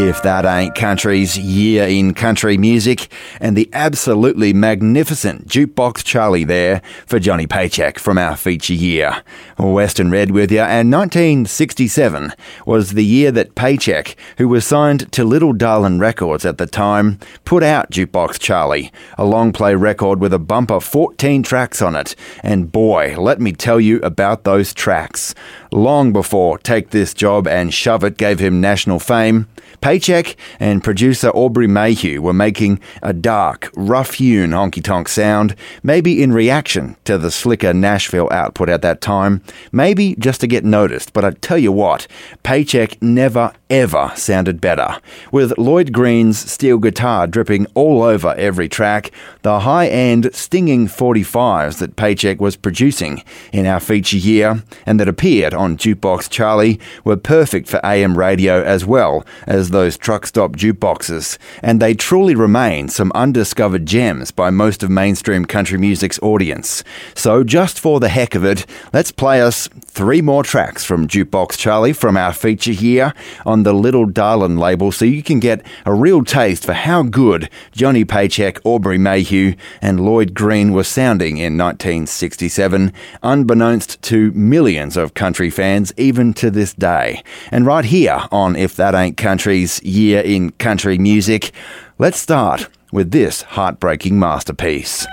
If 0.00 0.22
That 0.22 0.46
Ain't 0.46 0.74
Country's 0.74 1.38
Year 1.38 1.86
in 1.86 2.14
Country 2.14 2.56
Music, 2.56 3.12
and 3.38 3.54
the 3.54 3.68
absolutely 3.74 4.54
magnificent 4.54 5.46
Jukebox 5.46 6.02
Charlie 6.02 6.44
there 6.44 6.80
for 7.06 7.18
Johnny 7.18 7.46
Paycheck 7.46 7.98
from 7.98 8.16
our 8.16 8.34
feature 8.34 8.72
year. 8.72 9.22
Western 9.58 10.10
Red 10.10 10.30
with 10.30 10.50
you, 10.50 10.60
and 10.60 10.90
1967 10.90 12.32
was 12.64 12.92
the 12.92 13.04
year 13.04 13.30
that 13.30 13.54
Paycheck, 13.54 14.16
who 14.38 14.48
was 14.48 14.66
signed 14.66 15.12
to 15.12 15.22
Little 15.22 15.52
Darlin 15.52 16.00
Records 16.00 16.46
at 16.46 16.56
the 16.56 16.66
time, 16.66 17.18
put 17.44 17.62
out 17.62 17.90
Jukebox 17.90 18.40
Charlie, 18.40 18.90
a 19.18 19.24
long 19.26 19.52
play 19.52 19.74
record 19.74 20.18
with 20.18 20.32
a 20.32 20.38
bumper 20.38 20.80
14 20.80 21.42
tracks 21.42 21.82
on 21.82 21.94
it. 21.94 22.16
And 22.42 22.72
boy, 22.72 23.16
let 23.18 23.38
me 23.38 23.52
tell 23.52 23.78
you 23.78 24.00
about 24.00 24.44
those 24.44 24.72
tracks. 24.72 25.34
Long 25.70 26.10
before 26.12 26.56
Take 26.56 26.88
This 26.88 27.12
Job 27.12 27.46
and 27.46 27.72
Shove 27.74 28.02
It 28.02 28.16
gave 28.16 28.38
him 28.38 28.62
national 28.62 28.98
fame, 28.98 29.46
Paycheck 29.80 30.36
and 30.58 30.84
producer 30.84 31.30
Aubrey 31.30 31.66
Mayhew 31.66 32.20
were 32.20 32.32
making 32.32 32.80
a 33.02 33.12
dark, 33.12 33.70
rough 33.74 34.14
hewn 34.14 34.50
honky 34.50 34.82
tonk 34.82 35.08
sound, 35.08 35.56
maybe 35.82 36.22
in 36.22 36.32
reaction 36.32 36.96
to 37.04 37.16
the 37.16 37.30
slicker 37.30 37.72
Nashville 37.72 38.28
output 38.30 38.68
at 38.68 38.82
that 38.82 39.00
time, 39.00 39.42
maybe 39.72 40.14
just 40.18 40.40
to 40.42 40.46
get 40.46 40.64
noticed. 40.64 41.12
But 41.12 41.24
I 41.24 41.30
tell 41.30 41.58
you 41.58 41.72
what, 41.72 42.06
Paycheck 42.42 43.00
never 43.00 43.52
ever 43.70 44.12
sounded 44.16 44.60
better. 44.60 44.98
With 45.32 45.56
Lloyd 45.56 45.92
Green's 45.92 46.38
steel 46.38 46.78
guitar 46.78 47.26
dripping 47.26 47.66
all 47.74 48.02
over 48.02 48.34
every 48.36 48.68
track, 48.68 49.12
the 49.42 49.60
high 49.60 49.86
end, 49.86 50.34
stinging 50.34 50.88
45s 50.88 51.78
that 51.78 51.96
Paycheck 51.96 52.40
was 52.40 52.56
producing 52.56 53.22
in 53.52 53.66
our 53.66 53.80
feature 53.80 54.16
year 54.16 54.62
and 54.84 54.98
that 54.98 55.08
appeared 55.08 55.54
on 55.54 55.76
Jukebox 55.76 56.28
Charlie 56.28 56.80
were 57.04 57.16
perfect 57.16 57.68
for 57.68 57.80
AM 57.84 58.18
radio 58.18 58.62
as 58.62 58.84
well 58.84 59.24
as 59.46 59.70
those 59.70 59.96
truck 59.96 60.26
stop 60.26 60.52
jukeboxes, 60.52 61.38
and 61.62 61.80
they 61.80 61.94
truly 61.94 62.34
remain 62.34 62.88
some 62.88 63.12
undiscovered 63.14 63.86
gems 63.86 64.30
by 64.30 64.50
most 64.50 64.82
of 64.82 64.90
mainstream 64.90 65.44
country 65.44 65.78
music's 65.78 66.18
audience. 66.20 66.82
So, 67.14 67.44
just 67.44 67.78
for 67.78 68.00
the 68.00 68.08
heck 68.08 68.34
of 68.34 68.44
it, 68.44 68.66
let's 68.92 69.12
play 69.12 69.40
us 69.40 69.68
three 69.90 70.22
more 70.22 70.44
tracks 70.44 70.84
from 70.84 71.08
Jukebox 71.08 71.58
Charlie 71.58 71.92
from 71.92 72.16
our 72.16 72.32
feature 72.32 72.72
here 72.72 73.12
on 73.44 73.64
the 73.64 73.72
Little 73.72 74.06
Darlin 74.06 74.56
label 74.56 74.92
so 74.92 75.04
you 75.04 75.22
can 75.22 75.40
get 75.40 75.66
a 75.84 75.92
real 75.92 76.24
taste 76.24 76.64
for 76.64 76.72
how 76.72 77.02
good 77.02 77.50
Johnny 77.72 78.04
Paycheck, 78.04 78.60
Aubrey 78.64 78.98
Mayhew, 78.98 79.54
and 79.82 80.00
Lloyd 80.00 80.32
Green 80.32 80.72
were 80.72 80.84
sounding 80.84 81.38
in 81.38 81.58
1967, 81.58 82.92
unbeknownst 83.22 84.00
to 84.02 84.30
millions 84.32 84.96
of 84.96 85.14
country 85.14 85.50
fans 85.50 85.92
even 85.96 86.32
to 86.34 86.50
this 86.50 86.72
day. 86.72 87.22
And 87.50 87.66
right 87.66 87.84
here 87.84 88.22
on 88.30 88.54
If 88.54 88.76
That 88.76 88.94
Ain't 88.94 89.16
Country's 89.16 89.82
Year 89.82 90.20
in 90.20 90.52
Country 90.52 90.98
Music, 90.98 91.50
let's 91.98 92.18
start 92.18 92.68
with 92.92 93.10
this 93.10 93.42
heartbreaking 93.42 94.18
masterpiece. 94.18 95.06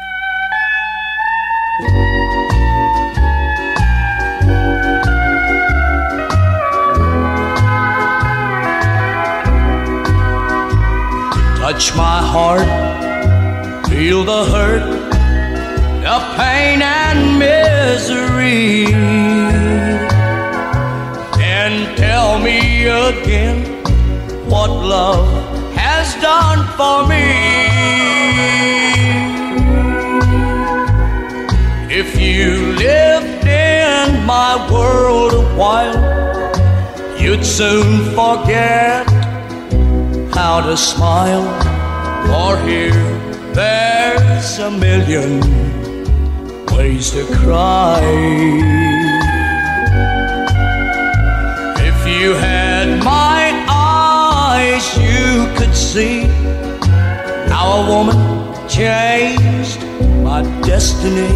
Touch 11.77 11.95
my 11.95 12.19
heart, 12.23 13.87
feel 13.87 14.23
the 14.23 14.45
hurt, 14.45 14.81
the 16.01 16.19
pain 16.35 16.81
and 16.81 17.37
misery. 17.37 18.85
And 21.39 21.95
tell 21.95 22.39
me 22.39 22.87
again 22.87 23.83
what 24.49 24.71
love 24.71 25.29
has 25.75 26.15
done 26.15 26.65
for 26.77 27.07
me. 27.07 27.27
If 31.93 32.19
you 32.19 32.73
lived 32.73 33.45
in 33.45 34.25
my 34.25 34.67
world 34.71 35.33
a 35.33 35.45
while, 35.55 37.21
you'd 37.21 37.45
soon 37.45 38.15
forget 38.15 39.16
how 40.37 40.61
to 40.61 40.77
smile. 40.77 41.47
For 42.27 42.53
here, 42.67 43.03
there's 43.53 44.59
a 44.59 44.69
million 44.69 45.31
ways 46.75 47.09
to 47.15 47.23
cry. 47.41 48.03
If 51.89 51.99
you 52.15 52.35
had 52.35 53.03
my 53.03 53.41
eyes, 53.67 54.85
you 55.09 55.27
could 55.57 55.75
see 55.75 56.17
how 57.51 57.67
a 57.79 57.83
woman 57.93 58.19
changed 58.69 59.81
my 60.27 60.41
destiny. 60.71 61.33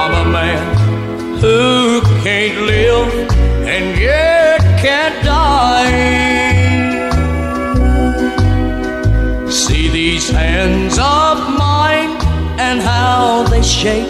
I'm 0.00 0.12
a 0.24 0.26
man 0.40 0.66
who 1.42 2.00
can't 2.24 2.58
live 2.72 3.08
and 3.72 3.86
yet 4.00 4.60
can't 4.82 5.16
die. 5.24 6.23
Hands 10.64 10.98
of 10.98 11.58
mine 11.58 12.16
and 12.58 12.80
how 12.80 13.42
they 13.50 13.62
shake. 13.62 14.08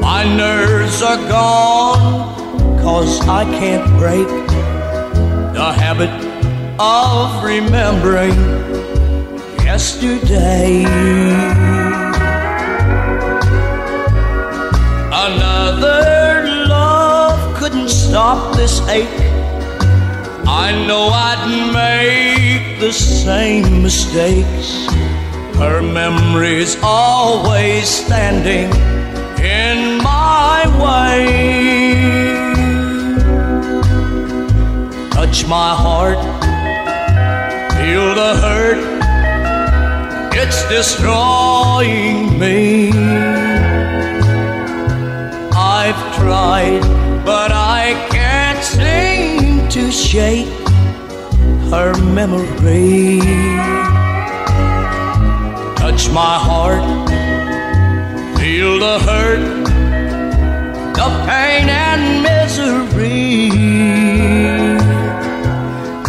My 0.00 0.24
nerves 0.24 1.02
are 1.02 1.22
gone, 1.28 2.80
cause 2.80 3.20
I 3.28 3.44
can't 3.44 3.86
break 3.96 4.26
the 5.54 5.72
habit 5.72 6.10
of 6.80 7.44
remembering 7.44 8.34
yesterday. 9.62 10.82
Another 15.28 16.66
love 16.66 17.56
couldn't 17.56 17.88
stop 17.88 18.56
this 18.56 18.80
ache. 18.88 19.29
I 20.52 20.72
know 20.86 21.10
I'd 21.12 21.44
make 21.72 22.80
the 22.80 22.92
same 22.92 23.82
mistakes. 23.84 24.86
Her 25.56 25.80
memory's 25.80 26.76
always 26.82 27.88
standing 27.88 28.68
in 29.40 30.02
my 30.02 30.66
way. 30.84 31.20
Touch 35.10 35.46
my 35.46 35.72
heart, 35.84 36.18
feel 37.76 38.14
the 38.20 38.32
hurt, 38.44 38.82
it's 40.34 40.60
destroying 40.68 42.38
me. 42.40 42.90
I've 45.52 46.00
tried, 46.16 46.82
shake 50.10 50.48
her 51.70 51.94
memory. 52.02 53.20
Touch 55.76 56.10
my 56.10 56.36
heart, 56.48 56.82
feel 58.36 58.80
the 58.80 58.98
hurt, 59.06 59.64
the 60.98 61.08
pain 61.28 61.68
and 61.68 62.24
misery. 62.26 63.50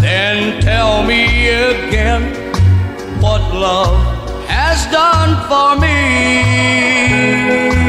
Then 0.01 0.59
tell 0.63 1.03
me 1.03 1.49
again 1.49 2.23
what 3.21 3.41
love 3.53 4.01
has 4.47 4.83
done 4.91 5.37
for 5.47 5.79
me. 5.79 7.80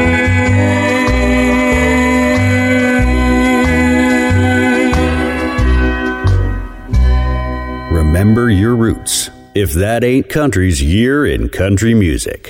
Remember 8.32 8.50
your 8.50 8.74
roots. 8.74 9.28
If 9.54 9.74
that 9.74 10.02
ain't 10.02 10.30
country's 10.30 10.82
year 10.82 11.26
in 11.26 11.50
country 11.50 11.92
music. 11.92 12.48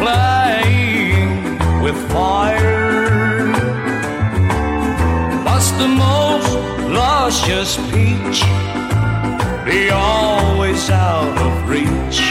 playing 0.00 1.58
with 1.82 1.96
fire. 2.10 3.46
Must 5.44 5.72
the 5.78 5.88
most 5.88 6.52
luscious 6.88 7.76
peach 7.90 8.40
be 9.66 9.90
always 9.90 10.88
out 10.90 11.36
of 11.46 11.68
reach? 11.68 12.29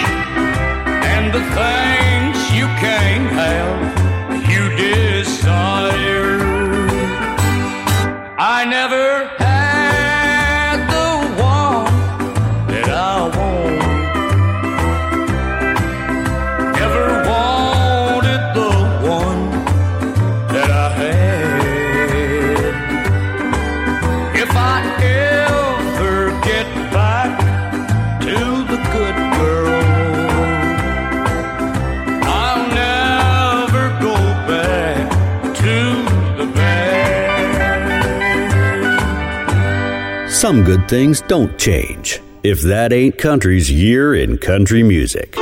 Some 40.50 40.64
good 40.64 40.90
things 40.90 41.22
don't 41.22 41.56
change. 41.60 42.22
If 42.42 42.62
that 42.62 42.92
ain't 42.92 43.20
country's 43.20 43.72
year 43.72 44.16
in 44.16 44.40
country 44.40 44.82
music. 44.82 45.39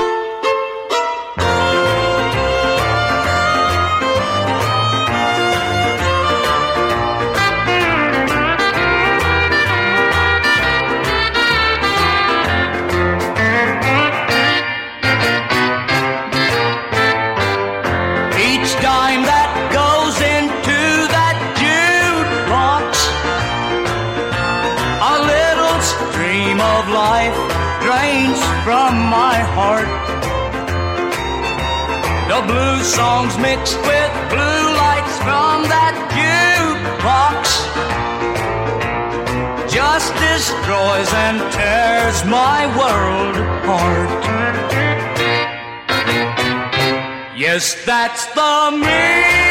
songs 32.98 33.38
mixed 33.38 33.78
with 33.92 34.12
blue 34.34 34.66
lights 34.82 35.16
from 35.20 35.58
that 35.74 35.96
jukebox 36.18 37.44
just 39.70 40.12
destroys 40.26 41.10
and 41.26 41.38
tears 41.54 42.18
my 42.26 42.66
world 42.80 43.36
apart. 43.38 44.12
Yes, 47.38 47.86
that's 47.86 48.26
the 48.34 48.72
me. 48.84 49.47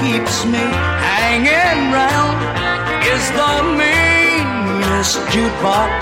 keeps 0.00 0.44
me 0.44 0.64
hanging 1.10 1.92
round 1.92 2.38
is 3.14 3.24
the 3.40 3.54
meanest 3.80 5.16
jukebox 5.32 5.96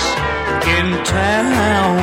in 0.76 0.86
town. 1.04 1.98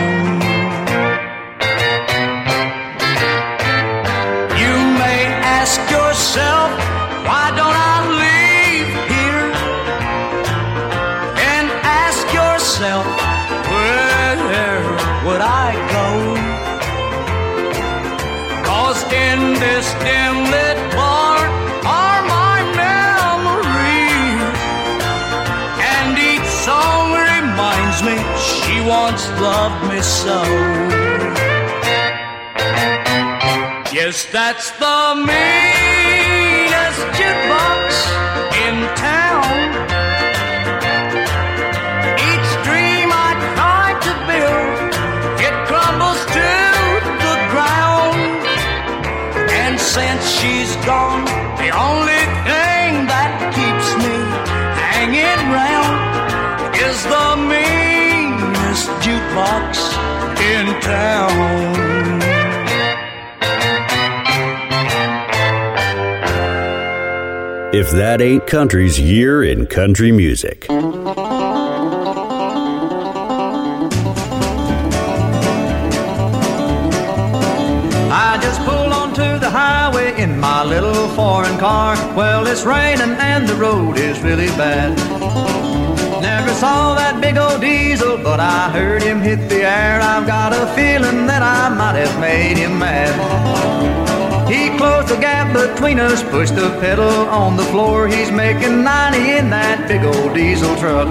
You 4.61 4.75
may 5.01 5.21
ask 5.57 5.79
yourself. 5.91 6.64
Loved 29.65 29.85
me 29.91 30.01
so. 30.01 30.39
Yes, 33.97 34.15
that's 34.37 34.67
the 34.83 34.99
meanest 35.29 37.01
jukebox 37.17 37.89
in 38.65 38.75
town. 39.09 39.53
Each 42.29 42.51
dream 42.67 43.09
I 43.27 43.29
try 43.53 43.87
to 44.07 44.13
build, 44.29 44.77
it 45.47 45.55
crumbles 45.69 46.21
to 46.37 46.49
the 47.25 47.35
ground. 47.53 48.21
And 49.61 49.75
since 49.95 50.23
she's 50.37 50.73
gone, 50.91 51.25
the 51.61 51.69
only 51.87 52.14
If 67.75 67.91
that 67.91 68.21
ain't 68.21 68.47
country's 68.47 68.97
year 68.97 69.43
in 69.43 69.67
country 69.67 70.11
music. 70.11 70.65
I 70.69 70.73
just 78.41 78.61
pulled 78.61 78.93
onto 78.93 79.37
the 79.39 79.49
highway 79.49 80.17
in 80.21 80.39
my 80.39 80.63
little 80.63 81.09
foreign 81.09 81.57
car. 81.57 81.97
Well, 82.15 82.47
it's 82.47 82.63
raining 82.63 83.17
and 83.19 83.45
the 83.45 83.55
road 83.55 83.97
is 83.97 84.21
really 84.21 84.47
bad. 84.55 85.54
Never 86.35 86.53
saw 86.53 86.95
that 86.95 87.21
big 87.21 87.37
old 87.37 87.61
diesel, 87.61 88.17
but 88.17 88.41
I 88.41 88.69
heard 88.69 89.01
him 89.01 89.21
hit 89.21 89.47
the 89.47 89.63
air. 89.63 90.01
I've 90.01 90.27
got 90.27 90.51
a 90.51 90.67
feeling 90.75 91.27
that 91.27 91.41
I 91.41 91.69
might 91.69 91.95
have 91.95 92.19
made 92.19 92.57
him 92.57 92.77
mad. 92.77 93.15
He 94.51 94.77
closed 94.77 95.07
the 95.07 95.15
gap 95.15 95.55
between 95.55 95.97
us, 95.97 96.23
pushed 96.23 96.57
the 96.57 96.71
pedal 96.81 97.15
on 97.31 97.55
the 97.55 97.63
floor. 97.71 98.09
He's 98.09 98.31
making 98.31 98.83
90 98.83 99.31
in 99.31 99.49
that 99.51 99.87
big 99.87 100.03
old 100.03 100.35
diesel 100.35 100.75
truck. 100.75 101.07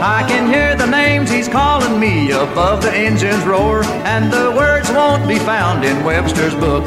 I 0.00 0.24
can 0.26 0.48
hear 0.48 0.74
the 0.76 0.86
names 0.86 1.30
he's 1.30 1.46
calling 1.46 2.00
me 2.00 2.30
above 2.30 2.80
the 2.80 2.94
engine's 2.96 3.44
roar, 3.44 3.84
and 4.08 4.32
the 4.32 4.50
words 4.56 4.88
won't 4.88 5.28
be 5.28 5.38
found 5.38 5.84
in 5.84 6.02
Webster's 6.04 6.54
book. 6.54 6.86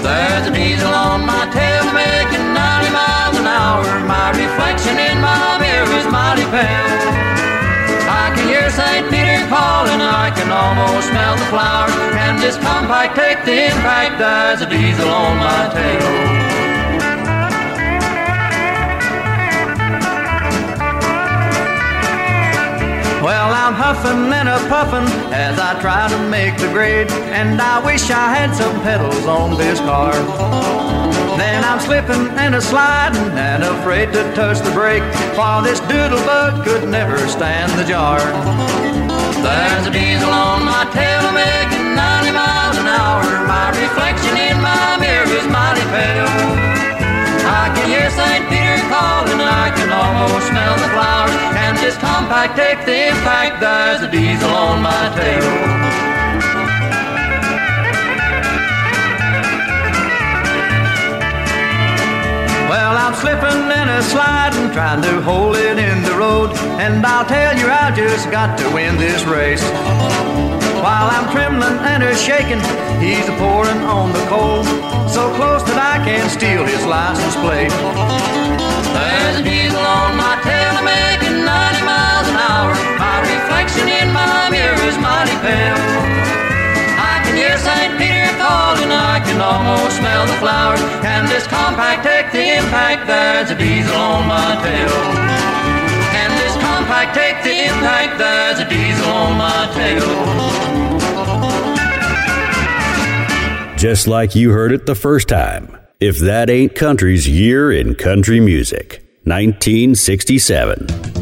There's 0.00 0.46
a 0.48 0.52
diesel 0.54 0.88
on 0.88 1.26
my 1.26 1.44
tail 1.52 1.84
making 1.92 2.12
90 2.12 2.32
miles 2.32 2.51
an 2.51 2.51
hour. 3.62 3.86
My 4.14 4.28
reflection 4.34 4.98
in 4.98 5.16
my 5.22 5.58
mirror 5.62 5.90
is 6.00 6.06
mighty 6.10 6.46
pale. 6.54 6.90
I 8.22 8.26
can 8.34 8.44
hear 8.52 8.66
St. 8.70 9.04
Peter 9.12 9.38
calling, 9.48 10.02
I 10.02 10.28
can 10.36 10.50
almost 10.50 11.08
smell 11.10 11.34
the 11.42 11.48
flowers. 11.54 11.94
And 12.24 12.34
this 12.42 12.56
compact 12.58 13.14
take 13.16 13.40
the 13.44 13.56
impact, 13.70 14.18
there's 14.18 14.60
a 14.66 14.68
diesel 14.68 15.08
on 15.08 15.34
my 15.38 15.62
tail. 15.76 16.10
Well, 23.26 23.50
I'm 23.62 23.74
huffing 23.74 24.32
and 24.38 24.48
a 24.48 24.58
puffing 24.68 25.08
as 25.32 25.56
I 25.56 25.80
try 25.80 26.08
to 26.08 26.18
make 26.28 26.58
the 26.58 26.68
grade, 26.74 27.08
and 27.38 27.60
I 27.60 27.78
wish 27.84 28.10
I 28.10 28.26
had 28.36 28.50
some 28.52 28.76
pedals 28.82 29.26
on 29.26 29.56
this 29.56 29.78
car. 29.78 30.91
Then 31.38 31.64
I'm 31.64 31.80
slipping 31.80 32.28
and 32.38 32.54
a 32.54 32.60
sliding 32.60 33.32
and 33.36 33.62
afraid 33.62 34.12
to 34.12 34.22
touch 34.34 34.60
the 34.60 34.70
brake, 34.72 35.02
for 35.34 35.62
this 35.62 35.80
doodlebug 35.88 36.64
could 36.64 36.88
never 36.88 37.18
stand 37.28 37.72
the 37.78 37.84
jar. 37.84 38.20
There's 39.42 39.86
a 39.86 39.90
diesel 39.90 40.30
on 40.30 40.64
my 40.64 40.84
tail 40.92 41.32
making 41.32 41.96
90 41.96 42.30
miles 42.30 42.76
an 42.78 42.86
hour. 42.86 43.24
My 43.48 43.70
reflection 43.72 44.36
in 44.36 44.60
my 44.60 45.00
mirror 45.00 45.26
is 45.26 45.46
mighty 45.48 45.82
pale. 45.90 46.28
I 47.48 47.72
can 47.74 47.88
hear 47.88 48.08
St. 48.10 48.44
Peter 48.52 48.78
calling, 48.92 49.40
I 49.40 49.72
can 49.74 49.90
almost 49.90 50.46
smell 50.46 50.76
the 50.78 50.90
flowers. 50.94 51.32
Can 51.56 51.74
this 51.76 51.96
compact 51.96 52.56
take 52.56 52.84
the 52.84 53.08
impact? 53.08 53.60
There's 53.60 54.02
a 54.02 54.10
diesel 54.10 54.50
on 54.50 54.82
my 54.82 55.10
tail. 55.16 56.11
Well, 62.72 62.96
I'm 62.96 63.12
slipping 63.12 63.68
and 63.68 63.90
a 63.90 64.02
sliding, 64.02 64.72
trying 64.72 65.02
to 65.02 65.20
hold 65.20 65.56
it 65.56 65.76
in 65.76 66.02
the 66.04 66.16
road. 66.16 66.56
And 66.80 67.04
I'll 67.04 67.26
tell 67.26 67.52
you, 67.54 67.68
I 67.68 67.92
just 67.94 68.30
got 68.30 68.56
to 68.60 68.66
win 68.72 68.96
this 68.96 69.24
race. 69.24 69.62
While 70.80 71.08
I'm 71.12 71.28
trembling 71.36 71.76
and 71.84 72.02
a 72.02 72.16
shaking, 72.16 72.64
he's 72.96 73.28
a 73.28 73.36
pouring 73.36 73.76
on 73.84 74.14
the 74.16 74.24
coal, 74.24 74.64
so 75.04 75.28
close 75.36 75.62
that 75.68 75.76
I 75.76 76.00
can 76.00 76.30
steal 76.30 76.64
his 76.64 76.80
license 76.86 77.36
plate. 77.44 77.68
There's 78.96 79.36
a 79.36 79.44
diesel 79.44 79.76
on 79.76 80.16
my 80.16 80.40
tail 80.40 80.72
making 80.80 81.44
90 81.44 81.84
miles 81.84 82.26
an 82.32 82.40
hour. 82.40 82.72
My 82.96 83.20
reflection 83.20 83.84
in 83.84 84.08
my 84.16 84.48
mirror 84.48 84.80
is 84.88 84.96
mighty 84.96 85.36
pale. 85.44 86.41
Hear 87.52 87.60
St. 87.60 87.98
Peter 87.98 88.32
calling, 88.40 88.90
I 88.90 89.20
can 89.20 89.38
almost 89.38 89.98
smell 89.98 90.26
the 90.26 90.32
flowers. 90.40 90.80
Can 91.04 91.26
this 91.26 91.46
compact 91.46 92.02
take 92.02 92.32
the 92.32 92.56
impact? 92.56 93.06
There's 93.06 93.50
a 93.50 93.54
diesel 93.54 93.94
on 93.94 94.26
my 94.26 94.56
tail. 94.64 94.88
Can 96.16 96.30
this 96.40 96.54
compact 96.54 97.14
take 97.14 97.42
the 97.44 97.52
impact? 97.68 98.16
There's 98.16 98.58
a 98.60 98.64
diesel 98.66 99.10
on 99.10 99.36
my 99.36 99.68
tail. 99.74 100.00
Just 103.76 104.06
like 104.06 104.34
you 104.34 104.52
heard 104.52 104.72
it 104.72 104.86
the 104.86 104.94
first 104.94 105.28
time. 105.28 105.76
If 106.00 106.20
that 106.20 106.48
ain't 106.48 106.74
country's 106.74 107.28
year 107.28 107.70
in 107.70 107.96
country 107.96 108.40
music, 108.40 109.04
1967. 109.24 111.21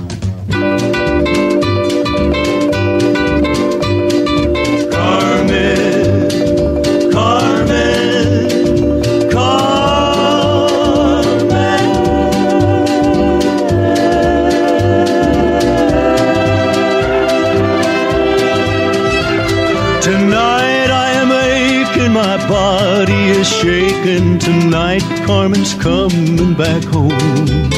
Shaking. 23.50 24.38
Tonight 24.38 25.02
Carmen's 25.26 25.74
coming 25.74 26.54
back 26.54 26.84
home. 26.84 27.70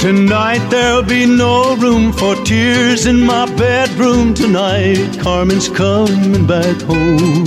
Tonight 0.00 0.66
there'll 0.70 1.02
be 1.02 1.26
no 1.26 1.76
room 1.76 2.12
for 2.12 2.34
tears 2.44 3.06
in 3.06 3.20
my 3.22 3.46
bedroom. 3.56 4.34
Tonight 4.34 5.18
Carmen's 5.20 5.68
coming 5.68 6.46
back 6.46 6.80
home. 6.82 7.44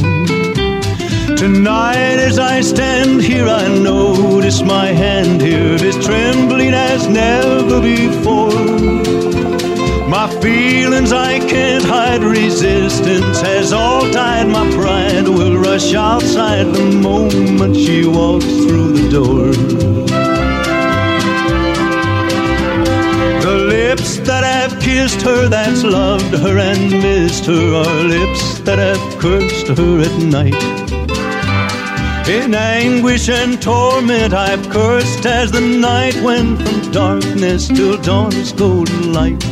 Tonight 1.37 2.19
as 2.27 2.37
I 2.37 2.61
stand 2.61 3.21
here, 3.21 3.47
I 3.47 3.67
notice 3.67 4.61
my 4.61 4.87
hand 4.87 5.41
here 5.41 5.75
is 5.75 5.97
trembling 6.05 6.73
as 6.73 7.07
never 7.07 7.79
before. 7.81 9.28
Feelings 10.41 11.11
I 11.11 11.39
can't 11.39 11.83
hide, 11.83 12.23
resistance 12.23 13.41
has 13.41 13.73
all 13.73 14.09
died. 14.09 14.47
My 14.47 14.69
pride 14.71 15.27
will 15.27 15.57
rush 15.57 15.93
outside 15.93 16.67
the 16.67 16.85
moment 16.85 17.75
she 17.75 18.05
walks 18.05 18.45
through 18.45 18.93
the 18.93 19.09
door. 19.09 19.51
The 23.41 23.55
lips 23.67 24.17
that 24.19 24.45
have 24.45 24.81
kissed 24.81 25.21
her, 25.23 25.49
that's 25.49 25.83
loved 25.83 26.33
her 26.37 26.57
and 26.57 26.89
missed 26.89 27.45
her, 27.45 27.75
are 27.75 28.03
lips 28.03 28.59
that 28.59 28.79
have 28.79 29.19
cursed 29.19 29.67
her 29.67 30.01
at 30.01 30.17
night. 30.23 30.89
In 32.29 32.53
anguish 32.53 33.27
and 33.27 33.61
torment, 33.61 34.33
I've 34.33 34.69
cursed 34.69 35.25
as 35.25 35.51
the 35.51 35.61
night 35.61 36.15
went 36.21 36.61
from 36.61 36.91
darkness 36.91 37.67
till 37.67 37.97
dawn's 37.97 38.53
golden 38.53 39.11
light. 39.11 39.48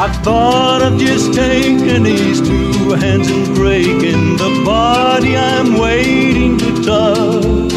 I 0.00 0.06
thought 0.22 0.80
of 0.80 0.96
just 0.96 1.34
taking 1.34 2.04
these 2.04 2.40
two 2.40 2.90
hands 2.92 3.28
and 3.28 3.52
breaking 3.56 4.36
the 4.36 4.62
body 4.64 5.36
I'm 5.36 5.76
waiting 5.76 6.56
to 6.56 6.70
touch. 6.84 7.72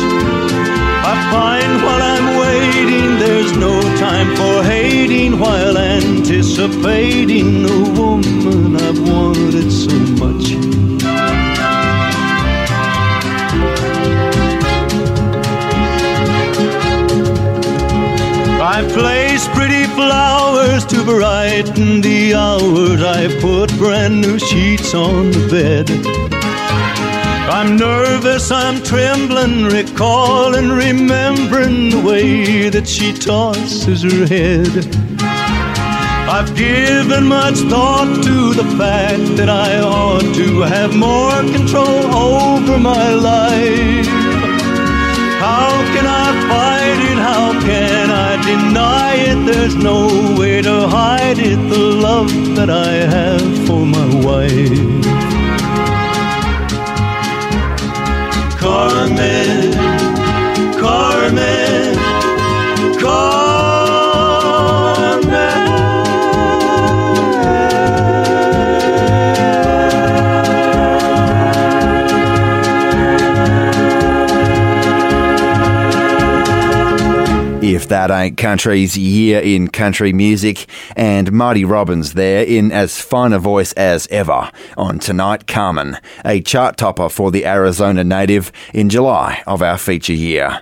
I 1.12 1.14
find 1.32 1.82
while 1.82 2.04
I'm 2.14 2.38
waiting, 2.40 3.18
there's 3.18 3.58
no 3.58 3.82
time 3.98 4.36
for 4.36 4.62
hating 4.64 5.40
while 5.40 5.76
anticipating 5.76 7.64
the 7.64 7.80
woman 8.00 8.76
I've 8.76 9.00
wanted 9.00 9.72
I 18.82 18.88
place 18.94 19.48
pretty 19.50 19.84
flowers 19.94 20.86
to 20.86 21.04
brighten 21.04 22.02
the 22.02 22.34
hours. 22.34 23.04
I 23.04 23.28
put 23.40 23.70
brand 23.78 24.22
new 24.22 24.40
sheets 24.40 24.96
on 24.96 25.30
the 25.30 25.48
bed. 25.52 25.88
I'm 27.48 27.78
nervous, 27.78 28.50
I'm 28.50 28.82
trembling, 28.82 29.66
recalling, 29.66 30.70
remembering 30.70 31.92
the 31.92 32.02
way 32.04 32.70
that 32.70 32.88
she 32.88 33.14
tosses 33.14 34.02
her 34.02 34.26
head. 34.26 34.74
I've 36.28 36.56
given 36.56 37.26
much 37.26 37.60
thought 37.70 38.24
to 38.24 38.54
the 38.56 38.68
fact 38.80 39.38
that 39.38 39.50
I 39.50 39.80
ought 39.82 40.34
to 40.34 40.62
have 40.62 40.96
more 40.96 41.40
control 41.56 42.16
over 42.16 42.80
my 42.80 43.14
life. 43.14 44.31
How 45.42 45.72
can 45.94 46.06
I 46.06 46.28
fight 46.50 47.00
it? 47.12 47.18
How 47.18 47.60
can 47.60 48.12
I 48.12 48.32
deny 48.46 49.16
it? 49.16 49.44
There's 49.52 49.76
no 49.76 50.06
way 50.38 50.62
to 50.62 50.88
hide 50.88 51.40
it, 51.40 51.58
the 51.68 51.80
love 51.80 52.32
that 52.58 52.70
I 52.70 52.92
have 53.16 53.66
for 53.66 53.84
my 53.84 54.08
wife. 54.28 54.78
Carmen, 58.60 59.74
Carmen, 60.80 61.98
If 62.86 63.02
That 77.92 78.10
Ain't 78.10 78.38
Country's 78.38 78.98
year 78.98 79.42
in 79.42 79.68
country 79.68 80.14
music, 80.14 80.66
and 80.96 81.30
Marty 81.34 81.66
Robbins 81.66 82.14
there 82.14 82.42
in 82.42 82.72
as 82.72 83.02
fine 83.02 83.34
a 83.34 83.38
voice 83.38 83.74
as 83.74 84.08
ever 84.08 84.50
on 84.78 84.98
Tonight 84.98 85.46
Carmen, 85.46 85.98
a 86.24 86.40
chart 86.40 86.78
topper 86.78 87.10
for 87.10 87.32
the 87.32 87.46
Arizona 87.46 88.06
native 88.06 88.54
in 88.74 88.88
July 88.88 89.44
of 89.46 89.62
our 89.62 89.78
feature 89.78 90.14
year. 90.14 90.62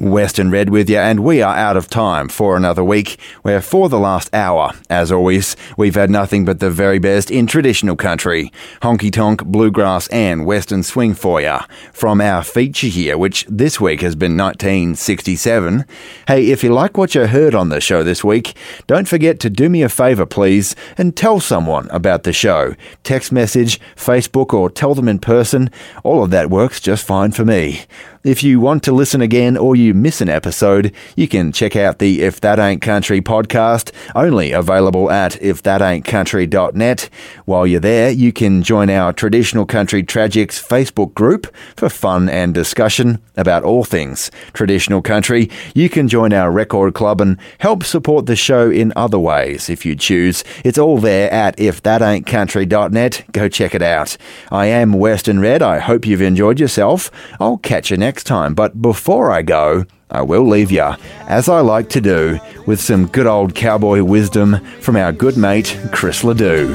Western 0.00 0.50
Red 0.50 0.70
with 0.70 0.88
you, 0.88 0.96
and 0.96 1.20
we 1.20 1.42
are 1.42 1.54
out 1.54 1.76
of 1.76 1.90
time 1.90 2.28
for 2.28 2.56
another 2.56 2.82
week, 2.82 3.20
where 3.42 3.60
for 3.60 3.90
the 3.90 3.98
last 3.98 4.32
hour, 4.32 4.72
as 4.88 5.12
always, 5.12 5.56
we've 5.76 5.94
had 5.94 6.08
nothing 6.08 6.46
but 6.46 6.58
the 6.58 6.70
very 6.70 6.98
best 6.98 7.30
in 7.30 7.46
traditional 7.46 7.96
country, 7.96 8.50
honky 8.80 9.12
tonk, 9.12 9.44
bluegrass, 9.44 10.08
and 10.08 10.46
western 10.46 10.82
swing 10.82 11.12
for 11.12 11.42
you 11.42 11.58
from 11.92 12.18
our 12.22 12.42
feature 12.42 12.86
here, 12.86 13.18
which 13.18 13.44
this 13.46 13.78
week 13.78 14.00
has 14.00 14.14
been 14.14 14.38
1967. 14.38 15.84
Hey, 16.26 16.46
if 16.46 16.64
you 16.64 16.72
like 16.72 16.96
what 16.96 17.14
you 17.14 17.26
heard 17.26 17.54
on 17.54 17.68
the 17.68 17.80
show 17.80 18.02
this 18.02 18.24
week, 18.24 18.56
don't 18.86 19.06
forget 19.06 19.38
to 19.40 19.50
do 19.50 19.68
me 19.68 19.82
a 19.82 19.90
favour, 19.90 20.24
please, 20.24 20.74
and 20.96 21.14
tell 21.14 21.40
someone 21.40 21.90
about 21.90 22.22
the 22.22 22.32
show. 22.32 22.74
Text 23.02 23.32
message, 23.32 23.78
Facebook, 23.96 24.54
or 24.54 24.70
tell 24.70 24.94
them 24.94 25.08
in 25.08 25.18
person. 25.18 25.70
All 26.04 26.24
of 26.24 26.30
that 26.30 26.48
works 26.48 26.80
just 26.80 27.06
fine 27.06 27.32
for 27.32 27.44
me. 27.44 27.84
If 28.22 28.42
you 28.42 28.60
want 28.60 28.82
to 28.82 28.92
listen 28.92 29.22
again 29.22 29.56
or 29.56 29.74
you 29.74 29.94
miss 29.94 30.20
an 30.20 30.28
episode, 30.28 30.92
you 31.16 31.26
can 31.26 31.52
check 31.52 31.74
out 31.74 32.00
the 32.00 32.20
If 32.20 32.38
That 32.42 32.58
Ain't 32.58 32.82
Country 32.82 33.22
podcast, 33.22 33.92
only 34.14 34.52
available 34.52 35.10
at 35.10 35.32
ifthataintcountry.net. 35.40 37.08
While 37.46 37.66
you're 37.66 37.80
there, 37.80 38.10
you 38.10 38.30
can 38.30 38.62
join 38.62 38.90
our 38.90 39.14
Traditional 39.14 39.64
Country 39.64 40.02
Tragics 40.02 40.62
Facebook 40.62 41.14
group 41.14 41.46
for 41.76 41.88
fun 41.88 42.28
and 42.28 42.52
discussion 42.52 43.22
about 43.38 43.64
all 43.64 43.84
things 43.84 44.30
traditional 44.52 45.00
country. 45.00 45.48
You 45.74 45.88
can 45.88 46.06
join 46.06 46.34
our 46.34 46.50
record 46.50 46.92
club 46.92 47.22
and 47.22 47.38
help 47.56 47.84
support 47.84 48.26
the 48.26 48.36
show 48.36 48.70
in 48.70 48.92
other 48.96 49.18
ways 49.18 49.70
if 49.70 49.86
you 49.86 49.96
choose. 49.96 50.44
It's 50.62 50.76
all 50.76 50.98
there 50.98 51.32
at 51.32 51.56
ifthataintcountry.net. 51.56 53.24
Go 53.32 53.48
check 53.48 53.74
it 53.74 53.80
out. 53.80 54.18
I 54.50 54.66
am 54.66 54.92
Western 54.92 55.40
Red. 55.40 55.62
I 55.62 55.78
hope 55.78 56.06
you've 56.06 56.20
enjoyed 56.20 56.60
yourself. 56.60 57.10
I'll 57.40 57.56
catch 57.56 57.90
you 57.90 57.96
next 57.96 58.09
time. 58.16 58.54
But 58.54 58.80
before 58.80 59.30
I 59.30 59.42
go, 59.42 59.84
I 60.10 60.22
will 60.22 60.46
leave 60.46 60.72
you, 60.72 60.94
as 61.28 61.48
I 61.48 61.60
like 61.60 61.88
to 61.90 62.00
do, 62.00 62.40
with 62.66 62.80
some 62.80 63.06
good 63.06 63.26
old 63.26 63.54
cowboy 63.54 64.02
wisdom 64.02 64.64
from 64.80 64.96
our 64.96 65.12
good 65.12 65.36
mate, 65.36 65.78
Chris 65.92 66.24
Ledoux. 66.24 66.68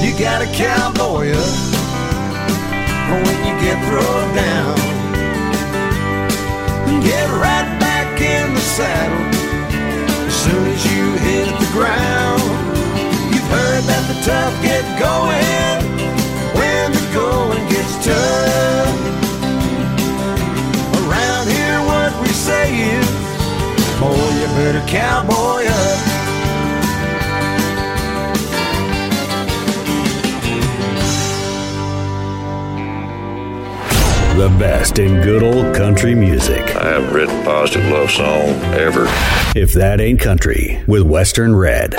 You 0.00 0.18
got 0.18 0.40
a 0.40 0.50
cowboy 0.56 1.34
when 3.10 3.38
you 3.44 3.54
get 3.60 3.76
thrown 3.88 4.34
down. 4.34 4.76
Get 7.02 7.28
right 7.30 7.68
back 7.80 8.20
in 8.20 8.54
the 8.54 8.60
saddle 8.60 9.26
as 10.26 10.34
soon 10.34 10.66
as 10.68 10.84
you 10.86 11.12
hit 11.18 11.48
the 11.58 11.70
ground. 11.72 12.40
You've 13.34 13.50
heard 13.50 13.84
that 13.84 14.04
the 14.08 14.16
tough 14.24 14.62
you 24.60 24.66
better 24.66 24.86
cowboy 24.86 25.64
up. 25.66 26.09
The 34.40 34.48
best 34.58 34.98
in 34.98 35.20
good 35.20 35.42
old 35.42 35.76
country 35.76 36.14
music. 36.14 36.74
I 36.74 36.92
haven't 36.92 37.12
written 37.12 37.42
a 37.42 37.44
positive 37.44 37.86
love 37.90 38.10
song 38.10 38.48
ever. 38.72 39.04
If 39.54 39.74
that 39.74 40.00
ain't 40.00 40.18
country, 40.18 40.82
with 40.86 41.02
Western 41.02 41.54
Red. 41.54 41.94